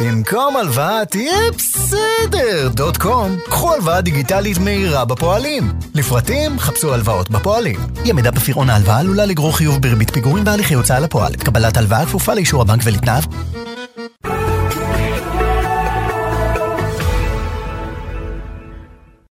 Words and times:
במקום 0.00 0.56
הלוואה 0.56 1.04
תהיה 1.04 1.50
בסדר 1.56 2.68
דוט 2.68 2.96
קום. 2.96 3.36
קחו 3.44 3.74
הלוואה 3.74 4.00
דיגיטלית 4.00 4.58
מהירה 4.58 5.04
בפועלים. 5.04 5.72
לפרטים 5.94 6.58
חפשו 6.58 6.94
הלוואות 6.94 7.30
בפועלים. 7.30 7.80
אי 8.04 8.10
עמידה 8.10 8.30
בפירעון 8.30 8.70
ההלוואה 8.70 8.98
עלולה 8.98 9.26
לגרור 9.26 9.56
חיוב 9.56 9.82
בריבית 9.82 10.10
פיגורים 10.10 10.44
והליכי 10.46 10.74
הוצאה 10.74 11.00
לפועל. 11.00 11.34
קבלת 11.34 11.76
הלוואה 11.76 12.06
כפופה 12.06 12.34
לאישור 12.34 12.62
הבנק 12.62 12.80
ולתנאיו. 12.84 13.22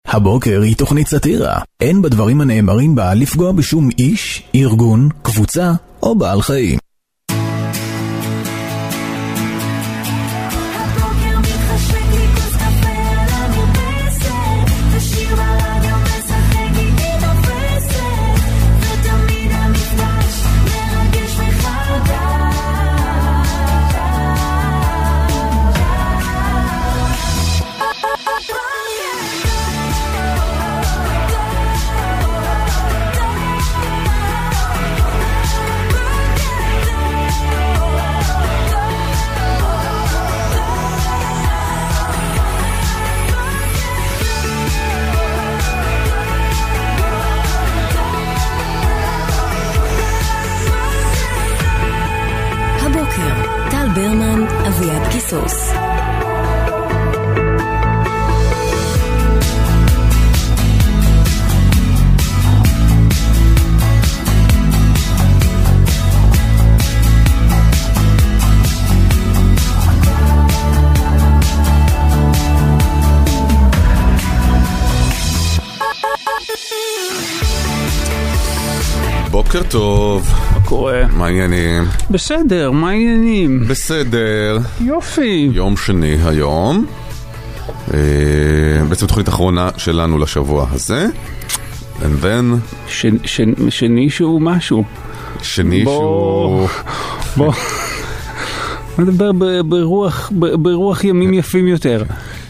הבוקר 0.06 0.60
היא 0.62 0.76
תוכנית 0.76 1.06
סאטירה. 1.08 1.58
אין 1.80 2.02
בדברים 2.02 2.40
הנאמרים 2.40 2.94
בה 2.94 3.14
לפגוע 3.14 3.52
בשום 3.52 3.88
איש, 3.98 4.42
ארגון, 4.54 5.08
קבוצה 5.22 5.72
או 6.02 6.14
בעל 6.14 6.42
חיים. 6.42 6.78
מה 81.24 81.28
העניינים? 81.28 81.84
בסדר, 82.10 82.70
מה 82.70 82.90
העניינים? 82.90 83.64
בסדר, 83.68 84.58
יופי. 84.80 85.48
יום 85.52 85.76
שני 85.76 86.16
היום. 86.24 86.86
אה, 87.94 87.98
בעצם 88.88 89.06
תוכנית 89.06 89.28
אחרונה 89.28 89.68
שלנו 89.76 90.18
לשבוע 90.18 90.66
הזה. 90.72 91.06
And 92.00 92.24
then, 92.24 92.56
ש- 92.88 93.06
ש- 93.24 93.40
שני 93.68 94.10
שהוא 94.10 94.40
משהו. 94.40 94.84
שני 95.42 95.84
בוא. 95.84 95.94
שהוא... 95.94 96.68
בוא. 97.36 97.52
נדבר 98.98 99.32
ברוח, 99.62 100.32
ברוח 100.38 101.04
ימים 101.04 101.34
יפים 101.34 101.68
יותר. 101.68 102.02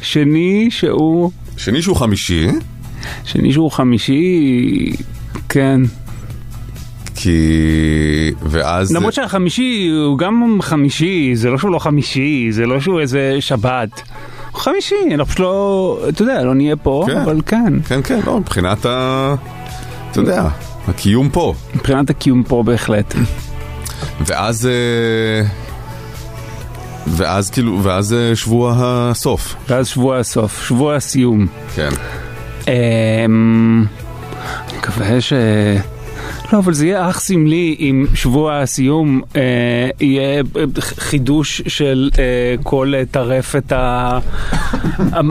שני 0.02 0.68
שהוא... 0.70 1.30
שני 1.56 1.82
שהוא 1.82 1.96
חמישי, 1.96 2.46
שני 3.24 3.52
שהוא 3.52 3.70
חמישי... 3.70 4.92
כן. 5.48 5.80
כי... 7.24 8.30
ואז... 8.42 8.92
למרות 8.92 9.14
שהחמישי 9.14 9.90
הוא 10.06 10.18
גם 10.18 10.58
חמישי, 10.62 11.30
זה 11.34 11.50
לא 11.50 11.58
שהוא 11.58 11.70
לא 11.70 11.78
חמישי, 11.78 12.48
זה 12.50 12.66
לא 12.66 12.80
שהוא 12.80 13.00
איזה 13.00 13.36
שבת. 13.40 14.02
חמישי, 14.54 14.94
אנחנו 15.14 15.26
פשוט 15.26 15.40
לא... 15.40 15.98
אתה 16.08 16.22
יודע, 16.22 16.44
לא 16.44 16.54
נהיה 16.54 16.76
פה, 16.76 17.04
כן. 17.06 17.16
אבל 17.16 17.40
כן. 17.46 17.72
כן, 17.88 18.02
כן, 18.02 18.20
לא, 18.26 18.38
מבחינת 18.38 18.86
ה... 18.86 19.34
אתה 20.10 20.20
יודע, 20.20 20.48
הקיום 20.88 21.28
פה. 21.28 21.54
מבחינת 21.74 22.10
הקיום 22.10 22.42
פה 22.42 22.62
בהחלט. 22.62 23.14
ואז... 24.26 24.66
אה, 24.66 25.46
ואז 27.06 27.50
כאילו, 27.50 27.80
ואז 27.82 28.12
אה, 28.12 28.36
שבוע 28.36 28.74
הסוף. 28.78 29.54
ואז 29.68 29.88
שבוע 29.88 30.18
הסוף, 30.18 30.62
שבוע 30.62 30.94
הסיום. 30.94 31.46
כן. 31.74 31.90
אמ, 32.68 33.84
אני 34.68 34.78
מקווה 34.78 35.20
ש... 35.20 35.32
לא, 36.54 36.58
אבל 36.58 36.72
זה 36.72 36.86
יהיה 36.86 37.10
אך 37.10 37.20
סמלי 37.20 37.76
אם 37.80 38.06
שבוע 38.14 38.58
הסיום 38.58 39.20
אה, 39.36 39.42
יהיה 40.00 40.42
חידוש 40.78 41.62
של 41.66 42.10
אה, 42.18 42.54
כל 42.62 42.92
אה, 42.96 43.02
טרפת 43.10 43.72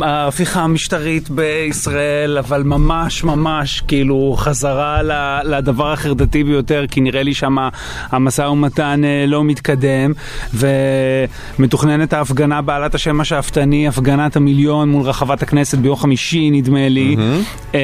ההפיכה 0.01 0.61
המשטרית 0.61 1.29
בישראל, 1.29 2.37
אבל 2.37 2.63
ממש 2.63 3.23
ממש 3.23 3.83
כאילו 3.87 4.35
חזרה 4.37 5.01
לדבר 5.43 5.91
החרדתי 5.91 6.43
ביותר, 6.43 6.85
כי 6.91 7.01
נראה 7.01 7.23
לי 7.23 7.33
שם 7.33 7.57
המשא 8.09 8.41
ומתן 8.41 9.01
אה, 9.05 9.25
לא 9.27 9.43
מתקדם, 9.43 10.13
ומתוכננת 10.53 12.13
ההפגנה 12.13 12.61
בעלת 12.61 12.95
השם 12.95 13.21
השאפתני, 13.21 13.87
הפגנת 13.87 14.35
המיליון 14.35 14.89
מול 14.89 15.01
רחבת 15.01 15.43
הכנסת 15.43 15.77
ביום 15.77 15.95
חמישי 15.95 16.49
נדמה 16.51 16.89
לי. 16.89 17.15
אמ, 17.73 17.79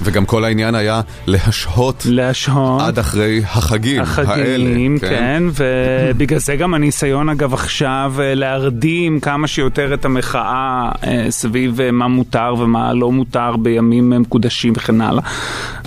וגם 0.00 0.26
כל 0.26 0.44
העניין 0.44 0.74
היה 0.74 1.00
להשהות 1.26 2.06
להשהות. 2.38 2.82
עד 2.82 2.98
אחרי 2.98 3.42
החגים, 3.44 4.02
החגים, 4.02 4.96
האלה. 5.02 5.10
כן, 5.10 5.42
ובגלל 5.54 6.38
זה 6.38 6.56
גם 6.56 6.74
הניסיון 6.74 7.28
אגב 7.28 7.54
עכשיו 7.54 8.14
אה, 8.18 8.34
להרדים 8.34 9.20
כמה 9.20 9.46
שיותר 9.46 9.94
את 9.94 10.04
המחאה 10.04 10.90
אה, 11.06 11.26
סביב 11.30 11.80
אה, 11.80 11.90
מה 11.90 12.08
מותר 12.08 12.54
ומה 12.58 12.92
לא 12.92 13.12
מותר 13.12 13.56
בימים 13.56 14.10
מקודשים 14.10 14.72
וכן 14.76 15.00
הלאה. 15.00 15.22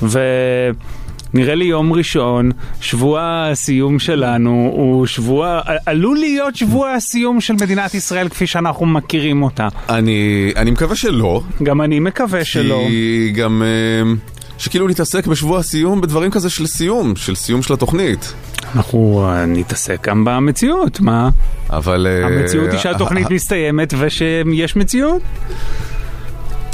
ונראה 0.01 1.55
לי 1.55 1.65
יום 1.65 1.93
ראשון, 1.93 2.51
שבוע 2.81 3.47
הסיום 3.51 3.99
שלנו 3.99 4.71
הוא 4.73 5.05
שבוע, 5.05 5.61
עלול 5.85 6.17
להיות 6.17 6.55
שבוע 6.55 6.91
הסיום 6.91 7.41
של 7.41 7.53
מדינת 7.53 7.93
ישראל 7.93 8.29
כפי 8.29 8.47
שאנחנו 8.47 8.85
מכירים 8.85 9.43
אותה. 9.43 9.67
אני, 9.89 10.51
אני 10.55 10.71
מקווה 10.71 10.95
שלא. 10.95 11.41
גם 11.63 11.81
אני 11.81 11.99
מקווה 11.99 12.45
שלא. 12.45 12.83
כי 12.87 13.31
גם... 13.35 13.63
אה, 13.65 14.13
שכאילו 14.61 14.87
נתעסק 14.87 15.27
בשבוע 15.27 15.59
הסיום 15.59 16.01
בדברים 16.01 16.31
כזה 16.31 16.49
של 16.49 16.67
סיום, 16.67 17.15
של 17.15 17.35
סיום 17.35 17.61
של 17.61 17.73
התוכנית. 17.73 18.33
אנחנו 18.75 19.25
אה, 19.29 19.45
נתעסק 19.45 20.07
גם 20.07 20.25
במציאות, 20.25 20.99
מה? 20.99 21.29
אבל... 21.69 22.07
אה, 22.09 22.25
המציאות 22.25 22.71
היא 22.71 22.79
שהתוכנית 22.79 23.25
ה- 23.25 23.29
ה- 23.29 23.33
מסתיימת 23.33 23.93
ושיש 23.99 24.75
מציאות. 24.75 25.21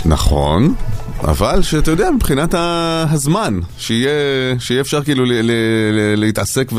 נכון, 0.06 0.74
אבל 1.24 1.62
שאתה 1.62 1.92
יודע, 1.92 2.12
מבחינת 2.12 2.56
הזמן, 2.58 3.60
שיהיה, 3.78 4.10
שיהיה 4.60 4.82
אפשר 4.82 5.04
כאילו 5.04 5.26
ל- 5.26 5.32
ל- 5.32 5.52
ל- 5.92 6.20
להתעסק 6.20 6.72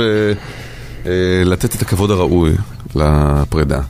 ולתת 1.04 1.74
את 1.74 1.82
הכבוד 1.82 2.10
הראוי 2.10 2.52
לפרידה. 2.94 3.80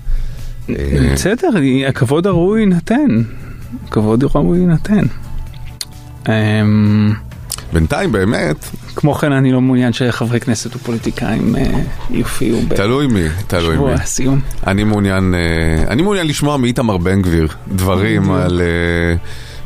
אה, 0.71 0.75
בסדר, 1.15 1.49
הכבוד 1.89 2.27
הראוי 2.27 2.61
יינתן. 2.61 3.23
הכבוד 3.89 4.25
הראוי 4.25 4.59
יינתן. 4.59 5.05
אמ, 6.29 7.13
בינתיים 7.73 8.13
באמת, 8.13 8.57
כמו 8.97 9.15
כן, 9.15 9.33
אני 9.33 9.53
לא 9.53 9.61
מעוניין 9.61 9.93
שחברי 9.93 10.41
כנסת 10.41 10.77
ופוליטיקאים 10.77 11.57
אה, 11.57 11.63
יופיעו 12.11 12.61
תלוי 12.77 13.07
מי, 13.07 13.23
תלוי 13.47 13.77
מי. 13.77 13.93
הסיום. 13.93 14.41
אני 14.67 14.85
מעוניין, 14.85 15.35
אה, 15.35 15.85
אני 15.89 16.03
מעוניין 16.03 16.27
לשמוע 16.27 16.57
מאיתמר 16.57 16.97
בן 16.97 17.23
גביר 17.23 17.49
דברים 17.69 18.31
על... 18.33 18.61
אה, 18.61 19.17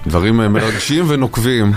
דברים 0.06 0.36
מרגשים 0.36 1.04
ונוקבים. 1.08 1.72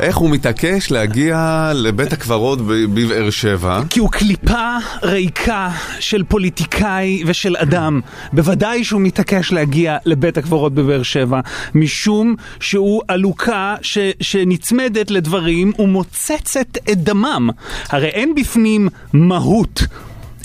איך 0.00 0.16
הוא 0.16 0.30
מתעקש 0.30 0.90
להגיע 0.90 1.70
לבית 1.74 2.12
הקברות 2.12 2.58
בבאר 2.66 3.30
שבע. 3.30 3.80
כי 3.90 4.00
הוא 4.00 4.10
קליפה 4.10 4.76
ריקה 5.02 5.70
של 6.00 6.24
פוליטיקאי 6.24 7.22
ושל 7.26 7.56
אדם. 7.58 8.00
בוודאי 8.32 8.84
שהוא 8.84 9.00
מתעקש 9.00 9.52
להגיע 9.52 9.96
לבית 10.04 10.38
הקברות 10.38 10.74
בבאר 10.74 11.02
שבע, 11.02 11.40
משום 11.74 12.36
שהוא 12.60 13.02
עלוקה 13.08 13.74
ש, 13.82 13.98
שנצמדת 14.20 15.10
לדברים 15.10 15.72
ומוצצת 15.78 16.78
את 16.92 16.98
דמם. 16.98 17.50
הרי 17.88 18.08
אין 18.08 18.34
בפנים 18.34 18.88
מהות. 19.12 19.82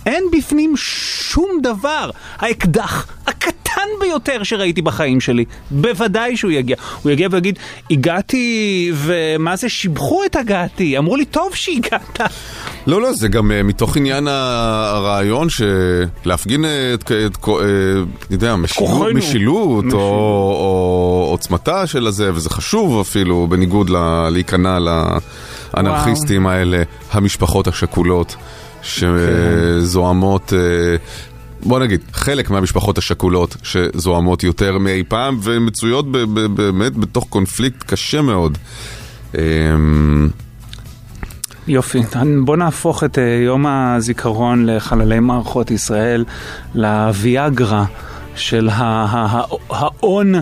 אין 0.08 0.24
בפנים 0.38 0.74
שום 0.78 1.60
דבר. 1.64 2.10
האקדח 2.38 3.08
הקטן 3.28 3.54
ביותר 4.02 4.44
שראיתי 4.44 4.82
בחיים 4.82 5.22
שלי. 5.22 5.46
בוודאי 5.72 6.38
שהוא 6.38 6.52
יגיע. 6.52 6.76
הוא 7.04 7.12
יגיע 7.12 7.28
ויגיד, 7.32 7.60
הגעתי, 7.92 8.92
ומה 8.96 9.56
זה, 9.56 9.70
שיבחו 9.70 10.26
את 10.26 10.36
הגעתי. 10.36 10.98
אמרו 10.98 11.16
לי, 11.16 11.26
טוב 11.26 11.56
שהגעת. 11.56 12.20
לא, 12.88 13.02
לא, 13.02 13.14
זה 13.14 13.28
גם 13.28 13.52
אה, 13.52 13.64
מתוך 13.64 13.98
עניין 13.98 14.28
הרעיון 14.28 15.48
שלהפגין 15.50 16.66
אה, 16.66 16.94
את, 16.94 17.04
את, 17.04 17.38
אה, 17.48 17.54
אני 17.54 18.06
יודע, 18.32 18.56
משילות. 18.56 19.14
משילות 19.14 19.86
או, 19.94 20.00
או 20.00 21.28
עוצמתה 21.32 21.88
של 21.88 22.08
הזה, 22.08 22.32
וזה 22.34 22.50
חשוב 22.50 23.00
אפילו, 23.02 23.48
בניגוד 23.50 23.90
ל- 23.90 24.30
להיכנע 24.30 24.78
לאנרכיסטים 25.74 26.48
האלה, 26.48 26.84
המשפחות 27.12 27.68
השכולות, 27.68 28.36
שזוהמות... 28.82 30.54
אה, 30.54 30.96
בוא 31.64 31.80
נגיד, 31.80 32.02
חלק 32.14 32.50
מהמשפחות 32.50 32.98
השכולות 32.98 33.56
שזוהמות 33.64 34.44
יותר 34.44 34.78
מאי 34.78 35.04
פעם 35.08 35.40
ומצויות 35.44 36.12
באמת 36.56 36.96
בתוך 36.96 37.26
קונפליקט 37.30 37.84
קשה 37.84 38.22
מאוד. 38.22 38.58
אמ, 39.36 40.30
יופי, 41.68 42.00
בוא 42.46 42.58
נהפוך 42.58 43.04
את 43.04 43.20
אה, 43.20 43.24
יום 43.46 43.66
הזיכרון 43.66 44.66
לחללי 44.66 45.20
מערכות 45.20 45.72
ישראל 45.72 46.26
לוויאגרה 46.76 47.86
של 48.36 48.70
ההון 49.70 50.36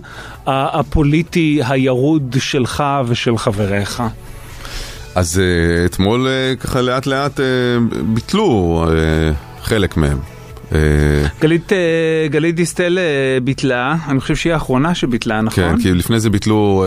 הפוליטי 0.47 1.61
הירוד 1.67 2.35
שלך 2.39 2.83
ושל 3.07 3.37
חבריך. 3.37 4.03
אז 5.15 5.41
uh, 5.41 5.85
אתמול 5.85 6.27
uh, 6.27 6.59
ככה 6.61 6.81
לאט 6.81 7.05
לאט 7.05 7.39
uh, 7.39 7.43
ביטלו 8.03 8.85
חלק 9.61 9.97
מהם. 9.97 10.17
גלית, 11.41 11.73
אה, 11.73 12.27
גלית 12.29 12.55
דיסטל 12.55 12.97
אה, 12.97 13.39
ביטלה, 13.43 13.95
אני 14.07 14.19
חושב 14.19 14.35
שהיא 14.35 14.53
האחרונה 14.53 14.95
שביטלה, 14.95 15.41
נכון? 15.41 15.63
כן, 15.63 15.81
כי 15.81 15.93
לפני 15.93 16.19
זה 16.19 16.29
ביטלו 16.29 16.85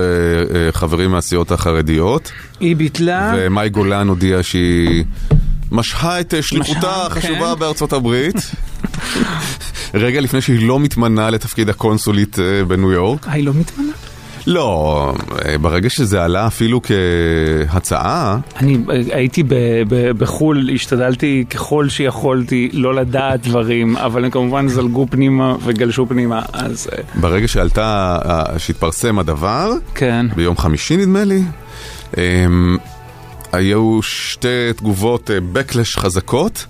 חברים 0.72 1.10
מהסיעות 1.10 1.52
החרדיות, 1.52 2.32
היא 2.60 2.76
ביטלה, 2.76 3.32
ומאי 3.36 3.68
גולן 3.68 4.08
הודיעה 4.08 4.42
שהיא 4.42 5.04
משהה 5.72 6.20
את 6.20 6.34
שליחותה 6.40 7.06
החשובה 7.06 7.52
כן. 7.54 7.60
בארצות 7.60 7.92
הברית. 7.92 8.36
רגע 9.94 10.20
לפני 10.20 10.40
שהיא 10.40 10.68
לא 10.68 10.80
מתמנה 10.80 11.30
לתפקיד 11.30 11.68
הקונסולית 11.68 12.36
בניו 12.68 12.92
יורק. 12.92 13.28
אה, 13.28 13.32
היא 13.32 13.44
לא 13.44 13.52
מתמנה? 13.54 13.92
לא, 14.48 15.14
אה, 15.44 15.58
ברגע 15.58 15.90
שזה 15.90 16.24
עלה 16.24 16.46
אפילו 16.46 16.80
כהצעה, 17.68 18.38
אני 18.56 18.78
אה, 18.90 19.00
הייתי 19.12 19.42
ב- 19.42 19.54
ב- 19.88 20.10
בחו"ל, 20.10 20.70
השתדלתי 20.74 21.44
ככל 21.50 21.88
שיכולתי 21.88 22.68
לא 22.72 22.94
לדעת 22.94 23.46
דברים, 23.46 23.96
אבל 23.96 24.24
הם 24.24 24.30
כמובן 24.30 24.68
זלגו 24.68 25.06
פנימה 25.10 25.56
וגלשו 25.64 26.06
פנימה, 26.06 26.42
אז 26.52 26.88
אה, 26.92 27.02
ברגע 27.20 27.48
שעלתה, 27.48 28.18
שהתפרסם 28.58 29.18
הדבר, 29.18 29.72
כן. 29.94 30.26
ביום 30.36 30.56
חמישי 30.56 30.96
נדמה 30.96 31.24
לי. 31.24 31.42
היו 33.52 34.02
שתי 34.02 34.72
תגובות 34.76 35.30
backlash 35.54 36.00
חזקות, 36.00 36.66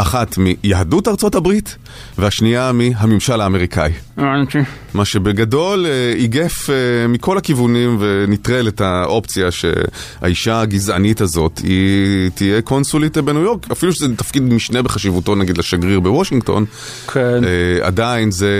אחת 0.00 0.38
מיהדות 0.38 1.08
ארצות 1.08 1.34
הברית 1.34 1.76
והשנייה 2.18 2.72
מהממשל 2.72 3.40
האמריקאי. 3.40 3.92
הבנתי. 4.16 4.58
מה 4.94 5.04
שבגדול 5.04 5.86
אה, 5.86 6.12
איגף 6.16 6.70
אה, 6.70 7.08
מכל 7.08 7.38
הכיוונים 7.38 7.96
ונטרל 8.00 8.68
את 8.68 8.80
האופציה 8.80 9.48
שהאישה 9.50 10.60
הגזענית 10.60 11.20
הזאת 11.20 11.58
היא 11.58 12.30
תהיה 12.34 12.62
קונסולית 12.62 13.18
בניו 13.18 13.42
יורק, 13.42 13.70
אפילו 13.72 13.92
שזה 13.92 14.16
תפקיד 14.16 14.42
משנה 14.42 14.82
בחשיבותו 14.82 15.34
נגיד 15.34 15.58
לשגריר 15.58 16.00
בוושינגטון. 16.00 16.64
כן. 17.12 17.44
אה, 17.44 17.86
עדיין 17.86 18.30
זה, 18.30 18.50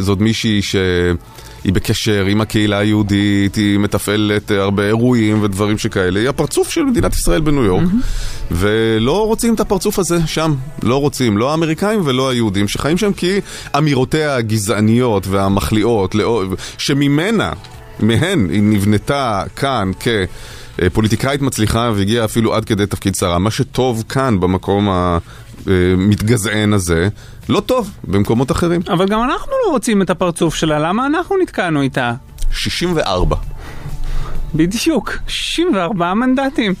זאת 0.00 0.20
מישהי 0.20 0.60
שהיא 1.62 1.72
בקשר 1.72 2.24
עם 2.24 2.40
הקהילה 2.40 2.78
היהודית, 2.78 3.54
היא 3.54 3.78
מתפעלת 3.78 4.50
הרבה 4.50 4.86
אירועים 4.86 5.42
ודברים 5.42 5.78
שכאלה, 5.78 6.20
היא 6.20 6.28
הפרצוף 6.28 6.70
של 6.70 6.84
מדינת 6.84 7.14
ישראל 7.14 7.40
בניו 7.40 7.64
יורק. 7.64 7.84
ולא 8.50 9.26
רוצים 9.26 9.54
את 9.54 9.60
הפרצוף 9.60 9.98
הזה 9.98 10.18
שם, 10.26 10.54
לא 10.82 11.00
רוצים, 11.00 11.38
לא 11.38 11.50
האמריקאים 11.50 12.00
ולא 12.04 12.28
היהודים 12.28 12.68
שחיים 12.68 12.98
שם 12.98 13.12
כי 13.12 13.40
אמירותיה 13.78 14.36
הגזעניות 14.36 15.26
והמחליאות, 15.26 16.14
שממנה, 16.78 17.52
מהן 18.00 18.50
היא 18.50 18.62
נבנתה 18.62 19.42
כאן 19.56 19.90
כ... 20.00 20.08
פוליטיקאית 20.92 21.42
מצליחה 21.42 21.90
והגיעה 21.94 22.24
אפילו 22.24 22.54
עד 22.54 22.64
כדי 22.64 22.86
תפקיד 22.86 23.14
שרה. 23.14 23.38
מה 23.38 23.50
שטוב 23.50 24.04
כאן 24.08 24.40
במקום 24.40 24.88
המתגזען 25.68 26.72
הזה, 26.72 27.08
לא 27.48 27.60
טוב 27.60 27.90
במקומות 28.04 28.50
אחרים. 28.50 28.80
אבל 28.88 29.08
גם 29.08 29.22
אנחנו 29.22 29.52
לא 29.66 29.70
רוצים 29.70 30.02
את 30.02 30.10
הפרצוף 30.10 30.54
שלה, 30.54 30.78
למה 30.78 31.06
אנחנו 31.06 31.36
נתקענו 31.42 31.82
איתה? 31.82 32.14
64. 32.50 33.36
בדיוק, 34.54 35.16
64 35.26 36.14
מנדטים. 36.14 36.74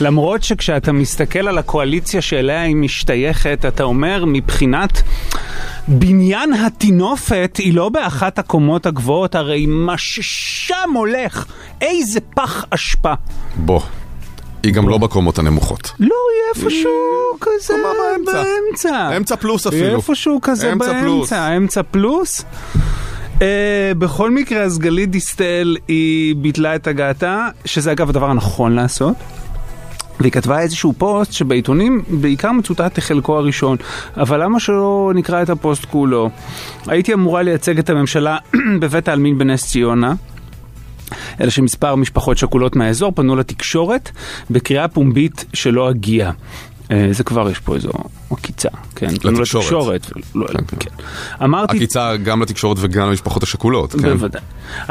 למרות 0.00 0.42
שכשאתה 0.42 0.92
מסתכל 0.92 1.48
על 1.48 1.58
הקואליציה 1.58 2.22
שאליה 2.22 2.62
היא 2.62 2.76
משתייכת, 2.76 3.64
אתה 3.68 3.82
אומר 3.82 4.24
מבחינת 4.26 5.02
בניין 5.88 6.52
הטינופת 6.52 7.56
היא 7.58 7.74
לא 7.74 7.88
באחת 7.88 8.38
הקומות 8.38 8.86
הגבוהות, 8.86 9.34
הרי 9.34 9.66
מה 9.66 9.98
ששם 9.98 10.90
הולך, 10.94 11.44
איזה 11.80 12.20
פח 12.20 12.64
אשפה. 12.70 13.12
בוא. 13.56 13.80
היא 14.64 14.72
גם 14.72 14.88
לא 14.88 14.98
בקומות 14.98 15.38
הנמוכות. 15.38 15.92
לא, 16.00 16.06
היא 16.06 16.64
איפשהו 16.64 16.90
כזה 17.40 17.74
באמצע. 18.26 19.16
אמצע 19.16 19.36
פלוס 19.36 19.66
היא 19.66 19.80
אפילו. 19.80 19.96
איפשהו 19.96 20.38
כזה. 20.42 20.74
באמצע, 20.74 21.56
אמצע 21.56 21.82
פלוס. 21.82 22.44
אה, 23.34 23.40
בכל 23.98 24.30
מקרה, 24.30 24.62
אז 24.62 24.78
גלית 24.78 25.10
דיסטל 25.10 25.76
היא 25.88 26.36
ביטלה 26.36 26.74
את 26.74 26.86
הגעתה, 26.86 27.48
שזה 27.64 27.92
אגב 27.92 28.08
הדבר 28.08 28.30
הנכון 28.30 28.72
לעשות. 28.72 29.14
והיא 30.20 30.32
כתבה 30.32 30.60
איזשהו 30.60 30.92
פוסט 30.98 31.32
שבעיתונים 31.32 32.02
בעיקר 32.08 32.52
מצוטט 32.52 32.98
חלקו 32.98 33.36
הראשון, 33.36 33.76
אבל 34.16 34.42
למה 34.42 34.60
שלא 34.60 35.12
נקרא 35.14 35.42
את 35.42 35.50
הפוסט 35.50 35.84
כולו? 35.84 36.30
הייתי 36.86 37.14
אמורה 37.14 37.42
לייצג 37.42 37.78
את 37.78 37.90
הממשלה 37.90 38.36
בבית 38.80 39.08
העלמין 39.08 39.38
בנס 39.38 39.66
ציונה. 39.66 40.14
אלא 41.40 41.50
שמספר 41.50 41.94
משפחות 41.94 42.38
שכולות 42.38 42.76
מהאזור 42.76 43.12
פנו 43.14 43.36
לתקשורת 43.36 44.10
בקריאה 44.50 44.88
פומבית 44.88 45.44
שלא 45.52 45.90
אגיע. 45.90 46.30
אה, 46.90 47.08
זה 47.10 47.24
כבר 47.24 47.50
יש 47.50 47.58
פה 47.58 47.74
איזו 47.74 47.90
עקיצה, 48.30 48.68
כן, 48.94 49.06
לתקשורת. 49.06 49.38
לתקשורת, 49.38 50.10
לא, 50.34 50.46
כן, 50.46 50.58
כן. 50.68 50.76
כן. 50.80 50.90
אמרתי, 51.44 51.76
עקיצה 51.76 52.16
גם 52.16 52.42
לתקשורת 52.42 52.76
וגם 52.80 53.08
למשפחות 53.08 53.42
השכולות, 53.42 53.92
כן? 53.92 53.98
בוודאי. 53.98 54.40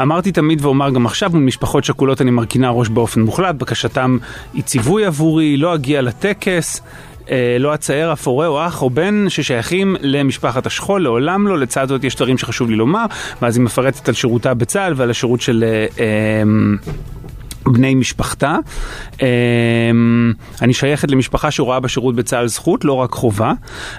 אמרתי 0.00 0.32
תמיד 0.32 0.64
ואומר 0.64 0.90
גם 0.90 1.06
עכשיו, 1.06 1.30
מול 1.30 1.42
משפחות 1.42 1.84
שכולות 1.84 2.20
אני 2.20 2.30
מרכינה 2.30 2.70
ראש 2.70 2.88
באופן 2.88 3.20
מוחלט, 3.20 3.54
בקשתם 3.54 4.18
היא 4.54 4.62
ציווי 4.62 5.04
עבורי, 5.04 5.56
לא 5.56 5.74
אגיע 5.74 6.02
לטקס. 6.02 6.80
אה, 7.30 7.56
לא 7.60 7.74
אצייר 7.74 8.12
אף 8.12 8.26
הורה 8.26 8.46
או 8.46 8.66
אח 8.66 8.82
או 8.82 8.90
בן 8.90 9.28
ששייכים 9.28 9.96
למשפחת 10.00 10.66
השכול, 10.66 11.02
לעולם 11.02 11.48
לא. 11.48 11.58
לצד 11.58 11.88
זאת 11.88 12.04
יש 12.04 12.16
דברים 12.16 12.38
שחשוב 12.38 12.70
לי 12.70 12.76
לומר, 12.76 13.04
ואז 13.42 13.56
היא 13.56 13.64
מפרטת 13.64 14.08
על 14.08 14.14
שירותה 14.14 14.54
בצה"ל 14.54 14.92
ועל 14.96 15.10
השירות 15.10 15.40
של... 15.40 15.64
אה, 15.66 15.86
אה, 16.04 16.42
בני 17.66 17.94
משפחתה. 17.94 18.56
אמ, 19.22 20.32
אני 20.62 20.74
שייכת 20.74 21.10
למשפחה 21.10 21.50
שרואה 21.50 21.80
בשירות 21.80 22.14
בצה"ל 22.14 22.46
זכות, 22.46 22.84
לא 22.84 22.92
רק 22.92 23.12
חובה. 23.12 23.52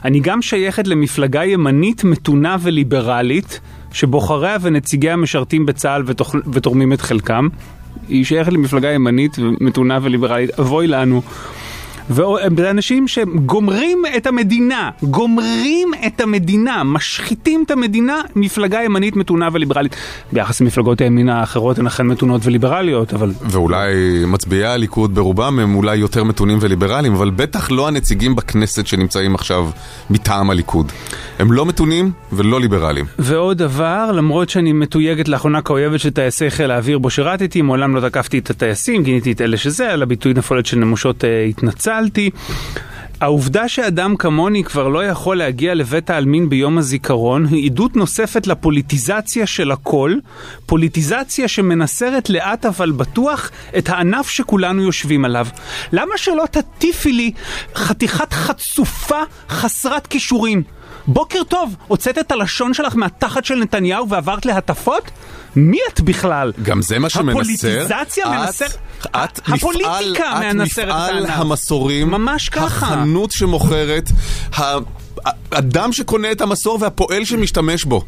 אני 0.05 0.19
גם 0.19 0.41
שייכת 0.41 0.87
למפלגה 0.87 1.45
ימנית, 1.45 2.03
מתונה 2.03 2.57
וליברלית, 2.61 3.59
שבוחריה 3.91 4.57
ונציגיה 4.61 5.15
משרתים 5.15 5.65
בצה"ל 5.65 6.03
ותורמים 6.53 6.93
את 6.93 7.01
חלקם. 7.01 7.47
היא 8.07 8.25
שייכת 8.25 8.53
למפלגה 8.53 8.91
ימנית, 8.91 9.37
מתונה 9.39 9.99
וליברלית, 10.01 10.59
אבוי 10.59 10.87
לנו. 10.87 11.21
וזה 12.09 12.69
אנשים 12.69 13.07
שגומרים 13.07 14.03
את 14.17 14.27
המדינה, 14.27 14.89
גומרים 15.03 15.91
את 16.07 16.21
המדינה, 16.21 16.83
משחיתים 16.83 17.63
את 17.65 17.71
המדינה, 17.71 18.21
מפלגה 18.35 18.83
ימנית 18.83 19.15
מתונה 19.15 19.49
וליברלית. 19.51 19.95
ביחס 20.31 20.61
למפלגות 20.61 21.01
הימין 21.01 21.29
האחרות 21.29 21.79
הן 21.79 21.87
אכן 21.87 22.07
מתונות 22.07 22.41
וליברליות, 22.45 23.13
אבל 23.13 23.31
ואולי 23.41 23.93
מצביעי 24.27 24.65
הליכוד 24.65 25.15
ברובם 25.15 25.59
הם 25.59 25.75
אולי 25.75 25.95
יותר 25.95 26.23
מתונים 26.23 26.57
וליברליים, 26.61 27.13
אבל 27.13 27.29
בטח 27.29 27.71
לא 27.71 27.87
הנציגים 27.87 28.35
בכנסת 28.35 28.87
שנמצאים 28.87 29.35
עכשיו 29.35 29.69
מטעם 30.09 30.49
הליכוד. 30.49 30.91
הם 31.39 31.51
לא 31.51 31.65
מתונים 31.65 32.11
ולא 32.31 32.59
ליברליים. 32.59 33.05
ועוד 33.19 33.57
דבר, 33.57 34.11
למרות 34.13 34.49
שאני 34.49 34.73
מתויגת 34.73 35.27
לאחרונה 35.27 35.61
כאויבת 35.61 35.99
של 35.99 36.09
טייסי 36.09 36.49
חיל 36.49 36.71
האוויר 36.71 36.99
בו 36.99 37.09
שירתתי, 37.09 37.61
מעולם 37.61 37.95
לא 37.95 38.09
תקפתי 38.09 38.37
את 38.37 38.49
הטייסים, 38.49 39.03
גיניתי 39.03 39.31
את 39.31 39.41
אלה 39.41 39.57
שזה, 39.57 39.91
על 39.93 40.01
הביטוי 40.01 40.33
נפולת 40.33 40.65
של 40.65 40.77
נמושות 40.77 41.25
אה, 41.25 41.29
התנצלתי. 41.97 42.29
העובדה 43.21 43.67
שאדם 43.67 44.15
כמוני 44.15 44.63
כבר 44.63 44.87
לא 44.87 45.05
יכול 45.05 45.37
להגיע 45.37 45.73
לבית 45.73 46.09
העלמין 46.09 46.49
ביום 46.49 46.77
הזיכרון 46.77 47.45
היא 47.45 47.71
עדות 47.71 47.95
נוספת 47.95 48.47
לפוליטיזציה 48.47 49.47
של 49.47 49.71
הכל, 49.71 50.13
פוליטיזציה 50.65 51.47
שמנסרת 51.47 52.29
לאט 52.29 52.65
אבל 52.65 52.91
בטוח 52.91 53.51
את 53.77 53.89
הענף 53.89 54.29
שכולנו 54.29 54.81
יושבים 54.81 55.25
עליו. 55.25 55.47
למה 55.91 56.13
שלא 56.17 56.43
תטיפי 56.51 57.11
לי 57.11 57.31
חתיכת 57.75 58.33
חצופה 58.33 59.21
חסרת 59.49 60.07
כישורים? 60.07 60.63
בוקר 61.07 61.43
טוב, 61.47 61.75
הוצאת 61.87 62.17
את 62.17 62.31
הלשון 62.31 62.73
שלך 62.73 62.95
מהתחת 62.95 63.45
של 63.45 63.55
נתניהו 63.55 64.09
ועברת 64.09 64.45
להטפות? 64.45 65.11
מי 65.55 65.77
את 65.93 66.01
בכלל? 66.01 66.51
גם 66.63 66.81
זה 66.81 66.99
מה 66.99 67.09
שמנסר. 67.09 67.29
הפוליטיזציה 67.39 68.25
את- 68.25 68.29
מנסר... 68.45 68.65
את 69.23 69.39
הפוליטיקה 69.53 69.89
מפעל, 70.11 70.49
את 70.49 70.55
מנסרת 70.55 70.87
את 70.89 70.93
מפעל. 70.93 71.25
המסורים. 71.25 72.07
ממש 72.11 72.49
ככה. 72.49 72.65
החנות 72.65 73.31
שמוכרת, 73.31 74.09
האדם 75.51 75.93
שקונה 75.93 76.31
את 76.31 76.41
המסור 76.41 76.77
והפועל 76.81 77.25
שמשתמש 77.25 77.83
בו. 77.83 78.03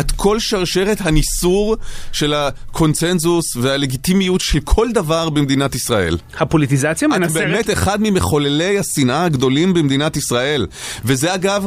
את 0.00 0.10
כל 0.10 0.38
שרשרת 0.40 0.98
הניסור 1.00 1.76
של 2.12 2.34
הקונצנזוס 2.34 3.56
והלגיטימיות 3.56 4.40
של 4.40 4.60
כל 4.64 4.92
דבר 4.92 5.28
במדינת 5.30 5.74
ישראל. 5.74 6.18
הפוליטיזציה 6.38 7.08
את 7.08 7.12
מנסרת... 7.12 7.42
באמת 7.42 7.70
אחד 7.70 7.98
ממחוללי 8.02 8.78
השנאה 8.78 9.24
הגדולים 9.24 9.74
במדינת 9.74 10.16
ישראל. 10.16 10.66
וזה 11.04 11.34
אגב, 11.34 11.66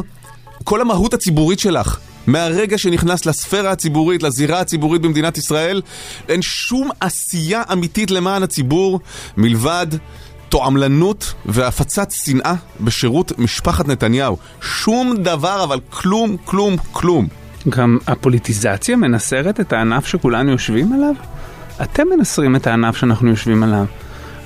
כל 0.63 0.81
המהות 0.81 1.13
הציבורית 1.13 1.59
שלך. 1.59 1.97
מהרגע 2.27 2.77
שנכנס 2.77 3.25
לספירה 3.25 3.71
הציבורית, 3.71 4.23
לזירה 4.23 4.59
הציבורית 4.59 5.01
במדינת 5.01 5.37
ישראל, 5.37 5.81
אין 6.29 6.41
שום 6.41 6.89
עשייה 6.99 7.63
אמיתית 7.71 8.11
למען 8.11 8.43
הציבור, 8.43 8.99
מלבד 9.37 9.87
תועמלנות 10.49 11.33
והפצת 11.45 12.11
שנאה 12.11 12.53
בשירות 12.81 13.39
משפחת 13.39 13.87
נתניהו. 13.87 14.37
שום 14.61 15.15
דבר, 15.17 15.63
אבל 15.63 15.79
כלום, 15.89 16.37
כלום, 16.45 16.75
כלום. 16.91 17.27
גם 17.69 17.97
הפוליטיזציה 18.07 18.95
מנסרת 18.95 19.59
את 19.59 19.73
הענף 19.73 20.05
שכולנו 20.05 20.51
יושבים 20.51 20.93
עליו? 20.93 21.13
אתם 21.81 22.03
מנסרים 22.17 22.55
את 22.55 22.67
הענף 22.67 22.97
שאנחנו 22.97 23.29
יושבים 23.29 23.63
עליו. 23.63 23.85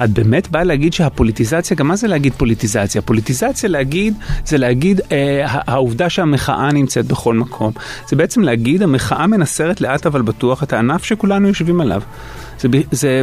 את 0.03 0.09
באמת 0.09 0.49
באה 0.51 0.63
להגיד 0.63 0.93
שהפוליטיזציה, 0.93 1.77
גם 1.77 1.87
מה 1.87 1.95
זה 1.95 2.07
להגיד 2.07 2.33
פוליטיזציה? 2.33 3.01
פוליטיזציה 3.01 3.69
להגיד, 3.69 4.13
זה 4.45 4.57
להגיד 4.57 5.01
אה, 5.11 5.41
העובדה 5.45 6.09
שהמחאה 6.09 6.71
נמצאת 6.71 7.05
בכל 7.05 7.33
מקום. 7.33 7.71
זה 8.09 8.15
בעצם 8.15 8.41
להגיד, 8.41 8.83
המחאה 8.83 9.27
מנסרת 9.27 9.81
לאט 9.81 10.05
אבל 10.05 10.21
בטוח 10.21 10.63
את 10.63 10.73
הענף 10.73 11.03
שכולנו 11.03 11.47
יושבים 11.47 11.81
עליו. 11.81 12.01
זה... 12.59 12.67
זה... 12.91 13.21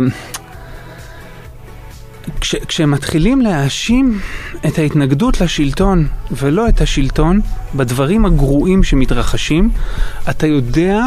כש, 2.40 2.54
כשמתחילים 2.54 3.40
להאשים 3.40 4.18
את 4.66 4.78
ההתנגדות 4.78 5.40
לשלטון 5.40 6.08
ולא 6.30 6.68
את 6.68 6.80
השלטון 6.80 7.40
בדברים 7.74 8.26
הגרועים 8.26 8.82
שמתרחשים, 8.82 9.70
אתה 10.30 10.46
יודע 10.46 11.06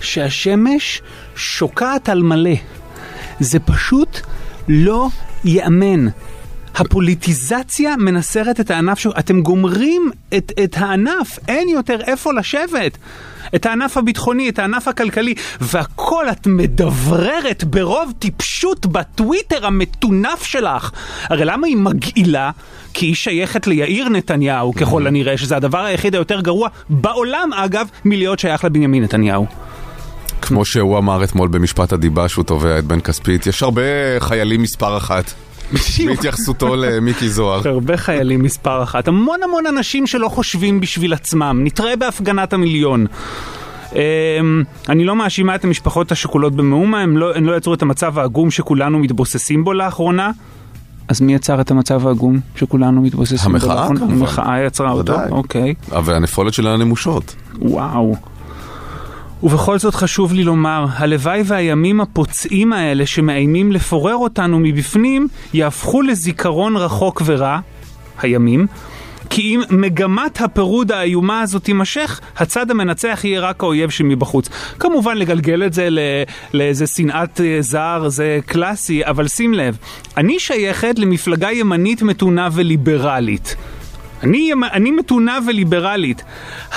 שהשמש 0.00 1.02
שוקעת 1.36 2.08
על 2.08 2.22
מלא. 2.22 2.54
זה 3.40 3.58
פשוט 3.58 4.20
לא 4.68 5.08
ייאמן. 5.44 6.08
הפוליטיזציה 6.74 7.96
מנסרת 7.96 8.60
את 8.60 8.70
הענף, 8.70 8.98
ש... 8.98 9.06
אתם 9.18 9.40
גומרים 9.42 10.10
את, 10.36 10.52
את 10.64 10.76
הענף, 10.78 11.38
אין 11.48 11.68
יותר 11.68 12.00
איפה 12.00 12.32
לשבת. 12.32 12.98
את 13.54 13.66
הענף 13.66 13.96
הביטחוני, 13.96 14.48
את 14.48 14.58
הענף 14.58 14.88
הכלכלי, 14.88 15.34
והכל 15.60 16.28
את 16.30 16.46
מדבררת 16.46 17.64
ברוב 17.64 18.12
טיפשות 18.18 18.86
בטוויטר 18.86 19.66
המטונף 19.66 20.42
שלך. 20.42 20.90
הרי 21.22 21.44
למה 21.44 21.66
היא 21.66 21.76
מגעילה? 21.76 22.50
כי 22.94 23.06
היא 23.06 23.14
שייכת 23.14 23.66
ליאיר 23.66 24.08
נתניהו, 24.08 24.74
ככל 24.74 25.06
הנראה, 25.06 25.38
שזה 25.38 25.56
הדבר 25.56 25.84
היחיד 25.84 26.14
היותר 26.14 26.40
גרוע 26.40 26.68
בעולם, 26.88 27.52
אגב, 27.52 27.88
מלהיות 28.04 28.38
שייך 28.38 28.64
לבנימין 28.64 29.02
נתניהו. 29.02 29.46
כמו 30.42 30.64
שהוא 30.64 30.98
אמר 30.98 31.24
אתמול 31.24 31.48
במשפט 31.48 31.92
הדיבה 31.92 32.28
שהוא 32.28 32.44
תובע 32.44 32.78
את 32.78 32.84
בן 32.84 33.00
כספית, 33.00 33.46
יש 33.46 33.62
הרבה 33.62 33.82
חיילים 34.18 34.62
מספר 34.62 34.96
אחת. 34.96 35.32
בהתייחסותו 36.06 36.76
למיקי 36.76 37.28
זוהר. 37.28 37.68
הרבה 37.68 37.96
חיילים 37.96 38.42
מספר 38.42 38.82
אחת, 38.82 39.08
המון 39.08 39.42
המון 39.42 39.66
אנשים 39.66 40.06
שלא 40.06 40.28
חושבים 40.28 40.80
בשביל 40.80 41.12
עצמם, 41.12 41.60
נתראה 41.64 41.96
בהפגנת 41.96 42.52
המיליון. 42.52 43.06
אמ, 43.94 44.62
אני 44.88 45.04
לא 45.04 45.16
מאשימה 45.16 45.54
את 45.54 45.64
המשפחות 45.64 46.12
השכולות 46.12 46.54
במאומה, 46.54 47.00
הם 47.00 47.16
לא, 47.16 47.34
הם 47.34 47.46
לא 47.46 47.56
יצרו 47.56 47.74
את 47.74 47.82
המצב 47.82 48.18
העגום 48.18 48.50
שכולנו 48.50 48.98
מתבוססים 48.98 49.64
בו 49.64 49.72
לאחרונה. 49.72 50.30
אז 51.08 51.20
מי 51.20 51.34
יצר 51.34 51.60
את 51.60 51.70
המצב 51.70 52.06
העגום 52.06 52.40
שכולנו 52.56 53.02
מתבוססים 53.02 53.52
בו 53.52 53.56
המחאה, 53.56 53.74
לאחרונה? 53.74 54.00
כמובן. 54.00 54.14
המחאה 54.14 54.62
יצרה 54.62 54.92
אותו. 54.92 55.14
אוקיי. 55.30 55.74
והנפולת 56.04 56.54
של 56.54 56.66
הנמושות. 56.66 57.34
וואו. 57.58 58.16
ובכל 59.42 59.78
זאת 59.78 59.94
חשוב 59.94 60.32
לי 60.32 60.44
לומר, 60.44 60.86
הלוואי 60.96 61.42
והימים 61.44 62.00
הפוצעים 62.00 62.72
האלה 62.72 63.06
שמאיימים 63.06 63.72
לפורר 63.72 64.16
אותנו 64.16 64.58
מבפנים, 64.60 65.28
יהפכו 65.54 66.02
לזיכרון 66.02 66.76
רחוק 66.76 67.22
ורע, 67.24 67.58
הימים, 68.18 68.66
כי 69.30 69.42
אם 69.42 69.60
מגמת 69.70 70.40
הפירוד 70.40 70.92
האיומה 70.92 71.40
הזאת 71.40 71.64
תימשך, 71.64 72.20
הצד 72.36 72.70
המנצח 72.70 73.20
יהיה 73.24 73.40
רק 73.40 73.62
האויב 73.62 73.90
שמבחוץ. 73.90 74.48
כמובן 74.78 75.16
לגלגל 75.16 75.66
את 75.66 75.72
זה 75.72 75.88
לאיזה 76.54 76.86
שנאת 76.86 77.40
אה, 77.40 77.56
זר 77.60 78.08
זה 78.08 78.38
קלאסי, 78.46 79.04
אבל 79.04 79.28
שים 79.28 79.54
לב, 79.54 79.76
אני 80.16 80.38
שייכת 80.38 80.98
למפלגה 80.98 81.52
ימנית 81.52 82.02
מתונה 82.02 82.48
וליברלית. 82.52 83.56
אני, 84.22 84.50
אני 84.72 84.90
מתונה 84.90 85.38
וליברלית. 85.46 86.22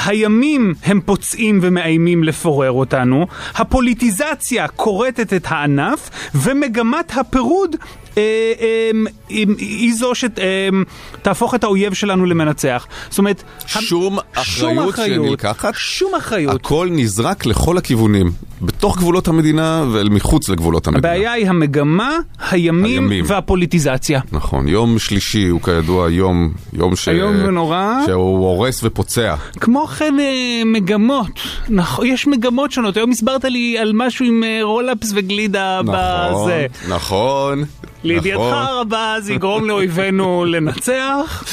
הימים 0.05 0.73
הם 0.83 1.01
פוצעים 1.05 1.59
ומאיימים 1.61 2.23
לפורר 2.23 2.71
אותנו, 2.71 3.27
הפוליטיזציה 3.55 4.67
כורתת 4.67 5.33
את 5.33 5.45
הענף, 5.49 6.09
ומגמת 6.35 7.17
הפירוד 7.17 7.75
אה, 8.17 8.21
אה, 8.61 8.91
אה, 9.31 9.43
היא 9.57 9.93
זו 9.93 10.11
שתהפוך 10.15 11.55
את 11.55 11.63
האויב 11.63 11.93
שלנו 11.93 12.25
למנצח. 12.25 12.87
זאת 13.09 13.17
אומרת, 13.17 13.43
שום 13.67 14.19
שום 14.43 14.79
אחריות 14.79 14.95
שנלקחת, 14.95 15.73
שום 15.75 16.15
אחריות. 16.15 16.55
הכל 16.55 16.87
נזרק 16.91 17.45
לכל 17.45 17.77
הכיוונים, 17.77 18.31
בתוך 18.65 18.97
גבולות 18.97 19.27
המדינה 19.27 19.85
ומחוץ 19.91 20.49
לגבולות 20.49 20.87
המדינה. 20.87 21.07
הבעיה 21.07 21.31
היא 21.31 21.49
המגמה, 21.49 22.17
הימים, 22.51 22.85
הימים. 22.85 23.25
והפוליטיזציה. 23.27 24.19
נכון, 24.31 24.67
יום 24.67 24.99
שלישי 24.99 25.47
הוא 25.47 25.61
כידוע 25.61 26.11
יום, 26.11 26.51
יום 26.73 26.95
ש... 26.95 27.09
איום 27.09 27.35
ונורא. 27.45 27.93
שהוא 28.05 28.47
הורס 28.47 28.83
ופוצע. 28.83 29.35
כמו 29.59 29.87
כן 29.87 30.15
אה, 30.19 30.61
מגמות, 30.65 31.39
נכון, 31.69 32.05
יש 32.05 32.27
מגמות 32.27 32.71
שונות, 32.71 32.97
היום 32.97 33.11
הסברת 33.11 33.43
לי 33.43 33.77
על 33.77 33.91
משהו 33.93 34.25
עם 34.25 34.43
אה, 34.43 34.59
רולאפס 34.63 35.11
וגלידה 35.15 35.81
נכון, 35.83 35.95
בזה. 35.95 36.65
נכון, 36.89 37.63
לידיעתך 38.03 38.41
נכון. 38.41 38.53
הרבה 38.53 39.15
זה 39.21 39.33
יגרום 39.35 39.67
לאויבינו 39.67 40.45
לנצח, 40.45 41.43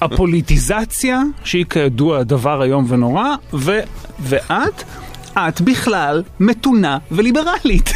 הפוליטיזציה, 0.00 1.22
שהיא 1.44 1.64
כידוע 1.70 2.22
דבר 2.22 2.62
איום 2.62 2.84
ונורא, 2.88 3.34
ו... 3.54 3.80
ואת, 4.20 4.84
את 5.38 5.60
בכלל 5.60 6.22
מתונה 6.40 6.98
וליברלית. 7.12 7.90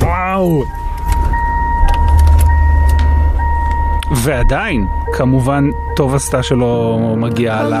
וואו. 0.00 0.64
ועדיין, 4.16 4.86
כמובן, 5.12 5.64
טוב 5.96 6.14
עשתה 6.14 6.42
שלא 6.42 6.98
מגיעה 7.16 7.62
ל... 7.62 7.74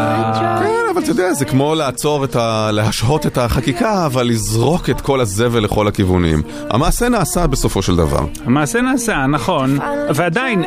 כן, 0.60 0.90
אבל 0.92 1.02
אתה 1.02 1.10
יודע, 1.10 1.32
זה 1.32 1.44
כמו 1.44 1.74
לעצור 1.74 2.24
את 2.24 2.36
ה... 2.36 2.70
להשהות 2.72 3.26
את 3.26 3.38
החקיקה, 3.38 4.06
אבל 4.06 4.26
לזרוק 4.26 4.90
את 4.90 5.00
כל 5.00 5.20
הזבל 5.20 5.64
לכל 5.64 5.88
הכיוונים. 5.88 6.42
המעשה 6.70 7.08
נעשה 7.08 7.46
בסופו 7.46 7.82
של 7.82 7.96
דבר. 7.96 8.26
המעשה 8.44 8.80
נעשה, 8.80 9.26
נכון, 9.26 9.78
ועדיין, 10.14 10.64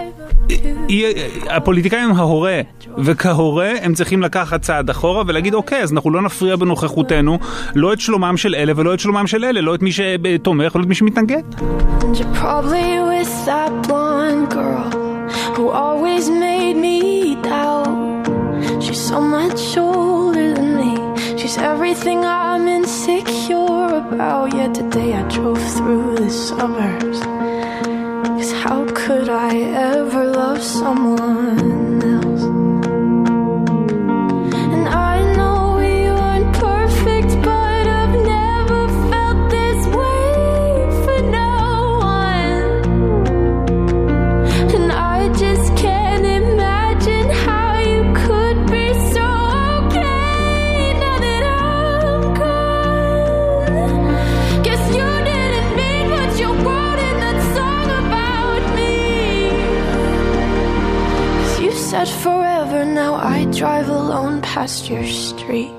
הפוליטיקאים 1.49 2.09
הם 2.09 2.15
ההורה, 2.15 2.61
וכהורה 2.97 3.71
הם 3.81 3.93
צריכים 3.93 4.21
לקחת 4.21 4.61
צעד 4.61 4.89
אחורה 4.89 5.23
ולהגיד 5.27 5.53
אוקיי, 5.53 5.83
אז 5.83 5.93
אנחנו 5.93 6.11
לא 6.11 6.21
נפריע 6.21 6.55
בנוכחותנו 6.55 7.39
לא 7.75 7.93
את 7.93 7.99
שלומם 7.99 8.37
של 8.37 8.55
אלה 8.55 8.73
ולא 8.75 8.93
את 8.93 8.99
שלומם 8.99 9.27
של 9.27 9.45
אלה, 9.45 9.61
לא 9.61 9.75
את 9.75 9.81
מי 9.81 9.91
שתומך 9.91 10.75
ולא 10.75 10.83
את 10.83 10.89
מי 10.89 10.95
שמתנגד. 10.95 11.43
Everything 21.73 22.25
I'm 22.25 22.67
insecure 22.67 23.89
about. 24.01 24.53
Yet 24.53 24.73
today 24.73 25.13
I 25.13 25.21
drove 25.29 25.63
through 25.75 26.15
the 26.15 26.29
suburbs. 26.29 27.42
How 28.63 28.85
could 28.95 29.27
I 29.27 29.57
ever 29.57 30.23
love 30.23 30.63
someone 30.63 31.62
forever, 62.11 62.85
now 62.85 63.15
I 63.15 63.45
drive 63.45 63.87
alone 63.87 64.41
past 64.41 64.89
your 64.89 65.05
street. 65.05 65.71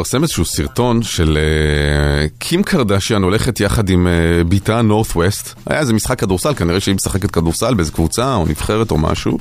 התפרסם 0.00 0.22
איזשהו 0.22 0.44
סרטון 0.44 1.02
של 1.02 1.38
אה, 1.38 2.26
קים 2.38 2.62
קרדשיאן 2.62 3.22
הולכת 3.22 3.60
יחד 3.60 3.90
עם 3.90 4.06
אה, 4.06 4.12
בתה 4.48 4.82
נורת 4.82 5.06
ווסט. 5.16 5.54
היה 5.66 5.80
איזה 5.80 5.92
משחק 5.92 6.20
כדורסל, 6.20 6.54
כנראה 6.54 6.80
שהיא 6.80 6.94
משחקת 6.94 7.30
כדורסל 7.30 7.74
באיזה 7.74 7.92
קבוצה 7.92 8.34
או 8.34 8.46
נבחרת 8.46 8.90
או 8.90 8.98
משהו. 8.98 9.38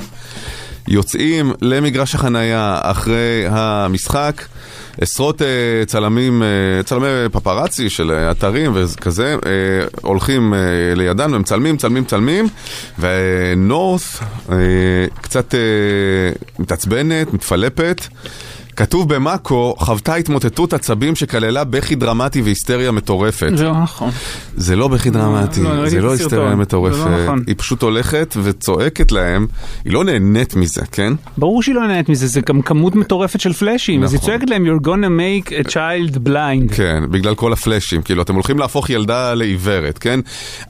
יוצאים 0.87 1.53
למגרש 1.61 2.15
החנייה 2.15 2.79
אחרי 2.81 3.45
המשחק, 3.49 4.41
עשרות 5.01 5.41
אה, 5.41 5.47
צלמים, 5.85 6.43
אה, 6.43 6.83
צלמי 6.83 7.07
פפראצי 7.31 7.89
של 7.89 8.11
אה, 8.11 8.31
אתרים 8.31 8.71
וכזה, 8.75 9.35
אה, 9.45 9.49
הולכים 10.01 10.53
אה, 10.53 10.59
לידן 10.95 11.33
ומצלמים, 11.33 11.75
מצלמים, 11.75 12.03
מצלמים, 12.03 12.47
ונורת 12.99 14.01
אה, 14.51 14.55
קצת 15.21 15.55
אה, 15.55 15.59
מתעצבנת, 16.59 17.33
מתפלפת. 17.33 18.01
כתוב 18.79 19.13
במאקו, 19.13 19.75
חוותה 19.77 20.15
התמוטטות 20.15 20.73
עצבים 20.73 21.15
שכללה 21.15 21.63
בכי 21.63 21.95
דרמטי 21.95 22.41
והיסטריה 22.41 22.91
מטורפת. 22.91 23.51
זה 23.55 23.63
לא 23.63 23.81
נכון. 23.81 24.09
זה 24.55 24.75
לא 24.75 24.87
בכי 24.87 25.09
דרמטי, 25.09 25.63
לא, 25.63 25.69
ראיתי 25.69 25.89
זה 25.89 26.01
לא. 26.01 26.11
היסטריה 26.11 26.49
זה 26.49 26.55
מטורפת. 26.55 26.97
לא 26.97 27.23
נכון. 27.23 27.43
היא 27.47 27.55
פשוט 27.57 27.81
הולכת 27.81 28.35
וצועקת 28.43 29.11
להם, 29.11 29.47
היא 29.85 29.93
לא 29.93 30.03
נהנית 30.03 30.55
מזה, 30.55 30.81
כן? 30.91 31.13
ברור 31.37 31.63
שהיא 31.63 31.75
לא 31.75 31.87
נהנית 31.87 32.09
מזה, 32.09 32.27
זה 32.27 32.41
גם 32.41 32.61
כמות 32.61 32.95
מטורפת 32.95 33.39
של 33.39 33.53
פלאשים, 33.53 34.03
אז 34.03 34.13
היא 34.13 34.17
נכון. 34.17 34.29
צועקת 34.29 34.49
להם 34.49 34.65
You're 34.65 34.85
gonna 34.85 35.49
make 35.49 35.51
a 35.51 35.69
child 35.69 36.27
blind. 36.27 36.75
כן, 36.75 37.03
בגלל 37.11 37.35
כל 37.35 37.53
הפלאשים, 37.53 38.01
כאילו 38.01 38.21
אתם 38.21 38.33
הולכים 38.33 38.59
להפוך 38.59 38.89
ילדה 38.89 39.33
לעיוורת, 39.33 39.97
כן? 39.97 40.19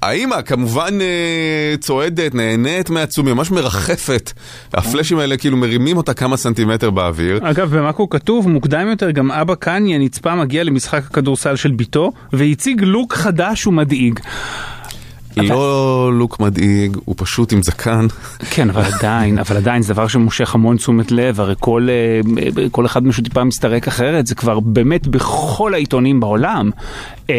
האימא 0.01 0.41
כמובן 0.41 1.01
אה, 1.01 1.77
צועדת, 1.79 2.35
נהנית 2.35 2.89
מהעצום, 2.89 3.27
היא 3.27 3.35
ממש 3.35 3.51
מרחפת. 3.51 4.31
הפלאשים 4.73 5.19
האלה 5.19 5.37
כאילו 5.37 5.57
מרימים 5.57 5.97
אותה 5.97 6.13
כמה 6.13 6.37
סנטימטר 6.37 6.89
באוויר. 6.89 7.39
אגב, 7.43 7.77
במאקו 7.77 7.98
כתוב, 8.09 8.49
מוקדם 8.49 8.87
יותר 8.89 9.11
גם 9.11 9.31
אבא 9.31 9.55
קניה 9.55 9.97
נצפה 9.97 10.35
מגיע 10.35 10.63
למשחק 10.63 11.03
הכדורסל 11.05 11.55
של 11.55 11.71
ביתו, 11.71 12.11
והציג 12.33 12.83
לוק 12.83 13.13
חדש 13.13 13.67
ומדאיג. 13.67 14.19
לא 15.37 16.11
לוק 16.13 16.39
מדאיג, 16.39 16.97
הוא 17.05 17.15
פשוט 17.17 17.53
עם 17.53 17.63
זקן. 17.63 18.07
כן, 18.51 18.69
אבל 18.69 18.83
עדיין, 18.83 19.37
אבל 19.37 19.57
עדיין 19.57 19.81
זה 19.81 19.93
דבר 19.93 20.07
שמושך 20.07 20.55
המון 20.55 20.77
תשומת 20.77 21.11
לב, 21.11 21.39
הרי 21.41 21.53
כל, 21.59 21.87
אה, 21.89 22.69
כל 22.71 22.85
אחד 22.85 23.03
משהו 23.03 23.23
טיפה 23.23 23.43
מסתרק 23.43 23.87
אחרת, 23.87 24.27
זה 24.27 24.35
כבר 24.35 24.59
באמת 24.59 25.07
בכל 25.07 25.73
העיתונים 25.73 26.19
בעולם. 26.19 26.69
אה, 27.29 27.35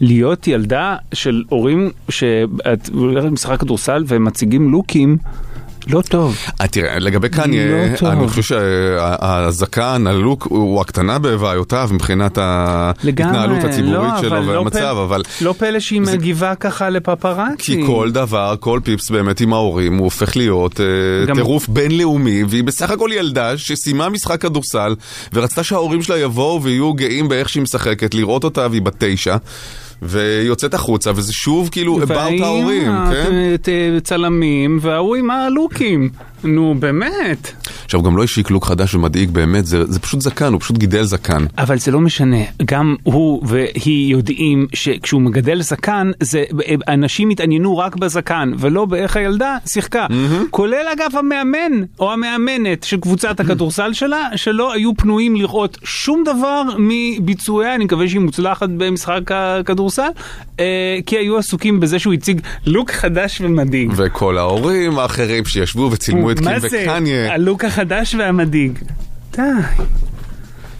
להיות 0.00 0.48
ילדה 0.48 0.96
של 1.12 1.42
הורים 1.48 1.90
שאת 2.08 2.88
הולכת 2.92 3.26
למשחק 3.26 3.60
כדורסל 3.60 4.04
והם 4.06 4.24
מציגים 4.24 4.70
לוקים, 4.70 5.16
לא 5.88 6.02
טוב. 6.08 6.36
אה, 6.60 6.66
תראה, 6.68 6.98
לגבי 6.98 7.28
קניה, 7.28 7.66
לא 7.90 7.96
טוב. 7.96 8.08
אני 8.08 8.28
חושב 8.28 8.42
שהזקן, 8.42 10.04
הלוק, 10.06 10.46
הוא 10.50 10.80
הקטנה 10.80 11.18
בבעיותיו 11.18 11.88
מבחינת 11.92 12.38
ההתנהלות 12.38 13.64
הציבורית 13.64 14.12
לא, 14.14 14.20
שלו 14.20 14.42
לא 14.42 14.52
והמצב, 14.52 14.96
אבל... 15.02 15.22
לא 15.40 15.54
פלא 15.58 15.80
שהיא 15.80 16.00
זה- 16.04 16.16
מגיבה 16.16 16.54
ככה 16.54 16.90
לפפראצי. 16.90 17.56
כי 17.62 17.82
כל 17.86 18.10
דבר, 18.12 18.54
כל 18.60 18.80
פיפס 18.84 19.10
באמת 19.10 19.40
עם 19.40 19.52
ההורים, 19.52 19.96
הוא 19.96 20.04
הופך 20.04 20.36
להיות 20.36 20.80
אה, 20.80 20.86
גם- 21.26 21.36
טירוף 21.36 21.68
בינלאומי, 21.68 22.42
והיא 22.48 22.64
בסך 22.64 22.90
הכל 22.90 23.10
ילדה 23.12 23.58
שסיימה 23.58 24.08
משחק 24.08 24.40
כדורסל, 24.40 24.94
ורצתה 25.32 25.62
שההורים 25.62 26.02
שלה 26.02 26.18
יבואו 26.18 26.62
ויהיו 26.62 26.94
גאים 26.94 27.28
באיך 27.28 27.48
שהיא 27.48 27.62
משחקת, 27.62 28.14
לראות 28.14 28.44
אותה 28.44 28.66
והיא 28.70 28.82
בת 28.82 28.94
תשע. 28.98 29.36
והיא 30.04 30.46
יוצאת 30.48 30.74
החוצה, 30.74 31.10
וזה 31.16 31.32
שוב 31.32 31.68
כאילו 31.72 32.02
about 32.02 32.42
ההורים, 32.42 32.92
כן? 33.12 33.56
צלמים, 34.02 34.78
וההוא 34.80 35.16
עם 35.16 35.30
הלוקים. 35.30 36.10
נו, 36.44 36.74
באמת. 36.78 37.52
עכשיו, 37.84 38.02
גם 38.02 38.16
לא 38.16 38.24
השיק 38.24 38.50
לוק 38.50 38.64
חדש 38.64 38.94
ומדאיג 38.94 39.30
באמת, 39.30 39.66
זה, 39.66 39.84
זה 39.84 40.00
פשוט 40.00 40.20
זקן, 40.20 40.52
הוא 40.52 40.60
פשוט 40.60 40.78
גידל 40.78 41.02
זקן. 41.02 41.44
אבל 41.58 41.78
זה 41.78 41.90
לא 41.90 42.00
משנה, 42.00 42.36
גם 42.64 42.96
הוא 43.02 43.42
והיא 43.46 44.12
יודעים 44.12 44.66
שכשהוא 44.74 45.20
מגדל 45.20 45.62
זקן, 45.62 46.10
זה, 46.20 46.44
אנשים 46.88 47.30
התעניינו 47.30 47.78
רק 47.78 47.96
בזקן, 47.96 48.52
ולא 48.58 48.84
באיך 48.84 49.16
הילדה 49.16 49.56
שיחקה. 49.66 50.06
כולל 50.50 50.86
אגב 50.92 51.16
המאמן 51.18 51.72
או 52.00 52.12
המאמנת 52.12 52.84
של 52.84 53.00
קבוצת 53.00 53.40
הכדורסל 53.40 53.92
שלה, 53.92 54.28
שלא 54.36 54.72
היו 54.72 54.94
פנויים 54.96 55.36
לראות 55.36 55.78
שום 55.84 56.24
דבר 56.24 56.62
מביצועיה, 56.78 57.74
אני 57.74 57.84
מקווה 57.84 58.08
שהיא 58.08 58.20
מוצלחת 58.20 58.68
במשחק 58.68 59.32
הכדורסל, 59.32 60.08
אה, 60.60 60.98
כי 61.06 61.16
היו 61.16 61.38
עסוקים 61.38 61.80
בזה 61.80 61.98
שהוא 61.98 62.14
הציג 62.14 62.40
לוק 62.66 62.90
חדש 62.90 63.40
ומדאיג. 63.40 63.92
וכל 63.96 64.38
ההורים 64.38 64.98
האחרים 64.98 65.44
שישבו 65.44 65.88
וצילמו 65.92 66.30
את 66.34 66.38
קים 66.38 66.48
מה 66.48 66.60
זה? 66.60 66.82
וקניה. 66.82 67.34
הלוק 67.34 67.64
החדש 67.64 68.14
והמדאיג. 68.14 68.78
די. 69.32 69.42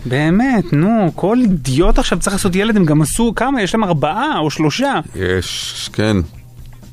באמת, 0.06 0.72
נו, 0.72 1.12
כל 1.14 1.38
אידיוט 1.40 1.98
עכשיו 1.98 2.18
צריך 2.18 2.34
לעשות 2.36 2.56
ילד, 2.56 2.76
הם 2.76 2.84
גם 2.84 3.02
עשו 3.02 3.32
כמה? 3.36 3.62
יש 3.62 3.74
להם 3.74 3.84
ארבעה 3.84 4.38
או 4.38 4.50
שלושה? 4.50 5.00
יש, 5.16 5.90
כן. 5.92 6.16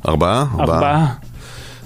ארבעה? 0.07 0.45
ארבעה. 0.59 1.13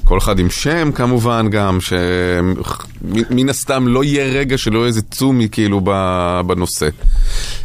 כל 0.03 0.17
אחד 0.17 0.39
עם 0.39 0.49
שם 0.49 0.91
כמובן 0.91 1.47
גם, 1.49 1.77
שמן 1.81 3.49
הסתם 3.49 3.87
לא 3.87 4.03
יהיה 4.03 4.25
רגע 4.25 4.57
שלא 4.57 4.77
יהיה 4.79 4.87
איזה 4.87 5.01
צומי 5.01 5.47
כאילו 5.51 5.81
בנושא. 6.47 6.89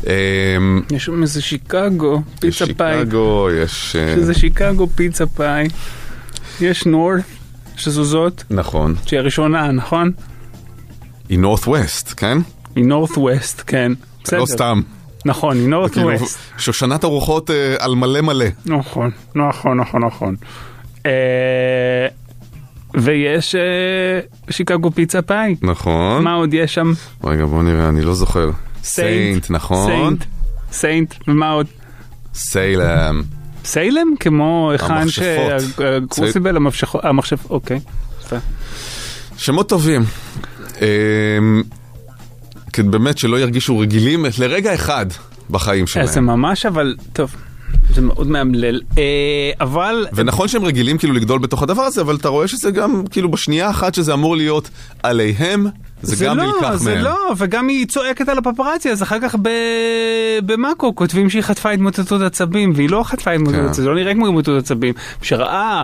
אמ, 0.06 0.10
יש 0.90 1.04
שם 1.04 1.22
איזה 1.22 1.42
שיקגו, 1.42 2.22
יש 2.44 2.62
פיצה 2.62 2.74
פאי. 2.74 2.98
שיקגו, 2.98 3.48
יש... 3.62 3.96
אה, 3.96 4.02
יש 4.02 4.18
איזה 4.18 4.34
שיקגו 4.34 4.86
פיצה 4.94 5.26
פאי. 5.26 5.68
יש 6.60 6.86
נורת, 6.86 7.22
שזו 7.76 8.04
זאת, 8.04 8.42
נכון. 8.50 8.94
שהיא 9.06 9.20
הראשונה, 9.20 9.72
נכון? 9.72 10.12
היא 11.28 11.38
נורת 11.38 11.68
ווסט, 11.68 12.14
כן? 12.16 12.38
היא 12.76 12.84
נורת 12.84 13.10
ווסט, 13.16 13.62
כן. 13.66 13.92
בסדר. 14.24 14.38
לא 14.40 14.46
סתם. 14.46 14.80
נכון, 15.24 15.56
היא 15.56 15.68
נורת 15.68 15.92
כאילו, 15.92 16.08
ווסט. 16.08 16.38
שושנת 16.58 17.04
ארוחות 17.04 17.50
אה, 17.50 17.74
על 17.78 17.94
מלא 17.94 18.20
מלא. 18.20 18.46
נכון, 18.66 19.10
נכון, 19.34 19.80
נכון, 19.80 20.04
נכון. 20.04 20.36
אה, 21.06 22.06
ויש 22.94 23.54
אה, 23.54 24.20
שיקגו 24.50 24.90
פיצה 24.90 25.22
פאי. 25.22 25.56
נכון. 25.62 26.24
מה 26.24 26.34
עוד 26.34 26.54
יש 26.54 26.74
שם? 26.74 26.92
רגע, 27.24 27.44
בוא 27.46 27.62
נראה, 27.62 27.88
אני 27.88 28.02
לא 28.02 28.14
זוכר. 28.14 28.50
סיינט, 28.84 29.50
נכון? 29.50 29.86
סיינט, 29.86 30.24
סיינט, 30.72 31.14
ומה 31.28 31.50
עוד? 31.50 31.66
סיילם. 32.34 33.22
סיילם? 33.64 34.14
כמו 34.20 34.70
היכן 34.72 34.92
המכשפות. 34.94 35.26
שה 35.76 35.96
Crucible, 35.96 36.56
המכשפות, 36.56 37.04
המחשב, 37.04 37.36
אוקיי. 37.50 37.80
שמות 39.36 39.68
טובים. 39.68 40.02
אמ, 40.80 41.62
באמת 42.78 43.18
שלא 43.18 43.40
ירגישו 43.40 43.78
רגילים 43.78 44.26
לרגע 44.38 44.74
אחד 44.74 45.06
בחיים 45.50 45.84
אז 45.84 45.88
זה 46.08 46.12
שלהם. 46.12 46.26
ממש 46.26 46.66
אבל, 46.66 46.96
טוב, 47.12 47.34
זה 47.94 48.00
מאוד 48.00 48.26
מאמלל. 48.26 48.80
אה, 48.98 49.02
אבל, 49.60 50.06
ונכון 50.12 50.48
שהם 50.48 50.64
רגילים 50.64 50.98
כאילו 50.98 51.14
לגדול 51.14 51.38
בתוך 51.38 51.62
הדבר 51.62 51.82
הזה, 51.82 52.00
אבל 52.00 52.16
אתה 52.16 52.28
רואה 52.28 52.48
שזה 52.48 52.70
גם 52.70 53.02
כאילו 53.10 53.30
בשנייה 53.30 53.70
אחת 53.70 53.94
שזה 53.94 54.12
אמור 54.12 54.36
להיות 54.36 54.70
עליהם, 55.02 55.66
זה, 56.02 56.24
גם 56.24 56.36
לא, 56.36 56.44
נלקח 56.44 56.74
זה 56.74 56.94
מהם. 56.94 57.04
לא, 57.04 57.32
וגם 57.36 57.68
היא 57.68 57.86
צועקת 57.86 58.28
על 58.28 58.38
הפפרצי, 58.38 58.90
אז 58.90 59.02
אחר 59.02 59.16
כך 59.22 59.36
ב... 59.42 59.48
במאקו 60.46 60.94
כותבים 60.94 61.30
שהיא 61.30 61.42
חטפה 61.42 61.70
התמוטטות 61.70 62.22
עצבים, 62.22 62.72
והיא 62.74 62.90
לא 62.90 63.02
חטפה 63.02 63.30
התמוטטות 63.30 63.60
כן. 63.60 63.66
עצבים, 63.68 63.84
זה 63.84 63.90
לא 63.90 63.94
נראה 63.94 64.14
כמו 64.14 64.26
התמוטטות 64.26 64.62
עצבים. 64.62 64.94
שראה 65.22 65.82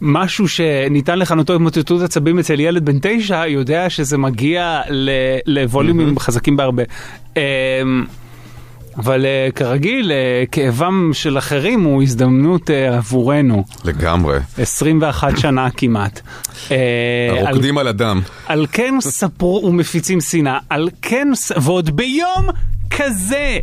משהו 0.00 0.48
שניתן 0.48 1.18
לכנותו 1.18 1.54
התמוטטות 1.54 2.02
עצבים 2.02 2.38
אצל 2.38 2.60
ילד 2.60 2.84
בן 2.84 2.98
תשע, 3.02 3.46
יודע 3.46 3.90
שזה 3.90 4.18
מגיע 4.18 4.80
ל... 4.90 5.10
לווליומים 5.46 6.18
חזקים 6.18 6.56
בהרבה. 6.56 6.82
אבל 8.98 9.26
אה, 9.26 9.48
כרגיל, 9.54 10.12
אה, 10.12 10.44
כאבם 10.52 11.10
של 11.12 11.38
אחרים 11.38 11.82
הוא 11.84 12.02
הזדמנות 12.02 12.70
אה, 12.70 12.96
עבורנו. 12.96 13.64
לגמרי. 13.84 14.38
21 14.58 15.36
שנה 15.40 15.68
כמעט. 15.70 16.20
על 16.70 16.76
הרוקדים 17.46 17.78
על 17.78 17.88
הדם. 17.88 18.20
על 18.46 18.66
כן 18.72 18.94
ספרו 19.00 19.62
ומפיצים 19.64 20.20
שנאה, 20.20 20.58
על 20.70 20.88
כן, 21.02 21.28
ס- 21.34 21.52
ועוד 21.62 21.96
ביום 21.96 22.46
כזה. 22.90 23.58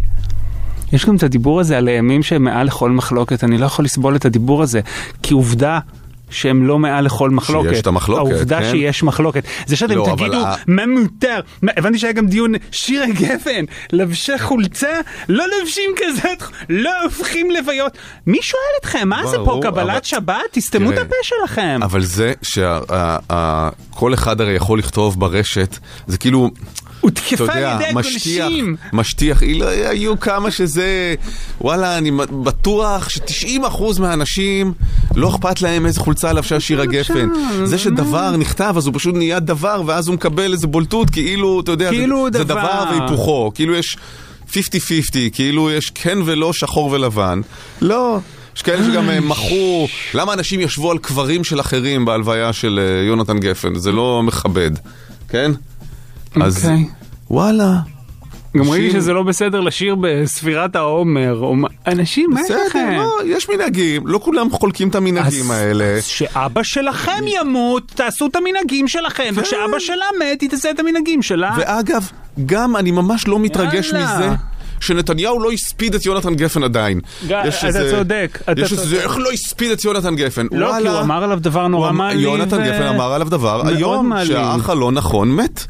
יש 0.93 1.05
גם 1.05 1.15
את 1.15 1.23
הדיבור 1.23 1.59
הזה 1.59 1.77
על 1.77 1.87
הימים 1.87 2.23
שהם 2.23 2.43
מעל 2.43 2.67
לכל 2.67 2.91
מחלוקת, 2.91 3.43
אני 3.43 3.57
לא 3.57 3.65
יכול 3.65 3.85
לסבול 3.85 4.15
את 4.15 4.25
הדיבור 4.25 4.63
הזה, 4.63 4.79
כי 5.23 5.33
עובדה 5.33 5.79
שהם 6.29 6.67
לא 6.67 6.79
מעל 6.79 7.05
לכל 7.05 7.29
מחלוקת. 7.29 7.69
שיש 7.69 7.79
את 7.81 7.87
המחלוקת, 7.87 8.31
העובדה 8.31 8.59
כן. 8.59 8.71
שיש 8.71 9.03
מחלוקת. 9.03 9.43
זה 9.65 9.75
שאתם 9.75 9.95
לא, 9.97 10.05
אבל 10.05 10.15
תגידו 10.17 10.45
ה- 10.45 10.55
מה 10.67 10.85
מותר, 10.85 11.39
מה, 11.61 11.71
הבנתי 11.77 11.99
שהיה 11.99 12.13
גם 12.13 12.27
דיון 12.27 12.53
שירה 12.71 13.05
גפן, 13.07 13.65
לבשי 13.93 14.39
חולצה, 14.39 14.99
לא 15.29 15.45
לובשים 15.59 15.91
כזאת, 15.97 16.43
לא 16.69 16.91
הופכים 17.03 17.51
לוויות. 17.51 17.97
מי 18.27 18.37
שואל 18.41 18.61
אתכם, 18.81 19.07
מה 19.09 19.27
זה 19.27 19.37
פה, 19.37 19.43
ברור, 19.43 19.61
קבלת 19.63 19.89
אבל- 19.89 19.99
שבת? 20.03 20.35
תסתמו 20.51 20.91
את 20.91 20.97
הפה 20.97 21.15
שלכם. 21.23 21.79
אבל 21.83 22.03
זה 22.03 22.33
שכל 22.41 24.13
אחד 24.13 24.41
הרי 24.41 24.53
יכול 24.53 24.79
לכתוב 24.79 25.19
ברשת, 25.19 25.77
זה 26.07 26.17
כאילו... 26.17 26.49
הותקפה 27.05 27.53
על 27.53 27.81
ידי 27.81 27.91
משטיח, 27.93 28.45
הגולשים. 28.45 28.75
משטיח, 28.93 29.43
לא, 29.55 29.67
היו 29.67 30.19
כמה 30.19 30.51
שזה, 30.51 31.15
וואלה, 31.61 31.97
אני 31.97 32.11
בטוח 32.43 33.09
ש-90% 33.09 33.99
מהאנשים 33.99 34.73
לא 35.15 35.29
אכפת 35.29 35.61
להם 35.61 35.85
איזה 35.85 35.99
חולצה 35.99 36.33
לבשה 36.33 36.59
שירה 36.59 36.85
גפן. 36.85 37.29
זה 37.63 37.77
שדבר 37.77 38.37
נכתב, 38.37 38.73
אז 38.77 38.87
הוא 38.87 38.93
פשוט 38.97 39.15
נהיה 39.15 39.39
דבר, 39.39 39.81
ואז 39.85 40.07
הוא 40.07 40.15
מקבל 40.15 40.53
איזה 40.53 40.67
בולטות, 40.67 41.09
כאילו, 41.09 41.59
אתה 41.59 41.71
יודע, 41.71 41.89
כאילו 41.89 42.27
זה, 42.33 42.37
זה 42.37 42.43
דבר. 42.43 42.61
דבר 42.61 42.83
והיפוכו, 42.91 43.51
כאילו 43.55 43.75
יש 43.75 43.97
50-50, 44.49 44.53
כאילו 45.33 45.71
יש 45.71 45.89
כן 45.95 46.17
ולא, 46.25 46.53
שחור 46.53 46.91
ולבן. 46.91 47.41
לא. 47.81 48.19
יש 48.55 48.61
כאלה 48.61 48.83
שגם 48.83 49.09
אה, 49.09 49.19
מחו, 49.19 49.87
למה 50.13 50.33
אנשים 50.33 50.59
ישבו 50.59 50.91
על 50.91 50.97
קברים 50.97 51.43
של 51.43 51.59
אחרים 51.59 52.05
בהלוויה 52.05 52.53
של 52.53 52.79
אה, 52.81 53.05
יונתן 53.07 53.39
גפן? 53.39 53.75
זה 53.75 53.91
לא 53.91 54.23
מכבד, 54.23 54.71
כן? 55.29 55.51
אז 56.43 56.65
אוקיי. 56.65 56.85
וואלה. 57.29 57.73
גם 58.57 58.69
ראיתי 58.69 58.91
שזה 58.91 59.13
לא 59.13 59.23
בסדר 59.23 59.59
לשיר 59.59 59.95
בספירת 60.01 60.75
העומר. 60.75 61.37
או 61.41 61.55
אנשים, 61.87 62.29
מה 62.33 62.39
יש 62.41 62.45
בסדר, 62.45 62.59
לכם? 62.69 62.93
לא, 62.97 63.17
יש 63.25 63.49
מנהגים, 63.49 64.07
לא 64.07 64.19
כולם 64.23 64.51
חולקים 64.51 64.89
את 64.89 64.95
המנהגים 64.95 65.45
אז- 65.45 65.51
האלה. 65.51 65.83
אז 65.85 66.03
שאבא 66.05 66.63
שלכם 66.63 67.23
ימות, 67.41 67.91
תעשו 67.95 68.25
את 68.25 68.35
המנהגים 68.35 68.87
שלכם, 68.87 69.33
וכשאבא 69.35 69.79
שלה 69.79 70.05
מת, 70.19 70.41
היא 70.41 70.49
תעשה 70.49 70.71
את 70.71 70.79
המנהגים 70.79 71.21
שלה. 71.21 71.51
ואגב, 71.57 72.09
גם 72.45 72.75
אני 72.75 72.91
ממש 72.91 73.27
לא 73.27 73.39
מתרגש 73.39 73.91
יאללה. 73.93 74.15
מזה. 74.17 74.29
שנתניהו 74.79 75.39
לא 75.39 75.51
הספיד 75.51 75.95
את 75.95 76.05
יונתן 76.05 76.35
גפן 76.35 76.63
עדיין. 76.63 76.99
יש 77.45 77.63
אתה 77.65 77.89
צודק, 77.91 78.39
יש 78.57 78.71
איזה. 78.71 79.01
איך 79.01 79.17
לא 79.17 79.31
הספיד 79.31 79.71
את 79.71 79.83
יונתן 79.85 80.15
גפן? 80.15 80.47
לא, 80.51 80.71
כי. 80.81 80.87
הוא 80.87 80.99
אמר 80.99 81.23
עליו 81.23 81.39
דבר 81.41 81.67
נורא 81.67 81.91
מעליב. 81.91 82.21
יונתן 82.21 82.55
ו- 82.57 82.63
גפן 82.65 82.83
אמר 82.83 83.13
עליו 83.13 83.29
דבר 83.29 83.67
היום. 83.67 84.11
שהאח 84.25 84.69
הלא 84.69 84.91
נכון 84.91 85.31
מת. 85.35 85.65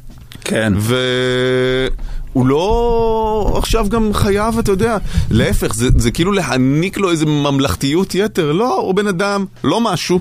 כן. 0.46 0.74
והוא 0.78 2.48
לא 2.48 3.56
עכשיו 3.58 3.90
גם 3.90 4.14
חייב, 4.14 4.58
אתה 4.60 4.72
יודע, 4.72 4.98
להפך, 5.32 5.74
זה, 5.74 5.90
זה 5.98 6.12
כאילו 6.12 6.32
להעניק 6.32 6.98
לו 6.98 7.12
איזה 7.12 7.26
ממלכתיות 7.26 8.16
יתר. 8.16 8.52
לא, 8.52 8.80
הוא 8.80 8.96
בן 8.96 9.08
אדם, 9.08 9.46
לא 9.64 9.82
משהו. 9.82 10.20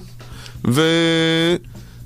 ו... 0.69 0.83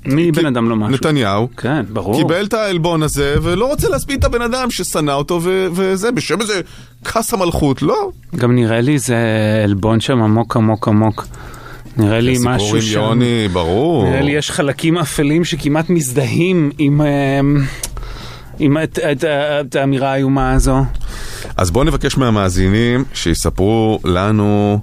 מי 0.05 0.31
בן 0.31 0.45
אדם 0.45 0.69
לא 0.69 0.75
משהו? 0.75 0.95
נתניהו. 0.95 1.47
כן, 1.57 1.85
ברור. 1.89 2.17
קיבל 2.17 2.45
את 2.45 2.53
העלבון 2.53 3.03
הזה, 3.03 3.35
ולא 3.41 3.65
רוצה 3.65 3.89
להספיד 3.89 4.19
את 4.19 4.25
הבן 4.25 4.41
אדם 4.41 4.71
ששנא 4.71 5.11
אותו, 5.11 5.39
ו- 5.43 5.67
וזה, 5.71 6.11
בשם 6.11 6.41
איזה 6.41 6.61
כס 7.05 7.33
המלכות, 7.33 7.81
לא. 7.81 8.09
גם 8.35 8.55
נראה 8.55 8.81
לי 8.81 8.99
זה 8.99 9.17
עלבון 9.63 9.99
שם 9.99 10.21
עמוק 10.21 10.57
עמוק 10.57 10.87
עמוק. 10.87 11.27
נראה 11.97 12.19
לי 12.19 12.35
סיפור 12.35 12.55
משהו 12.55 12.75
עם 12.75 12.81
שם. 12.81 12.99
יוני, 12.99 13.47
ברור. 13.53 14.09
נראה 14.09 14.21
לי 14.21 14.31
יש 14.31 14.51
חלקים 14.51 14.97
אפלים 14.97 15.45
שכמעט 15.45 15.89
מזדהים 15.89 16.71
עם... 16.77 17.01
אמ, 17.01 17.57
עם 18.59 18.77
את- 18.83 18.99
את- 19.11 19.23
את 19.67 19.75
האמירה 19.75 20.11
האיומה 20.11 20.53
הזו. 20.53 20.85
אז 21.57 21.71
בואו 21.71 21.83
נבקש 21.83 22.17
מהמאזינים 22.17 23.03
שיספרו 23.13 23.99
לנו, 24.05 24.79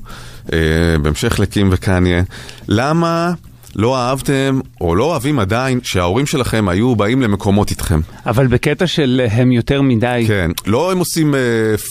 אה, 0.53 0.59
בהמשך 1.03 1.41
לקים 1.41 1.69
וקניה, 1.73 2.23
למה 2.69 3.33
לא 3.77 3.97
אהבתם, 3.97 4.61
או 4.81 4.95
לא 4.95 5.05
אוהבים 5.05 5.39
עדיין, 5.39 5.81
שההורים 5.83 6.27
שלכם 6.27 6.69
היו 6.69 6.97
באים 6.97 7.23
למקומות 7.23 7.71
איתכם. 7.71 8.01
אבל 8.27 8.47
בקטע 8.47 8.87
של 8.87 9.27
הם 9.31 9.53
יותר 9.53 9.83
מדי. 9.83 10.25
כן, 10.27 10.51
לא 10.67 10.93
הם 10.93 10.99
עושים 10.99 11.35
אה, 11.35 11.41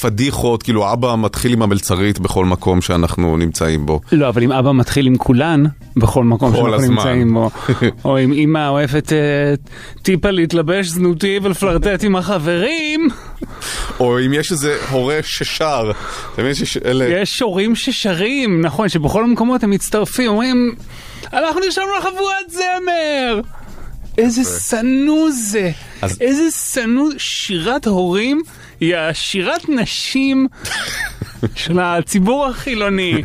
פדיחות, 0.02 0.64
כאילו 0.64 0.94
אבא 0.94 1.16
מתחיל 1.16 1.54
עם 1.54 1.62
המלצרית 1.62 2.20
בכל 2.20 2.46
מקום 2.46 2.82
שאנחנו 2.82 3.38
נמצאים 3.38 3.86
בו. 3.86 4.00
לא, 4.12 4.30
אבל 4.30 4.44
אם 4.44 4.52
אבא 4.52 4.72
מתחיל 4.72 5.08
עם 5.08 5.18
כולן, 5.18 5.64
בכל 5.98 6.24
מקום 6.24 6.52
כל 6.52 6.58
שאנחנו 6.58 6.76
הזמן. 6.76 6.96
נמצאים 6.96 7.34
בו, 7.34 7.50
או 8.06 8.20
אם 8.20 8.32
אימא 8.32 8.68
אוהבת 8.68 9.14
אה, 9.14 9.18
טיפה 10.02 10.30
להתלבש 10.30 10.88
זנותי 10.88 11.40
ולפלרטט 11.44 12.04
עם 12.04 12.16
החברים, 12.16 13.08
או 14.00 14.20
אם 14.20 14.34
יש 14.34 14.52
איזה 14.52 14.78
הורה 14.90 15.20
ששר, 15.24 15.92
אתה 16.34 16.42
מבין 16.42 16.54
שיש 16.54 16.78
אלה... 16.78 17.06
יש 17.06 17.42
הורים 17.42 17.76
ששרים, 17.76 18.62
נכון, 18.62 18.90
שבכל 18.90 19.24
המקומות 19.24 19.64
הם 19.64 19.70
מצטרפים, 19.70 20.30
אומרים, 20.30 20.76
אנחנו 21.34 21.60
נרשמנו 21.60 21.98
לחבורת 22.00 22.50
זמר! 22.50 23.42
איזה 24.18 24.42
שנוא 24.60 25.30
זה, 25.32 25.72
אז- 26.02 26.18
איזה 26.22 26.44
שנוא 26.74 27.10
שירת 27.18 27.88
הורים 27.88 28.42
היא 28.80 28.96
השירת 28.96 29.70
נשים 29.70 30.48
של 31.56 31.80
הציבור 31.80 32.46
החילוני. 32.46 33.24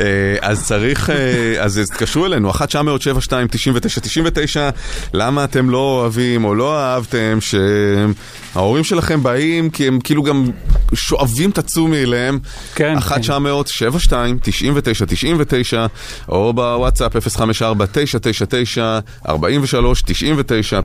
אה, 0.00 0.04
אז 0.40 0.66
צריך, 0.66 1.10
אה, 1.10 1.64
אז 1.64 1.80
תתקשרו 1.90 2.26
אלינו, 2.26 2.50
1 2.50 2.68
900 2.68 3.02
72 3.02 3.48
99 3.50 4.00
99 4.00 4.70
למה 5.14 5.44
אתם 5.44 5.70
לא 5.70 5.78
אוהבים 5.78 6.44
או 6.44 6.54
לא 6.54 6.78
אהבתם 6.78 7.38
שההורים 7.40 8.84
שלכם 8.84 9.22
באים 9.22 9.70
כי 9.70 9.86
הם 9.86 10.00
כאילו 10.00 10.22
גם 10.22 10.50
שואבים 10.94 11.50
את 11.50 11.58
הצומי 11.58 12.02
אליהם. 12.02 12.38
כן, 12.74 12.96
1 12.96 13.20
900 13.20 13.66
72 13.66 14.38
99 14.42 15.04
99 15.06 15.86
או 16.28 16.52
בוואטסאפ 16.52 17.16
054 17.16 17.86
999 17.86 18.98
43 19.28 20.02
99 20.02 20.80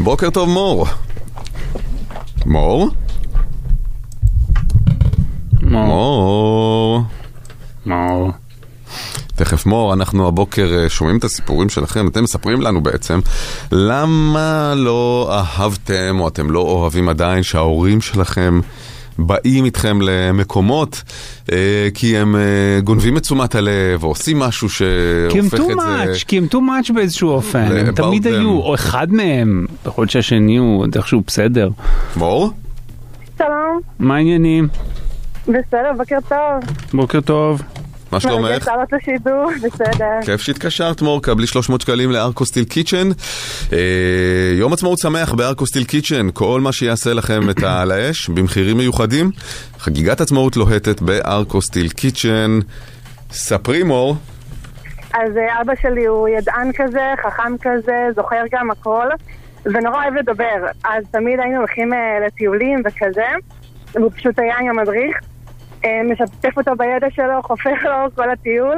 בוקר 0.00 0.30
טוב 0.30 0.48
מור. 0.48 0.86
מור? 2.46 2.90
מור, 5.62 7.02
מור. 7.86 8.30
תכף 9.36 9.66
מור, 9.66 9.92
אנחנו 9.94 10.28
הבוקר 10.28 10.78
אה, 10.78 10.88
שומעים 10.88 11.18
את 11.18 11.24
הסיפורים 11.24 11.68
שלכם, 11.68 12.08
אתם 12.08 12.24
מספרים 12.24 12.60
לנו 12.60 12.82
בעצם 12.82 13.20
למה 13.72 14.74
לא 14.76 15.30
אהבתם 15.32 16.20
או 16.20 16.28
אתם 16.28 16.50
לא 16.50 16.60
אוהבים 16.60 17.08
עדיין 17.08 17.42
שההורים 17.42 18.00
שלכם 18.00 18.60
באים 19.18 19.64
איתכם 19.64 19.98
למקומות 20.02 21.02
אה, 21.52 21.88
כי 21.94 22.18
הם 22.18 22.36
אה, 22.36 22.80
גונבים 22.84 23.16
את 23.16 23.22
תשומת 23.22 23.54
הלב 23.54 24.02
או 24.02 24.08
עושים 24.08 24.38
משהו 24.38 24.68
כי 25.30 25.38
הם 25.38 25.48
שהופך 25.48 25.58
too 25.58 25.72
את 25.72 25.76
זה... 25.76 26.12
much, 26.12 26.24
כי 26.26 26.38
הם 26.38 26.46
too 26.50 26.56
much 26.56 26.92
באיזשהו 26.94 27.28
אופן, 27.28 27.76
הם 27.76 27.94
תמיד 27.94 28.26
them. 28.26 28.30
היו, 28.30 28.50
או 28.50 28.74
אחד 28.74 29.12
מהם, 29.12 29.66
יכול 29.86 30.02
להיות 30.02 30.10
שהשני 30.10 30.56
הוא 30.56 30.80
עוד 30.80 30.96
איכשהו 30.96 31.22
בסדר. 31.26 31.68
מור? 32.16 32.50
שלום, 33.38 33.80
מה 33.98 34.16
העניינים? 34.16 34.68
בסדר, 35.48 35.92
בוקר 35.96 36.18
טוב. 36.28 36.76
בוקר 36.94 37.20
טוב. 37.20 37.62
מה 38.12 38.20
שלומך? 38.20 38.50
מרגש 38.50 38.68
לעלות 38.68 38.92
לשידור, 38.92 39.50
בסדר. 39.62 40.22
כיף 40.24 40.40
שהתקשרת 40.40 41.02
מור, 41.02 41.22
קבלי 41.22 41.46
300 41.46 41.80
שקלים 41.80 42.10
לארקוסטיל 42.10 42.64
קיצ'ן. 42.64 43.08
אה, 43.72 43.78
יום 44.58 44.72
עצמאות 44.72 44.98
שמח 44.98 45.34
בארקוסטיל 45.34 45.84
קיצ'ן, 45.84 46.26
כל 46.32 46.60
מה 46.60 46.72
שיעשה 46.72 47.14
לכם 47.14 47.50
את 47.50 47.62
העל 47.62 47.90
האש 47.90 48.28
במחירים 48.28 48.76
מיוחדים. 48.76 49.30
חגיגת 49.78 50.20
עצמאות 50.20 50.56
לוהטת 50.56 51.00
בארקוסטיל 51.00 51.88
קיצ'ן. 51.88 52.58
ספרי 53.30 53.82
מור. 53.82 54.16
אז 55.14 55.36
אה, 55.36 55.60
אבא 55.60 55.72
שלי 55.82 56.04
הוא 56.04 56.28
ידען 56.28 56.70
כזה, 56.76 57.14
חכם 57.26 57.56
כזה, 57.60 58.06
זוכר 58.16 58.42
גם 58.52 58.70
הכל, 58.70 59.06
ונורא 59.64 60.02
אוהב 60.02 60.14
לדבר. 60.14 60.66
אז 60.84 61.04
תמיד 61.10 61.40
היינו 61.40 61.56
הולכים 61.56 61.92
אה, 61.92 62.26
לטיולים 62.26 62.82
וכזה, 62.84 63.26
והוא 63.94 64.10
פשוט 64.16 64.38
היה 64.38 64.58
עם 64.58 64.78
המדריך, 64.78 65.16
משתף 66.04 66.56
אותו 66.56 66.76
בידע 66.76 67.10
שלו, 67.10 67.42
חופר 67.42 67.70
לו 67.84 68.14
כל 68.14 68.30
הטיול. 68.30 68.76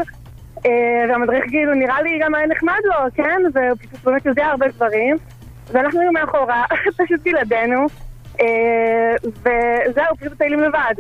אה, 0.67 1.05
והמדריך 1.09 1.45
כאילו 1.49 1.75
נראה 1.75 2.03
לי 2.03 2.19
גם 2.23 2.35
היה 2.35 2.47
נחמד 2.47 2.81
לו, 2.85 3.11
כן? 3.15 3.43
והוא 3.55 3.77
פשוט 3.79 4.05
באמת 4.05 4.27
יודע 4.27 4.47
הרבה 4.47 4.69
דברים. 4.69 5.17
ואנחנו 5.73 6.01
היינו 6.01 6.13
מאחורה, 6.13 6.65
פשוט 7.05 7.21
בלעדינו. 7.25 7.87
אה, 8.41 9.15
וזהו, 9.23 10.17
פשוט 10.21 10.33
מטיילים 10.33 10.61
לבד. 10.61 10.95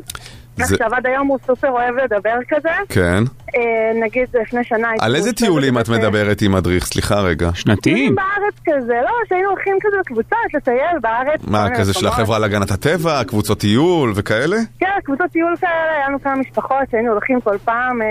זה- 0.66 0.75
עכשיו 0.75 0.94
עד 0.94 1.07
היום 1.07 1.27
הוא 1.29 1.38
סופר 1.47 1.68
אוהב 1.71 1.94
לדבר 1.97 2.35
כזה. 2.49 2.68
כן. 2.88 3.23
אה, 3.57 3.61
נגיד 4.03 4.29
לפני 4.42 4.64
שנה... 4.64 4.88
על 5.01 5.16
איזה 5.16 5.33
טיולים 5.33 5.79
את 5.79 5.88
מדברת 5.88 6.42
עם 6.42 6.53
מדריך? 6.53 6.87
סליחה 6.87 7.21
רגע. 7.21 7.51
שנתיים? 7.55 7.97
טיולים 7.97 8.14
בארץ 8.14 8.55
כזה, 8.83 8.94
לא, 9.05 9.11
שהיינו 9.29 9.49
הולכים 9.51 9.75
כזה 9.83 9.97
בקבוצות 10.01 10.38
לטייל 10.55 10.99
בארץ. 11.03 11.40
מה, 11.47 11.66
כזה 11.79 11.94
של. 11.94 12.07
החברה 12.07 12.38
להגנת 12.38 12.71
הטבע, 12.71 13.25
קבוצות 13.25 13.61
טיול 13.61 14.12
וכאלה? 14.14 14.57
כן, 14.81 14.87
קבוצות 15.05 15.31
טיול 15.33 15.57
כאלה, 15.61 15.73
היה 15.97 16.09
לנו 16.09 16.21
כמה 16.23 16.37
משפחות 16.37 16.90
שהיינו 16.90 17.12
הולכים 17.12 17.40
כל 17.40 17.59
פעם, 17.64 18.03
אה, 18.03 18.07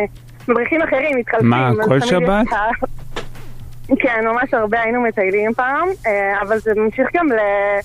מדריכים 0.47 0.81
אחרים, 0.81 1.17
מתחלפים. 1.19 1.49
מה, 1.49 1.69
כל 1.86 1.99
שבת? 2.01 2.45
כן, 4.01 4.25
ממש 4.25 4.53
הרבה 4.53 4.81
היינו 4.81 5.01
מטיילים 5.01 5.53
פעם, 5.53 5.88
אה, 6.07 6.12
אבל 6.41 6.60
זה 6.60 6.71
ממשיך 6.75 7.07
גם 7.15 7.27
ל- 7.27 7.79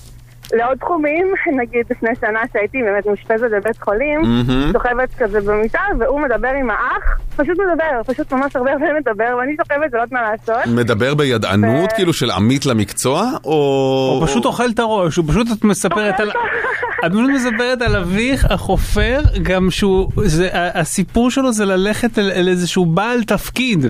לעוד 0.53 0.77
תחומים, 0.77 1.27
נגיד 1.61 1.85
לפני 1.91 2.09
שנה 2.21 2.39
שהייתי 2.53 2.83
באמת 2.83 3.05
מאושפזת 3.05 3.47
בבית 3.51 3.81
חולים. 3.81 4.21
שוכבת 4.73 5.09
כזה 5.17 5.41
במיטה, 5.41 5.79
והוא 5.99 6.21
מדבר 6.21 6.51
עם 6.59 6.69
האח, 6.69 7.19
פשוט 7.35 7.57
מדבר, 7.59 8.13
פשוט 8.13 8.33
ממש 8.33 8.55
הרבה 8.55 8.71
הרבה 8.71 8.85
מדבר, 8.99 9.37
ואני 9.39 9.55
שוכבת 9.57 9.93
ולא 9.93 10.01
יודעת 10.01 10.11
מה 10.11 10.21
לעשות. 10.21 10.65
מדבר 10.75 11.15
בידענות, 11.15 11.91
ו- 11.91 11.95
כאילו 11.95 12.13
של 12.13 12.31
עמית 12.31 12.65
למקצוע, 12.65 13.31
או... 13.45 14.17
הוא 14.19 14.27
פשוט 14.27 14.45
אוכל 14.45 14.69
את 14.73 14.79
הראש, 14.79 15.15
הוא 15.15 15.25
פשוט 15.27 15.47
את 15.57 15.63
מספרת 15.63 16.19
על... 16.19 16.31
את 17.05 17.11
פשוט 17.11 17.29
מספרת 17.29 17.81
על 17.81 17.95
אביך 17.95 18.51
החופר, 18.51 19.21
גם 19.43 19.71
שהוא, 19.71 20.09
זה, 20.25 20.49
הסיפור 20.53 21.31
שלו 21.31 21.51
זה 21.51 21.65
ללכת 21.65 22.19
אל, 22.19 22.31
אל 22.31 22.47
איזשהו 22.47 22.85
בעל 22.85 23.23
תפקיד 23.23 23.85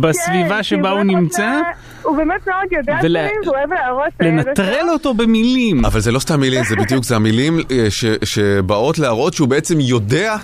בסביבה 0.00 0.56
כן, 0.56 0.62
שבה 0.62 0.90
הוא 0.90 1.02
נמצא, 1.02 1.60
הוא 2.02 2.16
באמת 2.16 2.46
מאוד 2.48 2.72
יודע 2.72 2.98
ול- 3.02 3.08
דברים, 3.18 3.40
והוא 3.44 3.56
אוהב 3.56 3.72
להראות... 3.72 4.12
אה, 4.22 4.26
לנטרל. 4.26 4.88
אותו 4.92 5.14
במילים. 5.14 5.84
אבל 5.84 6.00
זה 6.00 6.12
לא 6.12 6.18
סתם 6.18 6.40
מילים, 6.40 6.64
זה 6.64 6.76
בדיוק, 6.76 7.04
זה 7.04 7.16
המילים 7.16 7.58
אה, 7.70 7.86
ש- 7.90 8.04
שבאות 8.24 8.98
להראות 8.98 9.34
שהוא 9.34 9.48
בעצם 9.48 9.80
יודע 9.80 10.36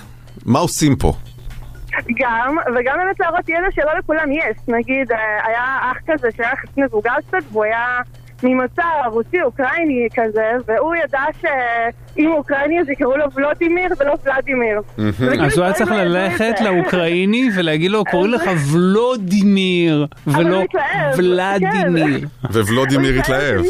מה 0.45 0.59
עושים 0.59 0.95
פה. 0.95 1.13
גם, 2.19 2.55
וגם 2.75 2.95
באמת 2.97 3.19
להראות 3.19 3.49
ידע 3.49 3.67
שלא 3.75 3.91
לכולם 3.99 4.31
יש. 4.31 4.57
נגיד, 4.67 5.11
אה, 5.11 5.17
היה 5.47 5.63
אח 5.91 5.97
כזה 6.07 6.27
שהיה 6.37 6.55
חצי 6.61 6.81
מבוגר 6.81 7.11
קצת, 7.27 7.37
והוא 7.51 7.63
היה 7.63 7.85
ממוצא 8.43 8.83
רוסי, 9.05 9.41
אוקראיני 9.41 10.07
כזה, 10.15 10.51
והוא 10.67 10.95
ידע 10.95 11.23
שאם 11.41 12.27
הוא 12.27 12.37
אוקראיני 12.37 12.79
אז 12.79 12.89
יקראו 12.89 13.17
לו 13.17 13.25
ולודימיר 13.35 13.89
ולא 13.99 14.13
ולדימיר. 14.25 14.81
אז 15.45 15.57
הוא 15.57 15.65
היה 15.65 15.73
צריך 15.73 15.91
לא 15.91 16.03
ללכת. 16.03 16.61
לאוקראיני 16.61 17.49
ולהגיד 17.55 17.91
לו, 17.91 18.03
קוראים 18.05 18.31
לך 18.31 18.41
ולודימיר, 18.73 20.07
ולא 20.27 20.61
התלהב, 20.61 21.13
ולדימיר. 21.17 22.27
ווולודימיר 22.43 23.13
הוא 23.13 23.19
התלהב. 23.19 23.61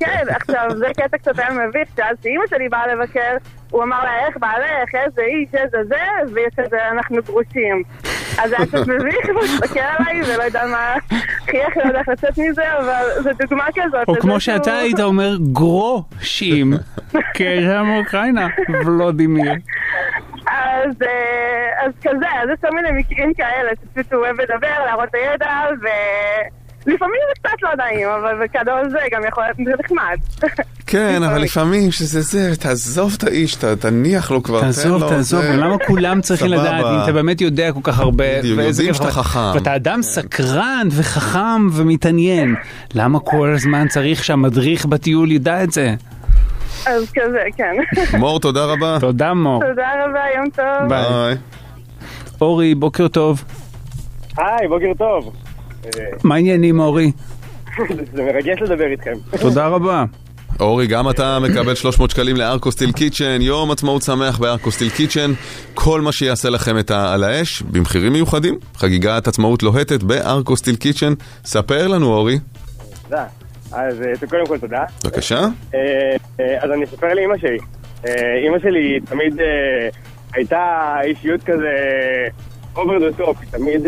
כן, 0.00 0.24
עכשיו 0.28 0.70
זה 0.76 0.86
קטע 0.96 1.18
קצת 1.18 1.38
היה 1.38 1.50
מביך, 1.50 1.88
שאז 1.96 2.16
שאימא 2.22 2.44
שלי 2.50 2.68
באה 2.68 2.86
לבקר, 2.94 3.36
הוא 3.72 3.82
אמר 3.82 4.04
לה 4.04 4.26
איך 4.26 4.36
בעלך, 4.36 4.94
איזה 4.94 5.22
איש, 5.22 5.48
איזה 5.54 5.78
זה, 5.88 5.96
וכזה 6.26 6.88
אנחנו 6.90 7.16
גרושים. 7.22 7.82
אז 8.38 8.50
זה 8.50 8.56
היה 8.58 8.66
קצת 8.66 8.86
מביך, 8.86 9.28
הוא 9.34 9.42
הסתכל 9.42 9.80
עליי 9.80 10.22
ולא 10.22 10.42
יודע 10.42 10.66
מה, 10.66 10.94
חייך, 11.44 11.76
לא 11.76 11.82
יודע 11.82 11.98
איך 11.98 12.08
לצאת 12.08 12.38
מזה, 12.38 12.78
אבל 12.78 13.22
זו 13.22 13.30
דוגמה 13.38 13.64
כזאת. 13.74 14.08
או 14.08 14.14
כמו 14.20 14.40
שאתה 14.40 14.78
היית 14.78 15.00
אומר, 15.00 15.36
גרושים, 15.52 16.72
כאלה 17.36 17.82
מאוקראינה, 17.82 18.48
ולודימיר. 18.68 19.52
אז, 20.46 21.02
אה, 21.02 21.86
אז 21.86 21.92
כזה, 22.02 22.26
אז 22.42 22.48
יש 22.52 22.58
כל 22.60 22.74
מיני 22.74 22.88
מקרים 22.92 23.34
כאלה, 23.34 23.70
שפשוט 23.82 24.12
הוא 24.12 24.24
אוהב 24.24 24.40
לדבר, 24.40 24.84
להראות 24.86 25.08
את 25.08 25.14
הידע, 25.14 25.60
ולפעמים 26.86 27.20
זה 27.28 27.40
קצת 27.40 27.62
לא 27.62 27.70
נעים, 27.76 28.08
אבל 28.08 28.34
בגדול 28.46 28.88
זה 28.90 28.98
גם 29.12 29.22
יכול 29.28 29.44
להיות 29.44 29.80
נחמד. 29.80 30.16
כן, 30.92 31.22
אבל 31.22 31.42
לפעמים 31.42 31.90
שזה 31.92 32.20
זה, 32.20 32.56
תעזוב 32.56 33.14
את 33.18 33.24
האיש, 33.24 33.54
ת- 33.54 33.64
תניח 33.64 34.30
לו 34.30 34.42
כבר, 34.42 34.60
תן 34.60 34.66
לו. 34.66 34.72
תעזוב, 34.72 35.08
תעזוב, 35.08 35.42
למה 35.44 35.76
כולם 35.86 36.20
צריכים. 36.20 36.48
לדעת 36.52 36.84
אם 36.84 37.02
אתה 37.04 37.12
באמת 37.12 37.40
יודע 37.40 37.72
כל 37.72 37.80
כך 37.82 37.98
הרבה, 38.00 38.24
יודעים 38.44 38.94
שאתה. 38.94 39.10
חכם. 39.10 39.38
ואתה 39.54 39.76
אדם 39.76 40.02
סקרן 40.02 40.88
וחכם 40.90 41.68
ומתעניין, 41.72 42.54
למה 42.94 43.20
כל 43.20 43.52
הזמן 43.54 43.88
צריך 43.88 44.24
שהמדריך 44.24 44.86
בטיול 44.86 45.30
ידע 45.32 45.64
את 45.64 45.72
זה? 45.72 45.94
אז 46.86 47.10
כזה, 47.14 47.38
כן. 47.56 47.74
מור, 48.18 48.40
תודה 48.40 48.64
רבה. 48.64 48.96
תודה 49.00 49.34
מור. 49.34 49.62
תודה 49.68 49.88
רבה, 50.04 50.20
יום 50.36 50.50
טוב. 50.56 50.88
ביי. 50.88 51.34
אורי, 52.40 52.74
בוקר 52.74 53.08
טוב. 53.08 53.44
היי, 54.38 54.68
בוקר 54.68 54.92
טוב. 54.98 55.32
מה 56.24 56.34
העניינים 56.34 56.80
אורי? 56.80 57.12
זה 58.14 58.22
מרגש 58.22 58.62
לדבר 58.62 58.86
איתכם. 58.86 59.14
תודה 59.40 59.66
רבה. 59.66 60.04
אורי, 60.60 60.86
גם 60.86 61.10
אתה 61.10 61.38
מקבל 61.38 61.74
300 61.74 62.10
שקלים 62.10 62.36
לארקוסטיל 62.36 62.92
קיצ'ן, 62.92 63.38
יום 63.40 63.70
עצמאות 63.70 64.02
שמח 64.02 64.38
בארקוסטיל 64.38 64.90
קיצ'ן, 64.90 65.32
כל 65.74 66.00
מה 66.00 66.12
שיעשה 66.12 66.50
לכם 66.50 66.78
את 66.78 66.90
ה- 66.90 67.12
על 67.14 67.24
האש, 67.24 67.62
במחירים 67.62 68.12
מיוחדים, 68.12 68.58
חגיגת 68.76 69.28
עצמאות 69.28 69.62
לוהטת 69.62 70.02
בארקוסטיל 70.02 70.76
קיצ'ן. 70.76 71.12
ספר 71.44 71.88
לנו 71.88 72.06
אורי, 72.06 72.38
תודה. 73.02 73.24
אז 73.72 74.02
אה, 74.02 74.26
קודם 74.30 74.46
כל 74.46 74.58
תודה. 74.58 74.84
בבקשה. 75.04 75.40
אה, 75.74 75.78
אה, 76.40 76.64
אז 76.64 76.70
אני 76.70 76.84
אספר 76.84 77.14
לאימא 77.14 77.34
שלי. 77.38 77.58
אימא 78.44 78.58
שלי 78.58 79.00
תמיד 79.04 79.40
הייתה 80.34 80.66
אישיות 81.04 81.42
כזה 81.42 81.68
over 82.76 82.98
the 82.98 83.16
top. 83.16 83.36
תמיד 83.50 83.86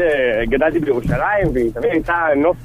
גדלתי 0.50 0.78
בירושלים, 0.78 1.46
והיא 1.54 1.70
תמיד 1.74 1.90
הייתה 1.92 2.14
נוף 2.42 2.56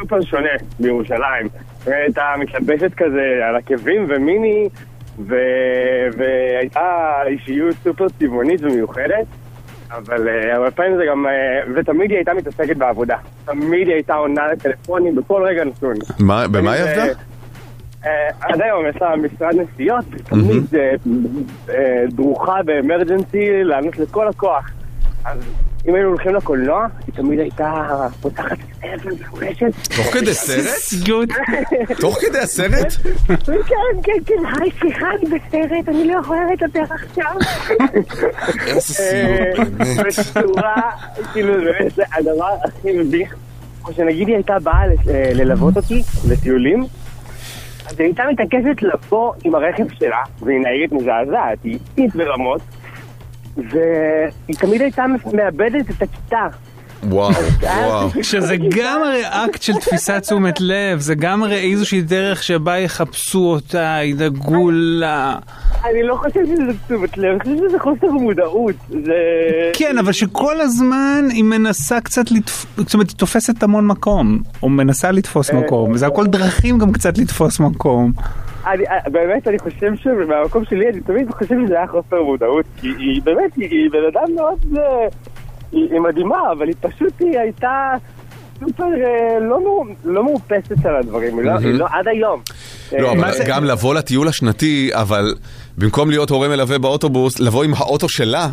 סופר 0.00 0.22
שונה 0.22 0.48
בירושלים. 0.80 1.48
היא 1.86 1.94
הייתה 1.94 2.22
מתלבשת 2.38 2.94
כזה 2.94 3.22
על 3.48 3.56
עקבים 3.56 4.06
ומיני, 4.08 4.68
ו- 5.18 5.34
והייתה 6.18 6.86
אישיות 7.26 7.76
סופר 7.84 8.06
צבעונית 8.08 8.60
ומיוחדת. 8.62 9.26
אבל 9.90 10.28
אה, 10.28 10.54
הרבה 10.54 10.70
פעמים 10.70 10.96
זה 10.96 11.02
גם... 11.10 11.26
אה, 11.26 11.32
ותמיד 11.74 12.10
היא 12.10 12.16
הייתה 12.18 12.34
מתעסקת 12.34 12.76
בעבודה. 12.76 13.16
תמיד 13.44 13.86
היא 13.88 13.94
הייתה 13.94 14.14
עונה 14.14 14.42
לטלפונים 14.52 15.14
בכל 15.14 15.42
רגע 15.46 15.64
נתון. 15.64 15.94
מה- 16.20 16.48
במה 16.48 16.72
היא 16.72 16.82
אה, 16.82 16.90
עבדה? 17.02 17.12
אה, 18.06 18.28
עד 18.40 18.62
היום 18.62 18.86
יש 18.86 18.96
לה 19.02 19.16
משרד 19.16 19.54
נסיעות, 19.54 20.04
תמיד 20.24 20.74
אה, 20.74 20.90
אה, 21.74 22.04
דרוכה 22.08 22.62
באמרג'נסי 22.64 23.62
לענות 23.64 23.98
לכל 23.98 24.28
הכוח. 24.28 24.70
אז 25.24 25.38
אם 25.88 25.94
היינו 25.94 26.08
הולכים 26.08 26.34
לקולנוע, 26.34 26.86
היא 27.06 27.14
תמיד 27.14 27.38
הייתה 27.38 27.84
פותחת 28.20 28.56
ספר 28.76 29.08
מפורשת. 29.20 29.72
תוך 29.96 30.06
כדי 30.06 30.34
סרט? 30.44 30.66
סיוט. 30.66 31.28
תוך 32.00 32.18
כדי 32.20 32.38
הסרט? 32.38 32.92
כן, 33.46 34.00
כן, 34.02 34.12
כן, 34.26 34.34
היי, 34.60 34.70
סליחה, 34.80 35.06
אני 35.10 35.38
בסרט, 35.38 35.88
אני 35.88 36.04
לא 36.04 36.18
יכולה 36.20 36.40
לדבר 36.52 36.94
עכשיו. 36.94 37.32
איזה 38.66 39.02
אה, 39.02 39.54
סיוט, 39.54 39.68
באמת. 39.68 40.06
בצורה, 40.36 40.82
כאילו, 41.32 41.54
באמת, 41.54 41.94
זה 41.94 42.02
הדבר 42.12 42.54
הכי 42.64 42.92
מביך. 42.98 43.34
או 43.84 43.92
שנגיד 43.92 44.28
היא 44.28 44.36
הייתה 44.36 44.58
באה 44.58 44.84
אה, 44.84 45.30
ללוות 45.34 45.76
אותי 45.76 46.02
לטיולים, 46.28 46.84
אז 47.86 48.00
היא 48.00 48.06
הייתה 48.06 48.22
מתעקשת 48.32 48.82
לבוא 48.82 49.32
עם 49.44 49.54
הרכב 49.54 49.84
שלה, 49.98 50.22
והיא 50.40 50.58
נהגת 50.60 50.92
מזעזעת, 50.92 51.58
היא 51.64 51.78
איטית 51.88 52.16
ברמות, 52.16 52.60
והיא 53.56 54.56
תמיד 54.58 54.80
הייתה 54.80 55.04
מאבדת 55.32 55.90
את 55.90 56.02
הכיתה. 56.02 56.46
וואו, 57.08 57.32
וואו. 57.60 58.08
שזה 58.22 58.56
גם 58.56 59.02
הרי 59.02 59.22
אקט 59.24 59.62
של 59.62 59.72
תפיסת 59.72 60.22
תשומת 60.22 60.60
לב, 60.60 61.00
זה 61.00 61.14
גם 61.14 61.42
הרי 61.42 61.72
איזושהי 61.72 62.02
דרך 62.02 62.42
שבה 62.42 62.78
יחפשו 62.78 63.38
אותה, 63.38 63.98
ידאגו 64.02 64.70
לה. 64.72 65.36
אני 65.84 66.02
לא 66.02 66.16
חושב 66.16 66.40
שזה 66.46 66.78
תשומת 66.86 67.18
לב, 67.18 67.30
אני 67.30 67.40
חושב 67.40 67.68
שזה 67.68 67.78
חוסר 67.78 68.10
מודעות. 68.10 68.74
זה... 68.88 69.12
כן, 69.72 69.98
אבל 69.98 70.12
שכל 70.12 70.60
הזמן 70.60 71.24
היא 71.30 71.44
מנסה 71.44 72.00
קצת 72.00 72.30
לתפוס, 72.30 72.66
זאת 72.76 72.94
אומרת, 72.94 73.08
היא 73.08 73.16
תופסת 73.16 73.62
המון 73.62 73.86
מקום, 73.86 74.38
או 74.62 74.68
מנסה 74.68 75.10
לתפוס 75.10 75.50
אה, 75.50 75.60
מקום, 75.60 75.96
זה 75.96 76.06
הכל 76.06 76.26
דרכים 76.26 76.78
גם 76.78 76.92
קצת 76.92 77.18
לתפוס 77.18 77.60
מקום. 77.60 78.12
אני, 78.66 78.84
אה, 78.86 79.10
באמת, 79.10 79.48
אני 79.48 79.58
חושב 79.58 79.92
שמהמקום 80.02 80.64
שלי, 80.64 80.88
אני 80.88 81.00
תמיד 81.00 81.30
חושב 81.30 81.54
שזה 81.66 81.74
היה 81.74 81.86
חוסר 81.86 82.22
מודעות, 82.22 82.64
כי 82.80 82.88
היא 82.98 83.22
באמת, 83.24 83.56
היא, 83.56 83.68
היא 83.70 83.90
בן 83.90 83.98
אדם 84.12 84.34
מאוד, 84.34 84.58
אה, 84.76 85.06
היא, 85.72 85.92
היא 85.92 86.00
מדהימה, 86.00 86.52
אבל 86.52 86.66
היא 86.66 86.74
פשוט, 86.80 87.12
היא 87.20 87.38
הייתה 87.38 87.94
סופר 88.60 88.84
אה, 88.84 89.40
לא, 89.40 89.84
לא 90.04 90.24
מאופסת 90.24 90.86
על 90.86 90.96
הדברים, 90.96 91.38
היא 91.38 91.46
לא, 91.46 91.52
לא, 91.62 91.86
עד 91.90 92.08
היום. 92.08 92.40
לא, 92.98 93.12
אבל 93.12 93.30
גם 93.46 93.64
לבוא 93.64 93.94
לטיול 93.94 94.28
השנתי, 94.28 94.90
אבל 94.92 95.34
במקום 95.78 96.10
להיות 96.10 96.30
הורה 96.30 96.48
מלווה 96.48 96.78
באוטובוס, 96.78 97.40
לבוא 97.40 97.64
עם 97.64 97.74
האוטו 97.74 98.08
שלה, 98.08 98.48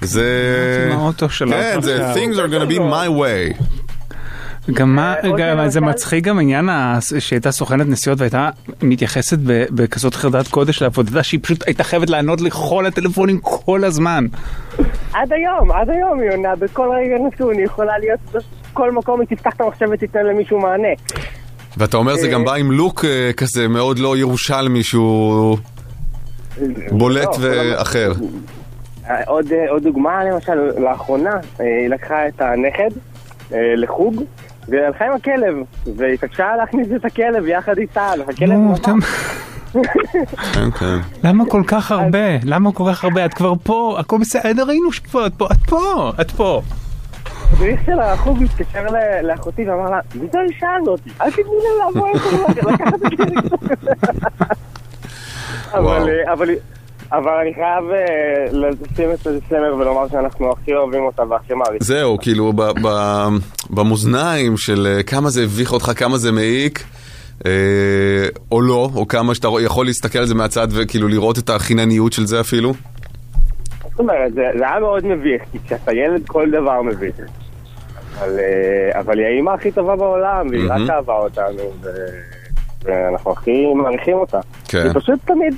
זה... 0.00 0.88
עם 0.92 0.98
האוטו 0.98 1.28
שלה. 1.28 1.50
כן, 1.50 1.80
זה 1.80 2.14
things 2.14 2.34
are 2.34 2.50
gonna 2.50 2.70
be 2.70 2.78
my 2.78 3.08
way. 3.20 3.62
גם 4.74 4.94
מה, 4.96 5.14
אה, 5.24 5.30
גם 5.38 5.68
זה 5.68 5.80
מצחיק 5.80 6.24
גם 6.24 6.38
העניין 6.38 6.68
ה- 6.68 6.98
שהייתה 7.18 7.50
סוכנת 7.50 7.86
נסיעות 7.86 8.20
והייתה 8.20 8.50
מתייחסת 8.82 9.38
בכזאת 9.70 10.14
חרדת 10.14 10.48
קודש 10.48 10.82
לעבודתה 10.82 11.22
שהיא 11.22 11.40
פשוט 11.42 11.66
הייתה 11.66 11.84
חייבת 11.84 12.10
לענות 12.10 12.40
לכל 12.40 12.86
הטלפונים 12.86 13.38
כל 13.42 13.84
הזמן. 13.84 14.26
עד 15.12 15.32
היום, 15.32 15.72
עד 15.72 15.90
היום 15.90 16.20
היא 16.20 16.30
עונה, 16.30 16.56
בכל 16.56 16.88
רגע 17.04 17.14
נתון, 17.26 17.54
היא 17.54 17.64
יכולה 17.64 17.98
להיות 17.98 18.20
בכל 18.72 18.92
מקום, 18.92 19.20
היא 19.20 19.28
תפתח 19.28 19.50
את 19.56 19.60
המחשב 19.60 19.86
ותיתן 19.92 20.26
למישהו 20.26 20.60
מענה. 20.60 20.88
ואתה 21.76 21.96
אומר 21.96 22.16
זה 22.16 22.28
גם 22.28 22.44
בא 22.44 22.54
עם 22.54 22.72
לוק 22.72 23.04
אה, 23.04 23.30
כזה 23.36 23.68
מאוד 23.68 23.98
לא 23.98 24.16
ירושלמי 24.16 24.82
שהוא 24.82 25.58
בולט 26.90 27.24
לא, 27.24 27.36
ואחר. 27.40 28.12
אה, 29.10 29.22
עוד, 29.26 29.52
אה, 29.52 29.70
עוד 29.70 29.82
דוגמה, 29.82 30.24
למשל, 30.24 30.52
לאחרונה, 30.78 31.30
אה, 31.60 31.64
היא 31.80 31.88
לקחה 31.88 32.28
את 32.28 32.40
הנכד 32.40 32.90
אה, 33.52 33.58
לחוג, 33.76 34.22
והיא 34.68 34.82
הלכה 34.82 35.04
עם 35.04 35.12
הכלב, 35.12 35.56
והתעקשה 35.96 36.56
להכניס 36.56 36.88
את 36.96 37.04
הכלב 37.04 37.46
יחד 37.46 37.78
איתה, 37.78 38.10
והכלב 38.26 38.58
כן, 40.52 40.70
כן. 40.70 40.96
למה 41.24 41.44
כל 41.46 41.62
כך 41.66 41.90
הרבה? 41.90 42.18
למה 42.44 42.72
כל 42.72 42.84
כך 42.90 43.04
הרבה? 43.04 43.24
את 43.24 43.34
כבר 43.34 43.52
פה, 43.62 43.96
הכל 44.00 44.18
בסדר, 44.18 44.64
ראינו 44.64 44.92
שכבר 44.92 45.26
את 45.26 45.32
פה, 45.38 45.46
את 45.52 45.68
פה, 45.68 46.12
את 46.20 46.30
פה. 46.30 46.62
של 47.86 48.00
החוג 48.00 48.42
התקשר 48.42 48.84
לאחותי 49.22 49.68
ואמר 49.68 49.90
לה, 49.90 50.00
מי 50.14 50.26
זו 50.32 50.38
האישה 50.38 50.68
הזאת? 50.82 51.00
אל 51.20 51.30
תתני 51.30 51.44
לה 51.44 51.90
לבוא 51.90 52.08
איתו, 52.08 52.70
לקחת 52.70 52.94
את 52.94 53.18
זה. 53.18 53.24
אבל, 56.28 56.50
אה, 56.50 56.75
אבל, 57.12 57.32
אני 57.42 57.54
חייב 57.54 57.84
אה, 57.90 58.44
לשים 58.52 59.10
את 59.12 59.20
הסמר 59.20 59.74
ולומר 59.78 60.08
שאנחנו 60.08 60.52
הכי 60.52 60.74
אוהבים 60.74 61.02
אותה 61.02 61.22
והכי 61.22 61.54
מעריכים. 61.54 61.78
זהו, 61.80 62.18
כאילו 62.18 62.52
במאזניים 63.70 64.56
של 64.56 64.86
אה, 64.86 65.02
כמה 65.02 65.30
זה 65.30 65.42
הביך 65.42 65.72
אותך, 65.72 65.92
כמה 65.96 66.18
זה 66.18 66.32
מעיק. 66.32 66.84
אה, 67.46 67.50
או 68.52 68.60
לא, 68.60 68.90
או 68.94 69.08
כמה 69.08 69.34
שאתה 69.34 69.48
יכול 69.60 69.86
להסתכל 69.86 70.18
על 70.18 70.26
זה 70.26 70.34
מהצד 70.34 70.68
וכאילו 70.70 71.08
לראות 71.08 71.38
את 71.38 71.50
החינניות 71.50 72.12
של 72.12 72.26
זה 72.26 72.40
אפילו. 72.40 72.72
זאת 73.90 74.00
אומרת, 74.00 74.34
זה, 74.34 74.42
זה 74.58 74.68
היה 74.68 74.80
מאוד 74.80 75.06
מביך, 75.06 75.42
כי 75.52 75.58
כשאתה 75.66 75.92
ילד 75.92 76.26
כל 76.26 76.50
דבר 76.50 76.82
מביך. 76.82 77.16
אבל, 78.18 78.38
אבל 78.92 79.18
היא 79.18 79.26
האימא 79.26 79.50
הכי 79.50 79.70
טובה 79.70 79.96
בעולם, 79.96 80.46
והיא. 80.50 80.70
רק 80.70 80.90
אהבה 80.90 81.14
אותנו. 81.14 81.72
ואנחנו 82.86 83.32
הכי 83.32 83.66
מעריכים 83.74 84.16
אותה. 84.16 84.40
כן. 84.68 84.82
היא 84.82 84.92
פשוט 84.94 85.18
תמיד, 85.24 85.54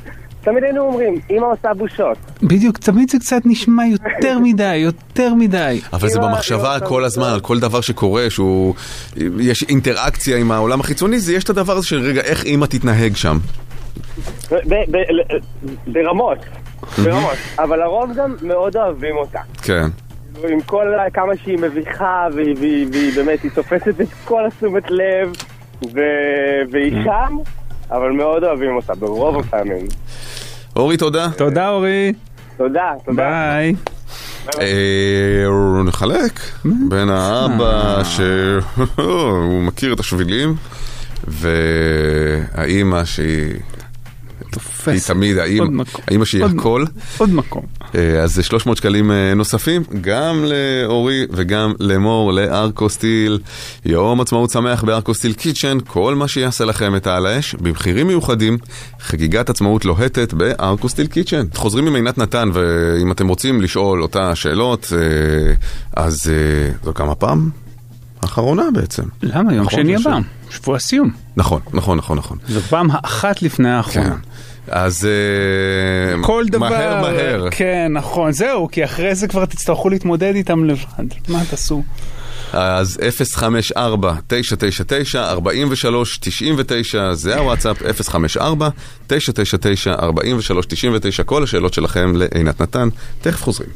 תמיד 0.51 0.65
היינו 0.65 0.81
אומרים, 0.81 1.21
אימא 1.31 1.47
עושה 1.47 1.75
בושות. 1.75 2.19
בדיוק, 2.43 2.79
תמיד 2.79 3.11
זה 3.11 3.19
קצת 3.19 3.43
נשמע 3.45 3.83
יותר 3.87 4.39
מדי, 4.45 4.77
יותר 4.77 5.35
מדי. 5.35 5.81
אבל 5.93 6.09
זה 6.09 6.19
במחשבה 6.21 6.79
כל 6.87 7.05
הזמן, 7.05 7.27
על 7.27 7.41
כל 7.41 7.61
דבר 7.61 7.81
שקורה, 7.81 8.31
שהוא... 8.31 8.75
יש 9.41 9.63
אינטראקציה 9.63 10.37
עם 10.37 10.53
העולם 10.53 10.81
החיצוני, 10.81 11.21
זה 11.21 11.35
יש 11.35 11.45
את 11.45 11.51
הדבר 11.51 11.73
הזה 11.73 11.87
של 11.87 12.01
רגע, 12.01 12.21
איך 12.21 12.45
אימא 12.45 12.67
תתנהג 12.67 13.17
שם. 13.17 13.39
ברמות, 15.87 16.39
ברמות. 17.05 17.37
אבל 17.59 17.83
הרוב 17.83 18.11
גם 18.17 18.37
מאוד 18.43 18.77
אוהבים 18.77 19.17
אותה. 19.17 19.41
כן. 19.63 19.87
עם 20.49 20.61
כל 20.61 20.87
כמה 21.15 21.33
שהיא 21.45 21.59
מביכה, 21.59 22.27
והיא, 22.35 23.13
באמת, 23.17 23.43
היא 23.43 23.51
תופסת 23.55 24.01
את 24.01 24.09
כל 24.25 24.47
התשומת 24.47 24.91
לב. 24.91 25.33
והיא 26.73 27.05
שם, 27.05 27.37
אבל 27.91 28.11
מאוד 28.11 28.45
אוהבים 28.45 28.77
אותה, 28.77 28.95
ברוב 28.95 29.39
הפעמים. 29.39 29.87
אורי, 30.77 30.97
תודה. 30.97 31.29
תודה 31.37 31.69
אורי, 31.69 32.13
תודה, 32.57 32.93
תודה. 33.05 33.23
ביי. 33.23 33.75
אה, 34.61 35.83
נחלק 35.85 36.41
בין 36.65 37.09
האבא 37.09 38.03
שהוא 38.05 39.63
מכיר 39.69 39.93
את 39.93 40.01
השבילים 40.01 40.55
והאימא 41.27 43.05
שהיא 43.05 43.55
היא 44.49 44.53
תופס 44.53 45.07
תמיד 45.07 45.39
האימא 45.39 45.65
מקום. 45.65 46.05
האימא 46.09 46.25
שהיא 46.25 46.45
הכל 46.45 46.85
עוד 47.19 47.31
מקום. 47.31 47.63
אה, 47.95 48.23
אז 48.23 48.35
זה 48.35 48.43
300 48.43 48.77
שקלים 48.77 49.11
אה, 49.11 49.35
נוספים 49.35 49.83
גם 50.01 50.45
לאורי 50.45 51.27
וגם 51.31 51.73
למור 51.81 52.33
לארקוסטיל 52.33 53.39
יום 53.85 54.21
עצמאות 54.21 54.51
שמח 54.51 54.85
בארקוסטיל 54.85 55.33
קיצ'ן 55.33 55.79
כל 55.87 56.15
מה 56.15 56.29
שיעשה 56.29 56.65
לכם 56.65 56.97
את 56.97 57.07
העל 57.07 57.27
האש 57.27 57.55
במחירים 57.55 58.07
מיוחדים 58.07 58.59
חגיגת 59.01 59.51
עצמאות 59.51 59.85
לוהטת 59.85 60.35
בארקוסטיל 60.35 61.07
קיצ'ן 61.07 61.47
חוזרים 61.55 61.87
עם 61.87 61.95
עינת 61.95 62.19
נתן 62.19 62.51
ואם 62.53 63.13
אתם 63.13 63.29
רוצים 63.29 63.61
לשאול 63.61 64.03
אותה 64.03 64.35
שאלות 64.35 64.93
אה, 64.93 65.55
אז 65.97 66.31
זו 66.85 66.93
גם 66.93 67.11
הפעם 67.11 67.51
האחרונה 68.23 68.63
בעצם 68.75 69.03
למה? 69.23 69.55
יום 69.55 69.67
נכון, 69.67 69.83
שני 69.83 69.97
הבא, 69.97 70.19
שבוע 70.51 70.79
סיום. 70.79 71.11
נכון 71.37 71.61
נכון 71.73 71.99
נכון 71.99 72.19
נכון 72.19 72.39
זו 72.49 72.61
פעם 72.61 72.89
האחת 72.91 73.43
לפני 73.43 73.69
כן 73.69 73.73
האחרונה. 73.73 74.17
אז 74.71 75.05
אה, 75.05 76.23
כל 76.23 76.45
דבר, 76.51 76.69
מהר 76.69 77.01
מהר 77.03 77.49
כן 77.51 77.93
נכון, 77.93 78.33
זהו, 78.33 78.69
כי 78.73 78.85
אחרי 78.85 79.15
זה 79.15 79.29
כבר 79.29 79.45
תצטרכו 79.45 79.89
להתמודד 79.89 80.35
איתם 80.35 80.65
לבד. 80.65 81.05
מה 81.29 81.43
תעשו? 81.51 81.83
אז 82.53 83.01
054-999-4399 83.77 83.79
זה 87.13 87.39
הוואטסאפ 87.39 87.83
054-999-4399 87.83 89.13
כל 91.27 91.43
השאלות 91.43 91.75
שלכם 91.75 92.13
לעינת 92.17 92.63
נתן 92.63 92.89
תכף 93.21 93.43
חוזרים. 93.43 93.71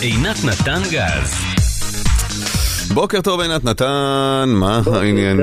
עינת 0.00 0.44
נתן 0.44 0.82
גז. 0.90 1.49
בוקר 2.94 3.20
טוב 3.20 3.40
עינת 3.40 3.64
נתן, 3.64 4.44
מה 4.46 4.80
העניינים? 4.94 5.34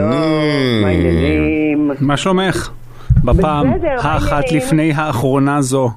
מה 1.99 2.17
שלומך? 2.17 2.69
בפעם 3.23 3.67
האחת? 3.97 4.51
לפני 4.51 4.93
האחרונה 4.93 5.61
זו. 5.61 5.89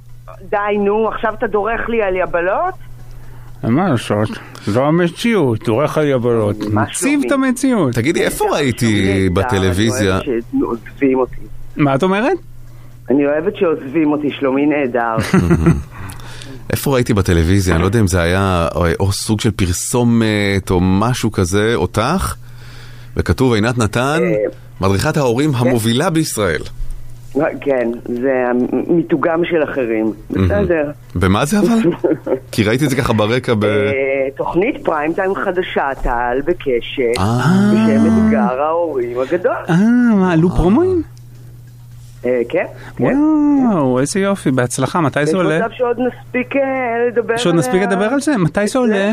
די, 0.50 0.56
נו, 0.78 1.08
עכשיו 1.08 1.34
אתה 1.38 1.46
דורך 1.46 1.88
לי 1.88 2.02
על 2.02 2.16
יבלות? 2.16 2.74
מה 3.62 3.88
לעשות? 3.88 4.28
זו 4.66 4.84
המציאות, 4.84 5.64
דורך 5.64 5.98
על 5.98 6.06
יבלות. 6.06 6.56
מציב? 6.72 7.20
את 7.26 7.32
המציאות. 7.32 7.94
תגידי, 7.94 8.22
איפה 8.22 8.44
ראיתי 8.52 9.28
בטלוויזיה. 9.32 10.18
מה 11.76 11.94
את 11.94 12.02
אומרת? 12.02 12.38
אני 13.10 13.26
אוהבת 13.26 13.56
שעוזבים 13.56 14.12
אותי, 14.12 14.30
שלומי 14.30 14.66
נהדר. 14.66 15.16
איפה 16.72 16.94
ראיתי 16.94 17.14
בטלוויזיה, 17.14 17.74
אני 17.74 17.82
לא 17.82 17.86
יודע 17.86 18.00
אם 18.00 18.06
זה 18.06 18.22
היה 18.22 18.68
או, 18.74 18.86
או 19.00 19.12
סוג 19.12 19.40
של 19.40 19.50
פרסומת 19.50 20.70
או 20.70 20.80
משהו 20.80 21.32
כזה, 21.32 21.72
אותך, 21.74 22.34
וכתוב 23.16 23.52
עינת 23.52 23.78
נתן, 23.78 24.18
אה, 24.22 24.34
מדריכת 24.80 25.16
ההורים 25.16 25.50
המובילה 25.54 26.10
בישראל. 26.10 26.62
כן, 27.60 27.88
זה 28.04 28.44
מיתוגם 28.88 29.44
של 29.44 29.64
אחרים. 29.64 30.12
בסדר. 30.30 30.90
במה 31.14 31.44
זה 31.44 31.58
אבל? 31.58 31.90
כי 32.52 32.64
ראיתי 32.64 32.84
את 32.84 32.90
זה 32.90 32.96
ככה 32.96 33.12
ברקע 33.12 33.54
ב... 33.54 33.64
אה, 33.64 33.90
תוכנית 34.36 34.84
פריים 34.84 35.12
טיים 35.12 35.34
חדשה, 35.34 35.88
טל 36.02 36.40
בקשת, 36.44 37.18
אה. 37.18 37.72
בשם 37.72 38.06
אתגר 38.06 38.62
ההורים 38.62 39.18
הגדול. 39.18 39.52
אה, 39.68 39.76
מה, 40.14 40.32
עלו 40.32 40.50
פרומואים? 40.50 41.02
אה, 42.26 42.40
כן, 42.48 42.64
כן. 42.96 43.04
וואו, 43.70 44.00
איזה 44.00 44.20
יופי, 44.20 44.50
בהצלחה, 44.50 45.00
מתי 45.00 45.26
זה 45.26 45.36
עולה? 45.36 45.54
יש 45.56 45.62
מצב 45.62 45.70
שעוד 45.74 45.96
נספיק 45.98 46.56
אה, 46.56 46.62
לדבר 47.08 47.36
שעוד 47.36 47.54
נספיק 47.54 47.82
לדבר 47.82 48.04
על 48.04 48.20
זה? 48.20 48.36
מתי 48.38 48.66
זה 48.66 48.78
עולה? 48.78 49.12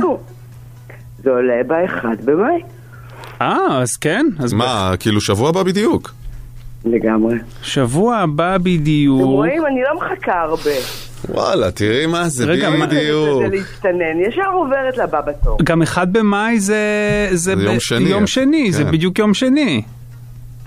זה 1.24 1.30
עולה 1.30 1.54
ב-1 1.68 2.06
במאי, 2.26 2.62
אה, 3.42 3.82
אז 3.82 3.96
כן. 3.96 4.26
אז 4.40 4.54
מה, 4.54 4.94
כאילו 5.00 5.22
שבוע 5.22 5.50
הבא 5.50 5.64
בדיוק. 5.64 6.12
לגמרי. 6.86 7.36
שבוע 7.62 8.18
הבא 8.18 8.56
אתם 8.56 8.64
בדיוק. 8.64 9.22
רואים? 9.22 9.66
אני 9.66 9.82
לא 9.82 9.98
מחכה 9.98 10.42
הרבה. 10.42 10.72
וואלה, 11.30 11.72
תראי 11.72 12.06
מה 12.06 12.30
זה 12.30 12.46
רגע, 12.46 12.70
מה- 12.70 12.86
בדיוק. 12.86 13.42
זה 13.44 13.56
להצטנן, 13.58 14.20
ישר 14.30 14.50
עוברת 14.54 14.98
לבא 14.98 15.22
בתור. 15.22 15.58
גם 15.64 15.82
אחד 15.82 16.14
במאי 16.14 16.60
זה... 16.60 16.78
זה 17.32 17.56
ב- 17.56 17.60
יום 17.60 17.80
שני. 17.80 18.10
יום 18.10 18.28
שני, 18.28 18.72
זה 18.72 18.84
כן. 18.84 18.92
בדיוק 18.92 19.20
יום 19.20 19.34
שני. 19.34 19.82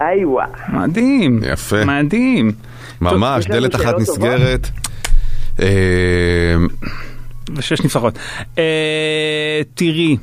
איווה. 0.00 0.44
מדהים. 0.68 1.40
יפה. 1.52 1.84
מדהים. 1.84 2.52
ממש, 3.00 3.46
דלת 3.46 3.74
אחת 3.74 3.94
נסגרת. 3.98 4.68
אה, 5.60 5.66
ושש 7.56 7.80
נפחות. 7.80 8.18
אה, 8.58 9.60
תראי, 9.74 10.16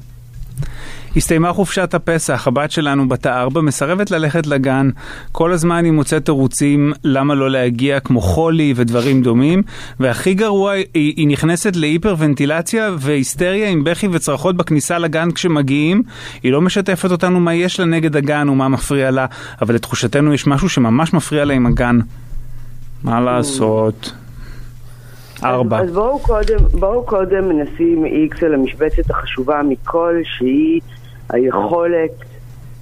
הסתיימה 1.18 1.54
חופשת 1.54 1.94
הפסח, 1.94 2.48
הבת 2.48 2.72
שלנו 2.72 3.08
בת 3.08 3.26
הארבע 3.26 3.62
מסרבת 3.62 4.12
ללכת 4.12 4.48
לגן. 4.48 4.90
כל 5.32 5.52
הזמן 5.52 5.86
היא 5.86 5.92
מוצאת 5.92 6.26
תירוצים 6.26 6.94
למה 7.04 7.36
לא 7.36 7.52
להגיע, 7.52 8.00
כמו 8.00 8.22
חולי 8.22 8.74
ודברים 8.76 9.22
דומים. 9.22 9.64
והכי 10.00 10.34
גרוע, 10.34 10.72
היא, 10.72 10.84
היא 10.94 11.28
נכנסת 11.28 11.76
להיפרוונטילציה 11.76 12.90
והיסטריה 13.00 13.70
עם 13.70 13.84
בכי 13.84 14.08
וצרחות 14.08 14.58
בכניסה 14.58 15.00
לגן 15.00 15.32
כשמגיעים. 15.32 16.04
היא 16.44 16.52
לא 16.52 16.62
משתפת 16.62 17.12
אותנו 17.12 17.40
מה 17.40 17.54
יש 17.54 17.80
לה 17.80 17.86
נגד 17.86 18.16
הגן 18.16 18.50
ומה 18.50 18.68
מפריע 18.68 19.12
לה, 19.12 19.26
אבל 19.62 19.76
לתחושתנו 19.76 20.34
יש 20.34 20.48
משהו 20.48 20.70
שממש 20.70 21.14
מפריע 21.14 21.46
לה 21.46 21.54
עם 21.54 21.66
הגן. 21.66 22.00
מה 23.04 23.22
לעשות? 23.22 24.14
ארבע. 25.44 25.80
אז, 25.80 25.90
אז 25.90 25.94
בואו 25.94 26.20
קודם, 26.20 26.58
בואו 26.80 27.06
קודם 27.06 27.62
נשים 27.62 28.06
איקס 28.06 28.44
על 28.44 28.54
המשבצת 28.54 29.10
החשובה 29.10 29.62
מכל 29.70 30.16
שהיא 30.24 30.82
היכולת 31.30 32.12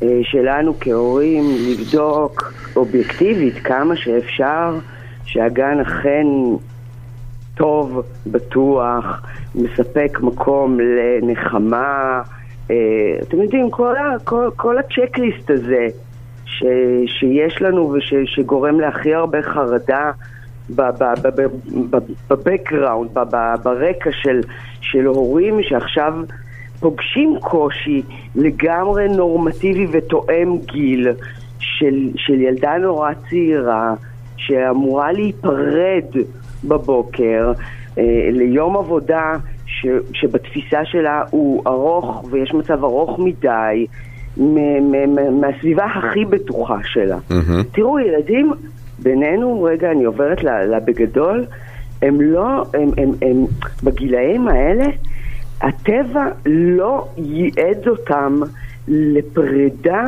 אה, 0.03 0.19
שלנו 0.23 0.73
כהורים 0.79 1.43
לבדוק 1.69 2.53
אובייקטיבית 2.75 3.57
כמה 3.57 3.95
שאפשר 3.95 4.77
שהגן 5.25 5.79
אכן 5.79 6.25
טוב, 7.55 8.01
בטוח, 8.27 9.21
מספק 9.55 10.19
מקום 10.21 10.77
לנחמה. 10.79 12.21
אה, 12.71 12.75
אתם 13.21 13.41
יודעים, 13.41 13.71
כל, 13.71 13.93
כל, 14.23 14.49
כל 14.55 14.77
הצ'קליסט 14.77 15.49
הזה 15.49 15.87
ש, 16.45 16.63
שיש 17.05 17.61
לנו 17.61 17.93
ושגורם 17.93 18.79
להכי 18.79 19.13
הרבה 19.13 19.41
חרדה 19.41 20.11
בבקגראונד, 22.29 23.11
ברקע 23.63 24.09
של, 24.11 24.41
של 24.81 25.05
הורים 25.05 25.63
שעכשיו 25.63 26.13
פוגשים 26.85 27.37
קושי 27.41 28.01
לגמרי 28.35 29.07
נורמטיבי 29.07 29.87
ותואם 29.91 30.57
גיל 30.65 31.07
של, 31.59 32.09
של 32.15 32.41
ילדה 32.41 32.77
נורא 32.77 33.11
צעירה 33.29 33.93
שאמורה 34.37 35.11
להיפרד 35.11 36.03
בבוקר 36.63 37.51
אה, 37.97 38.03
ליום 38.31 38.77
עבודה 38.77 39.33
ש, 39.65 39.87
שבתפיסה 40.13 40.85
שלה 40.85 41.23
הוא 41.29 41.63
ארוך 41.67 42.25
ויש 42.29 42.53
מצב 42.53 42.83
ארוך 42.83 43.19
מדי 43.19 43.85
מ- 44.37 44.91
מ- 44.91 45.15
מ- 45.15 45.41
מהסביבה 45.41 45.85
הכי 45.85 46.25
בטוחה 46.25 46.77
שלה. 46.83 47.17
מהמם. 47.29 47.63
תראו, 47.71 47.99
ילדים 47.99 48.51
בינינו, 48.99 49.63
רגע, 49.63 49.91
אני 49.91 50.03
עוברת 50.03 50.43
לבגדול, 50.43 51.45
הם 52.01 52.21
לא, 52.21 52.63
הם, 52.73 52.89
הם, 52.97 53.11
הם, 53.21 53.45
בגילאים 53.83 54.47
האלה, 54.47 54.85
הטבע 55.61 56.25
לא 56.45 57.07
ייעד 57.17 57.87
אותם 57.87 58.39
לפרידה 58.87 60.03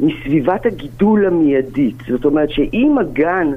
מסביבת 0.00 0.66
הגידול 0.66 1.26
המיידית. 1.26 1.96
זאת 2.08 2.24
אומרת 2.24 2.50
שאם 2.50 2.96
הגן 3.00 3.48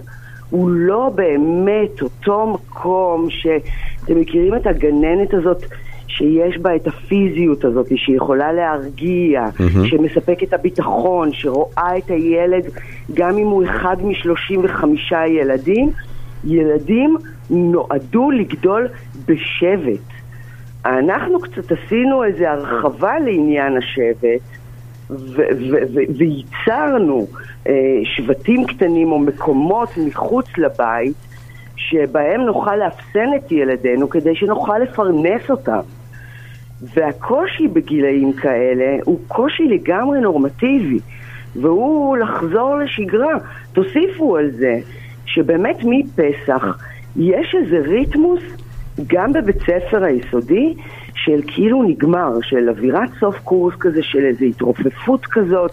הוא 0.49 0.69
לא 0.69 1.11
באמת 1.15 2.01
אותו 2.01 2.47
מקום 2.47 3.27
שאתם 3.29 4.19
מכירים 4.19 4.55
את 4.55 4.67
הגננת 4.67 5.33
הזאת 5.33 5.65
שיש 6.07 6.57
בה 6.57 6.75
את 6.75 6.87
הפיזיות 6.87 7.65
הזאת, 7.65 7.87
שיכולה 7.95 8.51
להרגיע, 8.51 9.41
מהמם. 9.59 9.87
שמספק 9.87 10.43
את 10.43 10.53
הביטחון, 10.53 11.33
שרואה 11.33 11.97
את 11.97 12.09
הילד 12.09 12.63
גם 13.13 13.37
אם 13.37 13.47
הוא 13.47 13.63
אחד 13.65 13.95
משלושים 14.03 14.59
וחמישה 14.63 15.27
ילדים, 15.27 15.89
ילדים 16.43 17.17
נועדו 17.49 18.31
לגדול 18.31 18.87
בשבט. 19.27 20.10
אנחנו 20.85 21.39
קצת 21.39 21.71
עשינו 21.71 22.23
איזו 22.23 22.45
הרחבה 22.45 23.19
לעניין 23.19 23.77
השבט 23.77 24.41
וייצרנו 26.17 27.27
אה, 27.67 27.73
שבטים 28.03 28.65
קטנים 28.65 29.11
או 29.11 29.19
מקומות 29.19 29.89
מחוץ 29.97 30.45
לבית 30.57 31.15
שבהם 31.75 32.41
נוכל 32.41 32.75
לאפסן 32.75 33.29
את 33.35 33.51
ילדינו 33.51 34.09
כדי 34.09 34.35
שנוכל 34.35 34.79
לפרנס 34.79 35.49
אותם. 35.49 35.79
והקושי 36.81 37.67
בגילאים 37.67 38.33
כאלה 38.33 38.97
הוא 39.05 39.19
קושי 39.27 39.63
לגמרי 39.63 40.19
נורמטיבי, 40.21 40.99
והוא 41.55 42.17
לחזור 42.17 42.77
לשגרה. 42.77 43.33
תוסיפו 43.73 44.37
על 44.37 44.51
זה 44.51 44.79
שבאמת 45.25 45.77
מפסח 45.83 46.77
יש 47.17 47.55
איזה 47.55 47.79
ריתמוס 47.79 48.41
גם 49.07 49.33
בבית 49.33 49.57
ספר 49.61 50.03
היסודי 50.03 50.73
של 51.15 51.41
כאילו 51.47 51.83
נגמר, 51.83 52.31
של 52.41 52.69
אווירת 52.69 53.09
סוף 53.19 53.35
קורס 53.43 53.73
כזה, 53.79 53.99
של 54.03 54.19
איזו 54.25 54.45
התרופפות 54.45 55.25
כזאת, 55.25 55.71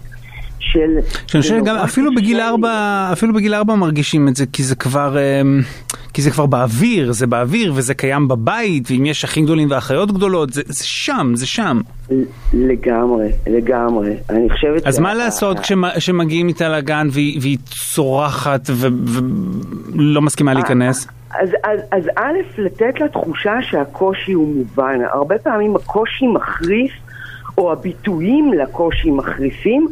של... 0.59 0.89
שאני 1.27 1.41
חושב 1.41 1.59
שגם 1.59 1.75
אפילו 1.75 2.15
בגיל. 2.15 2.39
ארבע, 2.39 3.09
אפילו 3.11 3.33
בגיל 3.33 3.53
ארבע 3.53 3.75
מרגישים 3.75 4.27
את 4.27 4.35
זה, 4.35 4.45
כי 4.53 4.63
זה 4.63 4.75
כבר, 4.75 5.17
אמ, 5.19 5.61
כי 6.13 6.21
זה 6.21 6.31
כבר 6.31 6.45
באוויר, 6.45 7.11
זה 7.11 7.27
באוויר 7.27 7.73
וזה 7.75 7.93
קיים 7.93 8.27
בבית, 8.27 8.91
ואם 8.91 9.05
יש 9.05 9.23
אחים 9.23 9.45
גדולים 9.45 9.67
ואחיות 9.71 10.11
גדוות, 10.11 10.53
זה, 10.53 10.61
זה 10.65 10.87
שם, 10.87 11.31
זה 11.35 11.47
שם. 11.47 11.81
לגמרי, 12.53 13.27
לגמרי. 13.47 14.13
אני 14.29 14.49
חושבת... 14.49 14.87
אז 14.87 14.99
מה 14.99 15.13
לעשות 15.13 15.59
כשמ- 15.59 15.97
כשמגיעים 15.97 16.47
איתה 16.47 16.69
לגן 16.69 17.07
והיא, 17.11 17.57
צורחת 17.93 18.69
ולא 18.69 20.21
מסכימה 20.21 20.53
להיכנס? 20.53 21.07
אז, 21.31 21.49
אז, 21.63 21.79
אז 21.91 22.09
א', 22.15 22.37
לתת 22.57 22.99
לה 22.99 23.07
תחושה 23.07 23.61
שהקושי 23.61 24.31
הוא 24.31 24.55
מובן. 24.55 24.99
הרבה 25.13 25.37
פעמים 25.37 25.75
הקושי 25.75 26.27
מחריף, 26.27 26.91
או 27.57 27.71
הביטויים 27.71 28.53
לקושי 28.53 29.11
מחריפים, 29.11 29.87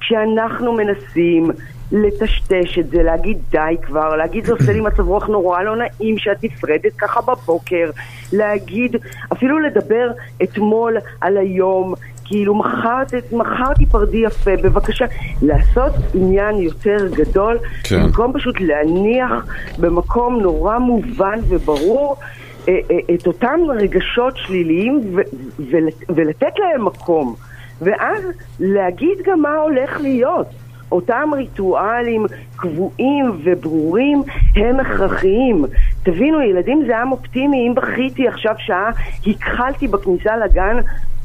כשאנחנו 0.00 0.72
מנסים 0.72 1.50
לטשטש 1.92 2.78
את 2.78 2.90
זה, 2.90 3.02
להגיד 3.02 3.38
די 3.50 3.76
כבר, 3.82 4.16
להגיד 4.16 4.44
זה 4.44 4.52
עושה 4.52 4.72
לי 4.72 4.80
מצב 4.80 5.08
רוח 5.08 5.26
נורא 5.26 5.62
לא 5.62 5.76
נעים 5.76 6.18
שאת 6.18 6.44
נפרדת 6.44 6.92
ככה 6.98 7.20
בבוקר, 7.20 7.90
להגיד, 8.32 8.96
אפילו 9.32 9.58
לדבר 9.58 10.10
אתמול 10.42 10.96
על 11.20 11.36
היום, 11.36 11.94
כאילו 12.32 12.54
מחר, 12.54 13.04
ת- 13.04 13.32
מחר 13.32 13.74
תיפרדי 13.74 14.16
יפה, 14.16 14.50
בבקשה, 14.62 15.04
לעשות 15.42 15.92
עניין 16.14 16.56
יותר 16.56 17.08
גדול, 17.14 17.58
כן. 17.84 18.02
במקום 18.02 18.32
פשוט 18.32 18.60
להניח 18.60 19.46
במקום 19.78 20.40
נורא 20.40 20.78
מובן 20.78 21.38
וברור 21.48 22.16
אה, 22.68 22.78
אה, 22.90 23.14
את 23.14 23.26
אותם 23.26 23.60
רגשות 23.78 24.36
שליליים 24.36 25.00
ו- 25.14 25.20
ול- 25.70 25.88
ולתת 26.14 26.58
להם 26.58 26.84
מקום. 26.84 27.34
ואז 27.82 28.22
להגיד 28.60 29.18
גם 29.26 29.40
מה 29.42 29.54
הולך 29.56 30.00
להיות. 30.00 30.46
אותם 30.92 31.30
ריטואלים 31.36 32.26
קבועים 32.56 33.32
וברורים 33.44 34.22
הם 34.56 34.80
הכרחיים. 34.80 35.64
תבינו, 36.02 36.40
ילדים 36.42 36.82
זה 36.86 36.98
עם 36.98 37.12
אופטימי, 37.12 37.68
אם 37.68 37.74
בכיתי 37.74 38.28
עכשיו 38.28 38.54
שעה, 38.58 38.90
הכחלתי 39.26 39.88
בכניסה 39.88 40.36
לגן 40.36 40.76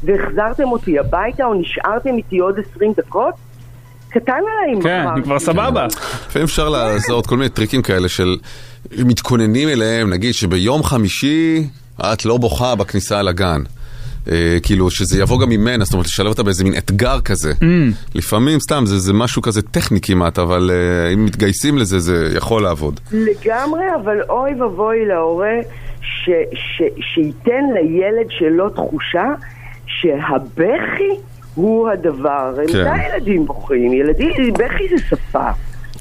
והחזרתם 0.04 0.64
אותי 0.64 0.98
הביתה 0.98 1.44
או 1.44 1.54
נשארתם 1.54 2.16
איתי 2.16 2.38
עוד 2.38 2.54
20 2.74 2.92
דקות, 2.96 3.34
קטן 4.08 4.32
עליי 4.32 4.74
מחר. 4.78 4.88
כן, 4.88 5.06
אני 5.14 5.22
כבר 5.22 5.38
סבבה. 5.38 5.86
לפעמים 6.28 6.44
אפשר 6.44 6.68
לעשות 6.68 7.26
כל 7.26 7.36
מיני 7.36 7.48
טריקים 7.48 7.82
כאלה 7.82 8.08
של 8.08 8.36
מתכוננים 8.98 9.68
אליהם, 9.68 10.10
נגיד 10.10 10.34
שביום 10.34 10.82
חמישי 10.82 11.66
את 12.00 12.24
לא 12.24 12.36
בוכה 12.36 12.74
בכניסה 12.74 13.22
לגן. 13.22 13.62
אה, 14.30 14.58
כאילו 14.62 14.90
שזה 14.90 15.20
יבוא 15.20 15.40
גם 15.40 15.48
ממנה, 15.48 15.84
זאת 15.84 15.92
אומרת 15.92 16.06
לשלב 16.06 16.26
אותה 16.26 16.42
באיזה 16.42 16.64
מין 16.64 16.74
אתגר 16.78 17.20
כזה. 17.20 17.52
Mm. 17.52 17.64
לפעמים 18.14 18.60
סתם 18.60 18.82
זה, 18.86 18.98
זה 18.98 19.12
משהו 19.12 19.42
כזה 19.42 19.62
טכני 19.62 20.00
כמעט, 20.00 20.38
אבל 20.38 20.70
אה, 20.72 21.12
אם 21.12 21.24
מתגייסים 21.24 21.78
לזה 21.78 21.98
זה 21.98 22.32
יכול 22.36 22.62
לעבוד. 22.62 23.00
לגמרי, 23.12 23.84
אבל 24.02 24.22
אוי 24.28 24.54
ואבוי 24.54 25.04
להורה 25.06 25.56
ש, 26.00 26.30
ש, 26.52 26.82
שייתן 27.14 27.64
לילד 27.74 28.30
שלו 28.30 28.70
תחושה 28.70 29.26
שהבכי 29.88 31.10
הוא 31.54 31.88
הדבר. 31.88 32.54
כן. 32.56 32.62
מתי 32.62 33.06
ילדים 33.08 33.46
בוכים? 33.46 33.92
ילדים, 33.92 34.52
בכי 34.58 34.88
זה 34.88 34.98
שפה. 35.08 35.50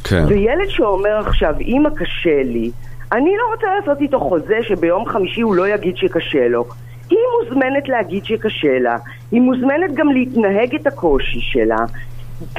כן. 0.04 0.24
וילד 0.28 0.70
שאומר 0.70 1.18
עכשיו, 1.18 1.56
אמא 1.62 1.90
קשה 1.90 2.44
לי, 2.44 2.72
אני 3.12 3.32
לא 3.38 3.54
רוצה 3.54 3.68
לעשות 3.80 4.02
איתו 4.02 4.20
חוזה 4.20 4.58
שביום 4.62 5.06
חמישי 5.06 5.42
הוא 5.42 5.56
לא 5.56 5.68
יגיד 5.68 5.98
שקשה 5.98 6.48
לו. 6.48 6.66
היא 7.10 7.20
מוזמנת 7.40 7.90
להגיד 7.90 8.26
שקשה 8.26 8.80
לה, 8.80 8.98
היא 9.32 9.42
מוזמנת 9.42 9.94
גם 9.94 10.10
להתנהג 10.10 10.76
את 10.76 10.88
הקושי 10.88 11.40
שלה. 11.42 11.86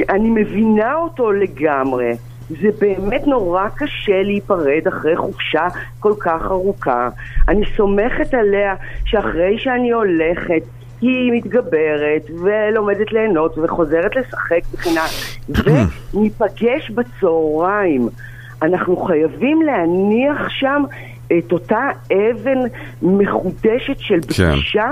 אני 0.09 0.31
מבינה 0.31 0.95
אותו 0.95 1.33
לגמרי. 1.33 2.12
זה 2.49 2.68
באמת 2.81 3.26
נורא 3.26 3.68
קשה 3.68 4.22
להיפרד 4.22 4.89
אחרי 4.89 5.16
חופשה 5.16 5.66
כל 6.01 6.12
כך 6.20 6.43
ארוכה. 6.45 7.09
אני 7.49 7.62
סומכת 7.76 8.35
עליה 8.35 8.74
שאחרי 9.05 9.59
שאני 9.59 9.91
הולכת, 9.91 10.62
היא 11.01 11.32
מתגברת 11.32 12.30
ולומדת 12.42 13.12
ליהנות 13.12 13.59
וחוזרת 13.59 14.16
לשחק 14.16 14.86
הלאה. 14.86 15.84
וניפגש 16.14 16.90
בצהריים. 16.90 18.09
אנחנו 18.62 18.96
חייבים 18.96 19.62
להניח 19.62 20.49
שם 20.49 20.82
את 21.38 21.53
אותה 21.53 21.88
אבן 22.12 22.59
מחודשת 23.03 23.99
של 23.99 24.20
כן. 24.36 24.53
פגישה 24.53 24.88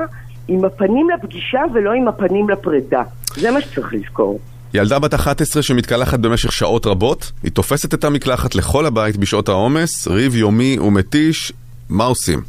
עם 0.49 0.65
הפנים 0.65 1.11
לפגישה 1.11 1.61
ולא 1.75 1.93
עם 1.93 2.09
הפנים 2.09 2.49
לפרידה. 2.49 3.03
זה 3.37 3.51
מה 3.51 3.61
שצריך 3.61 3.95
לזכור. 3.95 4.39
ילדה 4.75 4.99
בת 4.99 5.15
11 5.15 5.63
שמתקלחת 5.63 6.19
במשך 6.19 6.53
שעות 6.53 6.87
רבות, 6.87 7.33
היא 7.43 7.53
תופסת 7.53 7.95
את 7.95 8.05
המקלחת 8.05 8.55
לכל 8.55 8.87
הבית 8.87 9.17
בשעות 9.17 9.49
העומס, 9.49 10.09
ריב 10.09 10.37
יומי 10.37 10.79
ומתיש, 10.79 11.53
מה 11.89 12.05
עושים? 12.05 12.41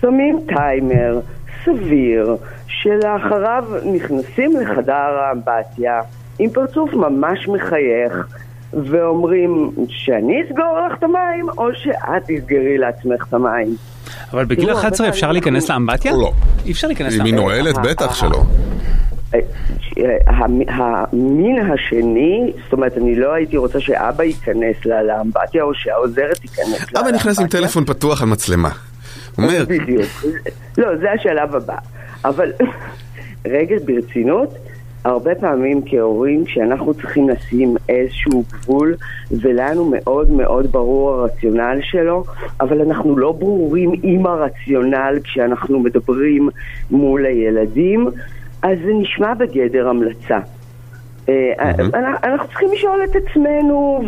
שמים 0.00 0.40
טיימר 0.46 1.20
סביר 1.64 2.36
שלאחריו 2.66 3.64
נכנסים 3.94 4.52
לחדר 4.60 4.92
האמבטיה 4.94 6.00
עם 6.38 6.50
פרצוף 6.50 6.92
ממש 6.94 7.48
מחייך 7.48 8.12
ואומרים 8.72 9.70
שאני 9.88 10.42
אסגור 10.42 10.78
לך 10.86 10.98
את 10.98 11.02
המים 11.02 11.48
או 11.58 11.68
שאת 11.74 12.22
תסגרי 12.26 12.78
לעצמך 12.78 13.26
את 13.28 13.34
המים. 13.34 13.76
אבל 14.32 14.44
בגיל 14.44 14.64
תראו, 14.66 14.78
11 14.78 15.06
הרבה 15.06 15.16
אפשר 15.16 15.32
להיכנס 15.32 15.70
לאמבטיה? 15.70 16.12
לא. 16.12 16.32
אי 16.66 16.72
אפשר 16.72 16.86
להיכנס 16.86 17.14
אם 17.20 17.24
היא 17.24 17.34
לאמבטיה. 17.34 17.62
נועלת, 17.62 17.78
בטח 17.90 18.14
שלא. 18.14 18.42
אה, 19.34 19.40
המ- 20.26 20.68
המין 20.68 21.70
השני, 21.72 22.52
זאת 22.64 22.72
אומרת, 22.72 22.96
אני 22.98 23.14
לא 23.14 23.32
הייתי 23.32 23.56
רוצה 23.56 23.80
שאבא 23.80 24.24
ייכנס 24.24 24.76
לה- 24.84 25.02
לאמבטיה 25.02 25.62
או 25.62 25.74
שהעוזרת 25.74 26.36
תיכנס 26.38 26.92
לה 26.92 27.00
אבא 27.00 27.10
נכנס 27.10 27.38
עם 27.38 27.42
לאמבטיה. 27.42 27.60
טלפון 27.60 27.84
פתוח 27.84 28.22
על 28.22 28.28
מצלמה. 28.28 28.68
אומר, 29.38 29.64
בדיוק. 29.68 30.06
לא, 30.78 30.96
זה 30.96 31.12
השלב 31.12 31.54
הבא. 31.54 31.76
אבל 32.24 32.52
רגע, 33.46 33.76
ברצינות, 33.84 34.54
הרבה 35.04 35.34
פעמים 35.34 35.80
כהורים, 35.86 36.44
כשאנחנו 36.44 36.94
צריכים 36.94 37.28
לשים 37.28 37.76
איזשהו 37.88 38.44
גבול, 38.52 38.94
ולנו 39.30 39.90
מאוד 39.94 40.30
מאוד 40.30 40.72
ברור 40.72 41.10
הרציונל 41.10 41.78
שלו, 41.82 42.24
אבל 42.60 42.80
אנחנו 42.80 43.18
לא 43.18 43.32
ברורים 43.32 43.92
עם 44.02 44.26
הרציונל 44.26 45.18
כשאנחנו 45.24 45.80
מדברים 45.80 46.48
מול 46.90 47.26
הילדים, 47.26 48.08
אז 48.62 48.78
זה 48.84 48.92
נשמע 48.92 49.34
בגדר 49.34 49.88
המלצה. 49.88 50.38
אה, 51.28 51.52
אנחנו- 51.94 52.18
אנחנו 52.24 52.48
צריכים 52.48 52.68
לשאול 52.72 53.00
את 53.04 53.16
עצמנו 53.16 54.02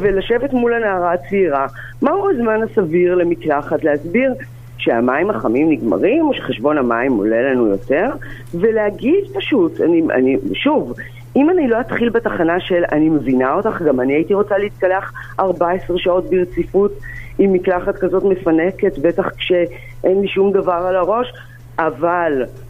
ולשבת 0.00 0.52
מול 0.52 0.74
הנערה 0.74 1.12
הצעירה, 1.12 1.66
מהו 2.02 2.30
הזמן 2.30 2.60
הסביר 2.62 3.14
למקלחת, 3.14 3.84
להסביר 3.84 4.34
שהמים 4.78 5.30
החמים 5.30 5.70
נגמרים 5.70 6.26
או 6.26 6.34
שחשבון 6.34 6.78
המים 6.78 7.12
עולה 7.12 7.42
לנו 7.42 7.66
יותר, 7.66 8.10
ולהגיד 8.54 9.24
פשוט, 9.34 9.80
אני, 9.80 10.02
אני, 10.14 10.36
שוב, 10.54 10.94
אם 11.36 11.50
אני 11.50 11.68
לא 11.68 11.80
אתחיל 11.80 12.08
בתחנה 12.08 12.60
של 12.60 12.84
אני 12.92 13.08
מבינה 13.08 13.54
אותך, 13.54 13.82
גם 13.82 14.00
אני 14.00 14.12
הייתי 14.12 14.34
רוצה 14.34 14.58
להתקלח 14.58 15.12
14 15.40 15.98
שעות 15.98 16.30
ברציפות 16.30 16.92
עם 17.38 17.52
מקלחת 17.52 17.96
כזאת 17.96 18.24
מפנקת, 18.24 18.98
בטח 18.98 19.28
כשאין 19.36 20.20
לי 20.20 20.28
שום 20.28 20.52
דבר 20.52 20.72
על 20.88 20.96
הראש, 20.96 21.32
אבל 21.78 22.42
אה, 22.42 22.69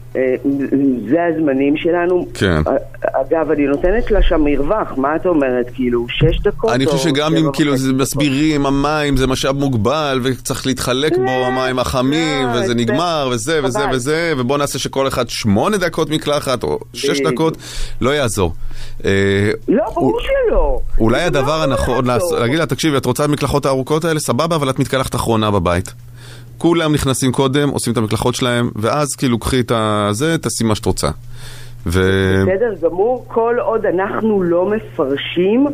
זה 1.09 1.17
הזמנים 1.25 1.77
שלנו. 1.77 2.27
כן. 2.33 2.61
אגב, 3.13 3.51
אני 3.51 3.63
נותנת 3.67 4.11
לה 4.11 4.21
שם 4.21 4.41
מרווח, 4.43 4.87
מה 4.97 5.15
את 5.15 5.25
אומרת? 5.25 5.65
כאילו, 5.73 6.05
שש 6.09 6.39
דקות? 6.43 6.71
אני 6.71 6.85
חושב 6.85 7.09
שגם 7.09 7.35
אם 7.37 7.51
כאילו 7.53 7.77
זה? 7.77 7.93
מסבירים, 7.93 8.65
המים 8.65 9.17
זה 9.17 9.27
משאב 9.27 9.55
מוגבל 9.55 10.19
וצריך 10.23 10.67
להתחלק 10.67 11.17
בו 11.17 11.23
המים 11.31 11.79
החמים 11.79 12.47
לא, 12.47 12.51
וזה 12.51 12.67
זה- 12.67 12.73
נגמר 12.75 13.29
וזה 13.31 13.59
וזה. 13.63 13.79
וזה 13.91 14.33
ובוא 14.37 14.57
נעשה 14.57 14.79
שכל 14.79 15.07
אחד 15.07 15.29
שמונה 15.29 15.77
דקות 15.77 16.09
מקלחת 16.09 16.63
או 16.63 16.79
שש. 16.93 17.21
דקות, 17.21 17.57
לא 18.01 18.09
יעזור. 18.09 18.53
אה, 19.05 19.11
לא, 19.67 19.83
ברור 19.95 20.19
שלא. 20.21 20.79
אולי 20.99 21.19
זה 21.19 21.25
הדבר 21.25 21.57
לא 21.57 21.63
הנכון, 21.63 22.05
להגיד 22.39 22.59
לה, 22.59 22.65
תקשיבי, 22.65 22.97
את 22.97 23.05
רוצה 23.05 23.23
המקלחות 23.23 23.65
הארוכות 23.65 24.05
האלה? 24.05 24.19
סבבה, 24.19 24.55
אבל 24.55 24.69
את 24.69 24.79
מתקלחת 24.79 25.15
אחרונה 25.15 25.51
בבית. 25.51 25.93
כולם 26.61 26.93
נכנסים 26.93 27.31
קודם, 27.31 27.69
עושים 27.69 27.93
את 27.93 27.97
המקלחות 27.97 28.35
שלהם, 28.35 28.69
ואז 28.75 29.07
כאילו 29.17 29.39
קחי 29.39 29.59
את 29.59 29.71
הזה, 29.75 30.37
תעשי 30.37 30.63
מה 30.63 30.75
שאת 30.75 30.85
רוצה. 30.85 31.07
ו... 31.85 31.99
בסדר 32.41 32.87
גמור, 32.89 33.25
כל 33.27 33.55
עוד 33.59 33.85
אנחנו 33.85 34.43
לא 34.43 34.65
מפרשים 34.65 35.67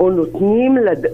או 0.00 0.10
נותנים, 0.10 0.76
לד... 0.76 1.06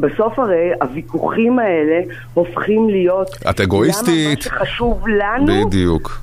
בסוף 0.00 0.38
הרי 0.38 0.70
הוויכוחים 0.82 1.58
האלה 1.58 2.00
הופכים 2.34 2.90
להיות... 2.90 3.28
את 3.50 3.60
אגואיסטית. 3.60 4.46
למה 4.46 4.58
מה 4.60 4.66
שחשוב 4.66 5.08
לנו, 5.08 5.66
בדיוק. 5.66 6.20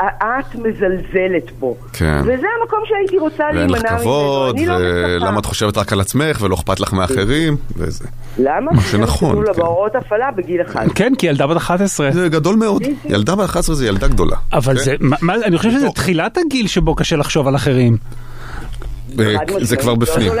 את 0.00 0.54
מזלזלת 0.54 1.50
בו. 1.60 1.76
כן. 1.92 2.20
וזה 2.22 2.46
המקום 2.62 2.78
שהייתי 2.84 3.18
רוצה 3.18 3.44
ואין 3.54 3.70
לך 3.70 3.82
להימנע 3.84 3.90
ממנו. 3.90 4.00
כבוד, 4.02 4.56
אני 4.56 4.66
לא 4.66 4.74
מצפה. 4.74 4.86
ולמה 5.24 5.40
את 5.40 5.44
חושבת 5.46 5.78
רק 5.78 5.92
על 5.92 6.00
עצמך 6.00 6.38
ולא 6.42 6.54
אכפת 6.54 6.80
לך 6.80 6.92
מאחרים, 6.92 7.56
וזה. 7.76 8.04
למה? 8.38 8.72
מה 8.72 8.80
שנכון, 8.80 9.46
זה 9.46 9.52
כן. 9.52 9.60
בהוראות 9.60 9.94
הפעלה 9.96 10.30
בגיל 10.36 10.62
אחד. 10.62 10.86
כן, 10.94 11.12
כי 11.18 11.26
ילדה 11.26 11.46
בת 11.46 11.56
11. 11.56 12.10
זה 12.12 12.28
גדול 12.28 12.56
מאוד. 12.56 12.82
ילדה 13.04 13.34
בת 13.36 13.44
11 13.48 13.74
זה 13.74 13.86
ילדה 13.86 14.08
גדולה. 14.08 14.36
אבל 14.52 14.76
כן? 14.78 14.84
זה, 14.84 14.94
מה- 15.00 15.16
מה- 15.22 15.34
אני 15.44 15.58
חושב 15.58 15.70
שזה 15.70 15.88
תחילת 15.90 16.38
הגיל 16.46 16.66
שבו 16.66 16.94
קשה 16.94 17.16
לחשוב 17.16 17.48
על 17.48 17.56
אחרים. 17.56 17.96
זה. 19.60 19.76
כבר 19.76 19.94
בפנים. 19.94 20.32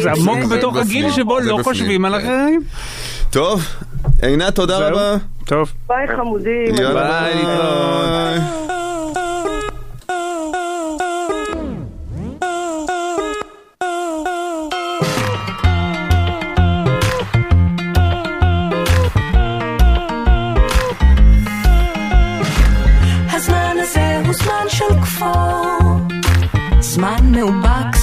זה 0.00 0.10
עמוק 0.10 0.44
בתוך 0.44 0.76
הגיל. 0.76 1.10
שבו 1.12 1.40
לא 1.40 1.58
חושבים 1.62 2.04
על 2.04 2.12
כן. 2.12 2.18
אחרים. 2.18 2.60
טוב, 3.30 3.64
עינת, 4.22 4.54
תודה. 4.54 4.88
רבה. 4.88 5.16
טוב. 5.44 5.72
ביי 5.88 6.06
חמודים. 6.16 6.74
יאללה, 6.74 7.10
ביי, 7.10 7.34
להתראות. 7.34 8.72
הזמן 23.32 23.76
הזה 23.80 24.20
הוא 24.26 24.34
זמן 24.34 24.64
של 24.68 25.00
כפור, 25.02 26.00
זמן 26.80 27.16
מאובק, 27.30 27.96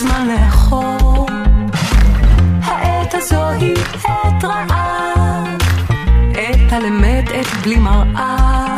רעה, 4.43 5.43
עת 6.34 6.73
על 6.73 6.86
אמת, 6.86 7.30
עת 7.34 7.47
בלי 7.63 7.75
מראה. 7.75 8.68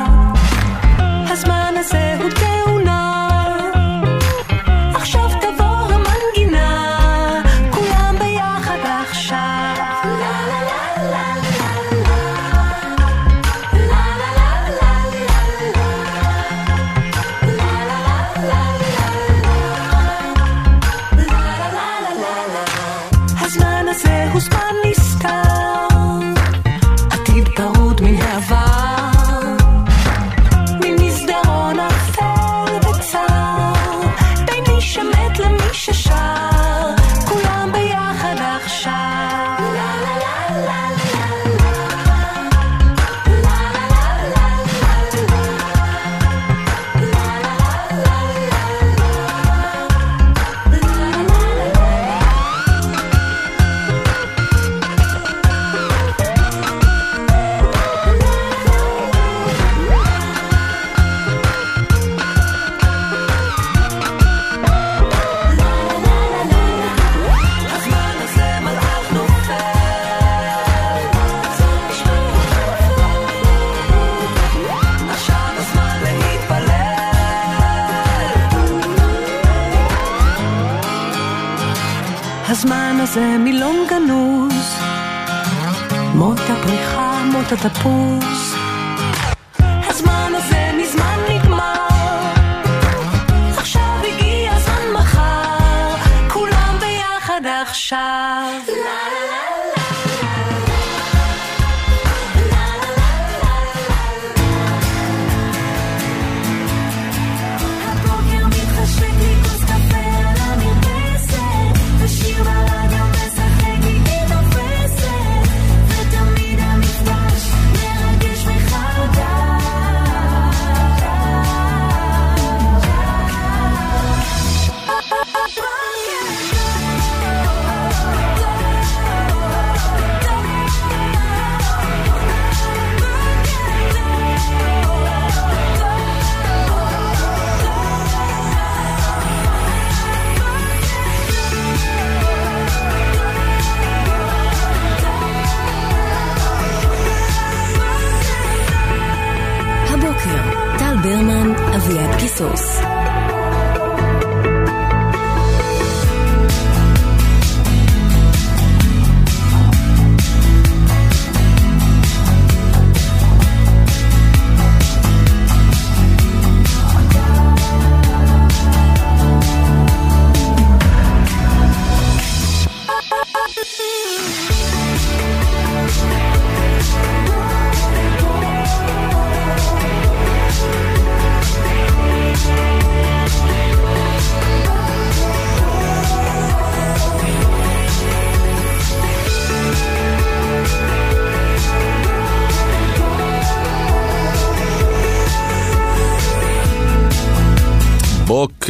of 87.52 87.62
the 87.64 87.70
pools 87.70 88.61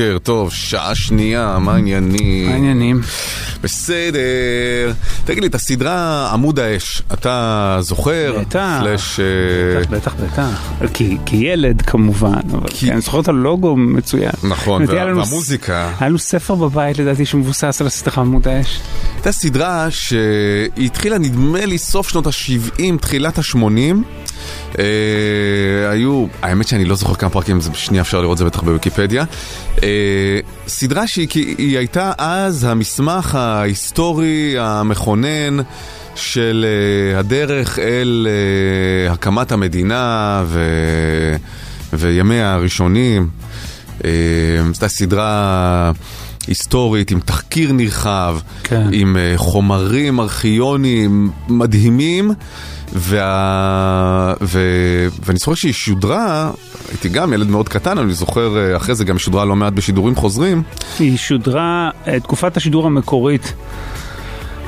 בוקר 0.01 0.17
טוב, 0.23 0.51
שעה 0.53 0.95
שנייה, 0.95 1.57
מה 1.59 1.73
העניינים? 1.73 2.47
מה 2.47 2.53
העניינים? 2.53 3.01
בסדר. 3.63 4.19
תגיד 5.25 5.43
לי, 5.43 5.47
את 5.49 5.55
הסדרה 5.55 6.29
עמוד 6.33 6.59
האש, 6.59 7.01
אתה 7.13 7.77
זוכר? 7.81 8.35
בטח. 8.39 8.77
פלאש... 8.81 9.19
אה, 9.19 9.25
בטח, 9.81 9.91
בטח, 9.91 10.13
בטח. 10.13 10.71
כי- 10.93 11.17
כילד 11.25 11.81
כמובן, 11.81 12.33
אבל 12.51 12.67
כן, 12.79 12.91
אני 12.91 13.01
זוכר 13.01 13.19
את 13.19 13.27
הלוגו 13.27 13.75
מצוין. 13.77 14.31
נכון, 14.43 14.83
וה- 14.87 15.05
לנו 15.05 15.17
והמוזיקה. 15.17 15.91
היה 15.99 16.09
לנו 16.09 16.19
ספר 16.19 16.55
בבית 16.55 16.97
לדעתי 16.99 17.25
שמבוסס 17.25 17.81
על 17.81 17.87
הסדרה 17.87 18.23
עמוד 18.23 18.47
האש. 18.47 18.79
הייתה 19.15 19.31
סדרה 19.31 19.87
שהיא 19.91 20.19
התחילה 20.85 21.17
נדמה 21.17 21.65
לי 21.65 21.77
סוף 21.77 22.09
שנות 22.09 22.27
ה-70, 22.27 22.81
תחילת 23.01 23.37
ה-80. 23.37 24.20
אה, 24.79 24.85
היו, 25.91 26.25
האמת 26.41 26.67
שאני 26.67 26.85
לא 26.85 26.95
זוכר 26.95 27.15
כמה 27.15 27.29
פרקים, 27.29 27.59
שנייה 27.73 28.01
אפשר 28.01 28.21
לראות 28.21 28.33
את 28.33 28.37
זה 28.37 28.45
בטח 28.45 28.61
בוויקיפדיה. 28.61 29.23
אה, 29.83 30.39
סדרה 30.67 31.07
שהיא 31.07 31.77
הייתה 31.77 32.11
אז 32.17 32.63
המסמך 32.63 33.35
ההיסטורי 33.35 34.55
המכונן 34.59 35.57
של 36.15 36.65
אה, 36.67 37.19
הדרך 37.19 37.79
אל 37.79 38.27
אה, 38.29 39.13
הקמת 39.13 39.51
המדינה 39.51 40.43
ו... 40.45 40.59
וימיה 41.93 42.53
הראשונים. 42.53 43.29
אה, 44.05 44.09
זו 44.73 44.89
סדרה 44.89 45.91
היסטורית 46.47 47.11
עם 47.11 47.19
תחקיר 47.19 47.71
נרחב, 47.71 48.37
כן. 48.63 48.87
עם 48.91 49.17
אה, 49.17 49.33
חומרים 49.35 50.19
ארכיוניים 50.19 51.29
מדהימים. 51.47 52.31
וה... 52.93 54.33
ו... 54.41 54.59
ואני 55.25 55.39
זוכר 55.39 55.53
שהיא 55.53 55.73
שודרה, 55.73 56.51
הייתי 56.89 57.09
גם 57.09 57.33
ילד 57.33 57.47
מאוד 57.47 57.69
קטן, 57.69 57.97
אני 57.97 58.13
זוכר 58.13 58.57
אה, 58.57 58.77
אחרי 58.77 58.95
זה 58.95 59.03
גם 59.03 59.17
שודרה 59.17 59.45
לא 59.45 59.55
מעט 59.55 59.73
בשידורים 59.73 60.15
חוזרים. 60.15 60.63
היא 60.99 61.17
שודרה, 61.17 61.89
אה, 62.07 62.19
תקופת 62.19 62.57
השידור 62.57 62.85
המקורית 62.85 63.53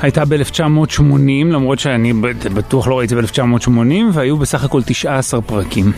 הייתה 0.02 0.24
ב-1980, 0.24 1.02
למרות 1.44 1.78
שאני 1.78 2.12
בטוח 2.54 2.88
לא 2.88 2.98
ראיתי 2.98 3.14
ב-1980, 3.14 3.68
והיו 4.12 4.36
בסך 4.36 4.64
הכל 4.64 4.82
19 4.82 5.40
פרקים. 5.40 5.92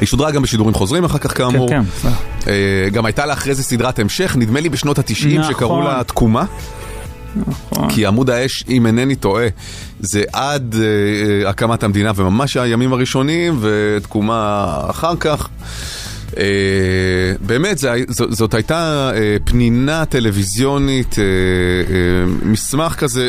היא 0.00 0.06
שודרה 0.06 0.30
גם 0.30 0.42
בשידורים 0.42 0.74
חוזרים 0.74 1.04
אחר 1.04 1.18
כך 1.18 1.36
כאמור. 1.36 1.68
כן, 1.68 1.82
כן. 2.02 2.08
אה, 2.48 2.88
גם 2.92 3.06
הייתה 3.06 3.26
לה 3.26 3.32
אחרי 3.32 3.54
זה 3.54 3.62
סדרת 3.62 3.98
המשך, 3.98 4.36
נדמה 4.36 4.60
לי 4.60 4.68
בשנות 4.68 4.98
ה-90 4.98 5.38
נכון. 5.38 5.52
שקראו 5.52 5.82
לה 5.82 6.04
תקומה. 6.04 6.44
כי 7.88 8.06
עמוד 8.06 8.30
האש, 8.30 8.64
אם 8.68 8.86
אינני 8.86 9.16
טועה, 9.16 9.46
זה 10.00 10.22
עד 10.32 10.74
אה, 10.74 10.80
אה, 11.44 11.50
הקמת 11.50 11.82
המדינה 11.82 12.12
וממש 12.16 12.56
הימים 12.56 12.92
הראשונים, 12.92 13.58
ותקומה 13.60 14.76
אחר 14.90 15.16
כך. 15.20 15.48
אה, 16.38 16.44
באמת, 17.40 17.78
זה, 17.78 17.92
ז, 18.08 18.22
זאת 18.30 18.54
הייתה 18.54 19.10
אה, 19.14 19.36
פנינה 19.44 20.04
טלוויזיונית, 20.04 21.18
אה, 21.18 21.24
אה, 21.24 22.32
מסמך 22.42 22.94
כזה 22.94 23.28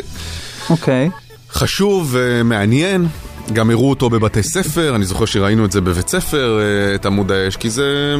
אוקיי. 0.69 1.09
חשוב 1.51 2.09
ומעניין. 2.11 3.07
גם 3.53 3.69
הראו 3.69 3.89
אותו 3.89 4.09
בבתי 4.09 4.43
ספר, 4.43 4.95
אני 4.95 5.05
זוכר 5.05 5.25
שראינו 5.25 5.65
את 5.65 5.71
זה 5.71 5.81
בבית 5.81 6.07
ספר, 6.07 6.59
אה, 6.59 6.95
את 6.95 7.05
עמוד 7.05 7.31
האש, 7.31 7.55
כי 7.55 7.69
זה... 7.69 8.15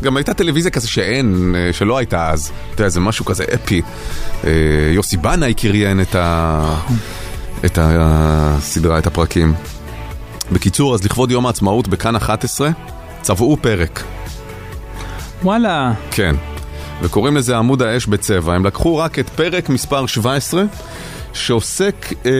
גם 0.00 0.16
הייתה 0.16 0.34
טלוויזיה 0.34 0.70
כזה 0.70 0.88
שאין, 0.88 1.54
אה, 1.58 1.72
שלא 1.72 1.98
הייתה 1.98 2.30
אז. 2.30 2.52
אתה 2.74 2.82
יודע, 2.82 2.88
זה 2.88 3.00
משהו 3.00 3.24
כזה 3.24 3.44
אפי. 3.54 3.82
אה, 4.44 4.50
יוסי 4.92 5.16
בנאי 5.16 5.54
קריין 5.54 6.00
את, 6.00 6.14
ה... 6.14 6.74
את 7.64 7.78
הסדרה, 7.82 8.98
את 8.98 9.06
הפרקים. 9.06 9.54
בקיצור, 10.52 10.94
אז 10.94 11.04
לכבוד 11.04 11.30
יום 11.30 11.46
העצמאות 11.46 11.88
בכאן 11.88 12.16
11, 12.16 12.70
צבעו 13.22 13.56
פרק. 13.60 14.02
וואלה. 15.42 15.92
כן. 16.10 16.36
וקוראים 17.02 17.36
לזה 17.36 17.56
עמוד 17.56 17.82
האש 17.82 18.06
בצבע. 18.06 18.54
הם 18.54 18.66
לקחו 18.66 18.96
רק 18.96 19.18
את 19.18 19.28
פרק 19.28 19.68
מספר 19.68 20.06
17, 20.06 20.62
שעוסק 21.32 22.12
אה, 22.26 22.30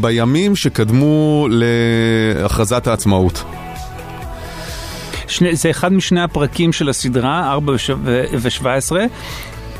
בימים 0.00 0.56
שקדמו 0.56 1.48
להכרזת 1.50 2.86
העצמאות. 2.86 3.44
שני, 5.36 5.56
זה 5.56 5.70
אחד 5.70 5.92
משני 5.92 6.22
הפרקים 6.22 6.72
של 6.72 6.88
הסדרה, 6.88 7.52
4 7.52 7.72
ו-17, 8.02 8.96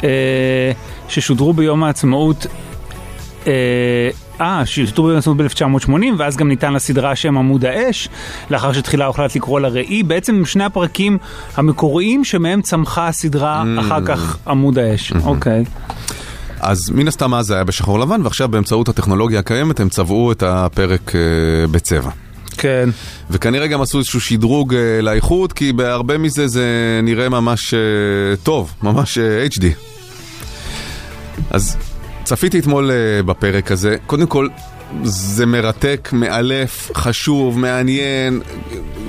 אה, 0.05 0.73
ששודרו 1.09 1.53
ביום 1.53 1.85
העצמאות. 1.85 2.47
אה, 3.47 3.53
אה, 4.41 4.63
ביום 4.67 5.15
העצמאות 5.15 5.37
ב-1980, 5.37 5.91
ואז 6.19 6.37
גם 6.37 6.49
ניתן 6.49 6.73
לסדרה 6.73 7.17
שם 7.17 7.39
עמוד 7.39 7.65
האש, 7.65 8.09
לאחר 8.51 8.73
שתחילה 8.73 9.07
הוחלט 9.07 9.37
לקרוא 9.37 9.61
לה 9.61 9.69
ראי. 9.69 10.03
בעצם 10.03 10.45
שני 10.45 10.65
הפרקים 10.65 11.19
המקוריים 11.57 12.25
שמהם 12.25 12.63
צמחה 12.63 13.09
הסדרה 13.09 13.65
אחר 13.81 14.05
כך 14.05 14.39
עמוד 14.47 14.79
האש. 14.79 15.13
אוקיי. 15.25 15.65
אז 16.61 16.91
מן 16.91 17.09
הסתם 17.09 17.35
אז 17.35 17.47
זה 17.47 17.55
היה 17.55 17.65
בשחור 17.65 17.99
לבן, 17.99 18.21
ועכשיו 18.25 18.49
באמצעות 18.49 18.89
הטכנולוגיה 18.89 19.39
הקיימת 19.39 19.81
הם 19.81 19.89
צבעו 19.89 20.33
את 20.33 20.43
הפרק 20.43 21.13
אה, 21.15 21.67
בצבע. 21.71 22.11
כן. 22.57 22.89
וכנראה 23.31 23.67
גם 23.67 23.81
עשו 23.81 23.99
איזשהו 23.99 24.21
שדרוג 24.21 24.75
אה, 24.75 25.01
לאיכות, 25.03 25.53
כי 25.53 25.73
בהרבה 25.73 26.19
מזה 26.19 26.47
זה 26.49 27.01
נראה 27.03 27.29
ממש 27.29 27.75
אה, 27.75 27.81
טוב, 28.43 28.75
ממש 28.83 29.19
אה, 29.19 29.47
HD. 29.47 29.65
אז 31.51 31.77
צפיתי 32.25 32.59
אתמול 32.59 32.91
אה, 32.91 33.23
בפרק 33.23 33.73
הזה. 33.73 33.97
קודם 34.07 34.27
כל, 34.27 34.49
זה 35.03 35.47
מרתק, 35.47 36.09
מאלף, 36.13 36.91
חשוב, 36.95 37.59
מעניין. 37.59 38.41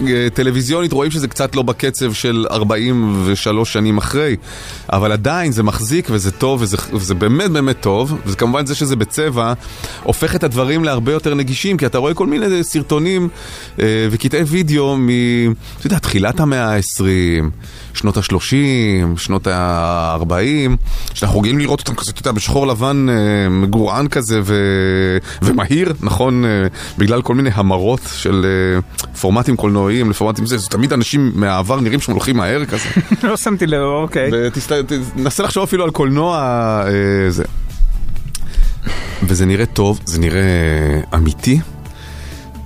אה, 0.08 0.28
טלוויזיונית 0.34 0.94
רואים 0.94 1.12
שזה 1.12 1.28
קצת 1.28 1.56
לא 1.56 1.62
בקצב 1.62 2.14
של 2.14 2.46
43 2.52 3.74
שנים 3.74 3.98
אחרי, 3.98 4.36
אבל 4.94 5.12
עדיין 5.12 5.52
זה 5.52 5.64
מחזיק 5.64 6.08
וזה 6.12 6.32
טוב 6.32 6.62
וזה, 6.62 6.78
וזה 6.94 7.16
באמת 7.16 7.52
באמת 7.52 7.82
טוב, 7.82 8.18
וכמובן 8.26 8.66
זה 8.66 8.76
שזה 8.76 8.96
בצבע 8.96 9.54
הופך 10.04 10.36
את 10.36 10.44
הדברים 10.44 10.84
להרבה 10.84 11.12
יותר 11.12 11.34
נגישים, 11.34 11.78
כי 11.78 11.86
אתה 11.86 11.98
רואה 11.98 12.14
כל 12.14 12.28
מיני 12.28 12.64
סרטונים 12.64 13.30
אה, 13.80 14.08
וקטעי 14.12 14.44
וידאו 14.44 14.98
מ... 14.98 15.10
אתה 15.78 15.88
יודע, 15.88 16.00
תחילת 16.00 16.40
המאה 16.40 16.76
ה-20, 16.76 17.04
שנות 17.94 18.18
ה-30, 18.18 19.18
שנות 19.18 19.48
ה-40, 19.48 20.72
שאנחנו 21.14 21.40
רגילים 21.40 21.60
לראות 21.60 21.80
אותם 21.80 21.96
כזה, 21.96 22.12
אתה 22.12 22.22
יודע, 22.22 22.32
בשחור 22.32 22.68
לבן 22.68 23.08
אה, 23.10 23.50
מגורען 23.50 24.08
כזה 24.08 24.42
ו... 24.44 24.56
ומהיר, 25.68 25.94
נכון, 26.02 26.46
אה, 26.46 26.50
בגלל 26.98 27.22
כל 27.22 27.36
מיני 27.36 27.50
המרות 27.54 28.02
של 28.14 28.46
אה, 28.46 28.82
פורמטים 29.20 29.56
קולנועיים 29.56 30.10
לפורמטים 30.10 30.46
זה, 30.46 30.58
זה 30.58 30.70
תמיד 30.70 30.94
אנשים 30.94 31.32
מהעבר 31.36 31.80
נראים 31.80 32.00
שהם 32.00 32.14
הולכים 32.14 32.38
מהר 32.38 32.66
כזה. 32.66 32.90
לא 33.28 33.38
שמתי 33.38 33.68
לב, 33.68 33.82
אוקיי. 33.82 34.30
ותנסה 34.34 35.44
לחשוב 35.44 35.64
אפילו 35.64 35.84
על 35.84 35.92
קולנוע 35.92 36.38
אה, 36.86 37.32
זה. 37.32 37.44
וזה 39.24 39.46
נראה 39.46 39.66
טוב, 39.66 40.00
זה 40.06 40.20
נראה 40.20 40.42
אמיתי. 41.16 41.60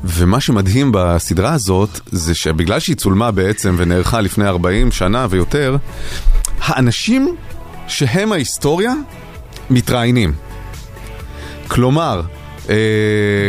ומה 0.04 0.40
שמדהים 0.40 0.92
בסדרה 0.94 1.54
הזאת, 1.54 2.00
זה 2.12 2.36
שבגלל 2.36 2.80
שהיא 2.80 2.96
צולמה 2.96 3.32
בעצם 3.32 3.76
ונערכה 3.78 4.22
לפני 4.22 4.48
40 4.48 4.92
שנה 4.92 5.28
ויותר, 5.30 5.78
האנשים 6.60 7.36
שהם 7.88 8.32
ההיסטוריה 8.32 8.94
מתראיינים. 9.70 10.34
כלומר, 11.68 12.22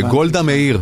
גולדה 0.09 0.43
מאיר, 0.43 0.81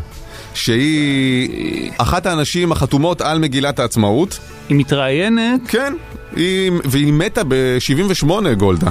שהיא 0.55 1.91
אחת 1.99 2.27
האנשים 2.27 2.73
החתומות 2.73 3.21
על 3.21 3.39
מגילת 3.39 3.79
העצמאות. 3.79 4.39
היא 4.69 4.77
מתראיינת? 4.77 5.61
כן, 5.69 5.95
היא, 6.37 6.73
והיא 6.85 7.13
מתה 7.13 7.43
ב-78 7.49 8.55
גולדה. 8.59 8.91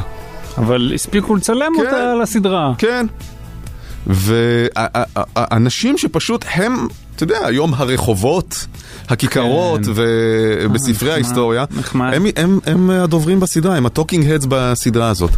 אבל 0.58 0.92
הספיקו 0.96 1.36
לצלם 1.36 1.72
כן. 1.78 1.86
אותה 1.86 2.16
לסדרה. 2.22 2.74
כן. 2.78 3.06
ואנשים 4.08 5.98
שפשוט 5.98 6.46
הם, 6.54 6.88
אתה 7.16 7.24
יודע, 7.24 7.46
היום 7.46 7.74
הרחובות, 7.74 8.66
הכיכרות 9.10 9.86
כן. 9.86 9.92
ובספרי 9.96 10.94
נחמד, 10.94 11.10
ההיסטוריה, 11.10 11.66
נחמד. 11.78 12.14
הם, 12.14 12.26
הם, 12.36 12.60
הם 12.66 12.90
הדוברים 12.90 13.40
בסדרה, 13.40 13.76
הם 13.76 13.86
ה 13.86 13.91
talking 13.92 14.32
heads 14.32 14.46
בסדרה 14.50 15.10
הזאת. 15.10 15.32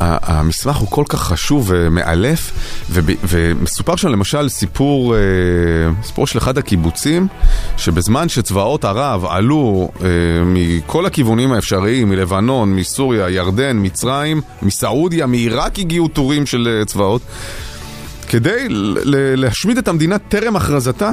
והמסמך 0.00 0.76
הוא 0.76 0.88
כל 0.90 1.04
כך 1.08 1.22
חשוב 1.22 1.70
ומאלף, 1.74 2.52
ומסופר 2.90 3.96
שם 3.96 4.08
למשל 4.08 4.48
סיפור, 4.48 5.14
אה, 5.14 5.20
סיפור 6.02 6.26
של 6.26 6.38
אחד 6.38 6.58
הקיבוצים, 6.58 7.26
שבזמן 7.76 8.28
שצבאות 8.28 8.84
ערב 8.84 9.24
עלו 9.24 9.90
אה, 10.00 10.06
מכל 10.44 11.06
הכיוונים 11.06 11.52
האפשריים, 11.52 12.08
מלבנון, 12.08 12.76
מסוריה, 12.76 13.30
ירדן, 13.30 13.76
מצרים, 13.80 14.40
מסעודיה, 14.62 15.26
מעיראק 15.26 15.78
הגיעו 15.78 16.08
טורים 16.08 16.46
של 16.46 16.78
אה, 16.80 16.84
צבאות, 16.84 17.22
כדי 18.28 18.66
להשמיד 19.36 19.78
את 19.78 19.88
המדינה 19.88 20.18
טרם 20.18 20.56
הכרזתה, 20.56 21.10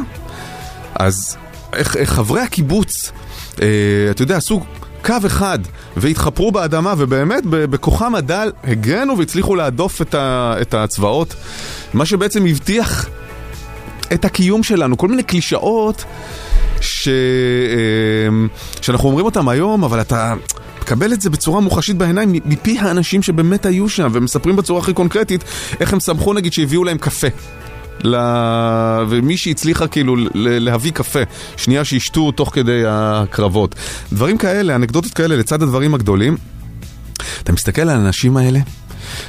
אז 0.95 1.38
איך, 1.73 1.97
חברי 2.03 2.41
הקיבוץ, 2.41 3.11
אתה 3.55 4.21
יודע, 4.21 4.38
עשו 4.38 4.61
קו 5.07 5.15
אחד 5.25 5.59
והתחפרו 5.97 6.51
באדמה 6.51 6.93
ובאמת 6.97 7.43
בכוחם 7.45 8.15
הדל 8.15 8.51
הגנו 8.63 9.17
והצליחו 9.17 9.55
להדוף 9.55 10.01
את, 10.01 10.15
ה, 10.15 10.55
את 10.61 10.73
הצבאות, 10.73 11.35
מה 11.93 12.05
שבעצם 12.05 12.45
הבטיח 12.45 13.09
את 14.13 14.25
הקיום 14.25 14.63
שלנו, 14.63 14.97
כל 14.97 15.07
מיני 15.07 15.23
קלישאות 15.23 16.03
ש... 16.81 17.07
אה, 17.07 17.13
שאנחנו 18.81 19.09
אומרים 19.09 19.25
אותם 19.25 19.49
היום, 19.49 19.83
אבל 19.83 20.01
אתה 20.01 20.33
מקבל 20.81 21.13
את 21.13 21.21
זה 21.21 21.29
בצורה 21.29 21.61
מוחשית 21.61 21.97
בעיניים 21.97 22.31
מפי 22.45 22.79
האנשים 22.79 23.23
שבאמת 23.23 23.65
היו 23.65 23.89
שם 23.89 24.09
ומספרים 24.13 24.55
בצורה 24.55 24.79
הכי 24.79 24.93
קונקרטית 24.93 25.43
איך 25.79 25.93
הם 25.93 25.99
שמחו 25.99 26.33
נגיד 26.33 26.53
שהביאו 26.53 26.83
להם 26.83 26.97
קפה. 26.97 27.27
ל... 28.03 28.15
ומישהי 29.09 29.51
הצליחה 29.51 29.87
כאילו 29.87 30.15
להביא 30.33 30.91
קפה, 30.91 31.19
שנייה 31.57 31.85
שישתו 31.85 32.31
תוך 32.31 32.49
כדי 32.53 32.83
הקרבות. 32.87 33.75
דברים 34.13 34.37
כאלה, 34.37 34.75
אנקדוטות 34.75 35.13
כאלה 35.13 35.35
לצד 35.35 35.63
הדברים 35.63 35.93
הגדולים. 35.93 36.37
אתה 37.43 37.51
מסתכל 37.51 37.81
על 37.81 37.89
האנשים 37.89 38.37
האלה, 38.37 38.59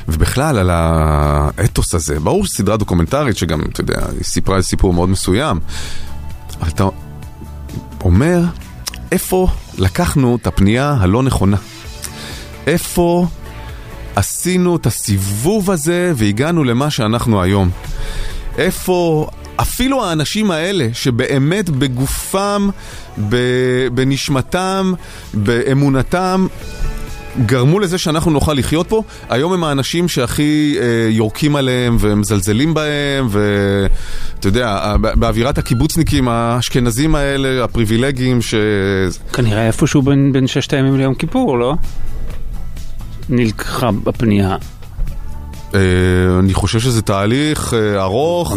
ובכלל 0.09 0.59
על 0.59 0.71
האתוס 0.73 1.95
הזה. 1.95 2.21
ברור 2.21 2.47
שסדרה 2.47 2.77
דוקומנטרית 2.77 3.37
שגם, 3.37 3.61
אתה 3.73 3.81
יודע, 3.81 4.01
היא 4.13 4.25
סיפרה 4.25 4.57
על 4.57 4.63
סיפור 4.63 4.93
מאוד 4.93 5.09
מסוים, 5.09 5.61
אבל 6.61 6.69
אתה 6.69 6.85
אומר, 8.01 8.41
איפה 9.13 9.49
לקחנו 9.79 10.37
את 10.37 10.47
הפנייה 10.47 10.97
הלא 11.01 11.23
נכונה? 11.23 11.57
איפה 12.67 13.27
עשינו 14.17 14.77
את 14.77 14.87
הסיבוב 14.87 15.71
הזה 15.71 16.13
והגענו 16.17 16.65
למה 16.65 16.91
שאנחנו 16.91 17.43
היום? 17.43 17.71
איפה 18.59 19.27
אפילו 19.57 20.05
האנשים 20.05 20.51
האלה 20.51 20.89
שבאמת 20.93 21.71
בגופם, 21.71 22.69
בנשמתם, 23.93 24.93
באמונתם, 25.35 26.47
גרמו 27.47 27.79
לזה 27.81 27.99
שאנחנו 27.99 28.31
נוכל 28.31 28.53
לחיות 28.53 28.89
פה, 28.89 29.03
היום 29.29 29.53
הם 29.53 29.65
האנשים 29.65 30.09
שהכי 30.09 30.77
אה, 30.81 30.85
יורקים 31.11 31.57
עליהם 31.57 31.97
ומזלזלים 32.01 32.75
בהם, 32.75 33.29
ואתה 33.31 34.49
יודע, 34.49 34.97
בא- 35.01 35.15
באווירת 35.15 35.59
הקיבוצניקים 35.59 36.29
האשכנזים 36.29 37.15
האלה, 37.15 37.65
הפריבילגיים, 37.65 38.43
ש... 38.43 38.55
כנראה 39.33 39.67
איפשהו 39.67 40.03
בין, 40.03 40.33
בין 40.33 40.47
ששת 40.47 40.73
הימים 40.73 40.97
ליום 40.97 41.15
כיפור, 41.15 41.59
לא? 41.59 41.75
נלקחה 43.29 43.91
הפנייה. 44.07 44.57
אה, 45.75 45.81
אני 46.39 46.55
חושב 46.55 46.81
שזה 46.81 47.03
תהליך 47.03 47.75
אה, 47.75 48.03
ארוך. 48.03 48.57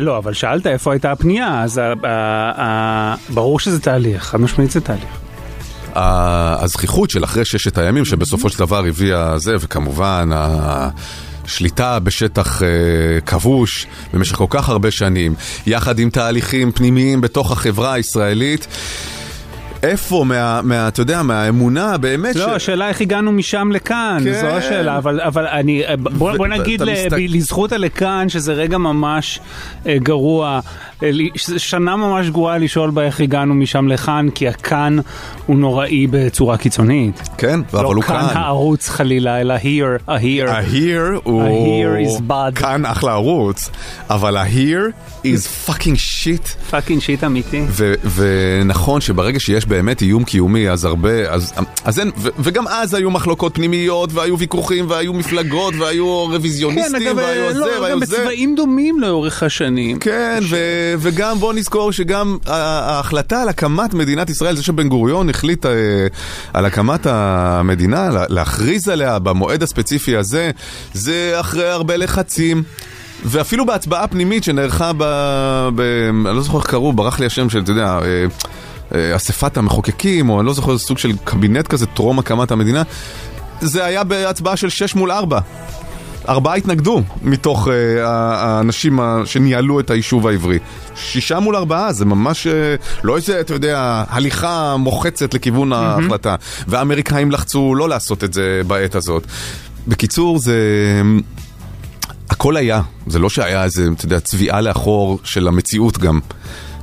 לא, 0.00 0.18
אבל 0.18 0.32
שאלת 0.32 0.66
איפה 0.66 0.92
הייתה 0.92 1.12
הפנייה, 1.12 1.62
אז 1.62 1.80
ברור 3.28 3.60
שזה 3.60 3.80
תהליך, 3.80 4.22
חד 4.22 4.40
משמעית 4.40 4.70
זה 4.70 4.80
תהליך. 4.80 5.22
הזכיחות 5.94 7.10
של 7.10 7.24
אחרי 7.24 7.44
ששת 7.44 7.78
הימים 7.78 8.04
שבסופו 8.04 8.48
של 8.48 8.58
דבר 8.58 8.84
הביאה 8.86 9.38
זה, 9.38 9.56
וכמובן 9.60 10.30
השליטה 10.32 11.98
בשטח 11.98 12.62
אה, 12.62 12.68
כבוש 13.26 13.86
במשך 14.14 14.36
כל 14.36 14.46
כך 14.48 14.68
הרבה 14.68 14.90
שנים, 14.90 15.34
יחד 15.66 15.98
עם 15.98 16.10
תהליכים 16.10 16.72
פנימיים 16.72 17.20
בתוך 17.20 17.52
החברה 17.52 17.92
הישראלית. 17.92 18.66
איפה, 19.82 20.24
מה, 20.26 20.60
מה, 20.64 20.88
אתה 20.88 21.00
יודע, 21.00 21.22
מהאמונה 21.22 21.98
באמת 21.98 22.36
לא, 22.36 22.54
השאלה 22.54 22.88
איך 22.88 23.00
הגענו 23.00 23.32
משם 23.32 23.72
לכאן, 23.72 24.18
כן. 24.24 24.40
זו 24.40 24.46
השאלה, 24.46 24.96
אבל, 24.98 25.20
אבל 25.20 25.46
אני, 25.46 25.82
בוא, 26.02 26.10
בוא 26.36 26.46
ו- 26.46 26.48
נגיד 26.48 26.82
אתה 26.82 26.90
ל- 26.92 27.08
ב- 27.10 27.16
לזכות 27.34 27.72
הלכאן 27.72 28.28
שזה 28.28 28.52
רגע 28.52 28.78
ממש 28.78 29.40
אה, 29.86 29.96
גרוע, 29.98 30.60
שנה 31.56 31.96
ממש 31.96 32.30
גרועה 32.30 32.58
לשאול 32.58 32.90
בה 32.90 33.02
איך 33.02 33.20
הגענו 33.20 33.54
משם 33.54 33.88
לכאן, 33.88 34.26
כי 34.34 34.48
הכאן 34.48 34.96
הוא 35.46 35.56
נוראי 35.58 36.06
בצורה 36.10 36.56
קיצונית. 36.56 37.22
כן, 37.38 37.60
אבל 37.72 37.82
לא 37.82 37.88
הוא 37.88 38.02
כאן 38.02 38.28
כאן. 38.28 38.36
הערוץ 38.36 38.88
חלילה, 38.88 39.40
אלא 39.40 39.54
here, 39.56 40.02
ה-here. 40.10 40.50
ה-here 40.50 41.20
הוא... 41.24 41.42
ה-here 41.42 42.08
is 42.08 42.20
bad. 42.30 42.54
כאן 42.60 42.86
אחלה 42.86 43.12
ערוץ, 43.12 43.70
אבל 44.10 44.36
ה-here 44.36 45.22
is 45.24 45.68
fucking 45.68 45.96
shit. 46.24 46.70
fucking 46.70 47.00
shit 47.00 47.24
אמיתי. 47.24 47.62
ו- 47.68 47.94
ונכון 48.14 49.00
שברגע 49.00 49.40
שיש 49.40 49.66
באמת 49.66 50.02
איום 50.02 50.24
קיומי, 50.24 50.70
אז 50.70 50.84
הרבה, 50.84 51.30
אז, 51.30 51.52
אז 51.84 51.98
אין, 52.00 52.10
ו- 52.18 52.28
וגם 52.38 52.68
אז 52.68 52.94
היו 52.94 53.10
מחלוקות 53.10 53.54
פנימיות, 53.54 54.12
והיו 54.12 54.38
ויכוחים, 54.38 54.90
והיו 54.90 55.12
מפלגות, 55.12 55.74
והיו 55.78 56.24
רוויזיוניסטים, 56.24 57.00
כן, 57.00 57.16
והיו 57.16 57.44
אה, 57.48 57.52
זה, 57.52 57.58
לא, 57.58 57.66
והיו 57.80 58.00
גם 58.00 58.04
זה. 58.04 58.18
בצבעים 58.18 58.54
דומים 58.54 59.00
לאורך 59.00 59.42
השנים. 59.42 59.98
כן, 59.98 60.38
ו- 60.50 60.91
וגם 60.98 61.38
בוא 61.38 61.52
נזכור 61.54 61.92
שגם 61.92 62.36
ההחלטה 62.46 63.42
על 63.42 63.48
הקמת 63.48 63.94
מדינת 63.94 64.30
ישראל, 64.30 64.56
זה 64.56 64.62
שבן 64.62 64.88
גוריון 64.88 65.30
החליט 65.30 65.66
אה, 65.66 65.72
על 66.52 66.64
הקמת 66.64 67.06
המדינה, 67.06 68.08
לה- 68.10 68.24
להכריז 68.28 68.88
עליה 68.88 69.18
במועד 69.18 69.62
הספציפי 69.62 70.16
הזה, 70.16 70.50
זה 70.92 71.36
אחרי 71.40 71.68
הרבה 71.68 71.96
לחצים. 71.96 72.62
ואפילו 73.24 73.66
בהצבעה 73.66 74.06
פנימית 74.06 74.44
שנערכה 74.44 74.92
ב... 74.96 75.04
ב... 75.74 75.80
אני 76.26 76.36
לא 76.36 76.42
זוכר 76.42 76.58
איך 76.58 76.66
קראו, 76.66 76.92
ברח 76.92 77.20
לי 77.20 77.26
השם 77.26 77.50
של, 77.50 77.60
אתה 77.62 77.70
יודע, 77.70 77.98
אה, 78.02 78.24
אה, 78.94 79.16
אספת 79.16 79.56
המחוקקים, 79.56 80.30
או 80.30 80.40
אני 80.40 80.46
לא 80.46 80.54
זוכר, 80.54 80.78
סוג 80.78 80.98
של 80.98 81.12
קבינט 81.24 81.66
כזה 81.66 81.86
טרום 81.86 82.18
הקמת 82.18 82.50
המדינה, 82.50 82.82
זה 83.60 83.84
היה 83.84 84.04
בהצבעה 84.04 84.56
של 84.56 84.68
6 84.68 84.94
מול 84.94 85.10
4. 85.10 85.40
ארבעה 86.28 86.54
התנגדו 86.54 87.02
מתוך 87.22 87.68
uh, 87.68 87.70
האנשים 88.04 89.00
שניהלו 89.24 89.80
את 89.80 89.90
היישוב 89.90 90.26
העברי. 90.26 90.58
שישה 90.96 91.40
מול 91.40 91.56
ארבעה, 91.56 91.92
זה 91.92 92.04
ממש 92.04 92.46
uh, 92.46 92.50
לא 93.04 93.16
איזה, 93.16 93.40
אתה 93.40 93.54
יודע, 93.54 94.04
הליכה 94.08 94.76
מוחצת 94.76 95.34
לכיוון 95.34 95.72
ההחלטה. 95.72 96.36
והאמריקאים 96.68 97.30
לחצו 97.30 97.74
לא 97.74 97.88
לעשות 97.88 98.24
את 98.24 98.32
זה 98.32 98.60
בעת 98.66 98.94
הזאת. 98.94 99.26
בקיצור, 99.88 100.38
זה... 100.38 100.56
הכל 102.30 102.56
היה, 102.56 102.80
זה 103.06 103.18
לא 103.18 103.30
שהיה 103.30 103.64
איזה, 103.64 103.88
אתה 103.96 104.04
יודע, 104.04 104.20
צביעה 104.20 104.60
לאחור 104.60 105.18
של 105.24 105.48
המציאות 105.48 105.98
גם. 105.98 106.20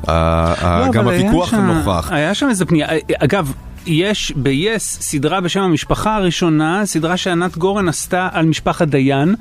לא, 0.08 0.92
גם 0.94 1.08
הוויכוח 1.08 1.54
נוכח. 1.54 2.12
היה 2.12 2.34
שם 2.34 2.50
איזה 2.50 2.66
פנייה, 2.66 2.88
אגב, 3.18 3.54
יש 3.86 4.34
ב-yes 4.36 4.80
סדרה 4.80 5.42
בשם 5.42 5.62
המשפחה 5.62 6.16
הראשונה, 6.16 6.86
סדרה 6.86 7.18
שענת 7.18 7.58
גורן 7.58 7.90
עשתה 7.90 8.30
על 8.32 8.46
משפחת 8.46 8.88
דיין, 8.88 9.36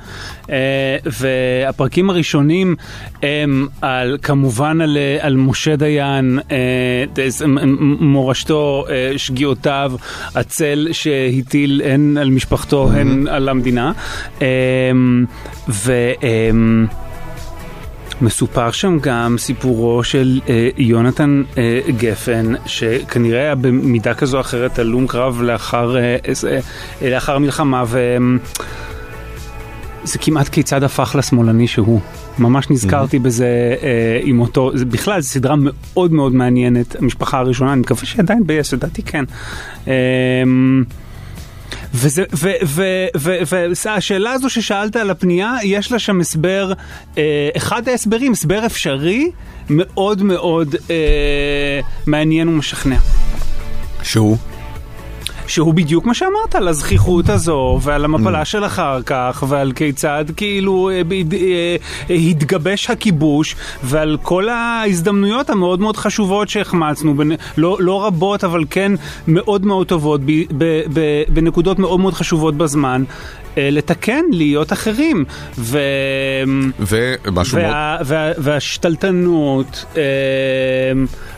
אה, 0.51 0.97
והפרקים 1.05 2.11
הראשונים 2.11 2.77
הם 3.23 3.69
על, 3.81 4.19
כמובן 4.23 4.81
על, 4.81 4.97
אה, 4.97 5.19
על 5.21 5.37
משה 5.37 5.77
דיין, 5.77 6.39
אה, 6.51 7.05
מורשתו, 8.01 8.85
שגיאותיו, 9.17 9.93
הצל 10.35 10.89
שהטיל 10.93 11.83
הן 11.85 12.17
על 12.21 12.31
משפחתו 12.31 12.91
הן 12.93 13.27
על 13.29 13.49
המדינה. 13.49 13.93
ו... 15.69 15.93
אה, 18.21 18.27
מסופר 18.27 18.71
שם 18.71 18.99
גם 19.01 19.39
סיפורו 19.39 20.05
של 20.05 20.41
אה, 20.49 20.69
יונתן 20.77 21.43
אה, 21.59 21.81
גפן, 21.99 22.53
שכנראה 22.67 23.41
היה 23.41 23.55
במידה 23.55 24.15
כזו 24.15 24.37
או 24.37 24.41
אחרת 24.41 24.79
הלום 24.79 25.07
קרב 25.07 25.43
לאחר, 25.43 25.97
אה, 25.97 26.17
אה, 27.03 27.11
לאחר 27.11 27.37
המלחמה, 27.37 27.85
וזה 27.87 28.39
כמעט 30.21 30.49
כיצד 30.49 30.83
הפך 30.83 31.15
לשמאלני 31.19 31.67
שהוא. 31.67 32.01
ממש 32.39 32.71
נזכרתי 32.71 33.19
בזה 33.19 33.75
אה, 33.83 34.21
עם 34.23 34.41
אותו, 34.41 34.71
זה 34.75 34.85
בכלל 34.85 35.21
זו 35.21 35.29
סדרה 35.29 35.55
מאוד 35.59 36.13
מאוד 36.13 36.35
מעניינת, 36.35 36.97
המשפחה 36.97 37.39
הראשונה, 37.39 37.73
אני 37.73 37.81
מקווה 37.81 38.05
שעדיין 38.05 38.47
ב-yes, 38.47 38.69
לדעתי 38.73 39.03
כן. 39.03 39.25
אה, 39.89 39.93
והשאלה 43.85 44.33
הזו 44.33 44.51
ששאלת 44.51 44.97
על 44.97 45.11
הפנייה, 45.11 45.55
יש 45.63 45.93
לה 45.93 45.99
שם 45.99 46.21
הסבר, 46.21 46.73
אה, 47.19 47.49
אחד 47.57 47.89
ההסברים, 47.89 48.33
הסבר 48.33 48.67
אפשרי, 48.67 49.31
מאוד 49.71 50.23
מאוד 50.23 50.75
אה, 50.91 51.81
מעניין 52.07 52.49
ומשכנע. 52.49 52.97
שהוא? 54.03 54.37
שהוא 55.49 55.75
בדיוק 55.75 56.07
מה 56.07 56.15
שאמרת, 56.15 56.55
על 56.55 56.69
הזכיחות 56.69 57.29
הזו, 57.29 57.79
ועל 57.83 58.05
המפלה 58.05 58.45
של 58.45 58.65
אחר 58.65 59.03
כך, 59.03 59.45
ועל 59.49 59.73
כיצד 59.73 60.25
כאילו 60.37 60.91
אה, 60.91 61.03
אה, 62.11 62.15
התגבש 62.15 62.91
הכיבוש, 62.91 63.57
ועל 63.83 64.17
כל 64.23 64.49
ההזדמנויות 64.49 65.51
המאוד 65.51 65.81
מאוד 65.81 65.97
חשובות 65.97 66.49
שהחמצנו, 66.49 67.15
לא, 67.57 67.77
לא 67.81 68.07
רבות, 68.07 68.45
אבל 68.45 68.65
כן 68.71 68.93
מאוד 69.29 69.67
מאוד 69.67 69.87
טובות, 69.87 70.21
ב, 70.25 70.31
ב, 70.59 70.65
ב, 70.93 71.23
בנקודות 71.29 71.79
מאוד 71.79 72.01
מאוד 72.01 72.15
חשובות 72.15 72.55
בזמן, 72.55 73.05
לתקן, 73.57 74.25
להיות 74.33 74.73
אחרים. 74.73 75.25
ו... 75.59 75.79
ומשהו 76.79 77.59
מאוד... 77.59 77.71
וה, 77.71 77.97
וה, 78.05 78.31
והשתלטנות, 78.39 79.85
אה, 79.97 80.03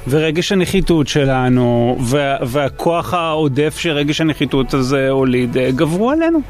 ורגש 0.09 0.53
הנחיתות 0.53 1.09
שלנו, 1.09 1.99
וה, 2.01 2.37
והכוח 2.47 3.15
העודף 3.15 3.77
שרגש 3.79 4.21
הנחיתות 4.21 4.75
הזה 4.75 5.11
הוליד, 5.11 5.57
אה, 5.57 5.71
גברו 5.71 6.11
עלינו. 6.11 6.41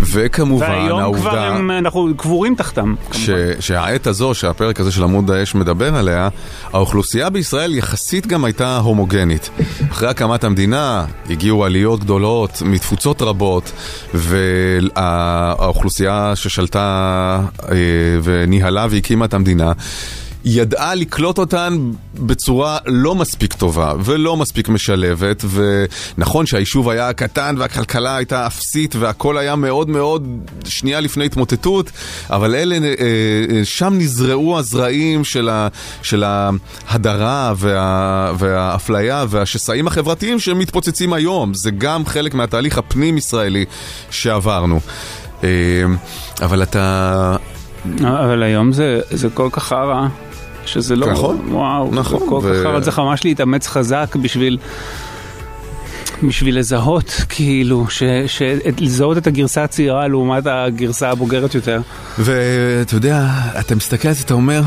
וכמובן 0.00 0.70
והיום 0.70 0.88
כבר 0.88 1.00
העובדה... 1.00 1.48
הם, 1.48 1.70
אנחנו 1.70 2.08
קבורים 2.16 2.54
תחתם. 2.54 2.94
ש, 3.12 3.30
שהעת 3.60 4.06
הזו, 4.06 4.34
שהפרק 4.34 4.80
הזה 4.80 4.92
של 4.92 5.02
עמוד 5.02 5.30
האש 5.30 5.54
מדבר 5.54 5.94
עליה, 5.94 6.28
האוכלוסייה 6.72 7.30
בישראל 7.30 7.74
יחסית 7.74 8.26
גם 8.26 8.44
הייתה 8.44 8.76
הומוגנית. 8.78 9.50
אחרי 9.90 10.08
הקמת 10.08 10.44
המדינה 10.44 11.04
הגיעו 11.30 11.64
עליות 11.64 12.00
גדולות 12.00 12.62
מתפוצות 12.64 13.22
רבות, 13.22 13.72
והאוכלוסייה 15.08 16.32
ששלטה 16.36 17.40
אה, 17.62 17.74
וניהלה 18.22 18.86
והקימה 18.90 19.24
את 19.24 19.34
המדינה, 19.34 19.72
ידעה 20.44 20.94
לקלוט 20.94 21.38
אותן 21.38 21.90
בצורה 22.14 22.78
לא 22.86 23.14
מספיק 23.14 23.52
טובה 23.52 23.92
ולא 24.04 24.36
מספיק 24.36 24.68
משלבת 24.68 25.44
ונכון 25.50 26.46
שהיישוב 26.46 26.88
היה 26.88 27.12
קטן 27.12 27.54
והכלכלה 27.58 28.16
הייתה 28.16 28.46
אפסית 28.46 28.96
והכל 28.96 29.38
היה 29.38 29.56
מאוד 29.56 29.88
מאוד 29.88 30.28
שנייה 30.64 31.00
לפני 31.00 31.24
התמוטטות 31.24 31.90
אבל 32.30 32.54
אלה, 32.54 32.74
אה, 32.74 32.94
אה, 32.98 33.64
שם 33.64 33.94
נזרעו 33.98 34.58
הזרעים 34.58 35.24
של, 35.24 35.48
ה, 35.48 35.68
של 36.02 36.24
ההדרה 36.24 37.52
וה, 37.56 38.32
והאפליה 38.38 39.24
והשסעים 39.28 39.86
החברתיים 39.86 40.38
שמתפוצצים 40.38 41.12
היום. 41.12 41.54
זה 41.54 41.70
גם 41.70 42.06
חלק 42.06 42.34
מהתהליך 42.34 42.78
הפנים-ישראלי 42.78 43.64
שעברנו. 44.10 44.80
אה, 45.44 45.48
אבל 46.42 46.62
אתה... 46.62 47.36
אבל 48.00 48.42
היום 48.42 48.72
זה, 48.72 49.00
זה 49.10 49.28
כל 49.34 49.48
כך 49.52 49.64
חרא, 49.64 50.06
שזה 50.68 50.96
לא... 50.96 51.12
נכון, 51.12 51.38
וואו, 51.48 51.90
נכון, 51.94 52.20
כל 52.28 52.40
ו- 52.42 52.54
כך 52.54 52.62
חרא, 52.62 52.80
צריך 52.80 52.98
ממש 52.98 53.24
להתאמץ 53.24 53.66
חזק 53.66 54.16
בשביל... 54.16 54.58
בשביל 56.22 56.58
לזהות, 56.58 57.12
כאילו, 57.28 57.86
ש, 57.90 58.02
ש, 58.26 58.42
לזהות 58.80 59.18
את 59.18 59.26
הגרסה 59.26 59.64
הצעירה 59.64 60.08
לעומת 60.08 60.46
הגרסה 60.46 61.10
הבוגרת 61.10 61.54
יותר. 61.54 61.80
ואתה 62.18 62.94
יודע, 62.94 63.28
אתה 63.60 63.74
מסתכל 63.74 64.08
על 64.08 64.14
זה, 64.14 64.22
אתה 64.24 64.34
אומר, 64.34 64.62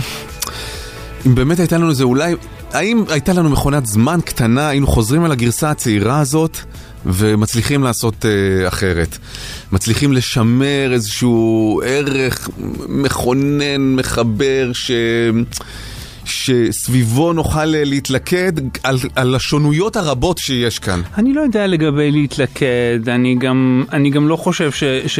אם 1.25 1.35
באמת 1.35 1.59
הייתה 1.59 1.77
לנו 1.77 1.93
זה 1.93 2.03
אולי, 2.03 2.35
האם 2.73 3.03
הייתה 3.09 3.33
לנו 3.33 3.49
מכונת 3.49 3.85
זמן 3.85 4.19
קטנה, 4.25 4.67
היינו 4.67 4.87
חוזרים 4.87 5.23
על 5.23 5.31
הגרסה 5.31 5.71
הצעירה 5.71 6.19
הזאת 6.19 6.57
ומצליחים 7.05 7.83
לעשות 7.83 8.25
uh, 8.25 8.67
אחרת. 8.67 9.17
מצליחים 9.71 10.13
לשמר 10.13 10.89
איזשהו 10.91 11.81
ערך 11.85 12.49
מכונן, 12.89 13.95
מחבר, 13.95 14.69
ש... 14.73 14.91
שסביבו 16.31 17.33
נוכל 17.33 17.65
להתלכד 17.65 18.51
על, 18.83 18.97
על 19.15 19.35
השונויות 19.35 19.95
הרבות 19.95 20.37
שיש 20.37 20.79
כאן. 20.79 21.01
אני 21.17 21.33
לא 21.33 21.41
יודע 21.41 21.67
לגבי 21.67 22.11
להתלכד, 22.11 22.65
אני 23.09 23.35
גם, 23.35 23.83
אני 23.93 24.09
גם 24.09 24.27
לא 24.27 24.35
חושב 24.35 24.71
ש... 24.71 24.83
ש 25.07 25.19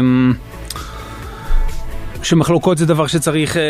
אמ, 0.00 0.32
שמחלוקות 2.22 2.78
זה 2.78 2.86
דבר 2.86 3.06
שצריך 3.06 3.56
אה, 3.56 3.62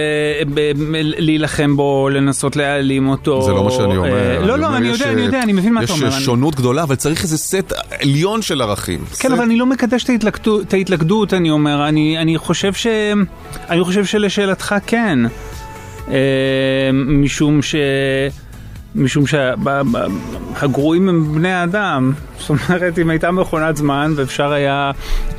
ב- 0.54 0.72
ב- 0.72 0.72
להילחם 1.18 1.76
בו, 1.76 2.08
לנסות 2.12 2.56
להעלים 2.56 3.08
אותו. 3.08 3.42
זה 3.42 3.52
לא 3.52 3.64
מה 3.64 3.70
שאני 3.70 3.96
אומר. 3.96 4.14
אה, 4.14 4.38
לא, 4.46 4.58
לא, 4.58 4.66
אומר, 4.66 4.76
אני 4.78 4.88
יודע, 4.88 5.10
אני 5.12 5.20
יודע, 5.22 5.42
אני 5.42 5.52
מבין 5.52 5.74
מה 5.74 5.84
אתה 5.84 5.92
אומר. 5.92 6.06
יש 6.08 6.14
אני- 6.14 6.22
שונות 6.24 6.54
גדולה, 6.54 6.82
אבל 6.82 6.94
צריך 6.94 7.22
איזה 7.22 7.38
סט 7.38 7.72
עליון 8.00 8.42
של 8.42 8.62
ערכים. 8.62 8.98
כן, 8.98 9.28
סט- 9.28 9.32
אבל 9.32 9.40
אני 9.44 9.56
לא 9.56 9.66
מקדש 9.66 10.04
את 10.04 10.10
ההתלכדות, 10.10 10.62
את 10.68 10.74
ההתלכדות 10.74 11.34
אני 11.34 11.50
אומר, 11.50 11.88
אני, 11.88 12.18
אני 12.18 12.38
חושב 12.38 12.72
ש... 12.72 12.86
אני 13.70 13.84
חושב 13.84 14.04
שלשאלתך 14.04 14.74
כן. 14.86 15.18
אה, 16.09 16.90
משום 16.92 17.62
ש... 17.62 17.74
משום 18.94 19.24
שהגרועים 19.26 21.09
הם 21.09 21.34
בני 21.34 21.53
האדם. 21.53 22.12
זאת 22.38 22.50
אומרת, 22.50 22.98
אם 22.98 23.11
הייתה 23.11 23.30
מכונת 23.30 23.76
זמן 23.76 24.12
ואפשר 24.16 24.53
היה 24.53 24.90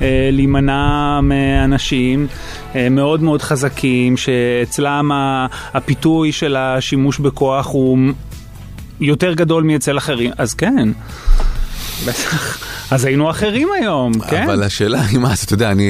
אה, 0.01 0.29
להימנע 0.31 1.19
מאנשים 1.23 2.27
אה, 2.75 2.89
מאוד 2.89 3.23
מאוד 3.23 3.41
חזקים, 3.41 4.17
שאצלם 4.17 5.11
הפיתוי 5.73 6.31
של 6.31 6.55
השימוש 6.55 7.19
בכוח 7.19 7.67
הוא 7.67 7.97
יותר 8.99 9.33
גדול 9.33 9.63
מאצל 9.63 9.97
אחרים, 9.97 10.31
אז 10.37 10.53
כן. 10.53 10.89
בטח. 12.07 12.57
אז 12.91 13.05
היינו 13.05 13.29
אחרים 13.29 13.69
היום, 13.81 14.19
כן? 14.19 14.43
אבל 14.43 14.63
השאלה 14.63 15.01
היא 15.01 15.19
מה, 15.19 15.31
אז 15.31 15.43
אתה 15.43 15.53
יודע, 15.53 15.71
אני... 15.71 15.83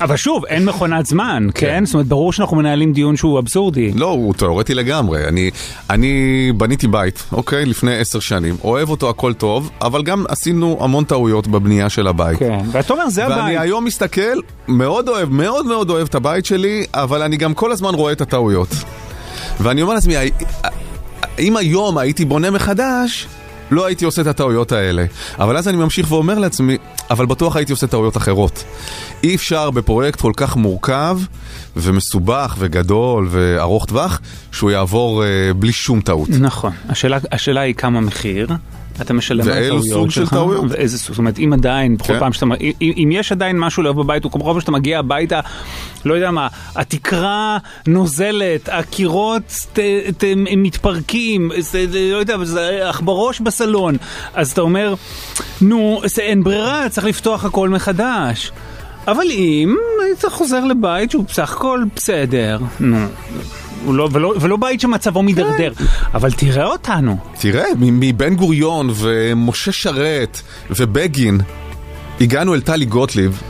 אבל 0.00 0.16
שוב, 0.16 0.44
אין 0.44 0.64
מכונת 0.64 1.06
זמן, 1.06 1.46
כן? 1.54 1.84
זאת 1.84 1.94
אומרת, 1.94 2.06
ברור 2.06 2.32
שאנחנו 2.32 2.56
מנהלים 2.56 2.92
דיון 2.92 3.16
שהוא 3.16 3.38
אבסורדי. 3.38 3.92
לא, 3.92 4.06
הוא 4.06 4.34
תיאורטי 4.34 4.74
לגמרי. 4.74 5.28
אני, 5.28 5.50
אני 5.90 6.12
בניתי 6.56 6.86
בית, 6.88 7.24
אוקיי? 7.32 7.66
לפני 7.66 7.96
עשר 7.96 8.20
שנים. 8.20 8.56
אוהב 8.64 8.90
אותו, 8.90 9.10
הכל 9.10 9.32
טוב, 9.32 9.70
אבל 9.82 10.02
גם 10.02 10.24
עשינו 10.28 10.78
המון 10.80 11.04
טעויות 11.04 11.46
בבנייה 11.46 11.88
של 11.88 12.06
הבית. 12.06 12.38
כן, 12.38 12.58
ואתה 12.72 12.92
אומר, 12.92 13.08
זה 13.08 13.28
ואני 13.28 13.40
הבית. 13.40 13.60
היום 13.60 13.84
מסתכל, 13.84 14.38
מאוד 14.68 15.08
אוהב, 15.08 15.30
מאוד 15.30 15.66
מאוד 15.66 15.90
אוהב 15.90 16.06
את 16.06 16.14
הבית 16.14 16.46
שלי, 16.46 16.86
אבל 16.94 17.22
אני 17.22 17.36
גם 17.36 17.54
כל 17.54 17.72
הזמן 17.72 17.94
רואה 17.94 18.12
את 18.12 18.20
הטעויות. 18.20 18.68
ואני 19.60 19.82
אומר 19.82 19.94
לעצמי, 19.94 20.14
אם 21.38 21.56
היום 21.56 21.98
הייתי 21.98 22.24
בונה 22.24 22.50
מחדש, 22.50 23.26
לא 23.70 23.86
הייתי 23.86 24.04
עושה 24.04 24.22
את 24.22 24.26
הטעויות 24.26 24.72
האלה. 24.72 25.04
אבל 25.38 25.56
אז 25.56 25.68
אני 25.68 25.76
ממשיך 25.76 26.12
ואומר 26.12 26.38
לעצמי, 26.38 26.76
אבל 27.10 27.26
בטוח 27.26 27.56
הייתי 27.56 27.72
עושה 27.72 27.86
טעויות 27.86 28.16
אחרות. 28.16 28.64
אי 29.24 29.34
אפשר 29.34 29.70
בפרויקט 29.70 30.20
כל 30.20 30.32
כך 30.36 30.56
מורכב 30.56 31.18
ומסובך 31.76 32.56
וגדול 32.58 33.28
וארוך 33.30 33.86
טווח, 33.86 34.20
שהוא 34.52 34.70
יעבור 34.70 35.24
אה, 35.24 35.28
בלי 35.56 35.72
שום 35.72 36.00
טעות. 36.00 36.28
נכון. 36.28 36.72
השאלה, 36.88 37.18
השאלה 37.32 37.60
היא 37.60 37.74
כמה 37.74 38.00
מחיר. 38.00 38.48
אתה 39.00 39.14
משלם 39.14 39.48
על 39.48 39.52
הטעויות 39.52 39.84
סוג 39.84 40.10
של 40.10 40.20
שלך, 40.20 40.30
טעויות? 40.30 40.64
ואיזה 40.68 40.98
סוג, 40.98 41.12
זאת 41.12 41.18
אומרת, 41.18 41.38
אם 41.38 41.52
עדיין, 41.52 41.96
בכל 41.96 42.12
כן. 42.12 42.18
פעם 42.18 42.32
שאתה, 42.32 42.46
אם, 42.60 42.92
אם 42.96 43.08
יש 43.12 43.32
עדיין 43.32 43.58
משהו 43.58 43.82
לאהוב 43.82 44.02
בבית, 44.02 44.24
הוא 44.24 44.32
כל 44.32 44.38
פעם 44.44 44.60
שאתה 44.60 44.72
מגיע 44.72 44.98
הביתה, 44.98 45.40
לא 46.04 46.14
יודע 46.14 46.30
מה, 46.30 46.48
התקרה 46.76 47.58
נוזלת, 47.86 48.68
הקירות 48.68 49.42
ת, 49.72 49.78
ת, 50.18 50.24
מתפרקים, 50.36 51.50
זה, 51.58 51.86
זה, 51.90 52.08
לא 52.12 52.16
יודע, 52.16 52.44
זה 52.44 52.88
עכברוש 52.88 53.40
בסלון, 53.40 53.96
אז 54.34 54.50
אתה 54.50 54.60
אומר, 54.60 54.94
נו, 55.60 56.00
זה, 56.04 56.22
אין 56.22 56.44
ברירה, 56.44 56.88
צריך 56.88 57.06
לפתוח 57.06 57.44
הכל 57.44 57.68
מחדש. 57.68 58.52
אבל 59.06 59.26
אם 59.30 59.76
היית 60.04 60.24
חוזר 60.28 60.64
לבית 60.64 61.10
שהוא 61.10 61.24
בסך 61.24 61.52
הכל 61.52 61.84
בסדר, 61.96 62.58
נו, 62.80 63.06
לא, 63.92 64.08
ולא, 64.12 64.34
ולא 64.40 64.56
בית 64.56 64.80
שמצבו 64.80 65.22
מידרדר, 65.22 65.72
אבל 66.14 66.32
תראה 66.32 66.64
אותנו. 66.66 67.16
תראה, 67.40 67.64
מבן 67.78 68.34
גוריון 68.34 68.90
ומשה 68.94 69.72
שרת 69.72 70.40
ובגין, 70.70 71.40
הגענו 72.20 72.54
אל 72.54 72.60
טלי 72.60 72.84
גוטליב. 72.84 73.42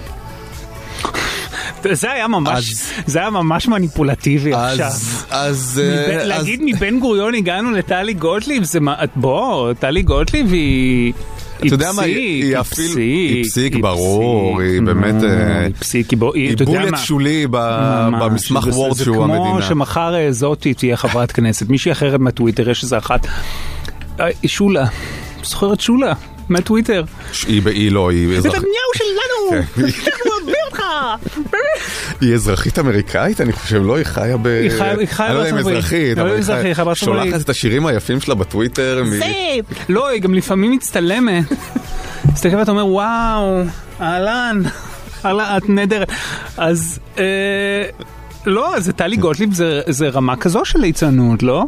זה 1.93 2.11
היה 2.12 2.28
ממש, 2.28 2.72
אז- 2.72 2.93
זה 3.07 3.18
היה 3.18 3.30
ממש 3.30 3.68
מניפולטיבי 3.68 4.55
עכשיו. 4.55 4.86
אז, 4.86 5.24
אז, 5.30 5.82
מב- 5.84 6.11
אה, 6.11 6.20
אז 6.22 6.28
להגיד 6.28 6.61
מבן 6.64 6.99
גוריון 7.01 7.34
הגענו 7.34 7.70
לטלי 7.70 8.14
גוטליב, 8.14 8.64
זה 8.64 8.80
מה, 8.80 8.95
בוא, 9.16 9.72
טלי 9.72 10.03
גוטליב 10.03 10.53
היא... 10.53 11.12
אתה 11.67 11.75
יודע 11.75 11.93
מה, 11.93 12.03
היא- 12.03 12.45
היא 12.45 12.57
אפילו- 12.61 12.97
היא 12.97 13.45
פסיק, 13.45 13.77
ברור, 13.77 14.61
היא 14.61 14.83
באמת, 14.83 15.15
היא 15.23 15.75
פסיק, 15.81 16.11
היא 16.11 16.19
בולט 16.65 16.95
שולי 16.99 17.47
במסמך 17.51 18.67
וורד 18.67 18.97
שהוא 18.97 18.97
זה 18.97 19.05
כמו 19.05 19.47
המדינה. 19.47 19.69
שמחר 19.69 20.15
אה, 20.15 20.33
זאתי 20.33 20.75
תהיה 20.75 20.97
חברת 20.97 21.33
כנסת, 21.33 21.69
מישהי 21.69 21.93
אחרת 21.93 22.21
מהטוויטר, 22.21 22.71
יש 22.71 22.83
איזה 22.83 22.99
אחת, 22.99 23.27
אה, 24.21 24.27
שולה, 24.47 24.85
זוכרת 25.45 25.81
שולה, 25.81 26.13
מהטוויטר. 26.49 27.05
היא, 27.47 27.93
לא, 27.93 28.11
היא 28.11 28.41
זה 28.41 28.49
נתניהו 28.49 28.65
שלנו! 28.97 29.63
אוהבים 30.49 30.64
אותך! 30.70 30.82
היא 32.20 32.34
אזרחית 32.34 32.78
אמריקאית, 32.78 33.40
אני 33.40 33.53
חושב, 33.53 33.82
לא? 33.86 33.96
היא 33.96 34.05
חיה 34.05 34.36
ב... 34.36 34.46
היא 34.46 34.70
חיה- 34.70 34.94
היא 34.99 35.07
חיה 35.09 35.26
אני 35.26 35.34
לא 35.34 35.40
יודע 35.40 35.51
אם 35.51 35.55
בארצות 35.55 35.70
הברית. 35.72 35.78
אזרחית, 35.84 36.16
לא, 36.18 36.22
אבל 36.22 36.30
היא 36.66 36.74
חיה 36.74 36.84
בארצות 36.84 37.09
הברית. 37.09 37.24
שולחת 37.30 37.44
את 37.44 37.51
השירים 37.51 37.86
היפים 37.86 38.20
שלה 38.20 38.34
בטוויטר. 38.34 39.03
זה! 39.18 39.24
לא, 39.88 40.09
היא 40.09 40.22
גם 40.22 40.34
לפעמים 40.34 40.70
מצטלמת. 40.72 41.44
מסתכל 42.32 42.57
ואתה 42.57 42.70
אומר, 42.70 42.86
וואו, 42.86 43.62
אהלן, 44.01 44.62
את 45.26 45.68
נהדרת. 45.68 46.12
אז, 46.57 46.99
אה, 47.18 47.24
לא, 48.46 48.74
זה 48.80 48.92
טלי 48.92 49.16
גוטליב, 49.16 49.55
זה- 49.55 49.80
זה 49.86 50.09
רמה 50.09 50.36
כזו 50.36 50.64
של 50.64 50.78
ליצנות, 50.78 51.42
לא? 51.42 51.64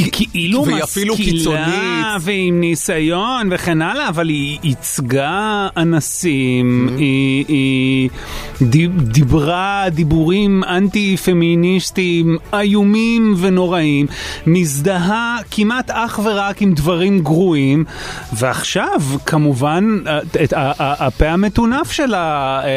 היא 0.00 0.10
כאילו 0.12 0.64
והיא 0.66 0.82
אפילו 0.84 1.14
משכילה 1.14 1.30
קיצונית. 1.38 2.06
ועם 2.20 2.60
ניסיון 2.60 3.48
וכן 3.52 3.82
הלאה, 3.82 4.08
אבל 4.08 4.28
היא 4.28 4.58
ייצגה 4.62 5.68
אנסים, 5.76 6.60
Mm-hmm. 6.90 6.98
היא, 6.98 7.44
היא 7.48 8.10
דיב- 8.62 9.00
דיברה 9.02 9.84
דיבורים 9.90 10.62
אנטי-פמיניסטיים 10.64 12.38
איומים 12.54 13.34
ונוראים, 13.38 14.06
מזדהה 14.46 15.36
כמעט 15.50 15.90
אך 15.90 16.20
ורק 16.24 16.62
עם 16.62 16.74
דברים 16.74 17.18
גרועים, 17.20 17.84
ועכשיו 18.32 19.00
כמובן 19.26 19.98
את 20.44 20.52
הפה 20.78 21.28
המטונף 21.28 21.92
שלה 21.92 22.20
אה, 22.64 22.68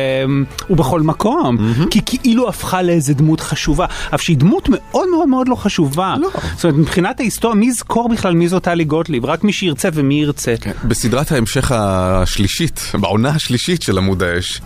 הוא 0.67 0.77
בכל 0.77 1.01
מקום, 1.01 1.57
Mm-hmm. 1.57 1.87
כי 1.89 1.99
כאילו 2.05 2.49
הפכה 2.49 2.81
לאיזה 2.81 3.13
דמות 3.13 3.39
חשובה, 3.39 3.85
אף 4.15 4.21
שהיא 4.21 4.37
דמות 4.37 4.69
מאוד 4.71 5.07
מאוד 5.11 5.27
מאוד 5.29 5.47
לא 5.47 5.55
חשובה. 5.55 6.15
לא. 6.19 6.29
זאת 6.55 6.63
אומרת, 6.65 6.77
מבחינת 6.79 7.12
ההיסטוריה, 7.19 7.55
מי 7.55 7.65
יזכור 7.65 8.09
בכלל 8.09 8.33
מי 8.33 8.47
זאת 8.47 8.63
טלי 8.63 8.83
גוטליב? 8.83 9.25
רק 9.25 9.43
מי 9.43 9.53
שירצה 9.53 9.89
ומי 9.93 10.21
ירצה. 10.21 10.53
כן. 10.61 10.71
בסדרת 10.83 11.31
ההמשך 11.31 11.71
השלישית, 11.75 12.91
בעונה 13.01 13.29
השלישית 13.29 13.81
של 13.81 13.97
עמוד 13.97 14.23
האש, 14.23 14.61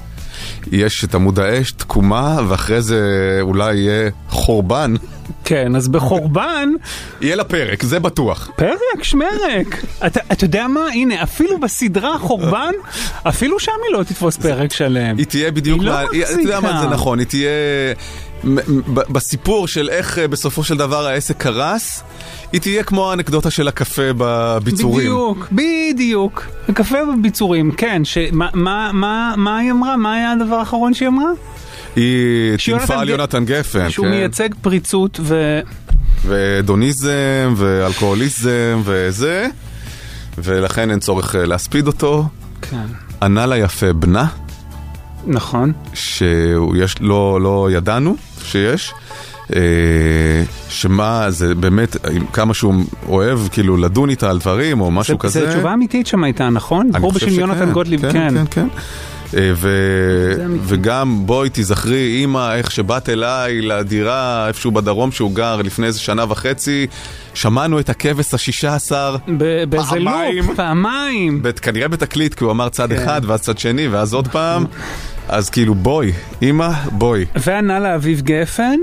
יש 0.71 1.03
את 1.03 1.15
עמוד 1.15 1.39
האש, 1.39 1.71
תקומה, 1.71 2.37
ואחרי 2.47 2.81
זה 2.81 3.01
אולי 3.41 3.75
יהיה 3.75 4.09
חורבן. 4.29 4.93
כן, 5.43 5.75
אז 5.75 5.87
בחורבן, 5.87 6.69
יהיה 7.21 7.35
לה 7.35 7.43
פרק, 7.43 7.83
זה 7.83 7.99
בטוח. 7.99 8.49
פרק, 8.55 9.03
שמרק. 9.03 9.83
אתה, 10.05 10.19
אתה 10.31 10.45
יודע 10.45 10.67
מה? 10.67 10.85
הנה, 10.93 11.23
אפילו 11.23 11.59
בסדרה 11.59 12.17
חורבן, 12.19 12.71
אפילו 13.23 13.59
שם 13.59 13.71
היא 13.87 13.97
לא 13.99 14.03
תתפוס 14.03 14.37
פרק 14.37 14.73
שלם. 14.73 15.17
היא 15.17 15.25
תהיה 15.25 15.51
בדיוק, 15.51 15.79
היא 15.81 15.87
לא 15.89 15.97
היא- 16.11 16.23
אתה 16.23 16.41
יודע 16.41 16.59
מה 16.59 16.67
מחזיקה. 16.69 16.89
זה 16.89 16.95
נכון, 16.95 17.19
היא 17.19 17.27
תהיה... 17.27 17.49
בסיפור 18.89 19.67
של 19.67 19.89
איך 19.89 20.19
אה, 20.19 20.27
בסופו 20.27 20.63
של 20.63 20.77
דבר 20.77 21.07
העסק 21.07 21.37
קרס, 21.37 22.03
היא 22.51 22.61
תהיה 22.61 22.83
כמו 22.83 23.09
האנקדוטה 23.11 23.51
של 23.51 23.67
הקפה 23.67 24.01
בביצורים. 24.17 24.97
בדיוק, 24.97 25.47
בדיוק. 25.51 26.45
הקפה 26.69 26.97
בביצורים, 27.05 27.71
כן. 27.71 28.05
שמה, 28.05 28.49
מה, 28.53 28.91
מה, 28.93 29.33
מה 29.37 29.57
היא 29.57 29.71
אמרה? 29.71 29.97
מה 29.97 30.13
היה 30.13 30.31
הדבר 30.31 30.55
האחרון 30.55 30.93
שהיא 30.93 31.07
אמרה? 31.07 31.29
היא 31.95 32.57
טינפה 32.65 32.95
על 32.95 33.09
יונתן 33.09 33.45
גפן, 33.45 33.89
שהוא 33.89 34.05
כן. 34.05 34.11
מייצג 34.11 34.49
פריצות 34.61 35.19
ו... 35.23 35.59
והדוניזם 36.25 37.53
ואלכוהוליזם 37.55 38.81
וזה, 38.83 39.47
ולכן 40.37 40.91
אין 40.91 40.99
צורך 40.99 41.35
אה, 41.35 41.45
להספיד 41.45 41.87
אותו. 41.87 42.25
כן. 42.61 42.85
ענה 43.21 43.45
לה 43.45 43.57
יפה 43.57 43.93
בנה, 43.93 44.27
נכון. 45.27 45.73
שיש, 45.93 46.95
לא, 47.01 47.41
לא 47.41 47.67
ידענו 47.71 48.15
שיש. 48.43 48.93
אה, 49.55 50.43
שמה 50.69 51.31
זה 51.31 51.55
באמת, 51.55 51.95
כמה 52.33 52.53
שהוא 52.53 52.75
אוהב 53.07 53.39
כאילו 53.51 53.77
לדון 53.77 54.09
איתה 54.09 54.29
על 54.29 54.39
דברים 54.39 54.81
או 54.81 54.91
משהו 54.91 55.13
זה, 55.13 55.19
כזה. 55.19 55.45
זה 55.45 55.53
תשובה 55.53 55.73
אמיתית 55.73 56.07
שם 56.07 56.23
הייתה, 56.23 56.49
נכון? 56.49 56.89
חושב 56.99 57.15
בשם 57.15 57.29
שכן, 57.29 57.39
יונתן 57.39 57.71
גוטליב, 57.71 58.01
כן. 58.01 58.11
כן, 58.11 58.45
כן. 58.51 58.67
אה, 59.35 59.51
ו... 59.55 59.69
וגם 60.63 61.21
בואי 61.25 61.49
תיזכרי, 61.49 62.17
אימא, 62.19 62.55
איך 62.55 62.71
שבאת 62.71 63.09
אליי 63.09 63.61
לדירה 63.61 64.47
איפשהו 64.47 64.71
בדרום 64.71 65.11
שהוא 65.11 65.31
גר 65.31 65.61
לפני 65.61 65.87
איזה 65.87 65.99
שנה 65.99 66.25
וחצי, 66.29 66.87
שמענו 67.33 67.79
את 67.79 67.89
הכבש 67.89 68.33
השישה 68.33 68.75
עשר, 68.75 69.15
באיזה 69.69 69.87
פעמיים. 69.89 70.47
לופ, 70.47 70.55
פעמיים. 70.55 71.41
כנראה 71.61 71.87
בתקליט, 71.87 72.33
כי 72.33 72.43
הוא 72.43 72.51
אמר 72.51 72.69
צד 72.69 72.93
כן. 72.93 73.03
אחד 73.03 73.21
ואז 73.25 73.41
צד 73.41 73.57
שני 73.57 73.87
ואז 73.87 74.13
עוד 74.13 74.27
פעם, 74.27 74.65
אז 75.29 75.49
כאילו 75.49 75.75
בואי, 75.75 76.11
אימא, 76.41 76.69
בואי. 76.91 77.25
וענה 77.35 77.79
לאביב 77.79 78.21
גפן. 78.21 78.79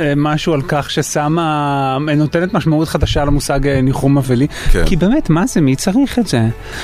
אה, 0.00 0.12
משהו 0.16 0.54
על 0.54 0.62
כך 0.68 0.90
ששמה, 0.90 1.98
נותנת 2.16 2.54
משמעות 2.54 2.88
חדשה 2.88 3.24
למושג 3.24 3.66
אה, 3.66 3.80
ניחום 3.80 4.18
אבלי. 4.18 4.46
כן. 4.72 4.84
כי 4.86 4.96
באמת, 4.96 5.30
מה 5.30 5.46
זה? 5.46 5.60
מי 5.60 5.76
צריך 5.76 6.18
את 6.18 6.26
זה? 6.26 6.40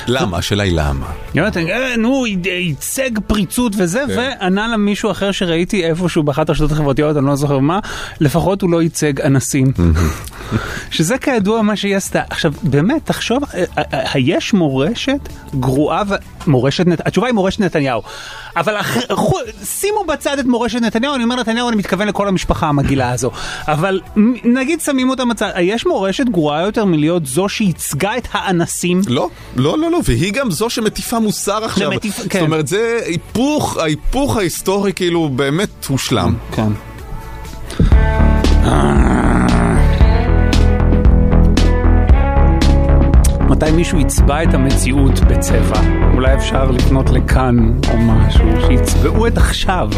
למה? 0.07 0.39
השאלה 0.39 0.63
היא 0.63 0.73
למה. 0.73 1.07
יונתן, 1.35 1.67
אה, 1.69 1.97
נו, 1.97 2.27
ייצג 2.27 3.11
פריצות 3.27 3.73
וזה, 3.77 4.05
כן. 4.09 4.15
וענה 4.17 4.69
לה 4.69 4.77
מישהו 4.77 5.11
אחר 5.11 5.33
שראיתי 5.33 5.85
איפשהו 5.85 6.23
באחת 6.23 6.49
הרשתות 6.49 6.73
החברתיות, 6.73 7.17
אני 7.17 7.27
לא 7.27 7.37
זוכר 7.37 7.59
מה, 7.59 7.79
לפחות 8.21 8.63
הוא 8.63 8.71
לא 8.71 8.83
ייצג 8.83 9.21
אנסים. 9.21 9.73
שזה 10.91 11.19
כידוע 11.19 11.63
מה 11.63 11.77
שהיא 11.77 11.97
עשתה. 11.97 12.21
עכשיו, 12.31 12.53
באמת, 12.63 13.01
תחשוב, 13.05 13.43
אה, 13.55 13.65
אה, 13.79 13.83
אה, 13.95 14.11
היש 14.15 14.53
מורשת 14.53 15.29
גרועה 15.61 16.03
ו... 16.09 16.15
מורשת 16.47 16.87
נת... 16.87 17.07
התשובה 17.07 17.27
היא 17.27 17.35
מורשת 17.35 17.61
נתניהו. 17.61 18.03
אבל 18.57 18.81
אח... 18.81 18.97
שימו 19.65 20.05
בצד 20.05 20.39
את 20.39 20.45
מורשת 20.45 20.81
נתניהו, 20.81 21.15
אני 21.15 21.25
אומר 21.25 21.37
נתניהו, 21.37 21.69
אני 21.69 21.77
מתכוון 21.77 22.09
לכל 22.09 22.29
המשפחה 22.29 22.67
המגעילה 22.67 23.04
הזו. 23.11 23.31
אבל 23.69 24.01
נגיד 24.45 24.81
שמים 24.81 25.09
אותה 25.11 25.23
בצד, 25.31 25.51
היש 25.55 25.87
מורשת 25.87 26.25
גרועה 26.29 26.63
יותר 26.63 26.85
מלהיות 26.85 27.27
זו 27.27 27.49
שייצגה 27.49 28.17
את 28.17 28.29
האנסים? 28.33 29.01
לא, 29.09 29.29
לא, 29.57 29.79
לא, 29.79 29.91
לא, 29.91 29.99
והיא 30.05 30.33
גם 30.33 30.51
זו 30.51 30.71
שמטיפה 30.71 31.19
מוסר 31.19 31.65
עכשיו. 31.65 31.91
ומטיף- 31.91 32.17
זאת 32.19 32.27
כן. 32.31 32.41
אומרת, 32.41 32.67
זה 32.67 32.99
היפוך, 33.07 33.77
ההיפוך 33.77 34.37
ההיסטורי 34.37 34.93
כאילו 34.93 35.29
באמת 35.29 35.87
הושלם. 35.89 36.35
כן. 36.53 36.69
מתי 43.49 43.71
מישהו 43.71 43.99
יצבע 44.01 44.43
את 44.43 44.55
המציאות 44.55 45.21
בצבע? 45.21 45.81
אולי 46.15 46.35
אפשר 46.35 46.71
לפנות 46.71 47.11
לכאן 47.11 47.57
או 47.93 47.99
משהו, 47.99 48.45
שיצבעו 48.67 49.27
את 49.27 49.37
עכשיו. 49.39 49.89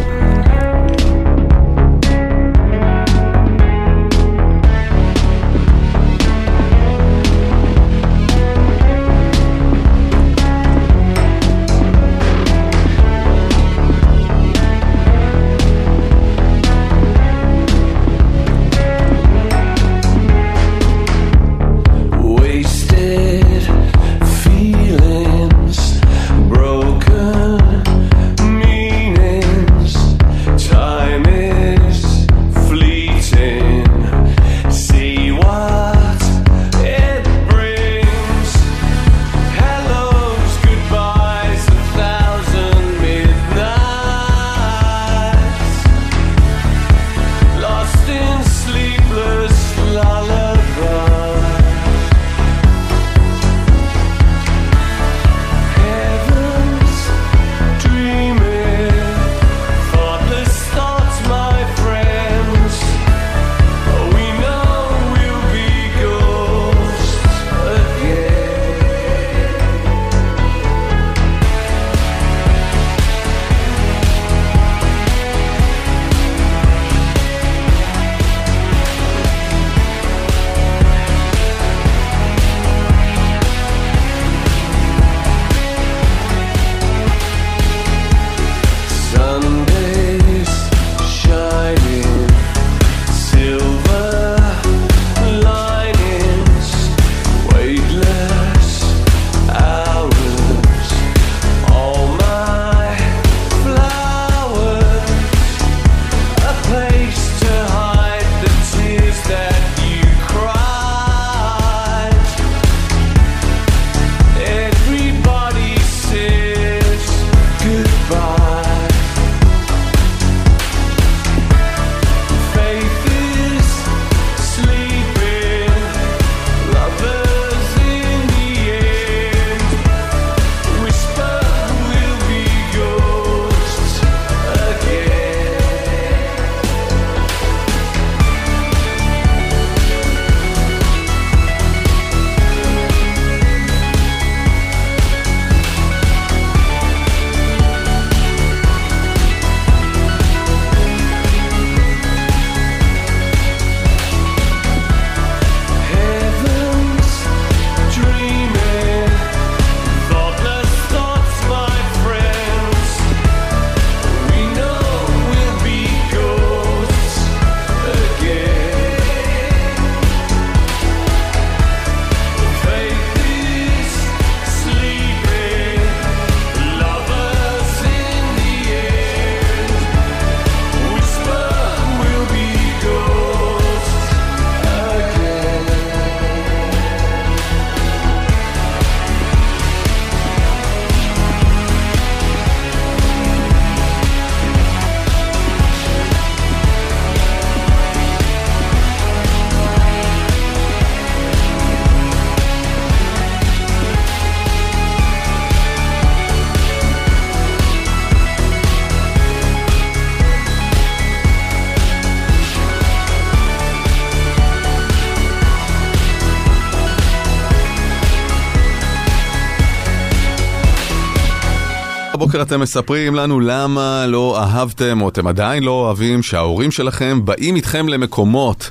הבוקר 222.37 222.55
אתם 222.55 222.61
מספרים 222.61 223.14
לנו 223.14 223.41
למה 223.41 224.07
לא 224.07 224.39
אהבתם, 224.41 225.01
או 225.01 225.09
אתם 225.09 225.26
עדיין 225.26 225.62
לא 225.62 225.70
אוהבים, 225.70 226.22
שההורים 226.22 226.70
שלכם 226.70 227.24
באים 227.24 227.57
איתכם 227.57 227.89
למקומות. 227.89 228.70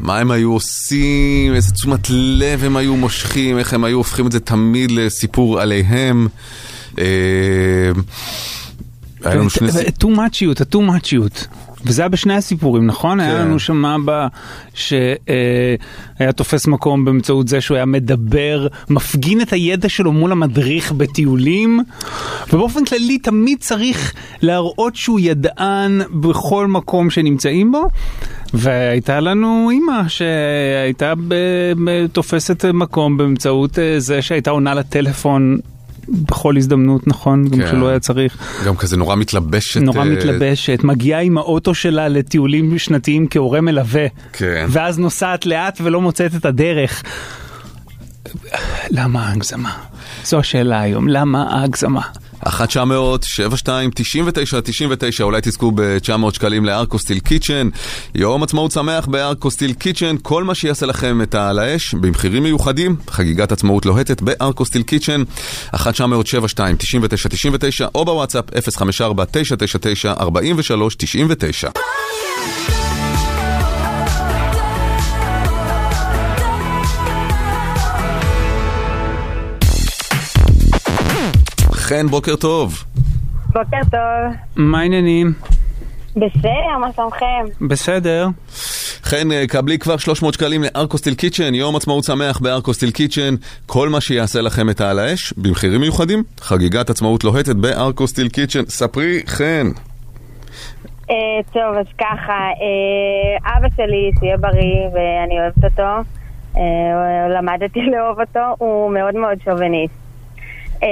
מה 0.00 0.18
הם 0.18 0.30
היו 0.30 0.52
עושים, 0.52 1.54
איזה 1.54 1.72
תשומת 1.72 2.10
לב 2.10 2.64
הם 2.64 2.76
היו 2.76 2.96
מושכים, 2.96 3.58
איך 3.58 3.74
הם 3.74 3.84
היו 3.84 3.96
הופכים 3.96 4.26
את 4.26 4.32
זה 4.32 4.40
תמיד 4.40 4.90
לסיפור 4.90 5.60
עליהם. 5.60 6.28
אה, 6.98 7.04
היה 9.24 9.34
לנו 9.34 9.50
שני... 9.50 9.68
too 10.00 10.06
muchיות, 10.06 10.60
ה-too 10.60 10.78
muchיות. 10.78 11.46
וזה 11.84 12.02
היה 12.02 12.08
בשני 12.08 12.34
הסיפורים, 12.34 12.86
נכון? 12.86 13.20
היה 13.20 13.34
לנו 13.34 13.58
שם 13.58 13.84
אבא 13.86 14.26
שהיה 14.74 16.32
תופס 16.36 16.66
מקום 16.66 17.04
באמצעות 17.04 17.48
זה 17.48 17.60
שהוא 17.60 17.76
היה 17.76 17.86
מדבר, 17.86 18.66
מפגין 18.90 19.40
את 19.40 19.52
הידע 19.52 19.88
שלו 19.88 20.12
מול 20.12 20.32
המדריך 20.32 20.92
בטיולים, 20.92 21.80
ובאופן 22.52 22.84
כללי 22.84 23.18
תמיד 23.18 23.58
צריך 23.60 24.14
להראות 24.42 24.96
שהוא 24.96 25.20
ידען 25.20 26.00
בכל 26.20 26.66
מקום 26.66 27.10
שנמצאים 27.10 27.72
בו. 27.72 27.88
והייתה 28.54 29.20
לנו 29.20 29.68
אימא 29.70 30.08
שהייתה 30.08 31.12
תופסת 32.12 32.64
מקום 32.64 33.16
באמצעות 33.16 33.78
אה, 33.78 33.94
זה 34.00 34.22
שהייתה 34.22 34.50
עונה 34.50 34.74
לטלפון 34.74 35.58
בכל 36.08 36.56
הזדמנות, 36.56 37.06
נכון? 37.06 37.48
גם 37.48 37.58
כן. 37.58 37.66
כשלא 37.66 37.88
היה 37.88 37.98
צריך. 37.98 38.36
גם 38.66 38.76
כזה 38.76 38.96
נורא 38.96 39.16
מתלבשת. 39.16 39.80
נורא 39.80 39.98
אה, 39.98 40.04
מתלבשת, 40.04 40.80
מגיעה 40.84 41.20
עם 41.20 41.38
האוטו 41.38 41.74
שלה 41.74 42.08
לטיולים 42.08 42.78
שנתיים 42.78 43.26
כהורה 43.30 43.60
מלווה, 43.60 44.06
כן. 44.32 44.66
ואז 44.68 44.98
נוסעת 44.98 45.46
לאט 45.46 45.80
ולא 45.84 46.00
מוצאת 46.00 46.34
את 46.34 46.44
הדרך. 46.44 47.02
למה 48.90 49.28
ההגזמה? 49.28 49.72
זו 50.24 50.38
השאלה 50.38 50.80
היום, 50.80 51.08
למה 51.08 51.42
ההגזמה? 51.42 52.02
1 52.40 52.68
900 52.68 53.22
72 53.22 53.90
99 53.94 54.60
99 54.60 55.24
אולי 55.24 55.40
תזכו 55.42 55.72
ב-900 55.74 56.34
שקלים 56.34 56.64
לארקוסטיל 56.64 57.18
קיצ'ן 57.18 57.68
יום 58.14 58.42
עצמאות 58.42 58.70
שמח 58.70 59.06
בארקוסטיל 59.06 59.72
קיצ'ן 59.72 60.16
כל 60.22 60.44
מה 60.44 60.54
שיעשה 60.54 60.86
לכם 60.86 61.22
את 61.22 61.34
העל 61.34 61.58
האש 61.58 61.94
במחירים 61.94 62.42
מיוחדים 62.42 62.96
חגיגת 63.10 63.52
עצמאות 63.52 63.86
לוהטת 63.86 64.22
בארקוסטיל 64.22 64.82
קיצ'ן 64.82 65.22
1 65.74 65.92
900 65.92 66.26
72 66.26 66.76
99 66.76 67.28
99 67.28 67.86
או 67.94 68.04
בוואטסאפ 68.04 68.44
054 68.70 69.24
חן 81.98 82.06
בוקר 82.06 82.36
טוב 82.36 82.84
בוקר 83.46 83.80
טוב. 83.90 84.34
מה 84.56 84.80
העניינים? 84.80 85.32
בסדר, 86.16 86.78
מה 86.80 86.92
שלומכם? 86.96 87.66
בסדר. 87.68 88.28
חן, 89.02 89.32
אה, 89.32 89.46
קבלי 89.46 89.78
כבר 89.78 89.96
300 89.96 90.34
שקלים 90.34 90.62
לארקוסטיל 90.62 91.14
קיצ'ן, 91.14 91.54
יום 91.54 91.76
עצמאות 91.76 92.04
שמח 92.04 92.38
בארקוסטיל 92.38 92.90
קיצ'ן, 92.90 93.34
כל 93.66 93.88
מה 93.88 94.00
שיעשה 94.00 94.40
לכם 94.40 94.70
את 94.70 94.80
העל 94.80 94.98
האש, 94.98 95.32
במחירים 95.36 95.80
מיוחדים, 95.80 96.22
חגיגת 96.40 96.90
עצמאות 96.90 97.24
לוהטת 97.24 97.56
בארקוסטיל 97.56 98.28
קיצ'ן. 98.28 98.64
ספרי, 98.68 99.22
חן. 99.26 99.66
אה, 101.10 101.16
טוב, 101.52 101.76
אז 101.80 101.86
ככה, 101.98 102.38
אה, 102.62 103.56
אבא 103.58 103.68
שלי, 103.76 104.10
שיהיה 104.20 104.36
בריא 104.36 104.88
ואני 104.94 105.40
אוהבת 105.40 105.64
אותו, 105.64 106.10
אה, 106.56 107.28
למדתי 107.38 107.80
לאהוב 107.80 108.20
אותו, 108.20 108.40
הוא 108.58 108.92
מאוד 108.92 109.14
מאוד 109.14 109.38
שוביניסט. 109.44 110.03
אה, 110.84 110.88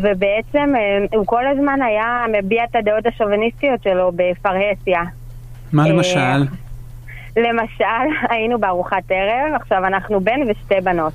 ובעצם 0.00 0.72
אה, 0.76 1.18
הוא 1.18 1.26
כל 1.26 1.46
הזמן 1.46 1.82
היה 1.82 2.24
מביע 2.32 2.64
את 2.64 2.76
הדעות 2.76 3.06
השוביניסטיות 3.06 3.82
שלו 3.82 4.12
בפרהסיה. 4.16 5.02
מה 5.72 5.84
אה, 5.86 5.88
למשל? 5.88 6.46
למשל, 7.36 7.84
היינו 8.30 8.58
בארוחת 8.58 9.10
ערב, 9.10 9.54
עכשיו 9.54 9.86
אנחנו 9.86 10.20
בן 10.20 10.40
ושתי 10.48 10.80
בנות. 10.82 11.12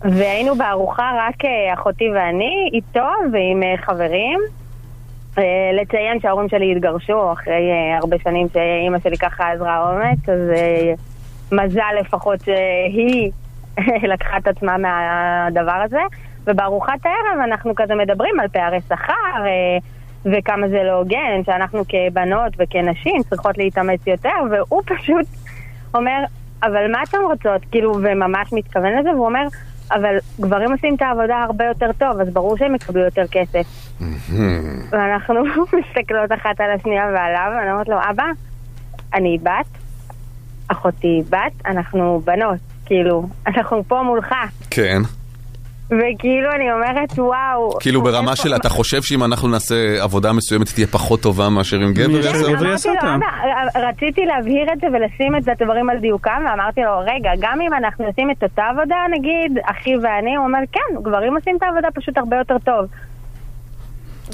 והיינו 0.00 0.54
בארוחה 0.54 1.10
רק 1.18 1.44
אה, 1.44 1.74
אחותי 1.74 2.08
ואני, 2.14 2.70
איתו 2.72 3.08
ועם 3.32 3.62
אה, 3.62 3.74
חברים. 3.76 4.40
אה, 5.38 5.44
לציין 5.82 6.20
שההורים 6.20 6.48
שלי 6.48 6.72
התגרשו 6.72 7.32
אחרי 7.32 7.70
הרבה 8.00 8.16
שנים 8.24 8.46
שאימא 8.52 8.98
שלי 8.98 9.16
ככה 9.16 9.52
עזרה 9.52 9.90
אומץ, 9.90 10.28
אז 10.28 10.40
מזל 11.52 11.94
לפחות 12.00 12.40
שהיא 12.40 13.30
לקחה 14.12 14.36
את 14.38 14.46
עצמה 14.46 14.76
מהדבר 14.78 15.82
הזה. 15.84 16.00
ובארוחת 16.46 17.06
הערב 17.06 17.40
אנחנו 17.44 17.72
כזה 17.76 17.94
מדברים 17.94 18.40
על 18.40 18.48
פערי 18.48 18.80
שכר 18.88 19.46
אה, 19.46 19.78
וכמה 20.24 20.68
זה 20.68 20.82
לא 20.82 20.92
הוגן, 20.92 21.44
שאנחנו 21.46 21.84
כבנות 21.88 22.52
וכנשים 22.58 23.22
צריכות 23.30 23.58
להתאמץ 23.58 24.06
יותר, 24.06 24.34
והוא 24.50 24.82
פשוט 24.86 25.26
אומר, 25.94 26.24
אבל 26.62 26.92
מה 26.92 27.02
אתם 27.08 27.18
רוצות? 27.24 27.62
כאילו, 27.70 27.94
וממש 28.02 28.52
מתכוון 28.52 28.98
לזה, 28.98 29.10
והוא 29.10 29.26
אומר, 29.26 29.46
אבל 29.90 30.16
גברים 30.40 30.72
עושים 30.72 30.94
את 30.94 31.02
העבודה 31.02 31.36
הרבה 31.36 31.64
יותר 31.64 31.90
טוב, 31.98 32.20
אז 32.20 32.28
ברור 32.28 32.56
שהם 32.56 32.74
יקבלו 32.74 33.04
יותר 33.04 33.24
כסף. 33.30 33.66
ואנחנו 34.90 35.44
מסתכלות 35.78 36.32
אחת 36.32 36.60
על 36.60 36.70
השנייה 36.70 37.04
ועליו, 37.04 37.52
ואני 37.58 37.72
אומרת 37.72 37.88
לו, 37.88 37.96
אבא, 38.10 38.24
אני 39.14 39.38
בת, 39.42 39.78
אחותי 40.68 41.22
בת, 41.30 41.66
אנחנו 41.66 42.22
בנות, 42.24 42.58
כאילו, 42.86 43.28
אנחנו 43.46 43.84
פה 43.88 44.02
מולך. 44.02 44.34
כן. 44.70 45.02
וכאילו 45.90 46.50
אני 46.56 46.72
אומרת, 46.72 47.18
וואו. 47.18 47.78
כאילו 47.80 48.02
ברמה 48.02 48.36
של 48.36 48.56
אתה 48.56 48.68
חושב 48.68 49.02
שאם 49.02 49.24
אנחנו 49.24 49.48
נעשה 49.48 50.02
עבודה 50.02 50.32
מסוימת 50.32 50.68
תהיה 50.74 50.86
פחות 50.86 51.20
טובה 51.20 51.48
מאשר 51.48 51.76
אם 51.76 51.92
גבר 51.92 52.66
יעשה 52.66 52.90
אותה? 52.90 53.14
אבא, 53.14 53.88
רציתי 53.88 54.20
להבהיר 54.26 54.72
את 54.72 54.80
זה 54.80 54.86
ולשים 54.86 55.36
את 55.36 55.48
הדברים 55.48 55.90
על 55.90 55.98
דיוקם, 55.98 56.42
ואמרתי 56.50 56.80
לו, 56.80 56.98
רגע, 56.98 57.30
גם 57.40 57.60
אם 57.60 57.74
אנחנו 57.74 58.04
עושים 58.04 58.30
את 58.30 58.42
אותה 58.42 58.62
עבודה, 58.62 58.96
נגיד, 59.10 59.58
אחי 59.64 59.96
ואני, 59.96 60.36
הוא 60.36 60.46
אומר, 60.46 60.58
כן, 60.72 61.02
גברים 61.02 61.36
עושים 61.36 61.56
את 61.56 61.62
העבודה 61.62 61.88
פשוט 61.94 62.18
הרבה 62.18 62.36
יותר 62.36 62.58
טוב. 62.58 62.84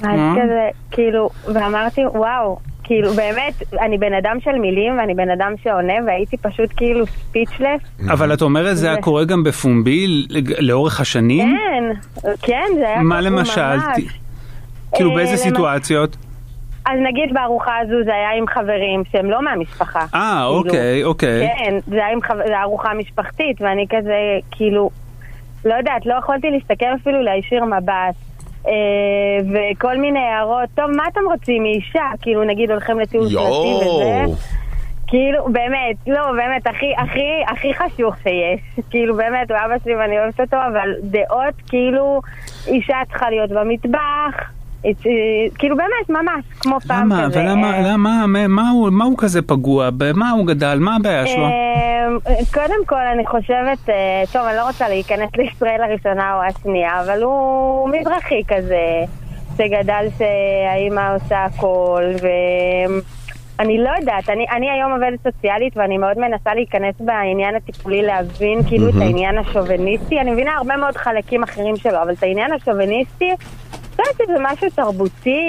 ואז 0.02 0.20
אה? 0.20 0.32
כזה, 0.42 0.68
כאילו, 0.90 1.30
ואמרתי, 1.54 2.00
וואו, 2.06 2.58
כאילו, 2.84 3.12
באמת, 3.12 3.62
אני 3.80 3.98
בן 3.98 4.14
אדם 4.14 4.36
של 4.44 4.58
מילים, 4.58 4.98
ואני 4.98 5.14
בן 5.14 5.30
אדם 5.30 5.52
שעונה, 5.62 5.94
והייתי 6.06 6.36
פשוט 6.36 6.70
כאילו 6.76 7.06
ספיצ'לס. 7.06 7.80
אבל 8.12 8.32
את 8.32 8.42
אומרת 8.42 8.76
זה 8.76 8.88
היה 8.88 9.02
קורה 9.02 9.24
גם 9.24 9.44
בפומבי 9.44 10.26
לאורך 10.58 11.00
השנים? 11.00 11.56
כן, 11.56 11.84
כן, 12.42 12.66
זה 12.78 12.88
היה 12.88 13.02
מה 13.02 13.20
למשל? 13.20 13.78
כאילו 14.92 15.10
אה, 15.10 15.16
באיזה 15.16 15.36
סיטואציות? 15.36 16.16
אז 16.86 16.98
נגיד 17.08 17.34
בארוחה 17.34 17.78
הזו 17.78 18.04
זה 18.04 18.14
היה 18.14 18.32
עם 18.38 18.46
חברים 18.46 19.02
שהם 19.12 19.30
לא 19.30 19.42
מהמשפחה. 19.42 20.00
אה, 20.00 20.06
כאילו, 20.08 20.58
אוקיי, 20.58 21.04
אוקיי. 21.04 21.48
כן, 21.58 21.74
זה 21.86 21.96
היה 21.96 22.12
עם 22.12 22.22
חבר... 22.22 22.42
זה 22.46 22.52
היה 22.52 22.62
ארוחה 22.62 22.94
משפחתית, 22.94 23.60
ואני 23.60 23.86
כזה, 23.90 24.14
כאילו, 24.50 24.90
לא 25.64 25.74
יודעת, 25.74 26.06
לא 26.06 26.14
יכולתי 26.14 26.50
להסתכל 26.50 26.86
אפילו 27.02 27.22
להישיר 27.22 27.64
מבט. 27.64 28.23
אה, 28.66 28.72
וכל 29.52 29.98
מיני 29.98 30.18
הערות, 30.18 30.68
טוב, 30.74 30.90
מה 30.90 31.04
אתם 31.12 31.20
רוצים 31.32 31.62
מאישה? 31.62 32.04
כאילו, 32.22 32.44
נגיד 32.44 32.70
הולכים 32.70 33.00
לטיול 33.00 33.28
שנתי 33.28 33.40
וזה. 33.40 34.34
כאילו, 35.06 35.44
באמת, 35.52 35.96
לא, 36.06 36.32
באמת, 36.32 36.66
הכי, 36.66 36.94
הכי, 36.96 37.52
הכי 37.52 37.74
חשוך 37.74 38.14
שיש. 38.22 38.60
כאילו, 38.90 39.16
באמת, 39.16 39.50
הוא 39.50 39.58
אבא 39.66 39.74
שלי 39.84 39.94
ואני 39.94 40.18
אוהבת 40.18 40.40
אותו, 40.40 40.56
אבל 40.72 40.88
דעות, 41.02 41.54
כאילו, 41.68 42.20
אישה 42.66 42.96
צריכה 43.10 43.30
להיות 43.30 43.50
במטבח, 43.50 44.50
אה, 44.84 44.90
כאילו, 45.58 45.76
באמת, 45.76 46.08
ממש, 46.10 46.44
כמו 46.60 46.78
פעם 46.88 47.06
למה? 47.12 47.24
כזה. 47.26 47.40
ולמה, 47.40 47.74
אה, 47.76 47.92
למה, 47.92 48.26
מה- 48.26 48.46
מה 48.48 48.70
הוא- 48.70 48.90
מה 48.90 49.04
הוא 49.04 49.14
כזה 49.18 49.42
פגוע? 49.42 49.88
במה 49.96 50.30
הוא 50.30 50.46
גדל? 50.46 50.78
מה 50.80 50.96
הבעיה 50.96 51.26
שלו? 51.26 51.46
אמ, 51.46 52.18
קודם 52.54 52.84
כל, 52.86 53.06
אני 53.14 53.26
חושבת, 53.26 53.88
אה, 53.88 53.94
טוב, 54.32 54.42
אני 54.42 54.56
לא 54.56 54.66
רוצה 54.66 54.88
להיכנס 54.88 55.30
לישראל 55.36 55.80
הראשונה 55.82 56.34
או 56.36 56.42
השנייה, 56.42 57.00
אבל 57.04 57.22
הוא 57.22 57.88
מזרחי 57.88 58.42
כזה, 58.48 59.04
שגדל 59.56 60.06
שהאימא 60.18 61.14
עושה 61.16 61.44
הכל, 61.44 62.02
ואני 63.58 63.78
לא 63.78 63.90
יודעת, 64.00 64.28
אני, 64.30 64.46
אני 64.56 64.70
היום 64.70 64.92
עובדת 64.92 65.22
סוציאלית 65.22 65.76
ואני 65.76 65.98
מאוד 65.98 66.18
מנסה 66.18 66.54
להיכנס 66.54 66.94
בעניין 67.00 67.54
הטיפולי, 67.54 68.02
להבין 68.02 68.58
כאילו 68.68 68.88
את 68.88 68.94
העניין 69.00 69.38
השוביניסטי, 69.38 70.20
אני 70.20 70.30
מבינה 70.30 70.50
הרבה 70.56 70.76
מאוד 70.76 70.96
חלקים 70.96 71.42
אחרים 71.42 71.76
שלו, 71.76 72.02
אבל 72.02 72.12
את 72.12 72.22
העניין 72.22 72.52
השוביניסטי, 72.52 73.30
לא 73.98 74.04
יודעת, 74.12 74.28
זה 74.38 74.44
משהו 74.52 74.68
תרבותי, 74.76 75.40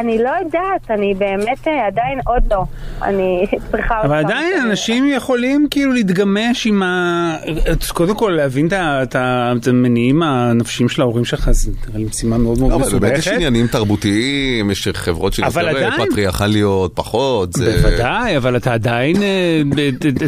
אני 0.00 0.18
לא 0.18 0.30
יודעת, 0.44 0.90
אני 0.90 1.14
באמת 1.14 1.68
אה, 1.68 1.86
עדיין 1.86 2.18
עוד 2.26 2.42
לא. 2.50 2.62
אני 3.02 3.46
צריכה 3.70 4.00
אבל 4.04 4.16
עדיין 4.18 4.52
כזה. 4.58 4.68
אנשים 4.70 5.06
יכולים 5.16 5.66
כאילו 5.70 5.92
להתגמש 5.92 6.66
עם 6.66 6.82
ה... 6.82 7.36
קודם 7.92 8.14
כל 8.14 8.32
להבין 8.36 8.68
את 8.74 9.16
המניעים 9.68 10.22
הנפשיים 10.22 10.88
של 10.88 11.02
ההורים 11.02 11.24
שלך, 11.24 11.50
זה 11.50 11.70
נראה 11.88 11.98
לי 11.98 12.04
משימה 12.04 12.38
מאוד 12.38 12.58
מאוד 12.60 12.70
לא, 12.70 12.76
אבל 12.76 12.98
באמת 12.98 13.12
יש 13.12 13.18
מסובכת. 13.18 13.36
עניינים 13.36 13.66
תרבותיים, 13.66 14.70
יש 14.70 14.88
חברות 14.94 15.32
אבל 15.46 15.68
יותר 15.68 15.86
עדיין- 15.86 16.10
פטריארכליות, 16.10 16.92
פחות, 16.94 17.52
זה... 17.52 17.76
בוודאי, 17.82 18.36
אבל 18.36 18.56
אתה 18.56 18.74
עדיין 18.74 19.16
אה, 19.22 19.62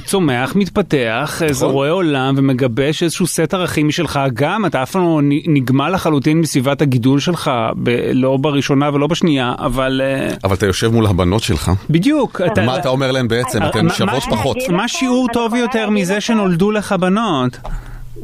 צומח, 0.05 0.57
מתפתח, 0.57 1.43
איזה 1.45 1.65
נכון. 1.65 1.75
רואה 1.75 1.91
עולם 1.91 2.35
ומגבש 2.39 3.03
איזשהו 3.03 3.27
סט 3.27 3.55
ערכים 3.55 3.89
משלך, 3.89 4.21
גם 4.35 4.67
אתה 4.67 4.83
אף 4.83 4.91
פעם 4.91 5.03
לא 5.03 5.21
נגמל 5.47 5.91
לחלוטין 5.95 6.41
מסביבת 6.41 6.83
הגידול 6.83 7.21
שלך, 7.21 7.51
ב- 7.83 8.11
לא 8.15 8.37
בראשונה 8.37 8.91
ולא 8.95 9.07
בשנייה, 9.07 9.55
אבל 9.59 10.01
אה, 10.05 10.35
אבל 10.45 10.55
אתה 10.55 10.67
יושב 10.67 10.89
מול 10.89 11.07
הבנות 11.07 11.43
שלך. 11.43 11.71
בדיוק. 11.91 12.41
מה 12.67 12.77
אתה 12.77 12.89
אומר 12.89 13.13
להם 13.13 13.29
בעצם? 13.29 13.63
אתן 13.63 13.87
מה- 13.87 13.93
שוות 13.95 14.23
פחות. 14.31 14.57
מה 14.69 14.89
שיעור 14.89 15.27
טוב 15.33 15.55
יותר 15.55 15.91
מזה 15.91 16.21
שנולדו 16.21 16.71
לך 16.71 16.93
בנות? 16.93 17.59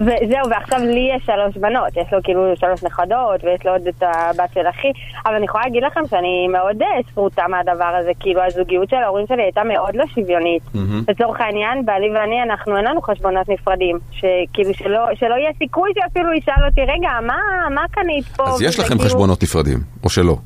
וזהו, 0.01 0.51
ועכשיו 0.51 0.79
לי 0.81 1.11
יש 1.17 1.23
שלוש 1.27 1.57
בנות, 1.57 1.97
יש 1.97 2.13
לו 2.13 2.19
כאילו 2.25 2.57
שלוש 2.57 2.83
נכדות, 2.85 3.45
ויש 3.45 3.67
לו 3.67 3.73
עוד 3.73 3.87
את 3.87 4.03
הבת 4.03 4.51
של 4.55 4.67
אחי, 4.71 4.93
אבל 5.27 5.35
אני 5.35 5.45
יכולה 5.45 5.65
להגיד 5.65 5.83
לכם 5.83 6.01
שאני 6.11 6.49
מאוד 6.49 6.83
אה, 6.83 6.89
סרוטה 7.15 7.43
מהדבר 7.49 7.93
הזה, 8.01 8.11
כאילו 8.21 8.41
הזוגיות 8.43 8.89
של 8.91 8.97
ההורים 8.97 9.27
שלי 9.27 9.43
הייתה 9.43 9.65
מאוד 9.65 9.95
לא 9.97 10.05
שוויונית. 10.15 10.63
לצורך 11.09 11.41
העניין, 11.41 11.87
בעלי 11.87 12.11
ואני, 12.11 12.43
אנחנו 12.43 12.77
אין 12.77 12.85
לנו 12.85 13.03
חשבונות 13.03 13.49
נפרדים, 13.49 13.99
שכאילו 14.13 14.75
שלא, 14.75 15.01
שלא 15.15 15.35
יהיה 15.35 15.51
סיכוי 15.59 15.91
שאפילו 15.95 16.33
ישאל 16.33 16.65
אותי, 16.67 16.81
רגע, 16.81 17.11
מה, 17.27 17.39
מה 17.75 17.85
קנית 17.91 18.25
פה? 18.25 18.45
אז 18.49 18.63
יש 18.63 18.79
לכם 18.79 18.89
כאילו- 18.89 19.01
חשבונות 19.05 19.43
נפרדים, 19.43 19.79
או 20.05 20.09
שלא? 20.11 20.37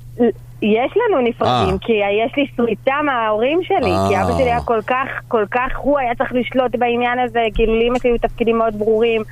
יש 0.63 0.93
לנו 0.97 1.29
נפרדים, 1.29 1.75
אה. 1.75 1.79
כי 1.81 1.93
יש 1.93 2.33
לי 2.37 2.47
סריטה 2.57 2.95
מההורים 3.05 3.61
שלי, 3.63 3.93
כי 4.09 4.17
אה. 4.17 4.23
אבא 4.23 4.33
שלי 4.33 4.43
היה 4.43 4.61
כל 4.61 4.81
כך, 4.87 5.09
כל 5.29 5.45
כך, 5.51 5.71
הוא 5.77 5.99
היה 5.99 6.15
צריך 6.15 6.33
לשלוט 6.33 6.77
בעניין 6.79 7.19
הזה, 7.25 7.41
כאילו 7.55 7.79
לאמא 7.79 7.99
שלי 7.99 8.11
היו 8.11 8.19
תפקידים 8.19 8.59
מאוד 8.59 8.79
ברורים. 8.79 9.23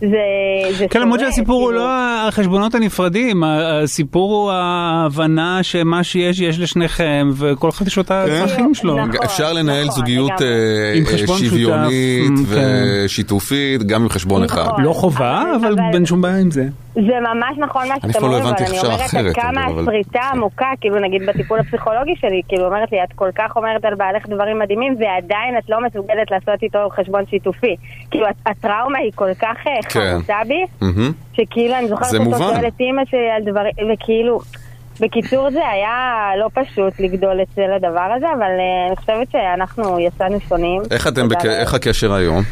זה, 0.00 0.78
זה 0.78 0.86
כן, 0.90 1.00
למרות 1.00 1.20
שהסיפור 1.20 1.62
הוא 1.62 1.68
כאילו. 1.70 1.84
לא 1.84 2.28
החשבונות 2.28 2.74
הנפרדים, 2.74 3.44
הסיפור 3.44 4.34
הוא 4.34 4.50
ההבנה 4.50 5.62
שמה 5.62 6.04
שיש, 6.04 6.40
יש 6.40 6.58
לשניכם, 6.58 7.30
וכל 7.34 7.68
אחד 7.68 7.86
יש 7.86 7.96
לו 7.96 8.02
את 8.02 8.10
הצרכים 8.10 8.74
שלו. 8.74 8.96
נכון, 8.96 9.10
אפשר 9.24 9.52
לנהל 9.52 9.90
זוגיות 9.90 10.30
לגמרי. 10.30 10.46
אה, 10.46 10.92
עם 10.94 11.06
אה, 11.06 11.12
חשבון 11.12 11.38
שוויונית 11.38 12.48
כן. 12.54 12.82
ושיתופית, 13.04 13.82
גם 13.82 14.02
עם 14.02 14.08
חשבון 14.08 14.44
אחד. 14.44 14.68
לא 14.78 14.92
חובה, 14.92 15.42
אבל 15.60 15.76
אין 15.94 16.06
שום 16.06 16.22
בעיה 16.22 16.38
עם 16.38 16.50
זה. 16.50 16.64
זה 16.94 17.00
ממש 17.20 17.58
נכון 17.58 17.88
מה 17.88 17.94
שאתם 17.94 18.22
לא 18.22 18.26
אומרים, 18.26 18.42
אבל 18.46 18.64
אני 18.68 18.78
אומרת 18.78 19.14
עד 19.14 19.34
כמה 19.34 19.66
הסריטה 19.66 20.20
עמוקה, 20.32 20.66
כאילו 20.80 20.98
נגיד 20.98 21.26
בטיפול 21.26 21.58
הפסיכולוגי 21.58 22.14
שלי, 22.20 22.42
כאילו 22.48 22.66
אומרת 22.66 22.92
לי, 22.92 23.04
את 23.04 23.12
כל 23.14 23.28
כך 23.34 23.56
אומרת 23.56 23.84
על 23.84 23.94
בעלך 23.94 24.26
דברים 24.28 24.58
מדהימים, 24.58 24.96
ועדיין 25.00 25.58
את 25.58 25.62
לא 25.68 25.78
מסוגלת 25.86 26.30
לעשות 26.30 26.62
איתו 26.62 26.78
חשבון 26.96 27.26
שיתופי. 27.30 27.76
כאילו 28.10 28.26
הט- 28.26 28.46
הטראומה 28.46 28.98
היא 28.98 29.12
כל 29.14 29.34
כך 29.40 29.56
אה, 29.66 29.82
כן. 29.88 30.00
חרוצה 30.16 30.36
בי. 30.48 30.86
שכאילו 31.32 31.74
אני 31.78 31.88
זוכרת 31.88 32.14
אותו. 32.14 32.38
שואל 32.38 32.66
את 32.66 32.80
אימא 32.80 33.02
שלי 33.10 33.30
על 33.36 33.42
דברים, 33.42 33.72
וכאילו... 33.94 34.40
בקיצור 35.00 35.50
זה 35.50 35.68
היה 35.68 36.30
לא 36.40 36.48
פשוט 36.54 37.00
לגדול 37.00 37.42
אצל 37.42 37.72
הדבר 37.76 38.12
הזה, 38.16 38.26
אבל 38.38 38.42
אה, 38.42 38.86
אני 38.88 38.96
חושבת 38.96 39.30
שאנחנו 39.32 40.00
יצאנו 40.00 40.40
שונים. 40.48 40.82
איך 41.60 41.74
הקשר 41.74 42.12
היום? 42.12 42.42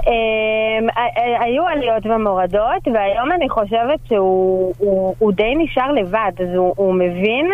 אמ, 0.00 0.86
היו 1.40 1.66
עליות 1.66 2.06
ומורדות, 2.06 2.88
והיום 2.94 3.32
אני 3.32 3.48
חושבת 3.48 4.00
שהוא 4.08 4.74
הוא, 4.78 5.14
הוא 5.18 5.32
די 5.32 5.54
נשאר 5.56 5.92
לבד, 5.92 6.32
אז 6.38 6.48
הוא, 6.54 6.94
מבין 6.94 7.46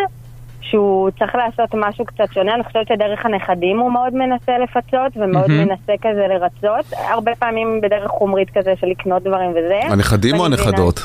שהוא 0.61 1.11
צריך 1.19 1.35
לעשות 1.35 1.75
משהו 1.75 2.05
קצת 2.05 2.33
שונה. 2.33 2.55
אני 2.55 2.65
חושבת 2.65 2.89
שדרך 2.89 3.27
הנכדים 3.27 3.79
הוא 3.79 3.93
מאוד 3.93 4.15
מנסה 4.15 4.53
לפצות, 4.59 5.17
ומאוד. 5.17 5.51
מנסה 5.51 5.93
כזה 6.03 6.27
לרצות. 6.29 6.93
הרבה 7.09 7.33
פעמים 7.39 7.81
בדרך 7.83 8.11
חומרית 8.11 8.51
כזה 8.51 8.75
של 8.81 8.87
לקנות 8.87 9.23
דברים 9.23 9.51
וזה. 9.51 9.81
הנכדים 9.93 10.35
או 10.41 10.47
הנכדות? 10.47 11.01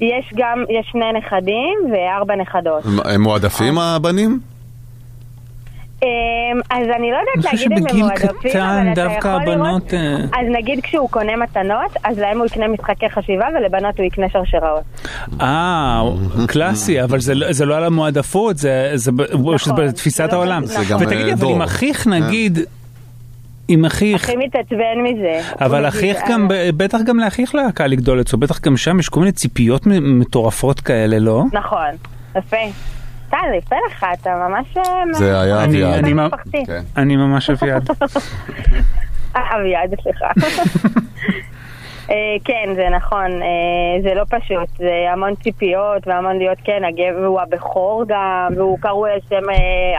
יש 0.00 0.32
גם, 0.36 0.64
יש 0.68 0.88
שני 0.92 1.12
נכדים 1.12 1.78
וארבע 1.92 2.36
נכדות. 2.36 2.82
הם 3.04 3.22
מועדפים 3.22 3.78
הבנים? 3.78 4.40
אמ, 6.02 6.08
אז 6.70 6.86
אני 6.96 7.10
לא 7.10 7.16
יודעת 7.16 7.52
להגיד 7.52 7.72
אם 7.72 7.86
הם 7.90 7.96
מועדפים, 7.98 8.60
אבל 8.60 8.92
אתה 8.92 9.00
יכול 9.00 9.30
לראות... 9.30 9.42
הבנות... 9.48 9.94
אה, 9.94 10.16
אז 10.40 10.46
נגיד 10.52 10.80
כשהוא 10.82 11.08
קונה 11.10 11.36
מתנות, 11.36 11.90
אז 12.04 12.18
להם 12.18 12.38
הוא 12.38 12.46
יקנה 12.46 12.68
משחקי 12.68 13.10
חשיבה 13.10 13.46
ולבנות 13.58 13.98
הוא 13.98 14.06
יקנה 14.06 14.26
שרשראות. 14.32 14.82
אה, 15.40 16.02
קלאסי, 16.48 17.02
אבל 17.02 17.20
זה 17.20 17.34
לא- 17.34 17.52
זה 17.52 17.64
לא 17.64 17.76
על 17.76 17.84
המועדפות, 17.84 18.56
זה 18.58 18.90
זה 18.94 19.10
שזה 19.58 19.72
בתפיסת 19.72 20.32
העולם. 20.32 20.66
זה 20.66 20.78
גם, 20.90 20.98
ותגידי, 21.00 21.28
אה, 21.28 21.34
אבל. 21.34 21.46
עם 21.48 21.62
אחיך 21.62 22.06
נגיד, 22.06 22.58
עם 23.68 23.84
אחיך, 23.84 24.24
הכי 24.24 24.36
מתעצבן 24.36 25.02
מזה. 25.02 25.40
אבל 25.60 25.88
אחיך 25.88 26.18
גם, 26.30 26.48
אה, 26.52 26.70
בטח 26.76 26.98
גם 27.06 27.18
לאחיך 27.18 27.54
לא 27.54 27.60
היה 27.60 27.72
קל 27.72 27.86
לגדול 27.86 28.20
אצלו, 28.20 28.38
בטח 28.38 28.60
גם 28.60 28.76
שם 28.76 29.00
יש 29.00 29.08
כל 29.08 29.20
מיני 29.20 29.32
ציפיות 29.32 29.82
מטורפות 29.86 30.80
כאלה, 30.80 31.18
לא? 31.18 31.42
נכון, 31.52 31.88
יפה. 32.36 32.56
טל, 33.42 33.54
יפה 33.58 33.76
לך, 33.90 34.06
אתה 34.20 34.30
ממש... 34.48 34.76
אה, 34.76 34.82
זה 35.12 35.40
היה 35.40 35.64
אני- 35.64 35.84
אביעד. 35.84 36.04
אני. 36.04 36.66
כן. 36.66 36.82
אני 36.96 37.16
ממש 37.16 37.50
אביעד. 37.50 37.88
אביעד, 39.34 39.94
סליחה. 40.02 40.26
אה, 42.10 42.14
כן, 42.44 42.68
זה 42.74 42.86
נכון, 42.96 43.24
אה, 43.42 44.02
זה 44.02 44.14
לא 44.14 44.24
פשוט, 44.28 44.78
זה 44.78 44.90
המון 45.12 45.34
ציפיות 45.34 46.06
והמון 46.06 46.38
להיות, 46.38 46.58
כן, 46.64 46.82
הגבר 46.88 47.26
הוא 47.26 47.40
הבכור 47.40 48.04
גם, 48.08 48.52
והוא 48.56 48.78
קרוי 48.80 49.10
על 49.12 49.18
שם 49.28 49.42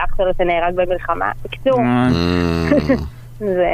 אח 0.04 0.16
שלו 0.16 0.30
שנהרג 0.38 0.74
במלחמה. 0.74 1.30
בקיצור, 1.44 1.78
זה... 3.38 3.66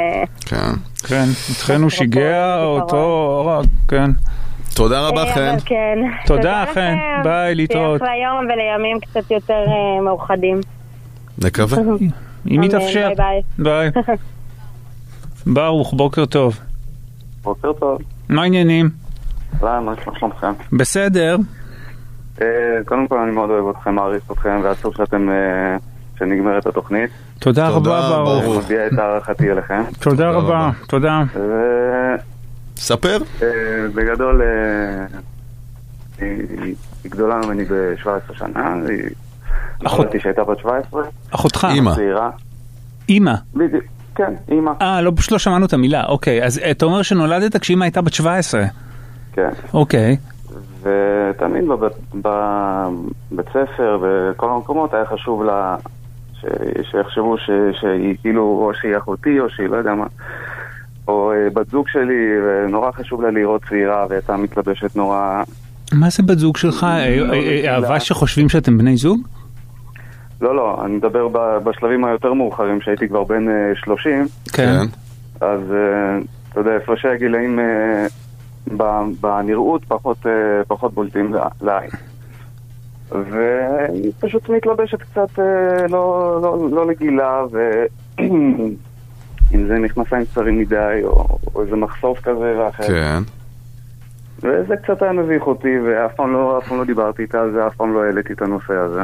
כן. 0.45 0.71
כן, 1.07 1.25
אתכנו 1.57 1.89
שיגע 1.89 2.63
אותו, 2.63 3.51
כן. 3.87 4.11
תודה 4.75 5.07
רבה, 5.07 5.23
אה, 5.23 5.33
חן. 5.33 5.55
כן. 5.65 5.99
תודה, 6.25 6.65
חן. 6.73 6.95
ביי, 7.23 7.55
להתראות. 7.55 7.99
שיהיה 7.99 8.13
אחלה 8.13 8.25
יום 8.25 8.45
ולימים 8.45 8.99
קצת 8.99 9.31
יותר 9.31 9.53
אה, 9.67 10.01
מאוחדים. 10.01 10.61
נקווה. 11.43 11.77
אם 12.51 12.63
יתאפשר. 12.63 13.09
ביי. 13.57 13.91
ברוך, 15.55 15.93
בוקר 15.93 16.25
טוב. 16.25 16.59
בוקר 17.43 17.73
טוב. 17.73 18.01
מה 18.29 18.41
העניינים? 18.41 18.89
אהלן, 19.63 19.83
מה 19.83 19.93
שלומכם? 20.19 20.53
בסדר. 20.77 21.37
אה, 22.41 22.47
קודם 22.85 23.07
כל 23.07 23.17
אני 23.17 23.31
מאוד 23.31 23.49
אוהב 23.49 23.75
אתכם, 23.77 23.95
מעריך 23.95 24.31
אתכם, 24.31 24.59
ועצוב 24.63 24.93
שאתם, 24.97 25.29
אה, 25.29 25.77
שנגמרת 26.19 26.65
התוכנית. 26.65 27.09
תודה 27.39 27.69
רבה, 27.69 28.01
ברוך. 28.25 28.43
אני 28.43 28.57
מביע 28.57 28.87
את 28.87 28.99
הערכתי 28.99 29.51
אליכם. 29.51 29.83
תודה 29.99 30.29
רבה, 30.29 30.69
תודה. 30.87 31.23
ספר. 32.77 33.17
אה, 33.41 33.47
בגדול, 33.95 34.41
אה, 34.41 35.05
היא 36.19 36.75
גדולה 37.05 37.35
ממני 37.45 37.65
ב-17 37.65 38.07
שנה, 38.37 38.73
היא... 38.89 39.03
אחות- 39.85 39.99
נולדתי 39.99 40.19
שהייתה 40.19 40.43
בת 40.43 40.59
17. 40.59 41.01
אחותך. 41.31 41.67
צעירה. 41.95 42.29
אימא. 43.09 43.33
בדיוק, 43.55 43.83
כן, 44.15 44.33
אימא. 44.51 44.71
אה, 44.81 45.01
לא, 45.01 45.11
פשוט 45.15 45.31
לא 45.31 45.39
שמענו 45.39 45.65
את 45.65 45.73
המילה, 45.73 46.03
אוקיי. 46.05 46.43
אז 46.45 46.61
אתה 46.71 46.85
אומר 46.85 47.01
שנולדת 47.01 47.57
כשאימא 47.57 47.83
הייתה 47.83 48.01
בת 48.01 48.13
17. 48.13 48.63
כן. 49.33 49.49
אוקיי. 49.73 50.17
ותמיד 50.81 51.67
בבית, 51.67 51.91
בבית 53.31 53.45
ספר, 53.49 53.97
בכל 54.01 54.49
המקומות, 54.49 54.93
היה 54.93 55.05
חשוב 55.05 55.43
לה 55.43 55.75
ש, 56.33 56.45
שיחשבו 56.91 57.37
ש, 57.37 57.49
שהיא 57.79 58.15
כאילו, 58.21 58.41
או 58.41 58.71
שהיא 58.81 58.97
אחותי, 58.97 59.39
או 59.39 59.49
שהיא 59.49 59.67
לא 59.67 59.75
יודע 59.77 59.93
מה, 59.93 60.05
או 61.07 61.31
אה, 61.31 61.49
בת 61.53 61.69
זוג 61.69 61.87
שלי, 61.87 62.25
ונורא 62.45 62.91
חשוב 62.91 63.21
לה 63.21 63.31
לראות 63.31 63.61
צעירה, 63.69 64.05
והייתה 64.09 64.37
מתלבשת 64.37 64.95
נורא... 64.95 65.43
מה 65.93 66.09
זה 66.09 66.23
בת 66.23 66.37
זוג 66.37 66.57
שלך? 66.57 66.83
אה, 66.83 66.89
אה, 66.89 67.33
אה, 67.33 67.75
אהבה 67.75 67.99
שחושבים 67.99 68.49
שאתם 68.49 68.77
בני 68.77 68.97
זוג? 68.97 69.27
לא, 70.41 70.55
לא, 70.55 70.85
אני 70.85 70.95
מדבר 70.95 71.27
בשלבים 71.63 72.05
היותר 72.05 72.33
מאוחרים, 72.33 72.81
שהייתי 72.81 73.07
כבר 73.07 73.23
בן 73.23 73.49
אה, 73.49 73.71
30, 73.75 74.25
כן. 74.53 74.81
אז 75.41 75.59
אה, 75.71 76.17
אתה 76.49 76.59
יודע, 76.59 76.75
הפרשי 76.75 77.07
הגילאים 77.07 77.59
בנראות 79.21 79.85
פחות, 79.87 80.25
פחות 80.67 80.93
בולטים 80.93 81.33
לעין. 81.61 81.89
והיא 83.11 84.11
פשוט 84.19 84.49
מתלבשת 84.49 85.01
קצת 85.01 85.39
לא, 85.89 86.39
לא, 86.41 86.67
לא 86.71 86.87
לגילה, 86.87 87.43
ואם 89.55 89.67
זה 89.67 89.79
מכנסיים 89.79 90.25
קצרים 90.25 90.59
מדי, 90.59 91.01
או, 91.03 91.39
או 91.55 91.61
איזה 91.61 91.75
מחשוף 91.75 92.19
כזה 92.19 92.59
ואחר. 92.59 92.87
כן. 92.87 93.23
וזה 94.37 94.75
קצת 94.83 95.01
היה 95.01 95.11
מביך 95.11 95.47
אותי, 95.47 95.79
ואף 95.85 96.15
פעם 96.15 96.33
לא, 96.33 96.57
אף 96.57 96.67
פעם 96.67 96.77
לא 96.77 96.85
דיברתי 96.85 97.21
איתה 97.21 97.41
על 97.41 97.51
זה, 97.51 97.67
אף 97.67 97.75
פעם 97.75 97.93
לא 97.93 98.03
העליתי 98.03 98.33
את 98.33 98.41
הנושא 98.41 98.73
הזה. 98.73 99.01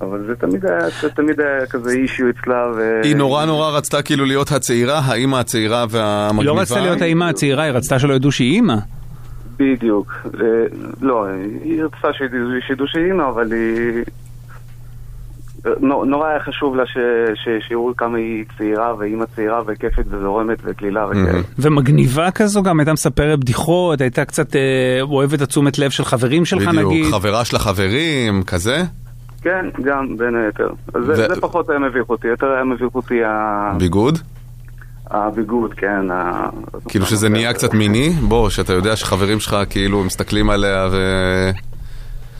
אבל 0.00 0.26
זה 0.26 0.36
תמיד 0.36 0.66
היה, 0.66 0.78
זה 1.00 1.10
תמיד 1.10 1.40
היה 1.40 1.66
כזה 1.66 1.90
אישיו 1.90 2.26
אצלה, 2.30 2.72
ו... 2.76 3.00
היא 3.04 3.16
נורא 3.16 3.44
נורא 3.44 3.70
רצתה 3.70 4.02
כאילו 4.02 4.24
להיות 4.24 4.52
הצעירה, 4.52 4.98
האימא 4.98 5.36
הצעירה 5.36 5.80
היא 5.80 5.88
והמגניבה. 5.90 6.52
לא 6.52 6.60
רצתה 6.60 6.80
להיות 6.80 7.02
האימא 7.02 7.24
הצעירה, 7.24 7.62
היא 7.62 7.72
רצתה 7.72 7.98
שלא 7.98 8.14
ידעו 8.14 8.32
שהיא 8.32 8.54
אימא. 8.54 8.76
בדיוק. 9.56 10.12
לא, 11.00 11.26
היא 11.62 11.84
רצתה 11.84 12.08
שידעו 12.66 12.86
שהיא 12.86 13.04
אימא, 13.04 13.28
אבל 13.28 13.52
היא... 13.52 14.04
נו- 15.80 16.04
נורא 16.04 16.28
היה 16.28 16.40
חשוב 16.40 16.76
לה 16.76 16.82
שיראו 17.68 17.96
כמה 17.96 18.18
היא 18.18 18.44
צעירה, 18.58 18.94
ואימא 18.98 19.24
צעירה 19.36 19.62
וכיפת 19.66 20.04
וזורמת 20.08 20.58
וקלילה 20.64 21.06
וכאלה. 21.06 21.40
ומגניבה 21.58 22.30
כזו 22.30 22.62
גם 22.62 22.80
הייתה 22.80 22.92
מספרת 22.92 23.38
בדיחות, 23.38 24.00
הייתה 24.00 24.24
קצת 24.24 24.56
אה, 24.56 24.60
אוהבת 25.02 25.40
התשומת 25.40 25.78
לב 25.78 25.90
של 25.90 26.04
חברים 26.04 26.44
שלך 26.44 26.68
בדיוק, 26.68 26.92
נגיד. 26.92 27.04
חברה 27.12 27.44
של 27.44 27.56
החברים, 27.56 28.42
כזה? 28.42 28.82
כן, 29.42 29.66
גם 29.84 30.16
בין 30.16 30.34
היתר. 30.34 30.68
זה, 31.04 31.40
פחות 31.40 31.70
היה 31.70 31.78
מביך 31.78 32.08
אותי, 32.08 32.28
יותר 32.28 32.46
היה 32.46 32.64
מביך 32.64 32.94
אותי 32.94 33.24
ה... 33.24 33.72
ביגוד? 33.78 34.18
הביגוד, 35.10 35.74
כן. 35.74 36.06
כאילו 36.88 37.06
שזה 37.06 37.28
נהיה 37.28 37.52
קצת 37.52 37.74
מיני? 37.74 38.10
בוא, 38.10 38.50
שאתה 38.50 38.72
יודע 38.72 38.96
שחברים 38.96 39.40
שלך 39.40 39.56
כאילו 39.70 40.04
מסתכלים 40.04 40.50
עליה 40.50 40.88
ו... 40.92 40.96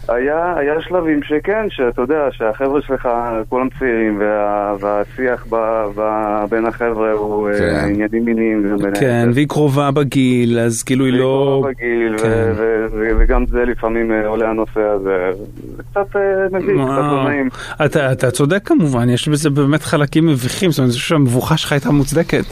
היה, 0.09 0.55
היה 0.57 0.75
שלבים 0.81 1.21
שכן, 1.23 1.67
שאתה 1.71 2.03
יודע, 2.03 2.29
שהחבר'ה 2.33 2.81
שלך 2.87 3.09
כולם 3.49 3.69
צעירים, 3.79 4.21
וה, 4.21 4.75
והשיח 4.81 5.47
ב, 5.51 5.57
ב, 5.97 6.03
בין 6.51 6.67
החבר'ה 6.67 7.13
הוא 7.13 7.49
כן. 7.59 7.65
אה, 7.65 7.85
עניינים 7.85 8.25
מיניים. 8.25 8.77
כן. 9.01 9.29
והיא 9.35 9.49
קרובה 9.49 9.91
בגיל, 9.91 10.59
אז 10.59 10.83
כאילו 10.83 11.05
היא 11.05 11.15
לא... 11.15 11.63
בגיל, 11.69 12.15
ו- 12.15 12.19
כן. 12.19 12.53
ו- 12.57 12.87
ו- 12.93 13.11
וגם 13.19 13.47
זה 13.47 13.65
לפעמים 13.65 14.13
אה, 14.13 14.27
עולה 14.27 14.51
הנושא 14.51 14.81
הזה. 14.81 15.31
זה 15.77 15.83
קצת 15.91 16.17
אה, 16.17 16.21
מביך, 16.53 16.65
קצת 16.65 16.77
לא. 16.77 17.25
נעים. 17.29 17.49
אתה, 17.85 18.13
אתה 18.13 18.31
צודק 18.31 18.63
כמובן, 18.65 19.09
יש 19.09 19.29
בזה 19.29 19.51
באמת 19.51 19.83
חלקים 19.83 20.27
מביכים, 20.27 20.71
זאת 20.71 20.79
אומרת, 20.79 20.89
אני 20.91 20.95
חושב 20.99 21.09
שהמבוכה 21.09 21.57
שלך 21.57 21.73
הייתה 21.73 21.91
מוצדקת. 21.91 22.45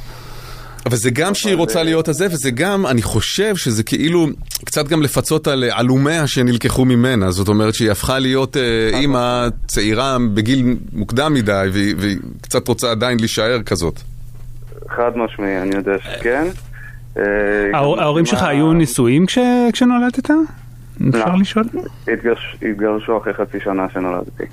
אבל 0.86 0.96
זה 0.96 1.10
גם 1.10 1.34
שהיא 1.34 1.54
רוצה 1.54 1.82
להיות 1.82 2.08
הזה, 2.08 2.26
וזה 2.30 2.50
גם, 2.50 2.86
אני 2.86 3.02
חושב 3.02 3.56
שזה 3.56 3.82
כאילו 3.82 4.26
קצת 4.64 4.88
גם 4.88 5.02
לפצות 5.02 5.46
על 5.48 5.64
אה, 5.64 5.78
עלומיה 5.78 6.26
שנלקחו 6.26 6.84
ממנה. 6.84 7.30
זאת 7.30 7.48
אומרת 7.48 7.74
שהיא 7.74 7.90
הפכה 7.90 8.18
להיות 8.18 8.56
אה, 8.56 8.62
אימא 8.98 9.46
צעירה 9.66 10.16
בגיל 10.34 10.76
מוקדם 10.92 11.34
מדי, 11.34 11.66
והיא 11.72 12.16
קצת 12.40 12.68
רוצה 12.68 12.90
עדיין 12.90 13.18
להישאר 13.20 13.62
כזאת. 13.62 14.00
חד 14.96 15.10
משמעי, 15.16 15.62
אני 15.62 15.76
יודע 15.76 15.92
שכן. 16.04 16.46
אה, 17.18 17.22
ההורים 17.74 18.26
שלך 18.26 18.42
היו 18.42 18.72
נשואים 18.72 19.26
כש- 19.26 19.38
כשנולדת? 19.72 20.30
אפשר 21.08 21.26
לא. 21.32 21.40
לשאול? 21.40 21.64
התגרש- 22.06 22.56
התגרשו 22.70 23.18
אחרי 23.18 23.32
חצי 23.34 23.58
שנה 23.64 23.86
שנולדתי. 23.94 24.44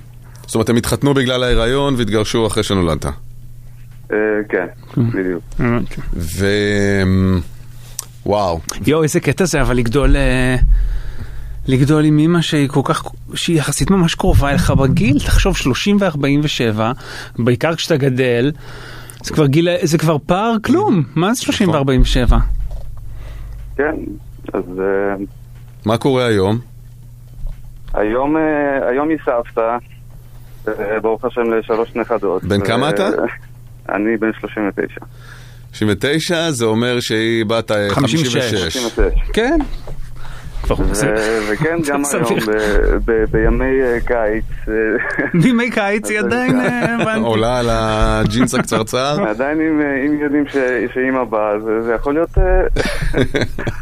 זאת 0.45 0.55
אומרת, 0.55 0.69
הם 0.69 0.75
התחתנו 0.75 1.13
בגלל 1.13 1.43
ההיריון 1.43 1.95
והתגרשו 1.97 2.47
אחרי 2.47 2.63
שנולדת. 2.63 3.05
אה, 4.11 4.17
כן, 4.49 4.65
בדיוק. 4.97 5.43
ו... 6.13 6.47
וואו. 8.25 8.59
יואו, 8.87 9.03
איזה 9.03 9.19
קטע 9.19 9.45
זה, 9.45 9.61
אבל 9.61 9.75
לגדול... 9.75 10.15
אה, 10.15 10.55
לגדול 11.67 12.05
עם 12.05 12.17
אימא 12.17 12.41
שהיא 12.41 12.69
כל 12.69 12.81
כך, 12.83 13.03
שהיא 13.35 13.57
יחסית 13.57 13.91
ממש 13.91 14.15
קרובה 14.15 14.49
אליך 14.49 14.71
בגיל, 14.71 15.19
תחשוב 15.19 15.57
30 15.57 15.97
ו-47, 15.99 16.79
בעיקר 17.39 17.75
כשאתה 17.75 17.97
גדל, 17.97 18.51
זה 19.23 19.33
כבר 19.33 19.45
גיל, 19.47 19.67
זה 19.81 19.97
כבר 19.97 20.17
פער 20.25 20.55
כלום, 20.63 21.03
מה 21.15 21.33
זה 21.33 21.41
30 21.41 21.69
ו-47? 21.69 22.33
כן, 23.75 23.95
אז 24.53 24.63
אה, 24.79 25.15
מה 25.85 25.97
קורה 25.97 26.25
היום? 26.25 26.57
היום 27.93 28.35
היום 28.89 29.09
היא 29.09 29.17
סבתא, 29.25 29.77
ברוך 31.01 31.25
השם 31.25 31.41
לשלוש 31.41 31.95
נכדות. 31.95 32.43
בן 32.43 32.65
כמה 32.65 32.89
אתה? 32.89 33.09
אני 33.89 34.17
בן 34.17 34.31
39. 34.39 35.01
99 35.71 36.51
זה 36.51 36.65
אומר 36.65 36.99
שהיא 36.99 37.45
בת 37.45 37.71
אה, 37.71 37.87
56. 37.89 38.35
56. 38.53 38.77
כן. 39.33 39.59
וכן, 41.49 41.77
גם. 41.89 42.01
היום 42.13 42.39
בימי 43.31 43.81
אה, 43.81 43.97
קיץ. 44.05 44.45
אה, 44.67 44.73
בימי 45.41 45.71
קיץ 45.71 46.09
היא 46.09 46.19
עדיין, 46.19 46.59
הבנתי. 47.01 47.19
עולה 47.19 47.59
על 47.59 47.67
הג'ינס 47.71 48.55
הקצרצר. 48.55 49.23
עדיין 49.29 49.61
אם 49.61 50.19
יודעים 50.21 50.45
ש- 50.47 50.93
שאימא 50.93 51.23
באה, 51.23 51.59
זה- 51.59 51.81
זה 51.81 51.93
יכול 51.93 52.13
להיות... 52.13 52.29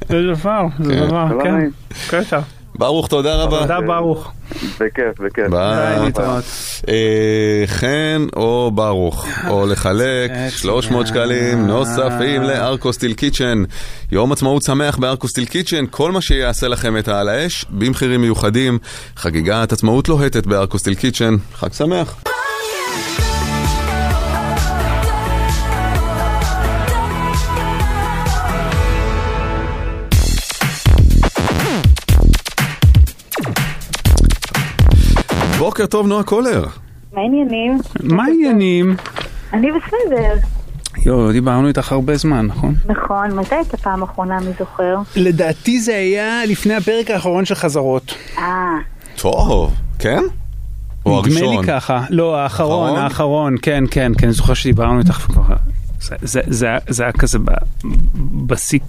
זה 0.09 0.21
דבר, 0.33 0.65
זה 0.83 0.93
כן. 0.93 1.07
דבר, 1.07 1.25
לא 1.33 1.43
כן. 1.43 1.59
ברוך, 2.81 3.07
תודה 3.07 3.35
רבה. 3.35 3.59
תודה 3.59 3.81
ברוך. 3.81 4.31
בכיף, 4.79 5.19
בכיף. 5.19 5.47
ביי. 5.49 6.11
אה, 6.89 7.63
חן 7.65 8.25
או 8.35 8.71
ברוך, 8.73 9.27
או 9.49 9.65
לחלק 9.67 10.31
300 10.49 11.07
שקלים 11.07 11.67
נוספים 11.67 12.43
לארקוסטיל 12.43 13.13
קיצ'ן. 13.13 13.63
יום 14.11 14.31
עצמאות 14.31 14.63
שמח 14.63 14.97
בארקוסטיל 14.97 15.45
קיצ'ן, 15.45 15.85
כל 15.91 16.11
מה 16.11 16.21
שיעשה 16.21 16.67
לכם 16.67 16.97
את 16.97 17.07
העל 17.07 17.29
האש, 17.29 17.65
במחירים 17.69 18.21
מיוחדים. 18.21 18.79
חגיגת 19.15 19.71
עצמאות 19.71 20.09
לוהטת 20.09 20.45
בארקוסטיל 20.45 20.93
קיצ'ן. 20.93 21.35
חג 21.53 21.73
שמח. 21.73 22.15
בוקר 35.71 35.85
טוב, 35.85 36.07
נועה 36.07 36.23
קולר. 36.23 36.65
מה 37.13 37.21
העניינים? 37.21 37.77
מה 38.03 38.23
העניינים? 38.23 38.95
אני 39.53 39.67
בסדר. 39.71 40.33
יואו, 41.05 41.31
דיברנו 41.31 41.67
איתך 41.67 41.91
הרבה 41.91 42.15
זמן, 42.17 42.45
נכון? 42.45 42.75
נכון, 42.85 43.31
מתי 43.39 43.55
הייתה 43.55 43.77
פעם 43.77 44.03
אחרונה, 44.03 44.39
מי 44.39 44.51
זוכר? 44.59 44.95
לדעתי 45.15 45.79
זה 45.81 45.95
היה 45.95 46.45
לפני 46.45 46.73
הפרק 46.75 47.11
האחרון 47.11 47.45
של 47.45 47.55
חזרות. 47.55 48.13
אה, 48.37 48.43
טוב, 49.15 49.73
כן? 49.99 50.23
או 51.05 51.21
נדמה 51.21 51.35
הראשון? 51.39 51.65
לי 51.65 51.71
ככה. 51.71 52.03
לא, 52.09 52.37
האחרון, 52.37 52.95
האחרון? 52.99 53.55
כן, 53.61 53.83
כן, 53.91 54.11
כן, 54.17 54.25
אני 54.27 54.33
זוכר 54.33 54.53
שדיברנו 54.53 54.99
איתך 54.99 55.13
כבר. 55.13 55.43
זה, 56.01 56.15
זה, 56.21 56.41
זה, 56.47 56.65
היה- 56.65 56.79
זה 56.89 57.03
היה 57.03 57.11
כזה 57.11 57.39
ב- 57.39 57.51
בשיא 58.45 58.79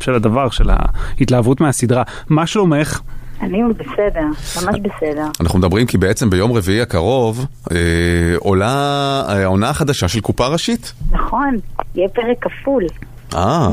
של 0.00 0.14
הדבר, 0.14 0.50
של 0.50 0.70
ההתלהבות 0.70 1.60
מהסדרה. 1.60 2.02
מה 2.28 2.46
שלומך? 2.46 3.00
אני 3.40 3.62
בסדר, 3.78 4.26
ממש 4.66 4.80
בסדר. 4.80 5.26
אנחנו 5.40 5.58
מדברים 5.58 5.86
כי 5.86 5.98
בעצם 5.98 6.30
ביום 6.30 6.52
רביעי 6.52 6.80
הקרוב 6.80 7.46
אה, 7.72 7.76
עולה 8.38 8.66
אה, 9.28 9.42
העונה 9.42 9.68
החדשה 9.70 10.08
של 10.08 10.20
קופה 10.20 10.46
ראשית. 10.46 10.92
נכון, 11.10 11.56
יהיה 11.94 12.08
פרק 12.08 12.36
כפול. 12.40 12.84
אה, 13.34 13.68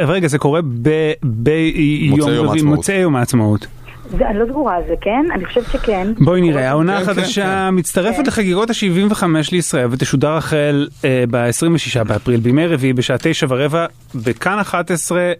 רגע, 0.00 0.28
זה 0.28 0.38
קורה 0.38 0.60
ב- 0.82 1.12
ביום 1.22 2.20
רביעי. 2.30 2.62
מוצאי 2.62 2.94
יום 2.94 3.16
העצמאות. 3.16 3.66
זה, 4.10 4.28
אני 4.28 4.38
לא 4.38 4.46
סגורה 4.46 4.76
על 4.76 4.82
זה, 4.88 4.94
כן? 5.00 5.24
אני 5.34 5.44
חושבת 5.44 5.64
שכן. 5.72 6.12
בואי 6.18 6.40
נראה, 6.40 6.68
העונה 6.68 6.98
כן, 6.98 7.04
כן, 7.04 7.10
החדשה 7.10 7.70
מצטרפת 7.70 8.16
כן. 8.16 8.26
לחגיגות 8.26 8.70
ה-75 8.70 9.24
לישראל 9.52 9.88
ותשודר 9.90 10.32
החל 10.32 10.88
אה, 11.04 11.24
ב-26 11.30 12.04
באפריל, 12.04 12.40
בימי 12.40 12.66
רביעי 12.66 12.92
בשעה 12.92 13.16
תשע 13.20 13.46
ורבע, 13.50 13.86
בכאן 14.14 14.58
11 14.58 15.18
אה, 15.18 15.32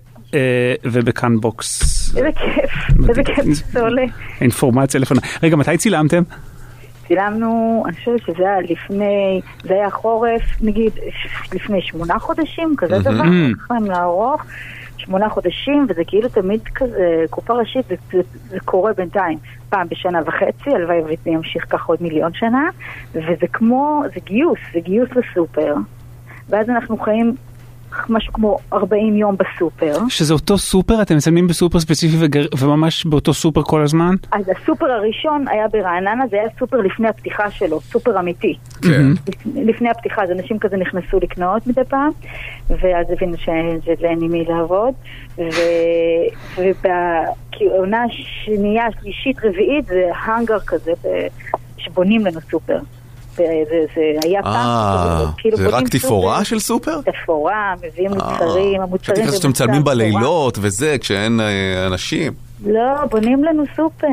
ובכאן 0.85 1.41
בוקס. 1.41 2.17
איזה 2.17 2.29
כיף, 2.33 2.71
איזה 3.09 3.25
כיף 3.25 3.45
זה 3.45 3.81
עולה. 3.81 4.05
אינפורמציה 4.41 5.01
לפני. 5.01 5.19
רגע, 5.43 5.57
מתי 5.57 5.77
צילמתם? 5.77 6.23
צילמנו, 7.09 7.83
אני 7.87 7.97
חושבת 7.97 8.21
שזה 8.27 8.43
היה 8.43 8.61
לפני, 8.61 9.41
זה 9.63 9.75
היה 9.75 9.91
חורף, 9.91 10.43
נגיד, 10.61 10.93
לפני 11.55 11.83
שמונה 11.83 12.19
חודשים, 12.19 12.75
כזה 12.79 12.99
דבר. 12.99 13.25
יכולים 13.63 13.85
לערוך. 13.85 14.43
שמונה 15.07 15.29
חודשים, 15.29 15.87
וזה 15.89 16.03
כאילו 16.07 16.29
תמיד 16.29 16.61
כזה, 16.75 17.25
קופה 17.31 17.55
ראשית, 17.55 17.87
זה, 17.89 17.95
זה, 18.13 18.19
זה 18.49 18.57
קורה 18.65 18.93
בינתיים, 18.93 19.39
פעם 19.69 19.89
בשנה 19.89 20.21
וחצי, 20.27 20.71
הלוואי 20.75 21.01
וזה 21.01 21.31
ימשיך 21.31 21.65
ככה 21.71 21.85
עוד 21.87 21.99
מיליון 22.01 22.33
שנה, 22.35 22.69
וזה 23.13 23.47
כמו, 23.53 24.03
זה 24.15 24.21
גיוס, 24.25 24.59
זה 24.75 24.81
גיוס 24.81 25.09
לסופר, 25.11 25.75
ואז 26.49 26.71
אנחנו 26.71 26.99
חיים 26.99 27.35
משהו 28.09 28.33
כמו 28.33 28.59
40 28.73 29.17
יום 29.17 29.37
בסופר. 29.37 29.99
שזה 30.09 30.35
אותו 30.35 30.59
סופר, 30.59 31.03
אתם 31.03 31.17
מצלמים 31.17 31.47
בסופר 31.47 31.81
ספציפי 31.81 32.17
וגר- 32.21 32.47
וממש 32.59 33.07
באותו 33.07 33.35
סופר 33.35 33.63
כל 33.63 33.83
הזמן? 33.83 34.15
אז 34.33 34.45
הסופר 34.49 34.87
הראשון 34.87 35.45
היה 35.49 35.69
ברעננה, 35.69 36.25
זה 36.31 36.37
היה 36.37 36.49
סופר 36.59 36.77
לפני 36.77 37.09
הפתיחה 37.09 37.51
שלו, 37.51 37.81
סופר 37.81 38.21
אמיתי. 38.21 38.55
כן. 38.83 39.07
לפני 39.55 39.91
הפתיחה, 39.91 40.23
אז 40.23 40.31
אנשים 40.31 40.59
כזה 40.59 40.77
נכנסו 40.77 41.19
לקנות 41.23 41.67
מדי 41.67 41.85
פעם, 41.89 42.11
ואז 42.71 43.07
הבינו 43.11 43.37
שזה 43.37 44.07
אין 44.09 44.23
עם 44.23 44.33
מי 44.33 44.45
לעבוד, 44.45 44.95
ובעונה 46.59 48.05
שנייה, 48.45 48.85
שלישית, 49.01 49.37
רביעית, 49.45 49.87
זה 49.87 50.05
האנגר 50.25 50.59
כזה, 50.61 50.93
שבונים 51.79 52.27
לנו 52.27 52.41
סופר. 52.51 52.79
זה, 53.37 54.19
היה 54.23 54.43
פעם, 54.43 54.55
אה, 54.55 55.27
כאילו 55.37 55.57
זה 55.57 55.69
רק 55.69 55.89
תפאורה 55.89 56.35
סופר. 56.35 56.45
של 56.45 56.59
סופר? 56.59 57.01
תפאורה, 57.01 57.75
מביאים 57.83 58.11
מוצרים, 58.11 58.81
המוצרים 58.83 59.17
חשבתי 59.17 59.31
זה 59.31 59.37
שאתם 59.37 59.49
מצלמים. 59.49 59.85
בלילות 59.85 60.59
וזה, 60.61 60.97
כשאין 61.01 61.41
אה, 61.41 61.87
אנשים. 61.87 62.33
לא, 62.67 63.05
בונים 63.11 63.45
לנו 63.45 63.63
סופר. 63.77 64.07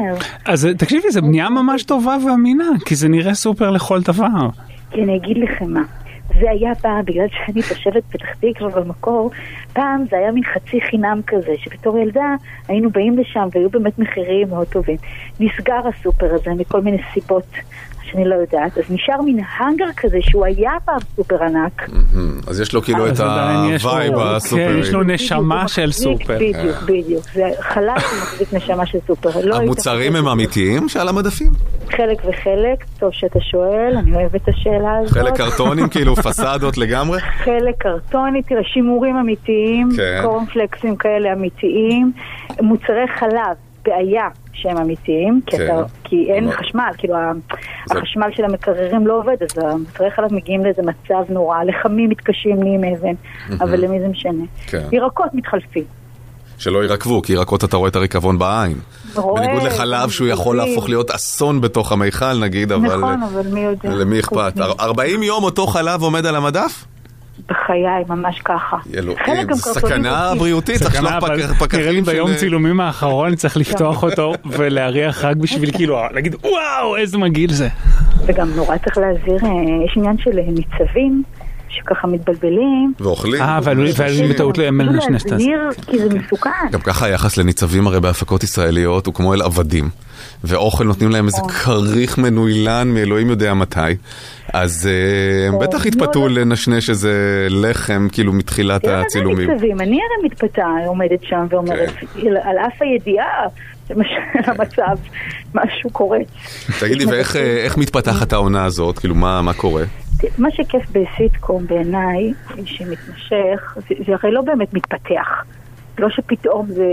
אז 0.46 0.66
אה, 0.66 0.74
תקשיבי, 0.74 1.12
זו 1.12 1.22
בנייה 1.22 1.50
ממש 1.50 1.84
טובה 1.84 2.18
ואמינה, 2.28 2.70
כי 2.86 2.96
זה 2.96 3.08
נראה 3.10 3.34
סופר 3.34 3.70
לכל 3.70 4.02
דבר. 4.02 4.48
כי 4.92 5.04
אני 5.04 5.18
אגיד 5.18 5.38
לכם 5.38 5.74
מה, 5.74 5.82
זה 6.40 6.50
היה 6.52 6.76
פעם, 6.76 7.06
בגלל 7.06 7.26
שאני 7.30 7.62
תושבת 7.62 8.04
פתח 8.10 8.28
תקווה 8.40 8.82
במקור, 8.82 9.32
פעם 9.74 10.04
זה 10.10 10.18
היה 10.18 10.32
מין 10.32 10.44
חצי 10.44 10.82
חינם 10.90 11.22
כזה, 11.28 11.52
שבתור 11.58 11.98
ילדה 11.98 12.36
היינו 12.68 12.90
באים 12.90 13.18
לשם 13.18 13.48
והיו 13.52 13.70
באמת 13.70 14.00
מחירים 14.00 14.50
מאוד 14.50 14.68
טובים. 14.68 14.98
נסגר 15.40 15.82
הסופר 15.88 16.34
הזה 16.34 16.52
מכל 16.58 16.82
מיני 16.82 16.98
סיבות. 17.14 17.48
שאני 18.12 18.26
לא 18.26 18.36
יודעת, 18.36 18.78
אז 18.78 18.84
נשאר 18.90 19.22
מין 19.22 19.40
האנגר 19.58 19.86
כזה 19.98 20.18
שהוא 20.22 20.46
היה 20.46 20.72
פעם 20.86 20.98
סופר 21.16 21.44
ענק. 21.44 21.90
אז 22.48 22.62
יש 22.62 22.74
לו 22.74 22.82
כאילו 22.82 23.08
את 23.08 23.12
יש 23.14 23.20
לו- 23.20 23.26
הווייב 23.92 24.14
כן, 24.16 24.20
הסופרי. 24.36 24.80
יש 24.80 24.90
לו 24.90 25.04
נשמה 25.04 25.68
של 25.68 25.92
סופר. 25.92 26.36
בדיוק, 26.36 26.78
בדיוק. 26.86 27.24
זה 27.34 27.44
חלל 27.60 28.00
שמחזיק 28.00 28.54
נשמה 28.54 28.86
של 28.86 28.98
סופר. 29.08 29.30
לא 29.44 29.56
המוצרים 29.56 30.16
הם 30.16 30.28
אמיתיים 30.28 30.90
שעל 30.90 31.08
המדפים? 31.10 31.52
חלק 31.90 32.18
וחלק, 32.20 32.84
טוב 33.00 33.10
שאתה 33.14 33.40
שואל, 33.52 33.94
אני 33.98 34.16
אוהבת 34.16 34.36
את 34.36 34.48
השאלה 34.48 34.98
הזאת. 35.02 35.14
חלק 35.18 35.34
קרטונים, 35.38 35.90
כאילו 35.90 36.16
פסדות 36.16 36.78
לגמרי? 36.78 37.20
חלק 37.20 37.76
קרטוני, 37.80 38.42
תראה, 38.44 38.64
שימורים 38.64 39.16
אמיתיים, 39.16 39.90
כן. 39.98 40.22
קורנפלקסים 40.24 40.96
כאלה 40.96 41.34
אמיתיים, 41.34 42.12
מוצרי 42.62 43.06
חלב, 43.20 43.56
בעיה 43.86 44.24
שהם 44.54 44.78
אמיתיים, 44.78 45.42
כי, 45.46 45.58
כן. 45.58 45.64
אתה, 45.66 45.74
כי 46.04 46.32
אין 46.34 46.44
לא. 46.44 46.52
חשמל, 46.52 46.90
כאילו 46.98 47.16
ה- 47.16 47.32
החשמל 47.92 48.28
של 48.36 48.44
המקררים 48.46 49.08
לא 49.08 49.20
עובד, 49.20 49.36
אז 49.42 49.64
המוצרי 49.64 50.12
חלב 50.12 50.34
מגיעים 50.34 50.64
לאיזה 50.66 50.82
מצב 50.82 51.24
נורא, 51.32 51.58
לחמים 51.64 52.10
מתקשים, 52.10 52.64
נהיים 52.64 52.82
אבן, 52.96 53.14
אבל 53.64 53.80
למי 53.86 54.00
זה 54.00 54.08
משנה? 54.08 54.44
כן. 54.68 54.84
ירקות 54.92 55.28
מתחלפים. 55.34 55.84
שלא 56.58 56.80
יירקבו, 56.84 57.22
כי 57.22 57.34
ירקות 57.34 57.64
אתה 57.64 57.78
רואה 57.78 57.90
את 57.90 57.96
הריקבון 57.96 58.40
בעין. 58.40 58.78
רואה, 59.16 59.42
בניגוד 59.42 59.64
לחלב 59.64 60.10
שהוא 60.10 60.28
יכול. 60.28 60.58
להפוך 60.58 60.90
להיות 60.90 61.12
אסון 61.12 61.62
בתוך 61.62 61.92
המיכל 61.92 62.40
נגיד, 62.40 62.72
אבל 62.72 62.98
נכון, 62.98 63.24
אבל 63.24 63.48
מי 63.54 63.60
יודע? 63.60 63.90
למי 63.90 64.20
אכפת? 64.20 64.54
חוץ 64.58 64.78
מ- 64.78 64.82
40 64.82 65.24
יום 65.24 65.44
אותו 65.44 65.68
חלב 65.68 66.02
עומד 66.02 66.26
על 66.26 66.36
המדף? 66.36 66.86
בחיי, 67.50 68.04
ממש 68.10 68.42
ככה. 68.46 68.78
סכנה. 69.56 70.32
בריאותית, 70.40 70.78
צריך 70.78 70.96
לשלוח 70.96 71.24
פקחים 71.60 72.04
ביום 72.04 72.28
של... 72.28 72.36
צילומים 72.36 72.80
האחרון 72.80 73.36
צריך 73.36 73.58
לפתוח 73.58 74.04
אותו 74.04 74.34
ולהריח 74.46 75.26
רק 75.26 75.38
בשביל 75.38 75.72
כאילו 75.72 76.00
להגיד 76.12 76.36
וואו 76.44 76.98
איזה 76.98 77.18
מגעיל 77.18 77.54
זה. 77.54 77.68
וגם 78.26 78.50
נורא 78.56 78.78
צריך 78.78 78.98
להזהיר, 78.98 79.46
אה, 79.46 79.86
יש 79.86 79.98
עניין 79.98 80.18
של 80.18 80.40
אה, 80.40 80.44
ניצבים, 80.48 81.24
שככה 81.74 82.08
מתבלבלים. 82.08 82.94
ואוכלים. 83.00 83.42
אה, 83.42 83.60
ועלולים 83.64 83.94
בטעות 84.30 84.58
לשני 84.96 85.20
שטס. 85.20 85.32
להזהיר, 85.32 85.60
כי 85.88 86.00
זה 86.00 86.10
מסוכן. 86.10 86.50
גם 86.72 86.80
ככה 86.80 87.06
היחס 87.06 87.38
לניצבים 87.38 87.88
הרי 87.88 88.00
בהפקות 88.00 88.44
ישראליות 88.44 89.06
הוא 89.06 89.14
כמו 89.14 89.34
אל 89.34 89.42
עבדים. 89.42 89.90
ואוכל 90.44 90.84
נותנים 90.84 91.10
להם 91.10 91.26
איזה 91.26 91.42
כריך 91.42 92.18
מנוילן 92.18 92.88
מאלוהים 92.88 93.30
יודע 93.30 93.54
מתי. 93.54 93.80
אז 94.54 94.90
אה, 94.92 95.48
הם 95.48 95.60
בטח 95.60 95.86
יתפתו 95.86 96.28
לנשנש 96.28 96.90
איזה 96.90 97.48
לחם 97.50 98.08
כאילו 98.12 98.34
מתחילת 98.34 98.88
הצילומים. 98.88 99.50
אני 99.52 99.80
הרי 99.80 100.26
מתפתה, 100.26 100.68
עומדת 100.88 101.24
שם 101.24 101.46
ואומרת, 101.50 101.90
כן. 101.90 102.28
על 102.28 102.58
אף 102.58 102.82
הידיעה 102.82 103.48
של 103.88 103.96
המצב, 104.46 104.96
משהו 105.56 105.90
קורה. 105.92 106.20
תגידי, 106.80 107.06
ואיך 107.06 107.36
אה, 107.36 107.68
מתפתחת 107.78 108.34
העונה 108.34 108.66
הזאת? 108.66 109.00
כאילו, 109.00 109.16
מה 109.16 109.42
מה 109.42 109.54
קורה? 109.54 109.84
מה 110.38 110.52
שכיף 110.52 110.84
בסיטקום 110.92 111.68
בעיניי, 111.68 112.34
שמתמשך, 112.66 113.78
זה, 113.90 113.96
זה 114.06 114.14
הרי 114.14 114.32
לא 114.32 114.42
באמת 114.42 114.74
מתפתח. 114.74 115.44
לא 116.00 116.10
שפתאום 116.10 116.66
זה 116.68 116.88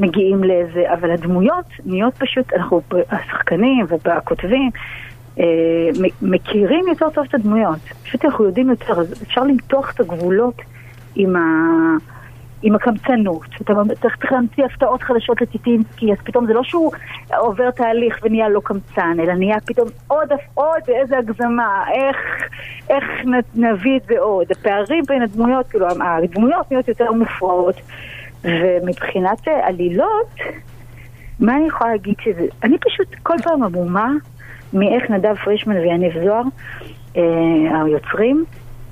מגיעים 0.00 0.44
לאיזה, 0.44 0.92
אבל 0.92 1.10
הדמויות 1.10 1.64
נהיות 1.86 2.14
פשוט, 2.14 2.52
אנחנו, 2.52 2.80
השחקנים 3.10 3.86
והכותבים, 4.04 4.70
אה, 5.38 5.44
מכירים 6.22 6.84
יותר 6.88 7.10
טוב 7.10 7.24
את 7.28 7.34
הדמויות. 7.34 7.78
פשוט 8.02 8.24
אנחנו 8.24 8.44
יודעים 8.44 8.70
יותר, 8.70 9.00
אז 9.00 9.22
אפשר 9.22 9.44
למתוח 9.44 9.94
את 9.94 10.00
הגבולות 10.00 10.62
עם, 11.16 11.36
ה, 11.36 11.40
עם 12.62 12.74
הקמצנות. 12.74 13.46
אתה 13.62 13.72
צריך, 14.00 14.16
צריך 14.16 14.32
להמציא 14.32 14.64
הפתעות 14.64 15.02
חדשות 15.02 15.40
לטיטינסקי, 15.40 16.12
אז 16.12 16.18
פתאום 16.24 16.46
זה 16.46 16.52
לא 16.52 16.62
שהוא 16.64 16.92
עובר 17.38 17.70
תהליך 17.70 18.18
ונהיה 18.22 18.48
לא 18.48 18.60
קמצן, 18.64 19.16
אלא 19.20 19.34
נהיה 19.34 19.60
פתאום 19.66 19.88
עוד, 20.06 20.28
עוד 20.54 20.82
איזה 20.88 21.18
הגזמה, 21.18 21.84
איך, 21.92 22.16
איך 22.90 23.04
נביא 23.54 23.96
את 23.96 24.02
זה 24.08 24.18
עוד. 24.18 24.46
הפערים 24.50 25.02
בין 25.08 25.22
הדמויות, 25.22 25.66
כאילו 25.66 25.86
הדמויות 26.00 26.70
נהיות 26.72 26.88
יותר 26.88 27.12
מופרעות, 27.12 27.76
ומבחינת 28.44 29.48
אה, 29.48 29.66
עלילות, 29.66 30.34
מה 31.40 31.56
אני 31.56 31.66
יכולה 31.66 31.90
להגיד 31.90 32.14
שזה... 32.24 32.46
אני 32.62 32.78
פשוט 32.78 33.14
כל 33.22 33.34
פעם 33.42 33.62
עמומה 33.62 34.12
מאיך 34.72 35.10
נדב 35.10 35.34
פרישמן 35.44 35.76
ויניב 35.76 36.12
זוהר, 36.24 36.42
אה, 37.16 37.82
היוצרים, 37.84 38.44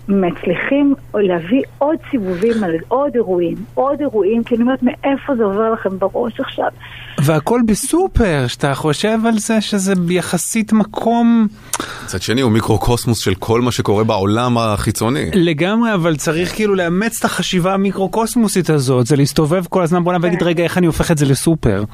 מצליחים 0.08 0.94
להביא 1.14 1.62
עוד 1.78 1.96
סיבובים 2.10 2.64
על 2.64 2.74
עוד 2.88 3.10
אירועים, 3.14 3.56
עוד 3.74 4.00
אירועים, 4.00 4.44
כי 4.44 4.54
אני 4.54 4.62
אומרת, 4.62 4.82
מאיפה 4.82 5.36
זה 5.36 5.44
עובר 5.44 5.72
לכם 5.72 5.98
בראש 5.98 6.40
עכשיו? 6.40 6.68
והכל 7.18 7.60
בסופר, 7.66 8.46
שאתה 8.46 8.74
חושב 8.74 9.18
על 9.26 9.38
זה 9.38 9.60
שזה 9.60 9.92
יחסית 10.10 10.72
מקום 10.72 11.46
מצד 12.04 12.22
שני, 12.22 12.40
הוא 12.40 12.52
מיקרוקוסמוס 12.52 13.18
של 13.18 13.34
כל 13.34 13.60
מה 13.60 13.72
שקורה 13.72 14.04
בעולם 14.04 14.58
החיצוני. 14.58 15.30
לגמרי, 15.34 15.94
אבל 15.94 16.16
צריך 16.16 16.54
כאילו 16.54 16.74
לאמץ 16.74 17.18
את 17.18 17.24
החשיבה 17.24 17.74
המיקרוקוסמוסית 17.74 18.70
הזאת, 18.70 19.06
זה 19.06 19.16
להסתובב 19.16 19.64
כל 19.68 19.82
הזמן 19.82 20.04
בעולם 20.04 20.20
ולהגיד 20.22 20.42
רגע 20.42 20.64
איך 20.64 20.78
אני 20.78 20.86
הופך 20.86 21.10
את 21.10 21.18
זה 21.18 21.26
לסופר. 21.26 21.84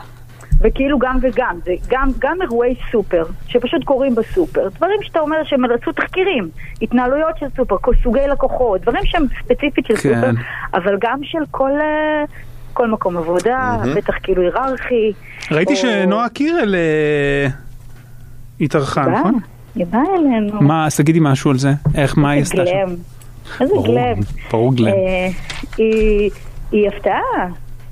וכאילו 0.62 0.98
גם 0.98 1.18
וגם, 1.22 1.58
זה 1.64 1.72
גם, 1.88 2.08
גם 2.18 2.42
אירועי 2.42 2.74
סופר, 2.92 3.22
שפשוט 3.46 3.84
קורים 3.84 4.14
בסופר, 4.14 4.68
דברים 4.76 4.98
שאתה 5.02 5.20
אומר 5.20 5.36
שהם 5.44 5.66
רצו 5.66 5.92
תחקירים, 5.92 6.48
התנהלויות 6.82 7.38
של 7.38 7.46
סופר, 7.56 7.76
סוגי 8.02 8.20
לקוחות, 8.32 8.80
דברים 8.80 9.02
שהם 9.04 9.24
ספציפית 9.44 9.86
של 9.86 9.96
כן. 9.96 10.14
סופר, 10.14 10.30
אבל 10.74 10.96
גם 11.00 11.18
של 11.22 11.38
כל, 11.50 11.70
אה, 11.80 12.24
כל 12.72 12.88
מקום 12.90 13.16
עבודה, 13.16 13.76
מהמם. 13.78 13.94
בטח 13.94 14.14
כאילו 14.22 14.42
היררכי. 14.42 15.12
ראיתי 15.50 15.72
או- 15.72 15.78
שנועה 15.78 16.28
קירל 16.28 16.74
אה, 16.74 17.46
התארחה, 18.60 19.06
נכון? 19.06 19.38
היא 19.74 19.86
באה 19.86 20.02
אלינו. 20.18 20.62
מה, 20.62 20.86
אז 20.86 20.96
תגידי 20.96 21.18
משהו 21.22 21.50
על 21.50 21.58
זה, 21.58 21.70
איך, 21.94 22.18
מה 22.18 22.30
היא 22.30 22.42
עשתה 22.42 22.66
שם? 22.66 22.94
איזה 23.60 23.74
גלם. 23.84 24.14
ברור 24.50 24.74
גלם. 24.74 24.86
אה, 24.88 25.28
היא 25.76 26.30
היא 26.72 26.88
הפתעה, 26.88 27.20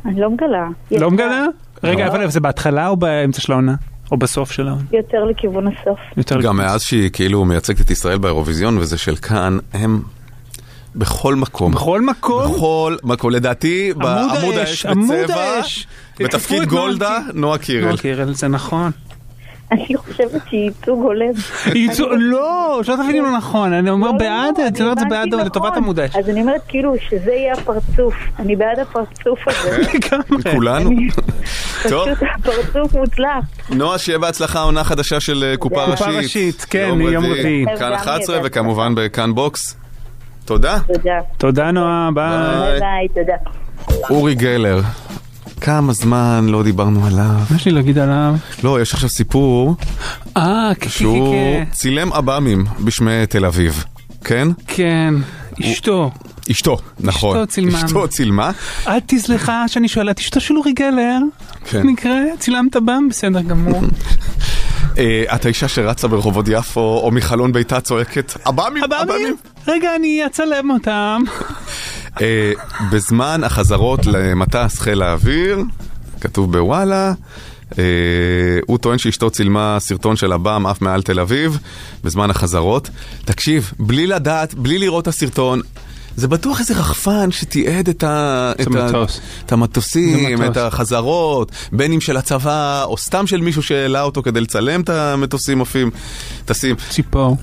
אני 0.07 0.21
לא 0.21 0.31
מגלה. 0.31 0.69
לא. 0.91 1.11
מגלה? 1.11 1.45
רגע, 1.85 2.07
אבל 2.07 2.31
זה 2.31 2.41
בהתחלה 2.41 2.89
או 2.89 2.97
באמצע 2.97 3.41
של 3.41 3.53
העונה? 3.53 3.75
או 4.13 4.17
בסוף 4.17 4.53
של 4.53 4.69
העונה? 4.69 4.83
יותר 4.93 5.25
לכיוון 5.25 5.67
הסוף. 5.67 5.99
גם 6.43 6.57
מאז 6.57 6.83
שהיא 6.83 7.11
כאילו 7.13 7.45
מייצגת 7.45 7.81
את 7.81 7.91
ישראל 7.91 8.19
באירוויזיון 8.19 8.79
וזה 8.79 8.99
של 8.99 9.17
כאן, 9.17 9.59
הם 9.73 10.03
בכל 10.97 11.35
מקום. 11.35 11.73
בכל 11.73 12.01
מקום? 12.01 12.55
בכל 12.55 12.97
מקום. 13.03 13.31
לדעתי, 13.31 13.93
בעמוד 13.97 14.55
האש 14.55 14.87
בצבע, 14.87 15.61
בתפקיד 16.21 16.65
גולדה, 16.65 17.19
נועה 17.35 17.59
קירל. 17.59 17.85
נועה 17.85 17.97
קירל, 17.97 18.35
זה 18.35 18.49
נכון. 18.49 18.91
אני 19.73 19.97
חושבת 19.97 20.41
שהיא 20.49 20.65
ייצוג 20.65 21.03
הולם. 21.03 21.27
ייצוג- 21.75 22.09
לא, 22.19 22.81
שלא 22.83 22.95
תביני 22.97 23.21
לא 23.21 23.37
נכון, 23.37 23.73
אני 23.73 23.91
אומר 23.91 24.07
לא, 24.07 24.13
לא, 24.13 24.19
בעד, 24.19 24.55
לא, 24.59 24.69
את 24.69 24.81
אומרת 24.81 24.99
זה 24.99 25.03
אני 25.03 25.11
בעד 25.11 25.29
הבנתי 25.35 25.45
לטובת 25.47 25.73
נכון. 25.77 25.99
האש. 25.99 26.17
אז 26.17 26.29
אני 26.31 26.41
אומרת 26.41 26.61
כאילו 26.69 26.95
שזה 27.09 27.31
יהיה 27.33 27.53
הפרצוף. 27.53 28.15
אני 28.39 28.57
בעד 28.57 28.79
הפרצוף 28.79 29.39
הזה. 29.49 29.83
כולנו. 30.53 30.91
טוב, 31.89 32.15
פשוט 32.15 32.29
הפרצוף 32.39 32.95
מוצלח. 32.95 33.45
נועה, 33.71 33.99
שיהיה 33.99 34.19
בהצלחה 34.19 34.61
עונה 34.63 34.85
חדשה 34.85 35.21
של 35.21 35.45
אה, 35.51 35.57
קופה 35.57 35.87
קופה 35.91 36.05
ראשית. 36.07 36.17
ראשית, 36.23 36.67
כן, 36.71 36.89
יום 37.01 37.25
רביעי. 37.27 37.65
כאן 37.67 37.87
גם 37.87 37.93
11 37.93 38.37
ידע. 38.37 38.45
וכמובן 38.47 38.93
בכאן 38.97 39.35
בוקס. 39.35 39.77
תודה. 40.45 40.79
תודה. 40.95 41.19
תודה 41.39 41.71
נועה, 41.71 42.09
ביי. 42.15 42.29
ביי 42.39 42.81
ביי, 42.81 43.09
תודה. 43.25 43.37
אורי 44.11 44.35
גלר, 44.35 44.81
כמה 45.61 45.93
זמן 45.93 46.47
לא 46.49 46.63
דיברנו 46.63 47.07
עליו. 47.07 47.41
מה 47.51 47.57
יש 47.57 47.65
לי 47.65 47.73
להגיד 47.73 47.99
עליו? 47.99 48.35
לא, 48.65 48.81
יש 48.81 48.95
עכשיו 48.95 49.09
סיפור 49.09 49.77
אה, 50.37 50.71
כן, 50.81 50.89
שהוא 50.89 51.35
כן, 51.35 51.65
כן. 51.65 51.73
צילם 51.73 52.13
עב"מים 52.13 52.65
בשמי 52.85 53.27
תל 53.29 53.45
אביב. 53.45 53.85
כן? 54.25 54.49
כן, 54.67 55.15
אשתו. 55.61 56.11
אשתו, 56.51 56.79
נכון. 57.01 57.37
אשתו 57.37 57.47
צילמה. 57.47 57.85
אשתו 57.85 58.09
צילמה. 58.09 58.51
אל 58.87 59.01
תסלחה 59.07 59.69
שאני 59.69 59.89
שואל, 59.89 60.11
את 60.11 60.19
אשתו 60.19 60.41
של 60.41 60.57
אורי 60.57 60.73
גלר? 60.73 61.19
כן. 61.65 61.87
מקרה, 61.87 62.21
צילמת 62.39 62.77
בם? 62.77 63.09
בסדר 63.11 63.41
גמור. 63.41 63.81
אה, 64.99 65.25
את 65.35 65.45
האישה 65.45 65.69
שרצה 65.69 66.09
ברחובות 66.09 66.47
יפו, 66.49 67.01
או 67.03 67.11
מחלון 67.11 67.53
ביתה 67.53 67.81
צועקת, 67.81 68.33
עב"מים, 68.45 68.85
עב"מים. 68.85 69.37
רגע, 69.69 69.97
אני 69.97 70.27
אצלם 70.27 70.71
אותם. 70.71 71.23
אה, 72.21 72.53
בזמן 72.93 73.45
החזרות 73.45 74.07
למטס 74.07 74.79
חיל 74.79 75.03
האוויר, 75.03 75.59
כתוב 76.21 76.53
בוואלה, 76.53 77.13
אה, 77.79 77.85
הוא 78.67 78.79
טוען 78.79 78.99
שאשתו 78.99 79.31
צילמה 79.31 79.77
סרטון 79.81 80.17
של 80.17 80.33
עב"ם 80.33 80.67
עף 80.67 80.83
מעל 80.83 81.03
תל 81.03 81.21
אביב 81.21 81.59
בזמן 82.05 82.31
החזרות. 82.31 82.91
תקשיב, 83.25 83.73
בלי 83.79 84.07
לדעת, 84.07 84.55
בלי 84.55 84.79
לראות 84.79 85.03
את 85.03 85.09
הסרטון, 85.09 85.61
זה 86.17 86.29
בטוח 86.29 86.61
איזה 86.61 86.75
רחפן 86.75 87.31
שתיעד 87.31 87.89
את, 87.89 88.05
ה... 88.05 88.53
את, 88.61 88.67
ה... 88.67 88.71
מטוס. 88.71 89.21
את 89.47 89.53
המטוסים, 89.53 90.45
את. 90.45 90.57
החזרות, 90.57 91.53
בין 91.73 91.93
אם 91.93 92.01
של 92.01 92.17
הצבא, 92.17 92.85
או 92.85 92.97
סתם 92.99 93.27
של 93.27 93.41
מישהו 93.41 93.63
שהעלה 93.63 94.03
אותו 94.03 94.23
כדי 94.23 94.41
לצלם 94.41 94.81
את 94.81 94.89
המטוסים 94.89 95.63
עפים. 95.63 95.91
תשים. 96.45 96.77
ציפור. 96.89 97.37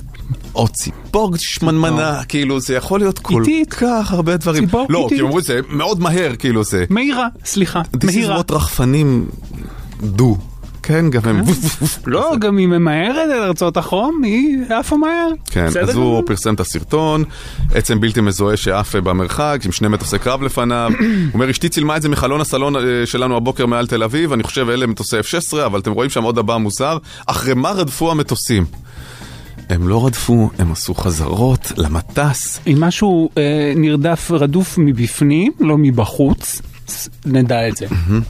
או 0.56 0.68
ציפור 0.68 1.34
שמנמנה, 1.38 2.24
כאילו 2.28 2.60
זה 2.60 2.76
יכול 2.76 3.00
להיות 3.00 3.20
כל 3.20 3.42
איטית. 3.42 3.74
כך 3.74 4.12
הרבה 4.12 4.38
דברים. 4.38 4.66
ציפור 4.66 4.86
לא, 4.90 5.04
איטית. 5.04 5.18
כי 5.18 5.22
אומרים 5.22 5.42
זה 5.42 5.60
מאוד 5.70 6.00
מהר, 6.00 6.36
כאילו 6.40 6.64
זה. 6.64 6.86
מהירה, 6.90 7.28
סליחה, 7.46 7.82
מהירה. 8.04 8.40
what 8.40 8.54
רחפנים 8.54 9.30
do, 10.18 10.24
כן, 10.88 11.10
גם 11.10 11.22
הם... 11.26 11.42
לא, 12.06 12.34
גם 12.42 12.58
היא 12.58 12.68
ממהרת 12.68 13.30
אל 13.32 13.44
ארצות 13.44 13.78
החום, 13.78 14.22
היא 14.24 14.58
עפה 14.70 14.98
מהר. 14.98 15.30
כן, 15.46 15.66
אז 15.82 15.96
הוא. 15.96 16.24
פרסם 16.26 16.54
את 16.54 16.60
הסרטון, 16.60 17.24
עצם 17.74 18.00
בלתי 18.00 18.22
מזוהה 18.22 18.58
שעף 18.58 18.96
במרחק, 18.96 19.60
עם 19.66 19.72
שני 19.72 19.88
מטוסי 19.88 20.20
קרב 20.20 20.44
לפניו. 20.44 20.92
הוא 21.00 21.08
אומר, 21.34 21.50
אשתי 21.52 21.70
צילמה 21.70 21.98
את 21.98 22.02
זה 22.02 22.10
מחלון 22.10 22.42
הסלון 22.42 22.76
אה, 22.76 22.82
שלנו 23.06 23.38
הבוקר 23.38 23.66
מעל 23.66 23.88
תל 23.88 24.04
אביב, 24.04 24.34
אני 24.34 24.44
חושב 24.44 24.70
אלה 24.70 24.88
מטוסי 24.88 25.20
F-16, 25.20 25.66
אבל 25.66 25.80
אתם 25.80 25.92
רואים 25.92 26.10
שם 26.10 26.24
עוד 26.24 26.38
הבא 26.38 26.58
מוזר. 26.58 26.98
אחרי 27.26 27.54
מה 27.54 27.72
רדפו 27.72 28.12
המטוסים? 28.12 28.66
הם 29.70 29.88
לא 29.88 30.06
רדפו, 30.06 30.50
הם 30.60 30.72
עשו 30.72 30.94
חזרות 30.94 31.72
למטס. 31.78 32.60
אם 32.68 32.76
משהו 32.84 33.30
אה, 33.38 33.74
נרדף 33.76 34.32
רדוף 34.32 34.78
מבפנים, 34.78 35.52
לא 35.60 35.78
מבחוץ, 35.78 36.62
נדע 37.26 37.68
את 37.68 37.78
זה. 37.78 37.86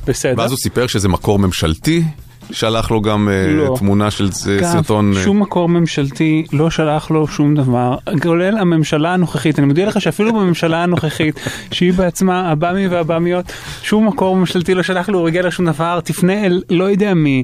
בסדר. 0.08 0.34
ואז 0.38 0.52
הוא 0.52 0.58
סיפר 0.58 0.88
שזה 0.88 1.08
מקור 1.10 1.40
ממשלתי, 1.40 2.04
שלח 2.52 2.92
לו 2.92 3.02
גם 3.02 3.30
אה, 3.30 3.48
לא. 3.54 3.76
תמונה 3.78 4.12
של 4.12 4.32
זה- 4.32 4.58
אגב, 4.60 4.72
סרטון... 4.72 5.14
אה, 5.18 5.24
שום 5.24 5.40
מקור 5.42 5.70
ממשלתי 5.70 6.46
לא 6.54 6.70
שלח 6.70 7.12
לו 7.12 7.28
שום 7.28 7.56
דבר, 7.56 7.96
כולל 8.24 8.58
הממשלה 8.58 9.14
הנוכחית. 9.14 9.60
אני 9.60 9.68
מודיע 9.68 9.88
לך 9.88 10.02
שאפילו 10.02 10.34
בממשלה 10.34 10.84
הנוכחית, 10.84 11.40
שהיא 11.72 11.94
בעצמה, 11.94 12.52
הבאמי 12.52 12.88
והבאמיות, 12.88 13.46
שום 13.84 14.08
מקור 14.08 14.36
ממשלתי 14.36 14.74
לא 14.74 14.84
שלח 14.84 15.10
לו, 15.10 15.28
הגיע 15.28 15.42
לשום 15.48 15.66
דבר, 15.66 16.00
תפנה 16.00 16.46
אל 16.46 16.62
לא 16.70 16.84
יודע 16.84 17.14
מי. 17.14 17.44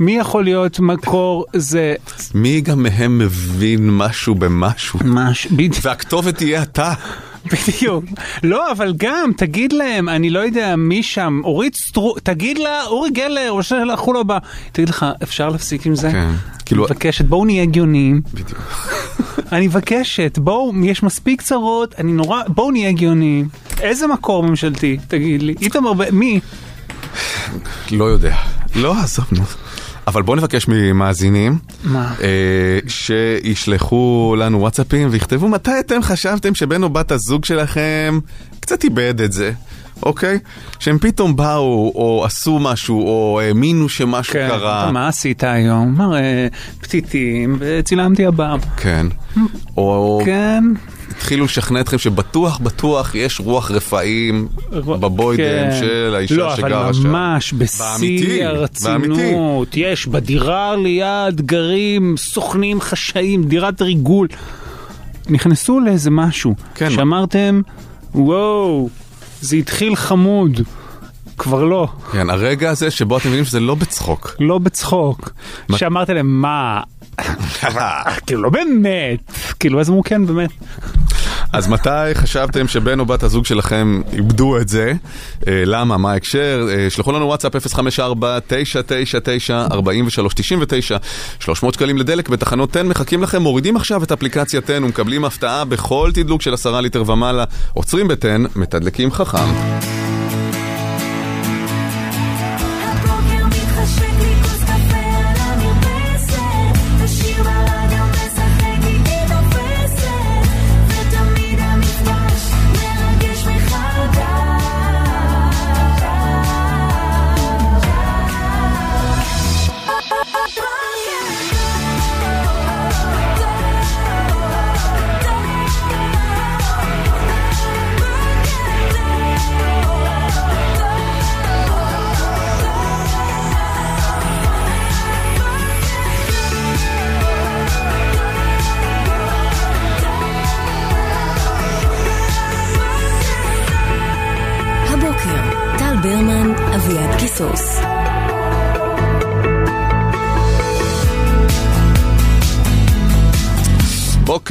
מי 0.00 0.18
יכול 0.18 0.44
להיות 0.44 0.80
מקור 0.80 1.44
זה... 1.52 1.94
מי 2.34 2.60
גם 2.60 2.82
מהם 2.82 3.18
מבין 3.18 3.90
משהו 3.90 4.34
במשהו? 4.34 4.98
מש... 5.04 5.46
בדיוק. 5.46 5.76
והכתובת 5.82 6.36
תהיה 6.36 6.62
אתה. 6.62 6.92
בדיוק. 7.52 8.04
לא, 8.42 8.72
אבל 8.72 8.94
גם, 8.96 9.30
תגיד 9.36 9.72
להם, 9.72 10.08
אני 10.08 10.30
לא 10.30 10.38
יודע 10.38 10.76
מי 10.76 11.02
שם, 11.02 11.40
אורית 11.44 11.76
סטרוק, 11.76 12.18
תגיד 12.18 12.58
לה, 12.58 12.84
אורי 12.84 13.10
גלר, 13.10 13.50
או 13.50 13.62
שלחו 13.62 14.12
לו 14.12 14.24
ב... 14.26 14.32
תגיד 14.72 14.88
לך, 14.88 15.06
אפשר 15.22 15.48
להפסיק 15.48 15.86
עם 15.86 15.94
זה? 15.94 16.10
כן. 16.10 16.16
אני 16.18 16.36
כאילו- 16.66 16.84
מבקשת, 16.84 17.24
בואו 17.24 17.44
נהיה 17.44 17.62
הגיוניים. 17.62 18.22
בדיוק. 18.34 18.60
אני 19.52 19.66
מבקשת, 19.66 20.38
בואו, 20.38 20.72
יש 20.84 21.02
מספיק 21.02 21.42
צרות, 21.42 21.94
אני 21.98 22.12
נורא, 22.12 22.42
בואו 22.48 22.70
נהיה 22.70 22.88
הגיוניים. 22.88 23.48
איזה 23.80 24.06
מקור 24.06 24.42
ממשלתי, 24.42 24.96
תגיד 25.08 25.42
לי? 25.42 25.54
איתמר, 25.60 25.92
מי? 26.12 26.40
לא 27.90 28.04
יודע. 28.04 28.36
לא, 28.74 28.94
עזוב, 28.98 29.26
נו. 29.32 29.42
אבל 30.06 30.22
בואו 30.22 30.36
נבקש 30.36 30.68
ממאזינים 30.68 31.58
מה? 31.84 32.14
אה, 32.22 32.78
שישלחו 32.88 34.36
לנו 34.38 34.60
וואטסאפים 34.60 35.08
ויכתבו 35.10 35.48
מתי 35.48 35.70
אתם 35.80 36.02
חשבתם 36.02 36.54
שבן 36.54 36.82
או 36.82 36.88
בת 36.88 37.12
הזוג 37.12 37.44
שלכם 37.44 38.18
קצת 38.60 38.84
איבד 38.84 39.20
את 39.20 39.32
זה, 39.32 39.52
אוקיי? 40.02 40.38
שהם 40.78 40.98
פתאום 40.98 41.36
באו 41.36 41.92
או 41.94 42.22
עשו 42.24 42.58
משהו 42.58 43.06
או 43.06 43.40
האמינו 43.40 43.88
שמשהו 43.88 44.32
כן, 44.32 44.48
קרה. 44.48 44.92
מה 44.92 45.08
עשית 45.08 45.44
היום? 45.44 46.00
אמר, 46.00 46.16
אה, 46.16 46.46
פתיתים, 46.80 47.56
וצילמתי 47.58 48.26
הבא. 48.26 48.56
כן. 48.76 49.06
או 49.76 50.20
כן. 50.24 50.64
התחילו 51.16 51.44
לשכנע 51.44 51.80
אתכם 51.80 51.98
שבטוח 51.98 52.58
בטוח 52.58 53.14
יש 53.14 53.40
רוח 53.40 53.70
רפאים 53.70 54.48
בבוידם 54.72 55.42
כן. 55.70 55.76
של 55.80 56.14
האישה 56.16 56.34
לא, 56.34 56.56
שגרה 56.56 56.84
אבל 56.84 56.92
שם. 56.92 57.08
ממש 57.08 57.52
בשיא 57.52 57.84
באמיתי, 57.84 58.26
באמיתי. 58.26 58.44
הרצינות. 58.44 59.68
יש 59.76 60.06
בדירה 60.06 60.76
ליד 60.76 61.40
גרים 61.40 62.14
סוכנים 62.18 62.80
חשאיים, 62.80 63.44
דירת 63.44 63.82
ריגול. 63.82 64.28
נכנסו 65.28 65.80
לאיזה 65.80 66.10
משהו. 66.10 66.54
כן. 66.74 66.90
שאמרתם, 66.90 67.60
וואו, 68.14 68.88
זה 69.40 69.56
התחיל 69.56 69.96
חמוד. 69.96 70.60
כבר 71.38 71.64
לא. 71.64 71.88
כן, 72.12 72.30
הרגע 72.30 72.70
הזה 72.70 72.90
שבו 72.90 73.16
אתם 73.18 73.28
מבינים 73.28 73.44
שזה 73.44 73.60
לא 73.60 73.74
בצחוק. 73.74 74.36
לא 74.40 74.58
בצחוק. 74.58 75.30
מה- 75.68 75.78
שאמרת 75.78 76.10
להם, 76.10 76.40
מה? 76.42 76.80
כאילו, 78.26 78.42
לא 78.42 78.50
באמת. 78.50 79.32
כאילו, 79.60 79.80
אז 79.80 79.90
אמרו, 79.90 80.02
כן, 80.02 80.26
באמת. 80.26 80.50
אז 81.56 81.68
מתי 81.68 82.14
חשבתם 82.14 82.68
שבן 82.68 83.00
או 83.00 83.06
בת 83.06 83.22
הזוג 83.22 83.46
שלכם 83.46 84.00
איבדו 84.12 84.58
את 84.58 84.68
זה? 84.68 84.92
אה, 85.48 85.62
למה? 85.66 85.96
מה 85.96 86.12
ההקשר? 86.12 86.66
אה, 86.70 86.90
שלחו 86.90 87.12
לנו 87.12 87.26
וואטסאפ 87.26 87.56
054-999-4399 87.56 87.60
300 91.40 91.74
שקלים 91.74 91.98
לדלק 91.98 92.28
בתחנות 92.28 92.76
10 92.76 92.84
מחכים 92.84 93.22
לכם, 93.22 93.42
מורידים 93.42 93.76
עכשיו 93.76 94.02
את 94.02 94.12
אפליקציית 94.12 94.64
10 94.64 94.78
ומקבלים 94.82 95.24
הפתעה 95.24 95.64
בכל 95.64 96.10
תדלוק 96.14 96.42
של 96.42 96.54
10 96.54 96.80
ליטר 96.80 97.10
ומעלה. 97.10 97.44
עוצרים 97.74 98.08
ב-10, 98.08 98.58
מתדלקים 98.58 99.12
חכם. 99.12 100.05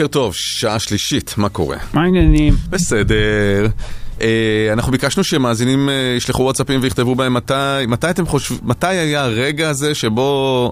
בוקר 0.06 0.14
טוב, 0.14 0.34
שעה 0.36 0.80
שלישית, 0.80 1.34
מה 1.38 1.49
קורה? 1.49 1.77
מה 1.94 2.03
העניינים? 2.03 2.56
בסדר. 2.69 3.68
אה, 4.22 4.69
אנחנו 4.73 4.91
ביקשנו 4.91 5.23
שמאזינים 5.23 5.90
אה, 5.90 6.14
ישלחו 6.18 6.44
וואטסאפים 6.44 6.80
ויכתבו 6.84 7.15
בהם 7.15 7.34
מתי, 7.34 7.53
מתי 7.88 8.10
אתם 8.10 8.26
חושבים, 8.26 8.60
מתי 8.64 8.88
היה 8.88 9.23
הרגע 9.23 9.69
הזה 9.69 9.95
שבו 9.95 10.72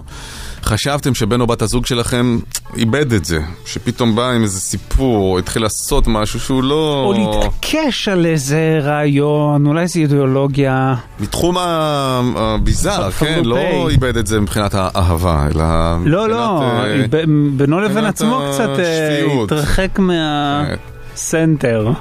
חשבתם 0.63 1.13
שבן 1.13 1.41
או 1.41 1.47
בת 1.47 1.61
הזוג 1.61 1.85
שלכם 1.85 2.39
איבד 2.77 3.13
את 3.13 3.25
זה, 3.25 3.39
שפתאום 3.65 4.15
בא 4.15 4.29
עם 4.29 4.43
איזה 4.43 4.59
סיפור, 4.59 5.39
התחיל 5.39 5.61
לעשות 5.61 6.07
משהו 6.07 6.39
שהוא 6.39 6.63
לא... 6.63 7.03
או 7.05 7.13
להתעקש 7.13 8.07
על 8.07 8.25
איזה 8.25 8.79
רעיון, 8.81 9.65
אולי 9.65 9.81
איזה 9.81 9.99
אידיאולוגיה. 9.99 10.95
מתחום 11.19 11.57
הביזאר, 11.57 13.11
כן, 13.11 13.41
לא. 13.45 13.89
איבד 13.89 14.17
את 14.17 14.27
זה 14.27 14.39
מבחינת 14.39 14.73
האהבה, 14.73 15.47
אלא 15.51 15.63
לא, 16.05 16.29
לא, 16.29 16.61
מבחינת, 16.61 17.13
אה, 17.13 17.23
בינו 17.57 17.79
לבין 17.79 18.05
עצמו 18.05 18.41
קצת 18.53 18.79
אה. 18.79 19.25
התרחק 19.43 19.99
מהסנטר. 19.99 21.91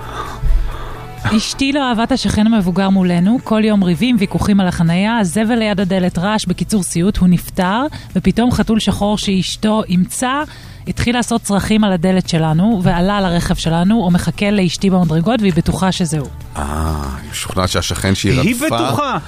אשתי 1.25 1.73
לא 1.73 1.89
אהבה 1.89 2.05
את 2.05 2.13
השכן 2.13 2.47
המבוגר 2.47 2.91
מולנו, 2.91 3.39
כל 3.45 3.65
יום 3.65 3.85
ריבים, 3.85 4.17
ויכוחים 4.19 4.61
על 4.61 4.69
החנייה, 4.69 5.25
זבל 5.25 5.55
ליד 5.55 5.81
הדלת, 5.81 6.19
רעש, 6.19 6.47
בקיצור 6.47 6.83
סיוט, 6.83 7.17
הוא 7.17 7.29
נפטר, 7.29 7.83
ופתאום 8.17 8.53
חתול 8.53 8.81
שחור 8.81 9.19
שאשתו 9.19 9.83
אימצה, 9.89 10.43
התחיל 10.89 11.17
לעשות 11.17 11.43
צרכים 11.43 11.85
על 11.85 11.93
הדלת 11.93 12.29
שלנו, 12.29 12.81
ועלה 12.83 13.19
על 13.19 13.25
הרכב 13.25 13.55
שלנו, 13.55 14.01
או 14.05 14.11
מחכה 14.11 14.51
לאשתי 14.51 14.91
במדרגות, 14.91 15.41
והיא 15.41 15.53
בטוחה 15.57 15.93
שזהו. 15.93 16.27
אה, 16.57 17.03
היא 17.23 17.31
משוכנעת 17.31 17.69
שהשכן 17.69 18.15
שהיא 18.15 18.33
רדפה... 18.33 18.43
היא 18.43 18.57
בטוחה. 18.57 19.19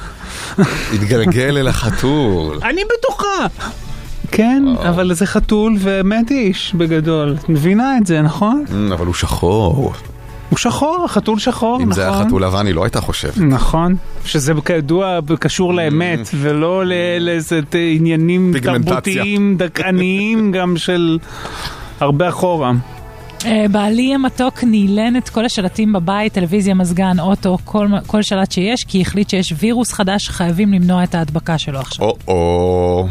התגלגל 0.94 1.58
אל 1.58 1.68
החתול. 1.68 2.58
אני 2.62 2.82
בטוחה. 2.98 3.46
כן, 4.30 4.64
אבל 4.88 5.14
זה 5.14 5.26
חתול 5.26 5.76
ומת 5.80 6.30
איש 6.30 6.74
בגדול. 6.74 7.36
את 7.40 7.48
מבינה 7.48 7.96
את 7.98 8.06
זה, 8.06 8.22
נכון? 8.22 8.64
אמ, 8.72 8.92
אבל 8.92 9.06
הוא 9.06 9.14
שחור. 9.14 9.94
הוא 10.50 10.58
שחור, 10.58 11.06
חתול 11.08 11.38
שחור, 11.38 11.76
נכון. 11.76 11.88
אם 11.88 11.92
זה 11.92 12.02
היה 12.02 12.24
חתול 12.24 12.44
לבן, 12.44 12.66
היא 12.66 12.74
לא 12.74 12.84
הייתה 12.84 13.00
חושבת. 13.00 13.38
נכון, 13.38 13.96
שזה 14.24 14.52
כידוע 14.64 15.18
קשור 15.38 15.74
לאמת 15.74 16.28
ולא 16.34 16.82
לאיזה 17.20 17.60
עניינים. 17.74 18.54
תרבותיים 18.62 19.56
דכאניים 19.56 20.52
גם 20.56 20.76
של 20.76 21.18
הרבה 22.00 22.28
אחורה. 22.28 22.72
אה, 23.46 23.66
בעלי 23.70 24.14
המתוק 24.14 24.64
נילן 24.64 25.16
את 25.16 25.28
כל 25.28 25.44
השלטים 25.44 25.92
בבית, 25.92 26.32
טלוויזיה, 26.32 26.74
מזגן, 26.74 27.20
אוטו, 27.20 27.58
כל, 27.64 27.88
כל 28.06 28.22
שלט 28.22 28.52
שיש, 28.52 28.84
כי 28.84 29.00
החליט 29.00 29.30
שיש 29.30 29.54
וירוס 29.58 29.92
חדש, 29.92 30.28
חייבים 30.28 30.72
למנוע 30.72 31.04
את 31.04 31.14
ההדבקה 31.14 31.58
שלו 31.58 31.78
עכשיו. 31.78 32.06
או-או. 32.06 33.08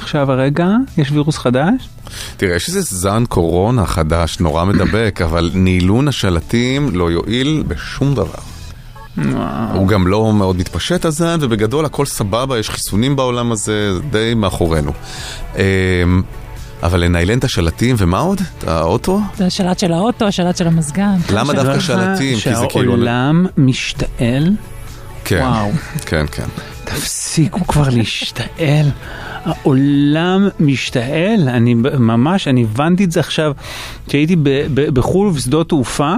עכשיו 0.00 0.32
הרגע, 0.32 0.68
יש 0.98 1.10
וירוס 1.10 1.38
חדש? 1.38 1.88
תראה, 2.36 2.56
יש 2.56 2.68
איזה 2.68 2.80
זן 2.80 3.24
קורונה 3.28 3.86
חדש, 3.86 4.40
נורא 4.40 4.64
מדבק, 4.64 5.20
אבל 5.24 5.50
נעילון 5.54 6.08
השלטים 6.08 6.90
לא 6.92 7.10
יועיל 7.10 7.64
בשום 7.68 8.14
דבר. 8.14 8.40
הוא 9.74 9.88
גם 9.88 10.06
לא 10.06 10.32
מאוד 10.32 10.56
מתפשט 10.56 11.04
הזן, 11.04 11.38
ובגדול 11.40 11.84
הכל 11.84 12.06
סבבה, 12.06 12.58
יש 12.58 12.70
חיסונים 12.70 13.16
בעולם 13.16 13.52
הזה, 13.52 13.94
זה 13.94 14.02
די 14.10 14.32
מאחורינו. 14.36 14.92
אמ, 15.56 15.62
אבל 16.82 17.00
לניילן 17.00 17.38
את 17.38 17.44
השלטים, 17.44 17.96
ומה 17.98 18.18
עוד? 18.18 18.40
את 18.58 18.68
האוטו? 18.68 19.20
זה 19.36 19.46
השלט 19.46 19.78
של 19.78 19.92
האוטו, 19.92 20.26
השלט 20.26 20.56
של 20.56 20.66
המזגן. 20.66 21.16
למה 21.32 21.52
דווקא 21.52 21.80
שלטים? 21.80 22.38
כי 22.38 22.54
זה 22.54 22.66
כאילו... 22.68 22.92
שהעולם 22.92 23.46
משתעל? 23.56 24.50
כן. 25.24 25.44
כן, 26.06 26.26
כן. 26.32 26.46
תפסיקו 26.94 27.66
כבר 27.66 27.88
להשתעל. 27.88 28.86
העולם 29.44 30.48
משתעל, 30.60 31.48
אני 31.48 31.74
ממש, 31.98 32.48
אני 32.48 32.62
הבנתי 32.62 33.04
את 33.04 33.12
זה 33.12 33.20
עכשיו, 33.20 33.52
כשהייתי 34.08 34.36
בחו"ל 34.74 35.28
ובשדות 35.28 35.68
תעופה, 35.68 36.14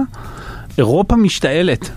אירופה 0.77 1.15
משתעלת. 1.15 1.89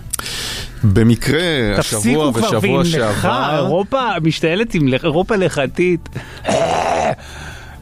במקרה, 0.83 1.39
השבוע 1.77 1.99
תפסיקו 1.99 2.33
כבר, 2.33 2.47
ושבוע 2.47 2.77
ועם 2.77 2.81
לך, 2.81 3.21
שעבר... 3.21 3.55
אירופה 3.55 4.01
משתעלת 4.23 4.73
עם 4.73 4.93
אירופה 5.03 5.35
לחתית. 5.35 6.09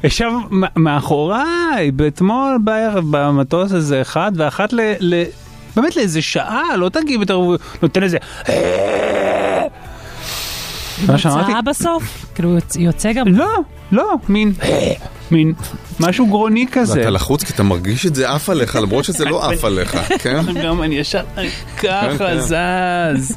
ישב 0.03 0.31
מאחוריי, 0.75 1.91
אתמול 2.07 2.57
בערב 2.63 3.03
במטוס 3.09 3.73
איזה 3.73 4.01
אחד, 4.01 4.31
ואחת 4.35 4.73
ל... 4.73 4.79
ל... 4.99 5.23
באמת 5.75 5.95
לאיזה 5.95 6.21
שעה, 6.21 6.77
לא 6.77 6.89
תגיב 6.89 7.21
יותר, 7.21 7.39
נותן 7.81 8.03
איזה... 8.03 8.17
מה 11.07 11.17
שאמרתי? 11.17 11.41
הוצאה 11.45 11.61
בסוף? 11.61 12.25
כאילו 12.35 12.57
יוצ- 12.57 12.75
יוצא 12.79 13.13
גם... 13.13 13.27
לא, 13.27 13.49
לא, 13.91 14.13
מין... 14.29 14.53
מין 15.31 15.53
משהו 15.99 16.27
גרוני 16.27 16.65
כזה. 16.71 16.99
ואתה 16.99 17.09
לחוץ 17.09 17.43
כי 17.43 17.53
אתה 17.53 17.63
מרגיש 17.63 18.05
את 18.05 18.15
זה 18.15 18.29
עף 18.29 18.49
עליך, 18.49 18.75
למרות 18.75 19.05
שזה 19.05 19.25
לא 19.25 19.51
עף 19.51 19.63
עליך, 19.65 19.97
כן? 20.23 20.39
גם 20.63 20.83
אני 20.83 20.95
ישר 20.95 21.23
אני 21.37 21.49
ככה 21.77 22.17
כן. 22.17 22.39
זז. 22.39 23.35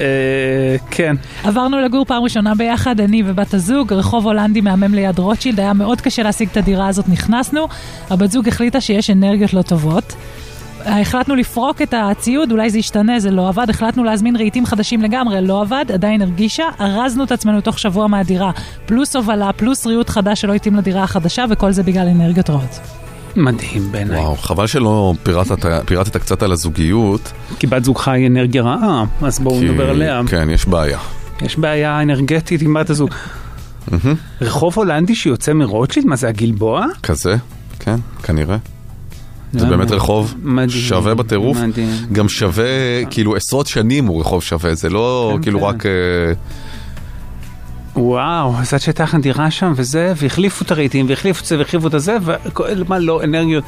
אה, 0.00 0.76
כן. 0.90 1.16
עברנו 1.44 1.80
לגור 1.80 2.04
פעם 2.04 2.22
ראשונה 2.22 2.54
ביחד, 2.54 3.00
אני 3.00 3.22
ובת 3.26 3.54
הזוג, 3.54 3.92
רחוב 3.92 4.26
הולנדי 4.26 4.60
מהמם 4.60 4.94
ליד 4.94 5.18
רוטשילד, 5.18 5.60
היה 5.60 5.72
מאוד 5.72 6.00
קשה 6.00 6.22
להשיג 6.22 6.48
את 6.52 6.56
הדירה 6.56 6.88
הזאת, 6.88 7.08
נכנסנו, 7.08 7.68
הבת 8.10 8.30
זוג 8.30 8.48
החליטה 8.48 8.80
שיש 8.80 9.10
אנרגיות 9.10 9.54
לא 9.54 9.62
טובות. 9.62 10.14
החלטנו 10.86 11.34
לפרוק 11.34 11.82
את 11.82 11.94
הציוד, 11.96 12.52
אולי 12.52 12.70
זה 12.70 12.78
ישתנה, 12.78 13.20
זה 13.20 13.30
לא 13.30 13.48
עבד, 13.48 13.70
החלטנו 13.70 14.04
להזמין 14.04 14.36
רהיטים 14.36 14.66
חדשים 14.66 15.02
לגמרי, 15.02 15.40
לא 15.46 15.62
עבד, 15.62 15.84
עדיין 15.94 16.22
הרגישה, 16.22 16.64
ארזנו 16.80 17.24
את 17.24 17.32
עצמנו 17.32 17.60
תוך 17.60 17.78
שבוע 17.78 18.06
מהדירה, 18.06 18.50
פלוס 18.86 19.16
הובלה, 19.16 19.50
פלוס 19.52 19.86
ריהוט 19.86 20.08
חדש 20.10 20.40
שלא 20.40 20.54
התאים 20.54 20.74
לדירה 20.76 21.02
החדשה, 21.02 21.44
וכל 21.50 21.72
זה 21.72 21.82
בגלל 21.82 22.08
אנרגיות 22.08 22.50
רעות. 22.50 22.80
מדהים 23.36 23.92
בעיניי. 23.92 24.18
וואו, 24.20 24.36
חבל 24.36 24.66
שלא 24.66 25.14
פירטת, 25.22 25.66
פירטת 25.86 26.16
קצת 26.16 26.42
על 26.42 26.52
הזוגיות. 26.52 27.32
כי 27.58 27.66
בת 27.66 27.84
זוגך 27.84 28.08
היא 28.08 28.26
אנרגיה 28.26 28.62
רעה, 28.62 29.04
אז 29.22 29.38
בואו 29.38 29.58
כי- 29.60 29.68
נדבר 29.68 29.90
עליה. 29.90 30.20
כן, 30.26 30.50
יש 30.50 30.66
בעיה. 30.66 30.98
יש 31.42 31.58
בעיה 31.58 32.02
אנרגטית 32.02 32.62
עם 32.62 32.74
בת 32.74 32.90
הזוג. 32.90 33.10
רחוב 34.40 34.72
הולנדי 34.76 35.14
שיוצא 35.14 35.52
מרוטשילד? 35.52 36.06
מה 36.06 36.16
זה 36.16 36.28
הגלבוע? 36.28 36.86
כזה, 37.02 37.36
כן, 37.78 37.96
כנראה. 38.22 38.56
זה 39.52 39.64
לא 39.64 39.70
באמת 39.70 39.80
יודע. 39.82 39.96
רחוב 39.96 40.34
מדהים, 40.42 40.82
שווה 40.82 41.14
בטירוף, 41.14 41.58
מדהים. 41.58 41.88
גם 42.12 42.28
שווה, 42.28 43.04
כאילו 43.10 43.36
עשרות 43.36 43.66
שנים 43.66 44.06
הוא 44.06 44.20
רחוב 44.20 44.42
שווה, 44.42 44.74
זה 44.74 44.90
לא 44.90 45.32
כן, 45.36 45.42
כאילו 45.42 45.60
כן. 45.60 45.66
רק... 45.66 45.86
אה, 45.86 46.32
וואו, 47.96 48.54
אז 48.58 48.74
עד 48.74 48.80
שהייתה 48.80 49.02
לכם 49.02 49.20
דירה 49.20 49.50
שם 49.50 49.72
וזה, 49.76 50.12
והחליפו 50.16 50.64
את 50.64 50.70
הרהיטים, 50.70 51.06
והחליפו 51.08 51.40
את 51.40 51.46
זה, 51.46 51.58
והחליפו 51.58 51.86
את 51.86 51.94
הזה, 51.94 52.16
ומה 52.70 52.98
לא, 52.98 53.24
אנרגיות. 53.24 53.64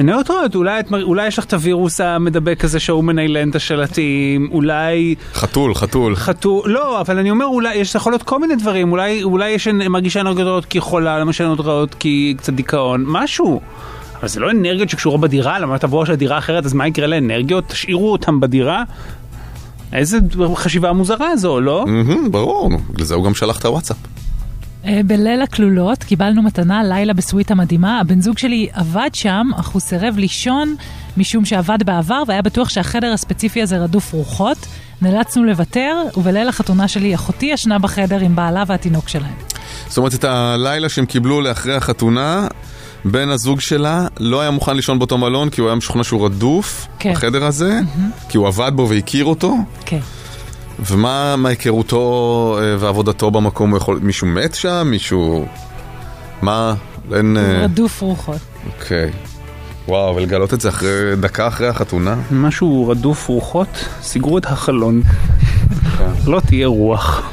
אנרגיות 0.00 0.30
רעות, 0.30 0.54
אולי, 0.54 0.80
אולי 1.02 1.26
יש 1.26 1.38
לך 1.38 1.44
את 1.44 1.52
הווירוס 1.52 2.00
המדבק 2.00 2.64
הזה 2.64 2.80
שההוא 2.80 3.04
מניילן 3.04 3.50
את 3.50 3.54
השלטים, 3.54 4.48
אולי... 4.52 5.14
חתול, 5.34 5.74
חתול. 5.74 6.16
חתול, 6.16 6.70
לא, 6.70 7.00
אבל 7.00 7.18
אני 7.18 7.30
אומר, 7.30 7.46
אולי, 7.46 7.74
יש 7.74 7.94
יכול 7.94 8.12
להיות 8.12 8.22
כל 8.22 8.40
מיני 8.40 8.56
דברים, 8.56 8.92
אולי, 8.92 9.22
אולי 9.22 9.50
יש 9.50 9.68
מרגישה 9.68 10.20
אנרגיות 10.20 10.46
רעות 10.46 10.64
כי 10.64 10.80
חולה, 10.80 11.18
למשל 11.18 11.44
אנרגיות 11.44 11.66
רעות 11.66 11.94
כי 11.98 12.34
קצת 12.38 12.52
דיכאון, 12.52 13.04
משהו. 13.06 13.60
אבל 14.22 14.28
זה 14.28 14.40
לא 14.40 14.50
אנרגיות 14.50 14.90
שקשורות 14.90 15.20
בדירה, 15.20 15.58
למה 15.58 15.78
תבוא 15.78 16.04
של 16.04 16.14
דירה 16.14 16.38
אחרת, 16.38 16.64
אז 16.64 16.72
מה 16.72 16.86
יקרה 16.88 17.06
לאנרגיות? 17.06 17.64
תשאירו 17.66 18.12
אותם 18.12 18.40
בדירה? 18.40 18.82
איזה 19.92 20.18
חשיבה 20.54 20.92
מוזרה 20.92 21.36
זו, 21.36 21.60
לא? 21.60 21.84
ברור, 22.30 22.70
נו, 22.70 22.78
בגלל 22.78 23.04
זה 23.04 23.14
הוא 23.14 23.24
גם 23.24 23.34
שלח 23.34 23.58
את 23.58 23.64
הוואטסאפ. 23.64 23.96
אה, 24.86 25.00
בליל 25.06 25.42
הכלולות 25.42 26.04
קיבלנו 26.04 26.42
מתנה 26.42 26.84
לילה 26.84 27.12
בסוויטה 27.12 27.54
מדהימה. 27.54 28.00
הבן 28.00 28.20
זוג 28.20 28.38
שלי 28.38 28.68
עבד 28.72 29.10
שם, 29.12 29.50
אך 29.56 29.68
הוא 29.68 29.80
סירב 29.80 30.14
לישון 30.18 30.76
משום 31.16 31.44
שעבד 31.44 31.78
בעבר 31.84 32.22
והיה 32.26 32.42
בטוח 32.42 32.68
שהחדר 32.68 33.12
הספציפי 33.12 33.62
הזה 33.62 33.78
רדוף 33.78 34.12
רוחות. 34.12 34.66
נאלצנו 35.02 35.44
לוותר, 35.44 36.02
ובליל 36.16 36.48
החתונה 36.48 36.88
שלי 36.88 37.14
אחותי 37.14 37.46
ישנה 37.46 37.78
בחדר 37.78 38.18
עם 38.18 38.36
בעלה 38.36 38.64
והתינוק 38.66 39.08
שלהם. 39.08 39.34
זאת 39.88 39.98
אומרת, 39.98 40.14
את 40.14 40.24
הלילה 40.24 40.88
שהם 40.88 41.06
קיבלו 41.06 41.40
לאחרי 41.40 41.74
החתונה, 41.74 42.46
בן 43.04 43.28
הזוג 43.28 43.60
שלה 43.60 44.06
לא 44.20 44.40
היה 44.40 44.50
מוכן 44.50 44.76
לישון 44.76 44.98
באותו 44.98 45.18
מלון 45.18 45.50
כי 45.50 45.60
הוא 45.60 45.68
היה 45.68 45.76
משוכנע 45.76 46.04
שהוא 46.04 46.26
רדוף 46.26 46.86
כן. 46.98 47.12
בחדר 47.12 47.44
הזה, 47.44 47.80
כי 48.28 48.36
הוא 48.36 48.46
עבד 48.46 48.72
בו 48.74 48.88
והכיר 48.88 49.24
אותו. 49.24 49.56
כן. 49.86 50.00
ומה 50.86 51.36
מה 51.36 51.48
היכרותו 51.48 52.58
אה, 52.60 52.76
ועבודתו 52.78 53.30
במקום? 53.30 53.70
הוא 53.70 53.76
יכול... 53.76 53.98
מישהו 54.02 54.26
מת 54.26 54.54
שם? 54.54 54.86
מישהו... 54.90 55.46
מה? 56.42 56.74
אין... 57.14 57.36
אה, 57.36 57.64
רדוף 57.64 58.00
רוחות. 58.00 58.38
אוקיי. 58.66 59.10
וואו, 59.88 60.16
ולגלות 60.16 60.54
את 60.54 60.60
זה 60.60 60.68
אחרי 60.68 61.16
דקה 61.20 61.48
אחרי 61.48 61.68
החתונה? 61.68 62.16
משהו 62.30 62.88
רדוף 62.88 63.28
רוחות, 63.28 63.84
סגרו 64.02 64.38
את 64.38 64.46
החלון. 64.46 65.02
לא 66.26 66.40
תהיה 66.40 66.66
רוח. 66.66 67.32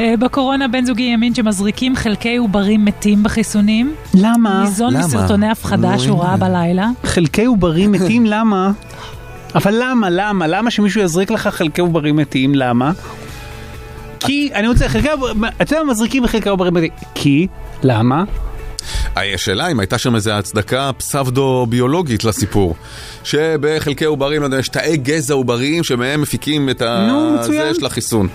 אה, 0.00 0.14
בקורונה 0.16 0.68
בן 0.68 0.84
זוגי 0.84 1.10
האמין 1.10 1.34
שמזריקים 1.34 1.96
חלקי 1.96 2.36
עוברים 2.36 2.84
מתים 2.84 3.22
בחיסונים. 3.22 3.94
למה? 4.14 4.62
ניזון? 4.64 4.96
מסרטוני 4.96 5.50
הפחדה 5.50 5.98
שהוא. 5.98 6.22
ראה 6.22 6.36
בלילה. 6.36 6.88
חלקי 7.04 7.44
עוברים 7.44 7.92
מתים, 7.92 8.26
למה? 8.26 8.70
אבל 9.54 9.74
למה? 9.78 10.10
למה? 10.10 10.46
למה 10.46 10.70
שמישהו 10.70 11.00
יזריק 11.00 11.30
לך 11.30 11.48
חלקי 11.48 11.80
עוברים 11.80 12.16
מתים? 12.16 12.54
למה? 12.54 12.92
כי, 14.20 14.50
אני 14.54 14.68
רוצה, 14.68 14.88
חלקי 14.88 15.10
עוברים, 15.10 15.44
אתה 15.44 15.74
יודע 15.74 15.84
מה 15.84 15.92
מזריקים 15.92 16.26
חלקי 16.26 16.48
עוברים 16.48 16.74
מתים? 16.74 16.90
כי, 17.14 17.46
למה? 17.82 18.24
אה, 19.16 19.34
השאלה 19.34 19.68
אם 19.68 19.80
הייתה 19.80 19.98
שם 19.98 20.14
איזו 20.14 20.30
הצדקה 20.30 20.90
פסבדו-ביולוגית 20.98 22.24
לסיפור. 22.24 22.76
שבחלקי 23.24 24.04
עוברים, 24.04 24.42
יש 24.58 24.68
תאי 24.68 24.96
גזע 24.96 25.34
עובריים 25.34 25.84
שמהם 25.84 26.20
מפיקים 26.22 26.70
את 26.70 26.82
ה... 26.82 27.06
נו, 27.08 27.36
מצוין. 27.38 27.72
זה 27.72 27.80
של 27.80 27.86
החיסון. 27.86 28.28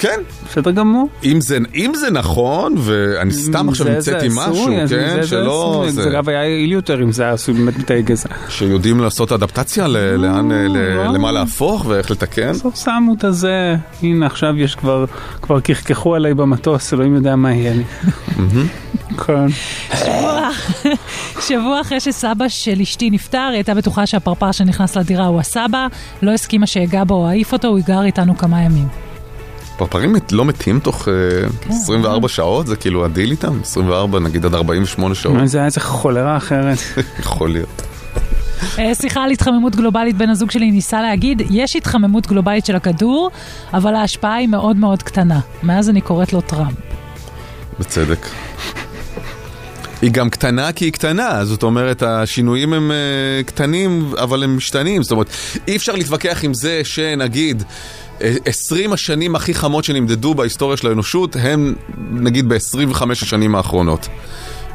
כן. 0.00 0.20
בסדר 0.50 0.70
גמור. 0.70 1.08
אם 1.24 1.40
זה, 1.40 1.58
אם 1.74 1.92
זה 1.94 2.10
נכון, 2.10 2.74
ואני 2.78 3.32
סתם 3.32 3.68
עכשיו 3.68 3.86
זה- 3.86 4.00
זה 4.00 4.12
המצאתי 4.12 4.28
משהו, 4.34 4.66
כן, 4.66 4.86
זה- 4.86 5.12
זה 5.20 5.26
שלא... 5.28 5.84
עשוי. 5.88 6.02
זה 6.02 6.10
אגב 6.10 6.28
היה 6.28 6.38
יעיל 6.48 6.72
יותר 6.72 7.02
אם 7.02 7.12
זה 7.12 7.22
היה 7.22 7.32
עשוי 7.32 7.54
באמת 7.54 7.78
מתאי 7.78 8.02
גזע. 8.02 8.28
שיודעים 8.48 9.00
לעשות 9.00 9.32
אדפטציה 9.32 9.86
ל- 9.86 9.96
לאן, 10.16 10.52
ל- 10.52 10.66
לא. 10.96 11.04
למה 11.12 11.32
להפוך 11.32 11.84
ואיך 11.88 12.10
לתקן. 12.10 12.52
בסוף 12.52 12.84
שמו 12.84 13.14
את 13.18 13.24
הזה, 13.24 13.74
הנה 14.02 14.26
עכשיו 14.26 14.56
יש 14.58 14.74
כבר, 14.74 15.04
כבר 15.42 15.60
קחקחו 15.60 16.14
עליי 16.14 16.34
במטוס, 16.34 16.94
אלוהים 16.94 17.14
יודע 17.14 17.36
מה 17.36 17.52
יהיה 17.54 17.74
לי. 17.74 17.84
כן. 19.26 19.46
שבוע, 19.98 20.48
שבוע 21.40 21.80
אחרי 21.80 22.00
שסבא 22.00 22.48
של 22.48 22.80
אשתי 22.80 23.10
נפטר, 23.10 23.38
היא 23.38 23.54
הייתה 23.54 23.74
בטוחה 23.74 24.06
שהפרפר 24.06 24.52
שנכנס 24.52 24.96
לדירה 24.96 25.26
הוא 25.26 25.40
הסבא, 25.40 25.86
לא 26.22 26.30
הסכימה 26.30 26.66
שאגע 26.66 27.04
בו 27.04 27.14
או 27.14 27.28
אעיף 27.28 27.52
אותו, 27.52 27.68
הוא 27.68 27.78
גר 27.78 28.02
איתנו 28.02 28.38
כמה 28.38 28.62
ימים. 28.62 28.88
פרפרים 29.80 30.16
לא 30.32 30.44
מתים 30.44 30.80
תוך 30.80 31.08
אה, 31.08 31.12
כן. 31.60 31.70
24 31.70 32.28
שעות? 32.28 32.66
זה 32.66 32.76
כאילו 32.76 33.04
הדיל 33.04 33.30
איתם? 33.30 33.60
24 33.62 34.20
נגיד 34.20 34.44
עד 34.44 34.54
48 34.54 35.14
שעות? 35.14 35.36
זה 35.44 35.58
היה 35.58 35.66
איזה 35.66 35.80
חולרה 35.80 36.36
אחרת. 36.36 36.78
יכול 37.20 37.50
להיות. 37.50 37.82
אה, 38.78 38.94
שיחה 38.94 39.24
על 39.24 39.30
התחממות 39.30 39.76
גלובלית, 39.76 40.16
בן 40.16 40.28
הזוג 40.28 40.50
שלי 40.50 40.70
ניסה 40.70 41.02
להגיד, 41.02 41.42
יש 41.50 41.76
התחממות 41.76 42.26
גלובלית 42.26 42.66
של 42.66 42.76
הכדור, 42.76 43.30
אבל 43.74 43.94
ההשפעה 43.94 44.34
היא 44.34 44.48
מאוד 44.48 44.76
מאוד 44.76 45.02
קטנה. 45.02 45.40
מאז 45.62 45.88
אני 45.88 46.00
קוראת 46.00 46.32
לו 46.32 46.40
טראמפ. 46.40 46.76
בצדק. 47.78 48.26
היא 50.02 50.10
גם 50.10 50.30
קטנה 50.30 50.72
כי 50.72 50.84
היא 50.84 50.92
קטנה, 50.92 51.44
זאת 51.44 51.62
אומרת, 51.62 52.02
השינויים 52.02 52.72
הם 52.72 52.90
uh, 52.90 53.46
קטנים, 53.46 54.12
אבל 54.18 54.42
הם 54.44 54.56
משתנים. 54.56 55.02
זאת 55.02 55.12
אומרת, 55.12 55.30
אי 55.68 55.76
אפשר 55.76 55.92
להתווכח 55.92 56.44
עם 56.44 56.54
זה 56.54 56.80
שנגיד... 56.84 57.62
אה, 58.22 58.34
20 58.44 58.92
השנים 58.92 59.34
הכי 59.34 59.54
חמות 59.54 59.84
שנמדדו 59.84 60.34
בהיסטוריה 60.34 60.76
של 60.76 60.88
האנושות 60.88 61.36
הם 61.40 61.74
נגיד 62.10 62.48
ב-25 62.48 63.02
השנים 63.12 63.54
האחרונות. 63.54 64.08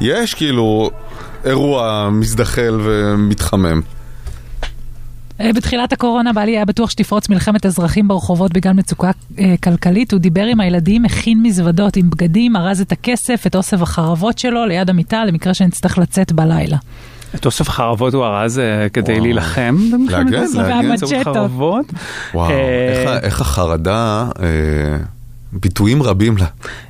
יש 0.00 0.34
כאילו 0.34 0.90
אירוע 1.44 2.08
מזדחל 2.12 2.80
ומתחמם. 2.84 3.80
אה, 5.40 5.52
בתחילת 5.52 5.92
הקורונה 5.92 6.32
בעלי 6.32 6.56
היה 6.56 6.64
בטוח 6.64 6.90
שתפרוץ 6.90 7.28
מלחמת 7.28 7.66
אזרחים 7.66 8.08
ברחובות 8.08 8.52
בגלל 8.52 8.72
מצוקה 8.72 9.10
אה, 9.38 9.54
כלכלית. 9.64 10.12
הוא 10.12 10.20
דיבר 10.20 10.44
עם 10.44 10.60
הילדים, 10.60 11.04
הכין 11.04 11.42
מזוודות 11.42 11.96
עם 11.96 12.10
בגדים, 12.10 12.56
ארז 12.56 12.80
את 12.80 12.92
הכסף, 12.92 13.46
את 13.46 13.56
אוסף 13.56 13.82
החרבות 13.82 14.38
שלו 14.38 14.66
ליד 14.66 14.90
המיטה, 14.90 15.24
למקרה 15.24 15.54
שנצטרך 15.54 15.98
לצאת 15.98 16.32
בלילה. 16.32 16.76
את 17.34 17.46
אוסף 17.46 17.68
החרבות 17.68 18.14
הוא 18.14 18.24
ארז 18.24 18.58
אה, 18.58 18.88
כדי 18.88 19.20
להילחם 19.20 19.76
במלחמת 19.92 20.30
להגן. 20.54 20.88
באמצעות 20.88 21.12
חרבות. 21.24 21.86
וואו, 22.34 22.50
אה, 22.50 23.18
איך 23.18 23.40
החרדה, 23.40 24.28
אה, 24.42 24.46
ביטויים 25.52 26.02
רבים 26.02 26.36
לה. 26.36 26.46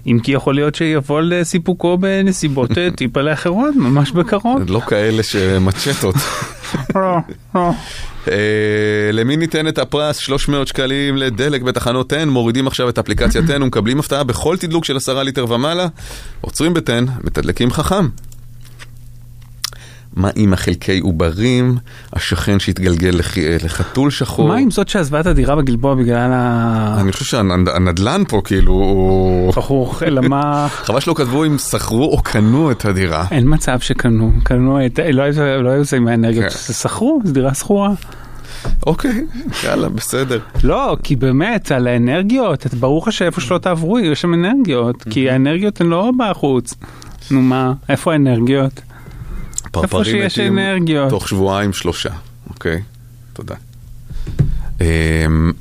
אם 0.06 0.18
כי 0.22 0.32
יכול 0.32 0.54
להיות 0.54 0.74
שיבוא 0.74 1.20
לסיפוקו 1.20 1.98
בנסיבות 1.98 2.70
טיפה 2.96 3.32
אחרות, 3.32 3.76
ממש 3.76 4.10
בקרוב. 4.10 4.62
לא 4.68 4.80
כאלה 4.80 5.22
שמצ'טות. 5.22 6.14
למי 9.12 9.36
ניתן 9.36 9.68
את 9.68 9.78
הפרס 9.78 10.16
300 10.16 10.68
שקלים 10.68 11.16
לדלק 11.16 11.62
בתחנות 11.62 12.12
10, 12.12 12.24
מורידים 12.24 12.66
עכשיו 12.66 12.88
את 12.88 12.98
אפליקציית 12.98 13.44
10 13.44 13.56
ומקבלים 13.62 13.98
הפתעה 13.98 14.24
בכל 14.24 14.56
תדלוק 14.56 14.84
של 14.84 14.96
10 14.96 15.22
ליטר 15.22 15.52
ומעלה, 15.52 15.86
עוצרים 16.40 16.74
ב-10, 16.74 17.24
מתדלקים 17.24 17.70
חכם. 17.70 18.08
מה 20.16 20.30
עם 20.36 20.52
החלקי 20.52 20.98
עוברים, 20.98 21.76
השכן 22.12 22.58
שהתגלגל 22.58 23.08
לח... 23.08 23.34
לחתול 23.64 24.10
שחור? 24.10 24.48
מה 24.48 24.56
עם 24.56 24.70
זאת 24.70 24.88
שעזבה 24.88 25.20
את 25.20 25.26
הדירה 25.26 25.56
בגלבוע 25.56 25.94
בגלל 25.94 26.30
ה... 26.32 26.96
אני 27.00 27.12
חושב 27.12 27.24
שהנדלן 27.24 28.22
פה 28.28 28.40
כאילו 28.44 28.72
הוא... 28.72 29.52
ברור, 29.52 29.94
אלא 30.06 30.22
מה... 30.28 30.66
חבל 30.70 31.00
שלא 31.00 31.14
כתבו 31.14 31.44
אם 31.44 31.58
שכרו 31.58 32.04
או 32.04 32.22
קנו 32.22 32.70
את 32.70 32.84
הדירה. 32.84 33.26
אין 33.30 33.44
מצב 33.54 33.80
שקנו, 33.80 34.32
קנו 34.44 34.86
את... 34.86 35.00
לא 35.12 35.22
היו- 35.22 35.62
לא 35.62 35.70
היו 35.70 35.84
זה 35.84 35.96
עם 35.96 36.08
האנרגיות, 36.08 36.44
כן. 36.52 36.72
שכרו, 36.72 37.20
זו 37.24 37.32
דירה 37.32 37.54
שכורה. 37.54 37.90
אוקיי, 38.86 39.24
יאללה, 39.64 39.88
בסדר. 39.88 40.38
לא, 40.64 40.96
כי 41.02 41.16
באמת, 41.16 41.72
על 41.72 41.86
האנרגיות, 41.86 42.66
ברור 42.74 43.02
לך 43.06 43.12
שאיפה 43.12 43.40
שלא 43.40 43.58
תעברו, 43.58 43.98
יש 43.98 44.20
שם 44.20 44.34
אנרגיות, 44.34 45.02
כי 45.10 45.30
האנרגיות 45.30 45.80
הן 45.80 45.86
לא 45.86 46.10
בחוץ. 46.18 46.74
נו 47.30 47.42
מה, 47.42 47.72
איפה 47.88 48.12
האנרגיות? 48.12 48.80
איפה 49.82 49.96
פרפרים 49.96 50.04
שיש 50.22 50.38
מתים 50.38 50.58
אנרגיות. 50.58 51.10
תוך 51.10 51.28
שבועיים 51.28 51.72
שלושה, 51.72 52.10
אוקיי? 52.50 52.80
תודה. 53.32 53.54
אמ, 54.80 55.52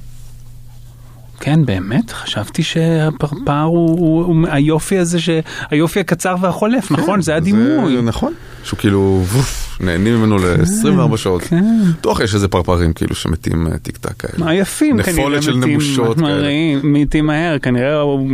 כן, 1.40 1.66
באמת, 1.66 2.12
חשבתי 2.12 2.64
שהפרפר 2.64 3.62
הוא, 3.62 4.00
הוא, 4.00 4.26
הוא 4.26 4.48
היופי 4.52 4.98
הזה, 4.98 5.20
ש... 5.22 5.30
היופי 5.70 6.00
הקצר 6.00 6.36
והחולף, 6.42 6.92
נכון? 6.92 7.22
זה 7.22 7.36
הדימוי. 7.36 7.96
זה 7.96 8.02
נכון. 8.02 8.34
שהוא 8.64 8.80
כאילו, 8.80 9.24
ווף, 9.26 9.78
נהנים 9.80 10.16
ממנו 10.16 10.38
ל-24 10.38 11.18
שעות. 11.18 11.42
כן. 11.42 11.66
בטוח 12.00 12.20
יש 12.20 12.36
איזה 12.36 12.48
פרפרים 12.48 12.94
כאילו 12.94 13.16
שמתים 13.16 13.68
אה, 13.68 13.78
טיק 13.78 13.98
טק 13.98 14.14
כאלה. 14.20 14.46
מה 14.46 14.54
יפים, 14.54 15.04
כנראה 15.04 15.20
נפולת 15.20 15.44
של 15.44 15.56
מתים 15.56 15.72
נמושות 15.72 16.18
כאלה. 16.20 16.50
מתים 16.84 17.26
מהר, 17.26 17.60
כנראה 17.60 18.00
הוא 18.00 18.30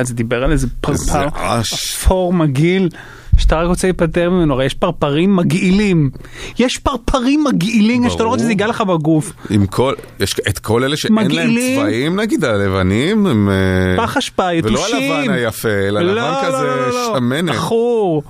את 0.00 0.06
זה 0.06 0.14
דיבר 0.14 0.44
על 0.44 0.52
איזה 0.52 0.66
פרפר 0.80 1.26
אפור 1.74 2.32
מגעיל. 2.32 2.88
שאתה 3.36 3.60
רק 3.60 3.66
רוצה 3.66 3.86
להיפטר 3.86 4.30
ממנו, 4.30 4.54
הרי 4.54 4.64
יש 4.64 4.74
פרפרים 4.74 5.36
מגעילים. 5.36 6.10
יש 6.58 6.78
פרפרים 6.78 7.44
מגעילים, 7.44 8.10
שאתה 8.10 8.22
לא 8.24 8.28
רוצה 8.28 8.42
שזה 8.42 8.50
ייגע 8.50 8.66
לך 8.66 8.80
בגוף. 8.80 9.32
עם 9.50 9.66
כל, 9.66 9.94
יש 10.20 10.34
את 10.48 10.58
כל 10.58 10.84
אלה 10.84 10.96
שאין 10.96 11.14
להם 11.14 11.24
מגעילים. 11.26 11.80
צבעים 11.80 12.20
נגיד 12.20 12.44
הלבנים, 12.44 13.26
הם... 13.26 13.48
אה, 13.48 14.06
פח 14.06 14.16
אשפה, 14.16 14.42
ולא 14.64 14.78
יתושים. 14.78 15.12
הלבן 15.12 15.32
היפה, 15.32 15.68
אלא 15.68 16.00
לא, 16.00 16.12
לבן 16.14 16.22
לא, 16.30 16.42
כזה 16.46 16.62
לא, 16.62 16.76
לא, 16.76 16.88
לא. 16.88 17.14
שמנת. 17.16 17.54
עכור. 17.54 18.22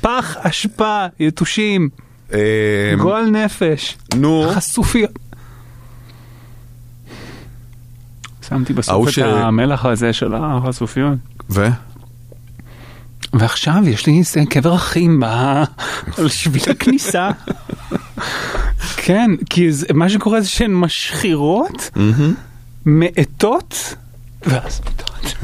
פח 0.00 0.36
אשפה, 0.40 1.06
יתושים. 1.20 1.88
גועל 2.98 3.24
נפש. 3.30 3.96
נו. 4.16 4.44
חשופיות. 4.54 5.10
שמתי 8.48 8.72
בסוף 8.72 9.08
את 9.08 9.12
ש- 9.12 9.18
המלח 9.18 9.84
הזה 9.86 10.12
של 10.12 10.34
החשופיות. 10.34 11.18
ו? 11.50 11.66
ועכשיו 13.38 13.74
יש 13.88 14.06
לי 14.06 14.22
קבר 14.50 14.74
אחים 14.74 15.22
על 16.18 16.28
שביל 16.28 16.62
הכניסה. 16.70 17.30
כן, 18.96 19.30
כי 19.50 19.72
זה- 19.72 19.86
מה 19.94 20.08
שקורה 20.08 20.40
זה 20.40 20.48
שהן 20.48 20.74
משחירות, 20.74 21.90
מאטות, 22.86 23.94
ואז 24.46 24.80
מתות. 24.86 25.34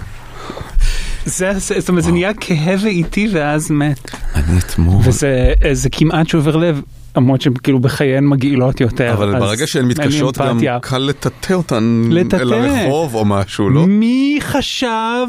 זה, 1.25 1.53
זה- 1.59 1.81
זאת 1.81 1.89
אומרת, 1.89 2.05
זה 2.05 2.13
נהיה 2.13 2.35
כהה 2.35 2.75
ואיטי 2.83 3.29
ואז 3.33 3.71
מת. 3.71 4.11
אני 4.35 4.59
אתמול. 4.59 5.03
וזה 5.05 5.53
זה 5.73 5.89
כמעט 5.91 6.29
שובר 6.29 6.57
לב, 6.57 6.83
למרות 7.17 7.41
שהן 7.41 7.53
כאילו 7.63 7.81
בחייהן 7.81 8.27
מגעילות 8.27 8.81
יותר. 8.81 9.13
אבל 9.13 9.39
ברגע 9.39 9.67
שהן 9.67 9.85
מתקשרות 9.85 10.39
גם. 10.39 10.59
קל 10.83 10.99
לטאטא 10.99 11.53
אותן. 11.53 12.11
אל 12.35 12.53
הרחוב 12.53 13.15
או 13.15 13.25
משהו, 13.25 13.71
לא? 13.71 13.87
מי 13.87 14.39
חשב 14.41 15.27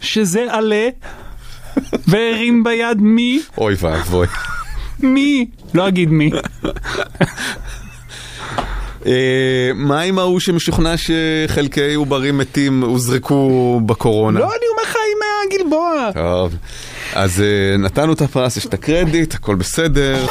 שזה 0.00 0.46
עלה 0.50 0.88
והרים 2.06 2.64
ביד 2.64 2.98
מי? 3.00 3.42
אוי 3.58 3.74
ואבוי. 3.78 4.26
מי? 5.00 5.46
לא 5.74 5.88
אגיד 5.88 6.10
מי. 6.10 6.30
אה, 9.06 9.70
מה 9.74 10.00
עם 10.00 10.18
ההוא 10.18 10.40
שמשוכנע 10.40 10.94
שחלקי 10.96 11.94
עוברים 11.94 12.38
מתים 12.38 12.82
הוזרקו 12.84 13.80
בקורונה? 13.86 14.40
לא, 14.40 14.44
אני 14.44 14.66
אומר 14.72 14.82
לך 14.82 14.96
עם 14.96 15.52
הגלבוע. 15.52 16.10
טוב, 16.14 16.54
אז 17.14 17.40
אה, 17.40 17.76
נתנו 17.76 18.12
את 18.12 18.20
הפרס, 18.20 18.56
יש 18.56 18.66
את 18.66 18.74
הקרדיט, 18.74 19.34
הכל 19.34 19.54
בסדר. 19.54 20.26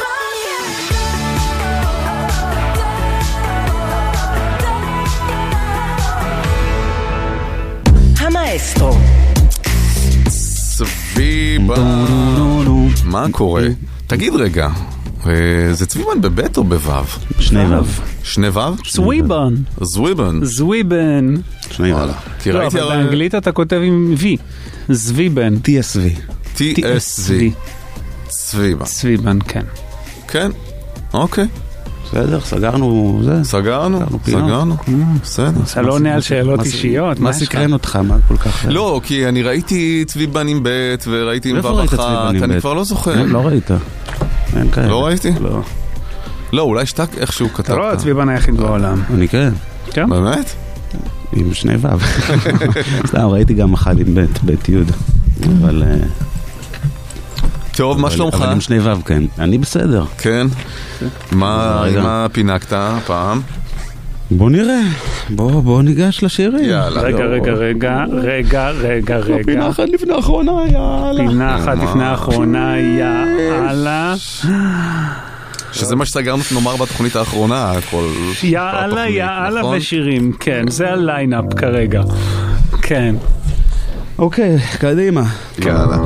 מה 13.04 13.26
קורה? 13.30 13.66
תגיד 14.06 14.34
רגע, 14.34 14.68
אה, 15.26 15.32
זה 15.72 15.86
צביבן 15.86 16.20
בבית 16.20 16.56
או 16.56 16.64
בוו? 16.64 17.04
שני 17.40 17.64
וו. 17.64 17.84
שני 18.22 18.48
וו? 18.48 18.60
סוויבן. 18.84 19.54
זוויבן. 19.80 20.44
זוויבן. 20.44 21.34
שני 21.70 21.92
וו. 21.92 22.12
כי 22.42 22.52
לא, 22.52 22.66
אבל 22.66 22.80
באנגלית 22.80 23.34
אתה 23.34 23.52
כותב 23.52 23.80
עם 23.84 24.14
V. 24.20 24.24
זוויבן. 24.88 25.54
TSV. 25.54 26.20
TSV. 26.56 27.32
צביבה. 28.28 28.84
צביבן, 28.84 29.38
כן. 29.48 29.64
כן, 30.28 30.50
אוקיי. 31.14 31.46
בסדר, 32.12 32.40
סגרנו 32.40 33.20
זה. 33.24 33.44
סגרנו. 33.44 34.00
סגרנו, 34.24 34.76
בסדר. 35.22 35.60
אתה 35.72 35.82
לא 35.82 35.92
עונה 35.92 36.14
על 36.14 36.20
שאלות 36.20 36.64
אישיות, 36.64 37.20
מה? 37.20 37.32
סקרן 37.32 37.72
אותך? 37.72 37.96
מה 37.96 38.16
כל 38.28 38.36
כך... 38.36 38.66
לא, 38.68 39.00
כי 39.04 39.28
אני 39.28 39.42
ראיתי 39.42 40.04
צביבן 40.06 40.48
עם 40.48 40.60
ב' 40.62 40.94
וראיתי 41.06 41.50
עם 41.50 41.56
איפה 41.56 41.68
ו' 41.68 41.76
ראית 41.76 41.94
אחת, 41.94 42.34
אני? 42.42 42.60
כבר 42.60 42.74
לא 42.74 42.84
זוכר. 42.84 43.22
לא 43.22 43.46
ראית. 43.46 43.70
אין 44.56 44.70
כאלה. 44.70 44.88
לא 44.88 45.06
ראיתי? 45.06 45.32
לא. 45.40 45.60
לא, 46.52 46.62
אולי 46.62 46.86
שתק 46.86 47.08
איכשהו 47.18 47.48
כתבת. 47.48 47.64
אתה 47.64 47.76
לא 47.76 47.92
הצביבן 47.92 48.28
היחיד 48.28 48.56
בעולם. 48.56 49.02
אני 49.14 49.28
כן. 49.28 49.52
כן? 49.90 50.10
באמת? 50.10 50.52
עם 51.32 51.54
שני 51.54 51.74
וו. 51.74 51.88
סתם, 53.08 53.26
ראיתי 53.26 53.54
גם 53.54 53.74
אחד 53.74 53.98
עם 53.98 54.14
ב', 54.14 54.26
ב' 54.44 54.50
י'. 54.68 54.76
אבל... 55.60 55.82
אה, 57.72 57.76
טוב, 57.76 58.00
מה 58.00 58.10
שלומך? 58.10 58.34
אבל 58.34 58.52
עם 58.52 58.60
שני 58.60 58.78
וו, 58.78 59.04
כן. 59.04 59.22
אני 59.38 59.58
בסדר. 59.58 60.04
כן? 60.18 60.46
מה. 61.32 61.84
מה 62.02 62.26
פינקת 62.32 62.72
הפעם? 62.72 63.40
בוא 64.30 64.50
נראה. 64.50 64.80
בוא, 65.30 65.62
בוא 65.62 65.82
ניגש 65.82 66.22
לשירים. 66.22 66.64
יאללה. 66.64 67.00
רגע, 67.00 67.24
רגע, 67.24 67.52
רגע, 67.52 68.04
רגע, 68.12 68.70
רגע, 68.70 69.16
רגע. 69.16 69.44
פינה 69.44 69.68
אחת 69.68 69.88
לפני 69.88 70.14
האחרונה, 70.14 70.52
יאללה. 70.72 71.28
פינה 71.28 71.56
אחת 71.56 71.78
לפני 71.82 72.04
האחרונה, 72.04 72.78
יאללה. 72.78 74.14
שזה 75.72 75.96
מה 75.96 76.04
שסגרנו 76.04 76.42
שנאמר 76.42 76.76
בתוכנית 76.76 77.16
האחרונה, 77.16 77.70
הכל... 77.70 78.08
יאללה, 78.42 79.08
יאללה 79.08 79.60
נכון? 79.60 79.76
ושירים, 79.76 80.32
כן, 80.40 80.64
זה 80.68 80.90
הליינאפ 80.90 81.54
כרגע. 81.56 82.02
כן. 82.82 83.14
אוקיי, 84.18 84.58
קדימה. 84.78 85.22
יאללה. 85.58 85.96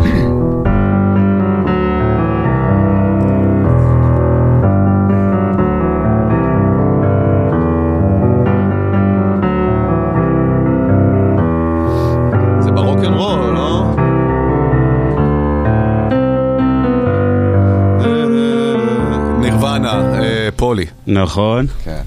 נכון. 21.23 21.67
כן. 21.85 22.03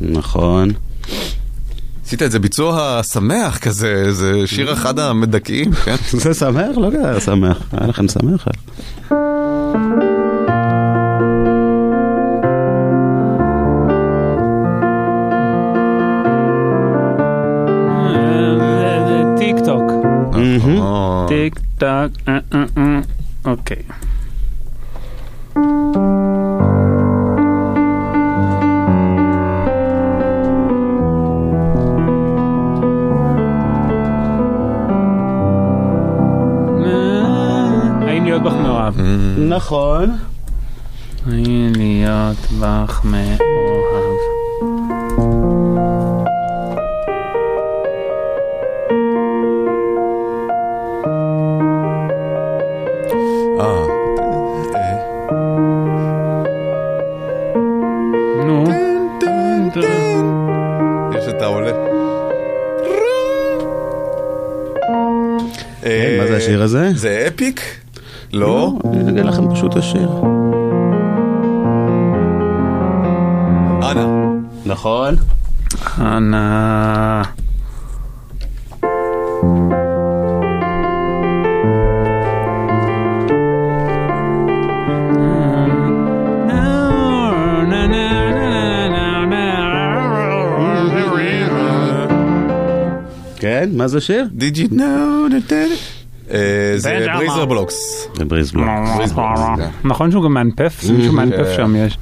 נכון. 0.00 0.70
עשית 2.06 2.22
את 2.22 2.30
זה 2.30 2.38
ביצוע 2.38 3.00
שמח 3.12 3.58
כזה, 3.58 4.12
זה 4.12 4.46
שיר 4.46 4.72
אחד 4.72 4.98
המדכאים, 4.98 5.72
כן? 5.72 5.96
זה 6.22 6.34
שמח? 6.34 6.76
לא 6.76 6.90
כזה 6.90 7.20
שמח. 7.20 7.58
היה 7.72 7.86
לכם 7.86 8.08
שמח? 8.08 8.46
כן, 93.94 93.98
זה 93.98 93.98
השיר? 93.98 94.26
Did 94.38 94.56
you 94.56 94.72
know 94.72 95.48
that 95.48 95.52
אה, 96.30 96.38
זה 96.76 97.06
בריזר 97.16 97.44
בלוקס. 97.44 98.08
זה 98.16 98.24
בריז 98.24 98.52
בלוקס. 98.52 99.12
נכון 99.84 100.10
שהוא 100.10 100.24
גם 100.24 100.34
מאנפף? 100.34 100.78
זה 100.82 100.92
מישהו 100.92 101.12
מאנפף 101.12 101.36
כן. 101.36 101.56
שם 101.56 101.74
יש. 101.76 101.98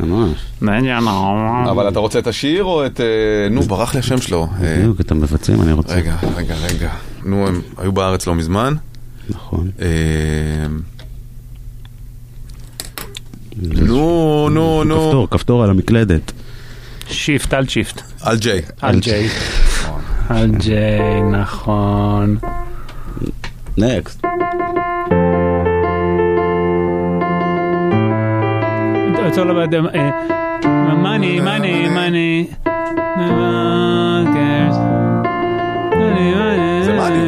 אבל 1.70 1.88
אתה 1.88 1.98
רוצה 1.98 2.18
את 2.18 2.26
השיר 2.26 2.64
או 2.64 2.86
את... 2.86 3.00
אה, 3.00 3.06
נו, 3.50 3.62
ברח 3.62 3.94
לי 3.94 4.00
השם 4.00 4.20
שלו. 4.20 4.48
אה, 4.62 4.76
בדיוק, 4.78 5.00
את 5.00 5.10
המבצעים 5.10 5.62
אני 5.62 5.72
רוצה. 5.72 5.94
רגע, 5.94 6.16
רגע, 6.36 6.54
רגע. 6.54 6.90
נו, 7.24 7.48
הם 7.48 7.60
היו 7.78 7.92
בארץ 7.92 8.26
לא 8.26 8.34
מזמן. 8.34 8.74
נכון. 9.28 9.70
אה, 9.80 9.86
נו, 13.62 14.48
נו, 14.50 14.84
נו. 14.84 15.06
כפתור, 15.06 15.28
כפתור 15.30 15.62
על 15.64 15.70
המקלדת. 15.70 16.32
שיפט, 17.08 17.54
על 17.54 17.68
שיפט. 17.68 18.02
על 18.20 18.38
ג'יי. 18.38 18.60
על 18.80 19.00
ג'יי. 19.00 19.28
על 20.29 20.51
ג'יי, 20.51 21.21
נכון. 21.31 22.37
נקסט. 23.77 24.25
It's 29.27 29.37
all 29.37 29.51
about 29.51 29.71
them. 29.71 29.85
Uh, 29.87 30.95
money, 31.07 31.39
money, 31.49 31.89
money. 31.99 32.55
זה 36.85 36.97
money. 36.99 37.27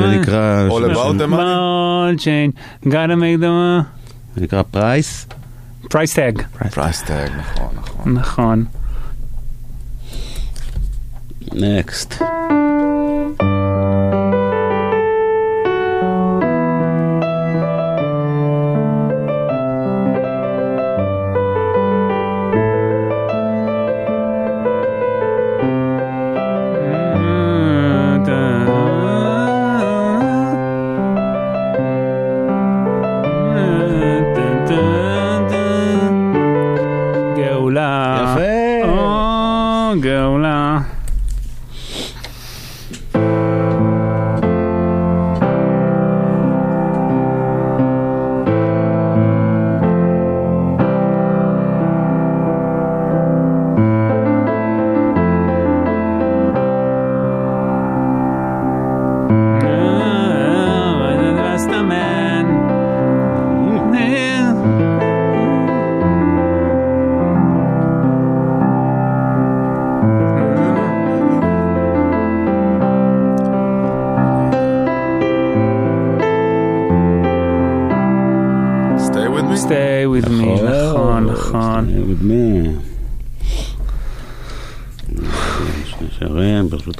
זה 0.00 0.18
נקרא... 0.20 0.68
All 0.68 0.84
about 0.84 1.18
the 1.18 1.26
money. 1.26 1.36
Ball 1.36 2.16
chain. 2.24 2.48
Gotta 2.86 3.16
make 3.16 3.40
them... 3.40 3.84
זה 4.34 4.40
נקרא 4.40 4.62
פרייס. 4.62 5.26
פרייס 5.90 6.14
טאג. 6.14 6.42
פרייס 6.74 7.02
טאג, 7.02 7.30
נכון, 7.38 7.68
נכון. 7.74 8.14
נכון. 8.14 8.64
Next. 11.55 12.24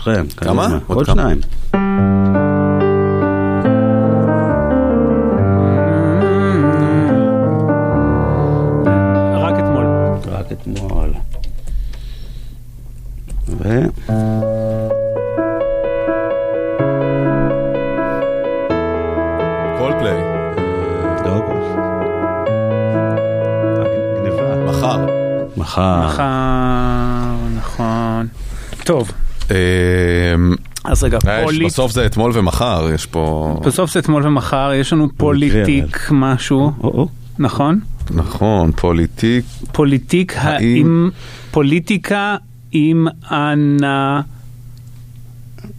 שירים, 0.05 0.25
ברשותכם. 0.25 0.45
כמה? 0.45 0.63
קדימה. 0.65 0.79
עוד 0.87 0.97
עוד 0.97 1.39
רגע, 31.05 31.17
אה, 31.27 31.43
פוליט... 31.43 31.65
בסוף 31.65 31.91
זה 31.91 32.05
אתמול 32.05 32.31
ומחר, 32.33 32.89
יש 32.93 33.05
פה... 33.05 33.55
בסוף 33.65 33.93
זה 33.93 33.99
אתמול 33.99 34.27
ומחר, 34.27 34.71
יש 34.73 34.93
לנו 34.93 35.07
פוליטיק 35.17 36.07
משהו. 36.11 36.71
נכון? 37.39 37.79
נכון, 38.11 38.71
פוליטיק. 38.71 39.45
פוליטיק 39.71 40.33
האם... 40.37 41.09
פוליטיקה 41.51 42.35
עם 42.71 43.07
אנה 43.31 44.21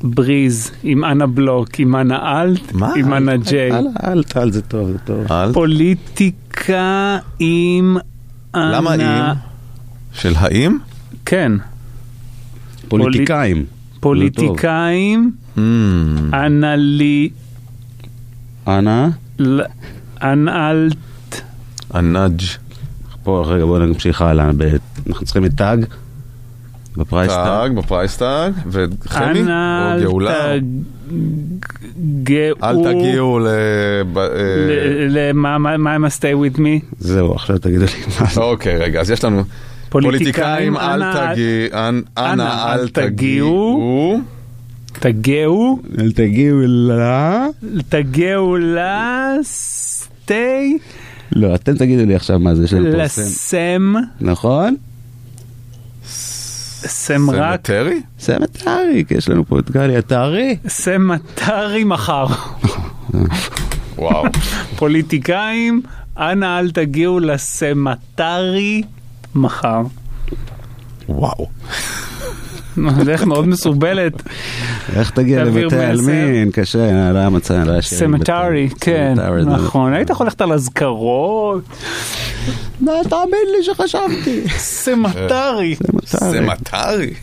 בריז, 0.03 0.71
עם 0.83 1.05
אנה 1.05 1.27
בלוק, 1.27 1.69
עם 1.79 1.97
אנה 1.97 2.43
אלט, 2.43 2.73
מה? 2.73 2.93
עם 2.97 3.15
אנה 3.15 3.37
ג'יי. 3.37 3.73
אל, 3.73 3.87
אל, 4.05 4.23
אל, 4.37 4.53
זה 4.53 4.63
טוב, 4.63 4.91
זה 4.93 4.99
טוב. 4.99 5.53
פוליטיקה 5.53 7.19
עם 7.39 7.97
אנה... 8.55 8.73
למה 8.73 8.93
עם? 8.93 9.35
של 10.13 10.33
האם? 10.37 10.79
כן. 11.25 11.53
פוליטיקאים. 12.89 13.65
פוליטיקאים, 14.07 15.33
Mm. 15.57 15.61
אנלי... 16.35 17.29
אנא, 18.69 19.09
אנאלט... 20.23 20.97
הנאג'. 21.91 22.41
פה, 23.23 23.43
רגע, 23.47 23.65
בואו 23.65 23.79
נמשיך 23.79 24.23
הלאה. 24.23 24.51
אנחנו 25.09 25.25
צריכים 25.27 25.45
את 25.45 25.53
טאג 25.57 25.85
בפרייס 26.97 27.33
טאג. 27.33 27.45
טאג, 27.47 27.77
בפרייס 27.77 28.17
טאג, 28.17 28.53
וחמי, 28.67 29.41
או 29.41 30.01
גאולה. 30.01 30.53
אל 32.63 32.85
תגיעו 32.85 33.39
ל... 33.39 33.47
אה, 33.47 34.27
למה 35.09 35.59
מה 35.59 35.95
עם 35.95 36.05
ה-stay 36.05 36.55
with 36.55 36.59
me? 36.59 36.95
זהו, 36.99 37.35
עכשיו 37.35 37.59
תגידו 37.59 37.85
לי 37.85 37.91
מה 38.21 38.27
זה. 38.35 38.41
אוקיי, 38.41 38.77
רגע, 38.77 39.01
אז 39.01 39.11
יש 39.11 39.25
לנו 39.25 39.43
פוליטיקאים, 40.03 40.77
אל 40.77 41.03
תגיעו, 41.13 41.79
אנא, 42.19 42.73
אל 42.73 42.89
תגיעו. 42.89 44.21
תגיעו, 44.93 45.79
אל 45.99 46.13
תגיעו 46.13 46.61
ל... 46.67 46.93
ל-stay, 48.79 50.33
לא, 51.33 51.55
אתם 51.55 51.75
תגידו 51.75 52.05
לי 52.05 52.15
עכשיו 52.15 52.39
מה 52.39 52.55
זה, 52.55 52.65
יש 52.65 52.73
לנו 52.73 52.93
פה 52.93 53.09
סם. 53.09 53.23
לסם, 53.23 53.95
נכון? 54.21 54.77
סמרק, 56.87 57.61
סמטרי? 57.67 58.01
סמטרי, 58.19 59.05
כי 59.09 59.15
יש 59.15 59.29
לנו 59.29 59.45
פה 59.45 59.59
את 59.59 59.71
גלי 59.71 59.97
עטרי. 59.97 60.57
cemetery 60.69 61.85
מחר. 61.85 62.27
וואו. 63.97 64.25
פוליטיקאים, 64.79 65.83
אנא 66.19 66.59
אל 66.59 66.71
תגיעו 66.71 67.21
ל 67.21 67.39
cemetery 67.39 68.83
מחר. 69.37 69.83
וואו. 71.09 71.47
דרך 73.05 73.25
מאוד 73.25 73.49
מסורבלת. 73.49 74.13
איך 74.97 75.11
תגיע 75.11 75.45
לבתי. 75.45 75.77
העלמין? 75.77 76.51
קשה, 76.51 77.13
לא 77.13 77.29
מצא, 77.31 77.65
לא 77.65 77.79
יש... 77.79 77.95
cemetery, 77.95 78.69
כן, 78.81 79.15
cemetery, 79.17 79.45
זה- 79.45 79.51
נכון. 79.51 79.93
היית 79.93 80.11
יכול 80.11 80.27
ללכת 80.27 80.41
על 80.41 80.53
אזכרות. 80.53 81.63
לא, 82.81 83.01
תאמין 83.11 83.25
לי 83.59 83.65
שחשבתי. 83.65 84.49
סמטרי. 84.59 85.77
סמטרי. 86.07 87.15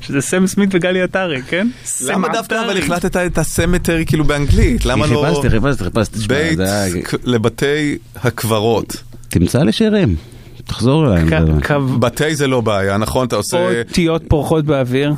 שזה 0.00 0.20
סם 0.20 0.46
סמית 0.46 0.70
וגלי 0.72 1.02
עטרי, 1.02 1.42
כן? 1.42 1.68
למה 2.06 2.28
דווקא. 2.32 2.64
אבל 2.66 2.78
החלטת 2.78 3.16
את 3.16 3.38
הסמטרי 3.38 4.06
כאילו 4.06 4.24
באנגלית? 4.24 4.86
למה 4.86 5.06
לא... 5.06 5.26
חיפשתי, 5.26 5.50
חיפשתי, 5.50 5.84
חיפשתי. 5.84 6.18
בית 6.28 6.58
היה- 6.60 6.84
לבתי 7.24 7.98
הקברות. 8.16 8.96
תמצא 9.28 9.62
לי 9.62 9.72
שירים. 9.72 10.14
תחזור 10.64 11.06
אליי. 11.06 11.24
בתי 11.98 12.34
זה 12.34 12.46
לא 12.46 12.60
בעיה, 12.60 12.96
נכון? 12.96 13.26
אתה 13.26 13.36
עושה... 13.36 13.78
אותיות 13.82 14.22
פורחות 14.28 14.64
באוויר. 14.64 15.14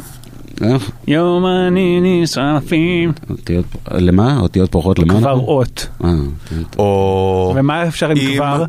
אה? 0.63 0.77
יומנים 1.09 2.23
נשרפים. 2.23 3.13
אותיות- 3.31 3.65
למה? 3.91 4.41
אותיות 4.41 4.73
פורחות 4.73 4.99
למה? 4.99 5.19
כבר? 5.19 5.33
אות. 5.33 5.89
אה, 6.05 6.11
או... 6.79 7.53
ומה 7.57 7.89
אפשר 7.89 8.11
עם 8.11 8.17
אם- 8.17 8.35
כבר? 8.37 8.65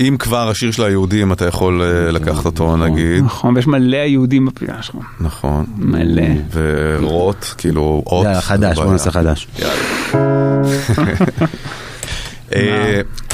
אם 0.00 0.16
כבר 0.18 0.48
השיר 0.48 0.70
של 0.70 0.82
היהודים, 0.84 1.32
אתה 1.32 1.44
יכול 1.46 1.82
אה, 1.82 2.10
לקחת 2.12 2.46
אותו 2.46 2.76
נגיד. 2.76 3.24
נכון, 3.24 3.56
ויש 3.56 3.66
מלא 3.66 3.96
יהודים 3.96 4.46
בפינה 4.46 4.82
שלך. 4.82 4.96
נכון. 5.20 5.64
מלא. 5.76 6.22
ורוט, 6.52 7.44
כאילו, 7.58 8.02
אות. 8.06 8.24
יאללה, 8.24 8.40
חדש, 8.40 8.76
בוא. 8.76 8.92
נעשה 8.92 9.10
חדש. 9.10 9.48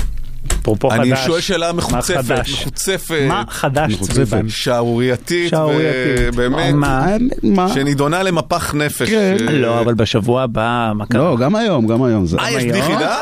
אה, 0.63 0.73
אפרופו 0.73 0.91
חדש. 0.91 1.01
אני 1.01 1.17
שואל 1.17 1.41
שאלה 1.41 1.73
מחוצפת? 1.73 2.39
מחוצפת. 2.63 3.25
מה 3.29 3.43
חדש, 3.49 3.95
צביבן? 4.01 4.49
שערורייתית, 4.49 5.51
שערורייתית. 5.51 5.93
ובאמת, 6.35 6.75
מה? 7.43 7.69
שנידונה 7.75 8.23
למפח 8.23 8.75
נפש. 8.75 9.09
כן. 9.11 9.37
אה, 9.49 9.53
לא, 9.53 9.81
אבל 9.81 9.95
בשבוע 9.95 10.43
הבא, 10.43 10.93
מה 10.95 11.07
קרה? 11.07 11.25
לא, 11.25 11.37
גם 11.37 11.55
היום, 11.57 11.87
גם 11.87 12.03
היום. 12.03 12.27
זה- 12.27 12.37
אה, 12.39 12.51
יש 12.51 12.65
בדיחידה? 12.65 13.17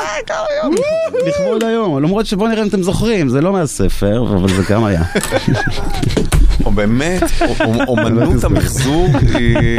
לכבוד 1.27 1.63
היום, 1.63 2.03
למרות 2.03 2.25
שבוא 2.25 2.47
נראה 2.47 2.63
אם 2.63 2.67
אתם 2.67 2.83
זוכרים, 2.83 3.29
זה 3.29 3.41
לא 3.41 3.53
מהספר, 3.53 4.23
אבל 4.35 4.49
זה 4.49 4.63
גם 4.69 4.83
היה. 4.83 5.03
או 6.65 6.71
באמת, 6.71 7.23
או- 7.41 7.65
או- 7.65 7.83
אומנות 7.97 8.43
המחזור 8.43 9.07
היא... 9.37 9.77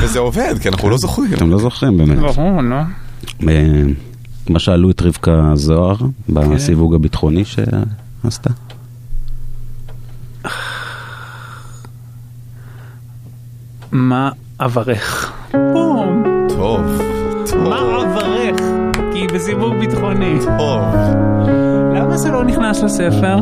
וזה 0.00 0.18
עובד, 0.18 0.54
כי 0.60 0.68
אנחנו 0.68 0.90
לא 0.90 0.98
זוכרים. 0.98 1.34
אתם 1.34 1.50
לא 1.50 1.58
זוכרים 1.58 1.98
באמת. 1.98 2.18
ברור, 2.18 2.60
נו. 2.62 2.76
מה 4.48 4.58
שאלו 4.58 4.90
את 4.90 5.02
רבקה 5.02 5.50
זוהר 5.54 5.96
בסיווג 6.28 6.94
הביטחוני 6.94 7.44
שעשתה? 7.44 8.50
מה 13.92 14.30
אברך? 14.60 15.32
בום. 15.52 16.22
טוב, 16.48 16.80
מה 17.56 17.78
אברך? 18.02 18.60
כי 19.12 19.26
בסיבוב 19.26 19.74
ביטחוני. 19.74 20.38
טוב. 20.58 21.73
למה 21.94 22.16
זה 22.16 22.30
לא 22.30 22.44
נכנס 22.44 22.82
לספר? 22.82 23.36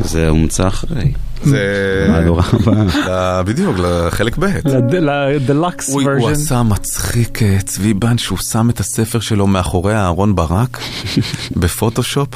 זה 0.00 0.28
הומצא 0.28 0.68
אחרי. 0.68 1.12
זה... 1.44 2.06
מהדורה 2.08 2.42
הבאה. 2.52 2.84
ל- 3.40 3.42
בדיוק, 3.46 3.76
לחלק 3.78 4.36
ב'. 4.38 4.44
לדלקס 5.00 5.90
הוא, 5.90 6.02
הוא 6.02 6.10
ורז'ן. 6.10 6.32
עשה 6.32 6.62
מצחיק 6.62 7.42
אה, 7.42 7.58
צביבן 7.64 8.18
שהוא 8.18 8.38
שם 8.38 8.70
את 8.70 8.80
הספר 8.80 9.20
שלו 9.20 9.46
מאחורי 9.46 9.94
אהרון 9.94 10.34
ברק 10.34 10.78
בפוטושופ. 11.60 12.28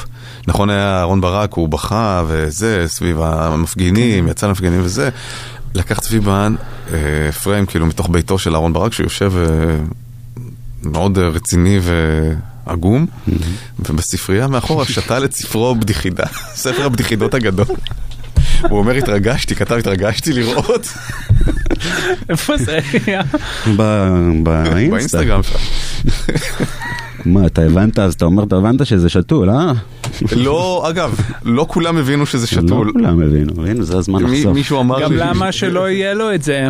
נכון 0.47 0.69
היה 0.69 0.97
אהרון 0.99 1.21
ברק, 1.21 1.53
הוא 1.53 1.69
בכה 1.69 2.23
וזה, 2.27 2.83
סביב 2.87 3.21
המפגינים, 3.21 4.27
יצא 4.27 4.47
למפגינים 4.47 4.81
וזה. 4.83 5.09
לקח 5.75 5.99
צביבן 5.99 6.55
אה, 6.93 6.97
פריים 7.43 7.65
כאילו 7.65 7.85
מתוך 7.85 8.09
ביתו 8.09 8.37
של 8.39 8.53
אהרון 8.53 8.73
ברק, 8.73 8.93
שיושב 8.93 9.33
אה, 9.37 9.43
מאוד 10.83 11.17
רציני 11.17 11.79
ועגום, 12.67 13.05
ובספרייה 13.89 14.47
מאחורה 14.47 14.85
שתל 14.85 15.23
את 15.25 15.33
ספרו 15.33 15.75
בדיחידה, 15.75 16.23
ספר 16.55 16.85
הבדיחידות 16.85 17.33
הגדול. 17.33 17.65
הוא 18.69 18.79
אומר 18.79 18.93
התרגשתי, 18.95 19.55
כתב 19.55 19.75
התרגשתי 19.75 20.33
לראות. 20.33 20.87
איפה 22.29 22.57
זה 22.57 22.79
היה? 23.05 23.21
באינסטגרם. 24.43 25.41
מה, 27.25 27.45
אתה 27.45 27.61
הבנת? 27.61 27.99
אז 27.99 28.13
אתה 28.13 28.25
אומר, 28.25 28.43
אתה 28.43 28.55
הבנת 28.55 28.85
שזה 28.85 29.09
שתול, 29.09 29.49
אה? 29.49 29.71
לא, 30.31 30.85
אגב, 30.89 31.15
לא 31.43 31.65
כולם 31.69 31.97
הבינו 31.97 32.25
שזה 32.25 32.47
לא 32.55 32.61
שתול. 32.67 32.91
כולם 32.91 33.21
הבינו, 33.21 33.65
הנה, 33.65 33.83
זה 33.83 33.97
הזמן 33.97 34.23
מי- 34.23 34.37
לחשוף. 34.37 34.53
מישהו 34.53 34.79
אמר 34.79 35.01
גם. 35.01 35.13
למה 35.13 35.51
שלא 35.51 35.89
יהיה 35.89 36.13
לו 36.13 36.33
את 36.33 36.43
זה? 36.43 36.67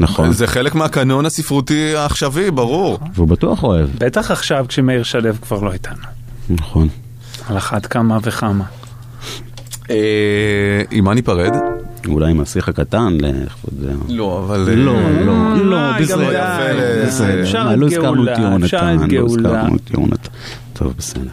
נכון, 0.00 0.32
זה 0.32 0.46
חלק 0.46 0.74
מהקנון 0.74 1.26
הספרותי 1.26 1.96
העכשווי, 1.96 2.50
ברור. 2.50 2.98
והוא 3.14 3.28
בטוח 3.28 3.62
אוהב. 3.62 3.88
בטח 3.98 4.30
עכשיו 4.30 4.64
כשמאיר 4.68 5.02
שלו 5.02 5.30
כבר 5.42 5.60
לא 5.60 5.72
איתנו. 5.72 6.02
נכון. 6.50 6.88
על 7.48 7.56
אחת 7.56 7.86
כמה 7.86 8.18
וכמה. 8.22 8.64
אה, 9.90 10.82
עם 10.90 11.04
מה 11.04 11.14
ניפרד? 11.14 11.52
אולי 12.08 12.30
עם 12.30 12.40
השיח 12.40 12.68
הקטן 12.68 13.18
לכבוד 13.20 13.74
זה. 13.80 13.92
לא, 14.08 14.42
אבל... 14.44 14.70
לא, 14.76 14.94
אה, 14.94 15.10
לא, 15.24 15.56
לא, 15.64 15.98
בסדר. 16.00 16.30
די. 16.30 17.06
בסדר. 17.06 17.42
אפשר 17.42 17.64
מה, 17.64 17.74
את 17.74 17.78
לא 17.78 17.88
גאולה, 17.88 18.56
אפשר 18.56 18.94
את 18.94 19.00
לא 19.00 19.06
גאולה. 19.06 19.50
הזכרנו 19.50 19.76
את 19.76 19.90
יונתן. 19.90 20.30
טוב, 20.72 20.94
בסדר. 20.98 21.30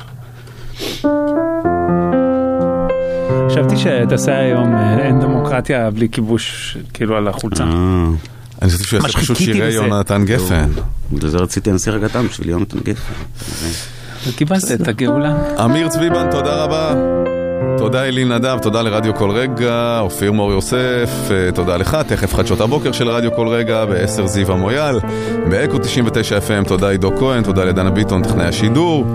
חשבתי 3.49 3.77
שתעשה 3.77 4.37
היום 4.37 4.75
אה, 4.75 4.99
אין 4.99 5.19
דמוקרטיה 5.19 5.91
בלי 5.91 6.09
כיבוש, 6.09 6.77
כאילו 6.93 7.17
על 7.17 7.27
החולצה. 7.27 7.65
אני 8.65 8.73
חושב 8.73 8.85
שהוא 8.85 9.01
יעשה 9.03 9.19
פשוט 9.19 9.37
שירי. 9.37 9.73
יונתן 9.73 10.25
גפן. 10.25 10.69
בגלל 11.13 11.29
זה 11.29 11.37
רציתי 11.37 11.69
הנסיך 11.69 11.95
הקטן 12.03 12.27
בשביל 12.27 12.49
יונתן 12.49 12.77
גפן. 12.79 13.13
וקיבלת 14.27 14.71
את 14.73 14.87
הגאולה. 14.87 15.65
אמיר 15.65 15.89
צביבן, 15.89 16.31
תודה 16.31 16.63
רבה. 16.63 16.93
תודה 17.77 18.03
אלי 18.03 18.25
נדב, 18.25 18.57
תודה 18.61 18.81
לרדיו 18.81 19.15
כל 19.15 19.31
רגע, 19.31 19.99
אופיר 19.99 20.31
מור 20.31 20.51
יוסף, 20.51 21.09
אה, 21.31 21.51
תודה 21.51 21.77
לך, 21.77 21.97
תכף 22.07 22.33
חדשות 22.33 22.61
הבוקר 22.61 22.91
של 22.91 23.09
רדיו 23.09 23.31
כל 23.35 23.47
רגע, 23.47 23.85
ב-10 23.85 24.25
זיו 24.25 24.51
המויאל, 24.51 24.99
באקו 25.49 25.77
99 25.77 26.37
FM, 26.37 26.67
תודה 26.67 26.89
עידו 26.89 27.11
כהן, 27.19 27.43
תודה 27.43 27.63
לדנה 27.63 27.89
ביטון, 27.91 28.23
טכנאי 28.23 28.45
השידור, 28.45 29.05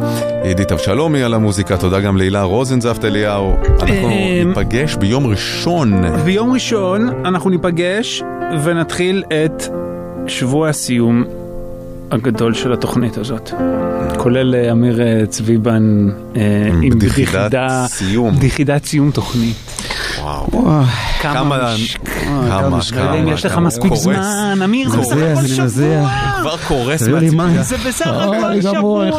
עידית 0.42 0.72
אבשלומי 0.72 1.22
על 1.22 1.34
המוזיקה, 1.34 1.76
תודה 1.76 2.00
גם 2.00 2.16
להילה 2.16 2.42
רוזנזפט 2.42 3.04
אליהו. 3.04 3.56
אנחנו 3.82 3.94
אמ, 3.94 4.48
ניפגש 4.48 4.94
ביום 4.94 5.26
ראשון. 5.26 5.92
ביום 6.24 6.52
ראשון 6.52 7.08
אנחנו 7.24 7.50
ניפגש 7.50 8.22
ונתחיל 8.64 9.24
את 9.28 9.62
שבוע 10.26 10.68
הסיום 10.68 11.24
הגדול 12.10 12.54
של 12.54 12.72
התוכנית 12.72 13.18
הזאת. 13.18 13.50
כולל 14.22 14.54
אה, 14.54 14.72
אמיר 14.72 15.00
אה, 15.02 15.26
צביבן 15.26 16.08
אה, 16.36 16.42
עם 16.72 16.82
עם 16.82 16.98
בדיחידה, 16.98 17.84
סיום. 17.88 18.36
בדיחידת 18.36 18.84
סיום 18.84 19.10
תוכנית. 19.10 19.56
וואו. 20.22 20.46
כמה, 20.50 20.84
כמה, 21.20 21.74
מש- 21.74 21.96
כמה, 21.96 22.46
לא 22.48 22.68
כמה, 23.20 23.32
יש 23.32 23.46
לך 23.46 23.52
כמה. 23.52 23.66
מספיק. 23.66 23.94
זמן, 23.94 24.58
אמיר, 24.64 24.88
זה 24.90 24.96
בסך 24.96 25.12
הכל. 25.38 25.68
שבוע. 25.68 26.08
כבר 26.40 26.56
קורס 26.68 27.02
מים. 27.02 27.62
זה 27.62 27.76
בסך 27.88 28.06
הכל. 28.06 28.62
שבוע. 28.62 29.10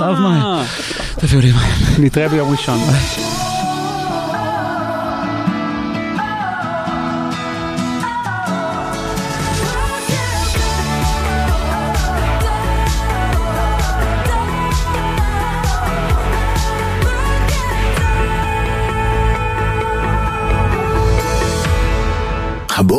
תביאו 1.20 1.42
לי 1.42 1.52
מים. 1.52 2.06
נתראה 2.06 2.30
ביום 2.30 2.52
ראשון. 2.52 2.80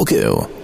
הבוקר 0.02 0.34